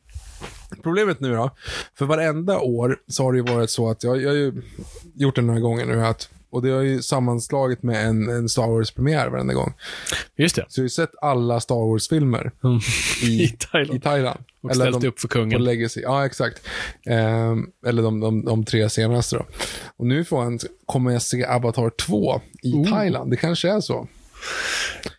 problemet 0.83 1.19
nu 1.19 1.33
då, 1.35 1.49
för 1.97 2.05
varenda 2.05 2.59
år 2.59 2.97
så 3.07 3.23
har 3.23 3.31
det 3.33 3.37
ju 3.37 3.43
varit 3.55 3.69
så 3.69 3.89
att 3.89 4.03
jag, 4.03 4.21
jag 4.21 4.29
har 4.29 4.35
ju 4.35 4.53
gjort 5.15 5.35
det 5.35 5.41
några 5.41 5.59
gånger 5.59 5.85
nu, 5.85 6.05
att, 6.05 6.29
och 6.49 6.61
det 6.61 6.69
har 6.69 6.81
ju 6.81 7.01
sammanslagit 7.01 7.83
med 7.83 8.07
en, 8.07 8.29
en 8.29 8.49
Star 8.49 8.67
Wars-premiär 8.67 9.27
varenda 9.29 9.53
gång. 9.53 9.73
Just 10.37 10.55
det. 10.55 10.65
Så 10.69 10.79
jag 10.79 10.83
har 10.83 10.85
ju 10.85 10.89
sett 10.89 11.11
alla 11.21 11.59
Star 11.59 11.75
Wars-filmer 11.91 12.51
Mm. 12.63 12.79
i, 13.23 13.25
I 13.43 13.47
Thailand. 13.71 13.97
i 13.97 14.01
Thailand. 14.01 14.39
Och 14.61 14.75
ställt 14.75 15.01
de- 15.01 15.07
upp 15.07 15.19
för 15.19 15.27
på 15.27 15.33
kungen. 15.33 15.63
Legacy. 15.63 16.01
Ja, 16.01 16.25
exakt. 16.25 16.61
Ehm, 17.05 17.67
eller 17.85 18.03
de, 18.03 18.19
de, 18.19 18.45
de 18.45 18.65
tre 18.65 18.89
senaste 18.89 19.35
då. 19.35 19.45
Och 19.97 20.05
nu 20.05 20.25
får 20.25 20.41
han, 20.43 20.59
kommer 20.85 21.11
jag 21.11 21.21
se 21.21 21.45
Avatar 21.45 21.89
2 21.89 22.41
i 22.63 22.73
Oh. 22.73 22.89
Thailand. 22.89 23.31
Det 23.31 23.37
kanske 23.37 23.69
är 23.71 23.79
så. 23.79 24.07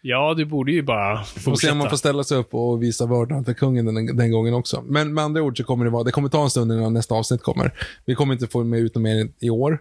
Ja, 0.02 0.34
du 0.34 0.44
borde 0.44 0.72
ju 0.72 0.82
bara 0.82 1.16
Får 1.24 1.24
se 1.24 1.38
om 1.38 1.52
fortsätta. 1.52 1.74
man 1.74 1.90
får 1.90 1.96
ställa 1.96 2.24
sig 2.24 2.38
upp 2.38 2.54
och 2.54 2.82
visa 2.82 3.06
vördnad 3.06 3.44
för 3.44 3.52
kungen 3.54 3.86
den, 3.94 4.16
den 4.16 4.30
gången 4.30 4.54
också. 4.54 4.84
Men 4.86 5.14
med 5.14 5.24
andra 5.24 5.42
ord 5.42 5.56
så 5.56 5.64
kommer 5.64 5.84
det 5.84 5.90
vara, 5.90 6.04
det 6.04 6.10
kommer 6.10 6.28
ta 6.28 6.42
en 6.44 6.50
stund 6.50 6.72
innan 6.72 6.94
nästa 6.94 7.14
avsnitt 7.14 7.42
kommer. 7.42 7.74
Vi 8.04 8.14
kommer 8.14 8.34
inte 8.34 8.46
få 8.46 8.64
med 8.64 8.80
ut 8.80 8.94
något 8.94 9.02
mer 9.02 9.28
i 9.40 9.50
år. 9.50 9.78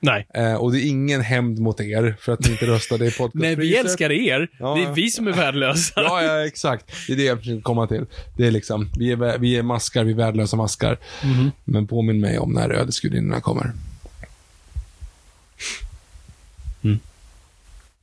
Nej. 0.00 0.26
Eh, 0.34 0.54
och 0.54 0.72
det 0.72 0.78
är 0.80 0.88
ingen 0.88 1.20
hämnd 1.20 1.58
mot 1.58 1.80
er 1.80 2.16
för 2.20 2.32
att 2.32 2.40
ni 2.40 2.50
inte 2.50 2.66
röstade 2.66 3.06
i 3.06 3.10
podcastpriset. 3.10 3.58
Nej, 3.58 3.66
vi 3.68 3.76
älskar 3.76 4.12
er. 4.12 4.48
Ja, 4.58 4.74
det 4.74 4.82
är 4.82 4.92
vi 4.94 5.10
som 5.10 5.26
är 5.28 5.32
värdelösa. 5.32 5.92
Ja, 5.96 6.22
ja, 6.22 6.46
exakt. 6.46 6.84
Det 7.06 7.12
är 7.12 7.16
det 7.16 7.22
jag 7.24 7.38
försöker 7.38 7.60
komma 7.60 7.86
till. 7.86 8.06
Det 8.36 8.46
är 8.46 8.50
liksom, 8.50 8.90
vi 8.98 9.12
är, 9.12 9.38
vi 9.38 9.56
är 9.56 9.62
maskar, 9.62 10.04
vi 10.04 10.12
är 10.12 10.16
värdelösa 10.16 10.56
maskar. 10.56 10.98
Mhm. 11.24 11.50
Men 11.64 11.86
påminn 11.86 12.20
mig 12.20 12.38
om 12.38 12.52
när 12.52 12.70
ödesgudinnorna 12.70 13.40
kommer. 13.40 13.72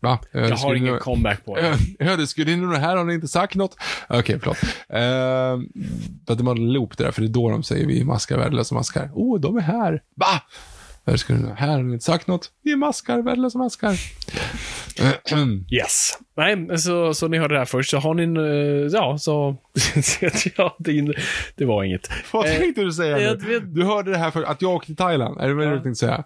Va? 0.06 0.20
Jag 0.32 0.58
har 0.58 0.76
ingen 0.76 1.00
comeback 1.00 1.46
på 1.46 1.56
det. 1.56 1.78
Ödesgudinnorna 2.00 2.78
här 2.78 2.98
har 2.98 3.04
ni 3.04 3.14
inte 3.14 3.28
sagt 3.28 3.56
något. 3.56 3.76
Okej, 4.10 4.20
okay, 4.20 4.40
förlåt. 4.40 4.64
Uh, 4.64 6.36
det 6.36 6.44
var 6.44 6.56
en 6.56 6.74
loop 6.74 6.98
det 6.98 7.04
där, 7.04 7.12
för 7.12 7.22
det 7.22 7.28
är 7.28 7.30
då 7.30 7.50
de 7.50 7.64
säger 7.64 7.88
vi 7.88 8.04
maskar, 8.04 8.38
värdelösa 8.38 8.76
maskar. 8.76 9.10
Oh, 9.14 9.40
de 9.40 9.58
är 9.58 9.62
här. 9.62 10.02
Va? 10.16 10.42
Ödesgudinnorna, 11.08 11.56
här 11.56 11.68
har 11.68 11.84
ni 11.84 11.94
inte 11.94 12.06
sagt 12.06 12.28
något. 12.28 12.52
Vi 12.64 12.72
är 12.72 12.76
maskar, 12.76 13.22
värdelösa 13.22 13.58
maskar. 13.58 14.00
yes. 15.72 16.18
Nej, 16.38 16.80
så, 16.80 17.14
så 17.14 17.28
ni 17.28 17.38
hörde 17.38 17.54
det 17.54 17.60
här 17.60 17.66
först. 17.66 17.90
Så 17.90 17.98
har 17.98 18.14
ni 18.14 18.24
en, 18.24 18.38
eh, 18.38 18.88
ja, 18.92 19.18
så, 19.18 19.58
ja, 20.58 20.76
det, 20.80 21.14
det 21.56 21.66
var 21.66 21.84
inget. 21.84 22.10
Vad 22.32 22.46
eh, 22.46 22.56
tänkte 22.56 22.82
du 22.82 22.92
säga 22.92 23.18
nu? 23.18 23.60
Du 23.60 23.84
hörde 23.84 24.12
det 24.12 24.18
här 24.18 24.32
först, 24.32 24.48
att 24.48 24.62
jag 24.62 24.72
åkte 24.72 24.86
till 24.86 24.96
Thailand. 24.96 25.42
Är 25.42 25.48
det 25.48 25.54
vad 25.54 25.66
ja. 25.66 25.70
du 25.70 25.82
tänkte 25.82 26.00
säga? 26.00 26.24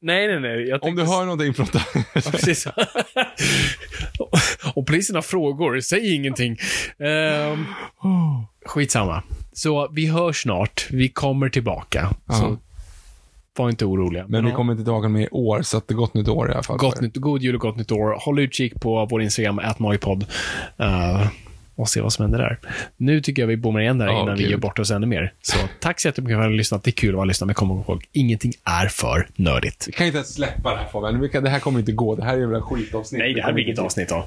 Nej, 0.00 0.26
nej, 0.26 0.40
nej. 0.40 0.74
Om 0.74 0.96
du 0.96 1.02
hör 1.02 1.24
någonting 1.24 1.54
från 1.54 1.66
Thailand. 1.66 2.06
Ja, 2.14 2.30
precis. 2.30 2.66
Om 4.74 4.84
polisen 4.84 5.14
har 5.14 5.22
frågor, 5.22 5.80
säg 5.80 6.14
ingenting. 6.14 6.56
Um, 6.98 7.66
skitsamma. 8.66 9.22
Så 9.52 9.88
vi 9.92 10.06
hörs 10.06 10.42
snart. 10.42 10.86
Vi 10.90 11.08
kommer 11.08 11.48
tillbaka. 11.48 12.10
Så 12.28 12.58
var 13.60 13.70
inte 13.70 13.84
oroliga. 13.84 14.22
Men, 14.22 14.30
men 14.30 14.44
vi 14.44 14.56
kommer 14.56 14.72
inte 14.72 14.84
tillbaka 14.84 15.08
med 15.08 15.22
i 15.22 15.28
år, 15.30 15.62
så 15.62 15.76
att 15.76 15.88
det 15.88 15.94
gott 15.94 16.14
nytt 16.14 16.28
år 16.28 16.50
i 16.50 16.52
alla 16.52 16.62
fall. 16.62 16.78
Gott 16.78 17.00
nytt, 17.00 17.16
god 17.16 17.42
jul 17.42 17.54
och 17.54 17.60
gott 17.60 17.76
nytt 17.76 17.92
år. 17.92 18.16
Håll 18.20 18.38
utkik 18.38 18.80
på 18.80 19.06
vår 19.10 19.22
Instagram, 19.22 19.58
atmojpodd. 19.58 20.26
Uh, 20.80 21.26
och 21.80 21.88
se 21.88 22.00
vad 22.00 22.12
som 22.12 22.22
händer 22.22 22.38
där. 22.38 22.58
Nu 22.96 23.20
tycker 23.20 23.42
jag 23.42 23.46
vi 23.46 23.56
bommar 23.56 23.80
igen 23.80 23.98
där 23.98 24.08
oh, 24.08 24.22
innan 24.22 24.36
Gud. 24.36 24.46
vi 24.46 24.52
gör 24.52 24.58
bort 24.58 24.78
oss 24.78 24.90
ännu 24.90 25.06
mer. 25.06 25.32
Så 25.42 25.56
tack 25.80 26.00
så 26.00 26.08
jättemycket 26.08 26.36
för 26.36 26.40
att 26.40 26.46
ni 26.46 26.52
har 26.52 26.56
lyssnat. 26.56 26.84
Det 26.84 26.90
är 26.90 26.92
kul 26.92 27.10
att 27.10 27.16
vara 27.16 27.24
lyssnat, 27.24 27.46
men 27.46 27.54
kom 27.54 27.70
ihåg, 27.70 28.04
ingenting 28.12 28.52
är 28.64 28.86
för 28.86 29.28
nördigt. 29.36 29.84
Vi 29.88 29.92
kan 29.92 30.06
inte 30.06 30.16
ens 30.16 30.34
släppa 30.34 30.70
det 30.70 30.76
här 30.76 30.88
Fabian. 30.88 31.44
Det 31.44 31.50
här 31.50 31.60
kommer 31.60 31.78
inte 31.78 31.92
gå. 31.92 32.14
Det 32.14 32.24
här 32.24 32.38
är 32.38 32.46
väl 32.46 32.56
en 32.56 32.62
skitavsnitt. 32.62 33.18
Nej, 33.18 33.34
det 33.34 33.42
här 33.42 33.52
blir 33.52 33.64
inget 33.64 33.78
avsnitt 33.78 34.08
då. 34.08 34.26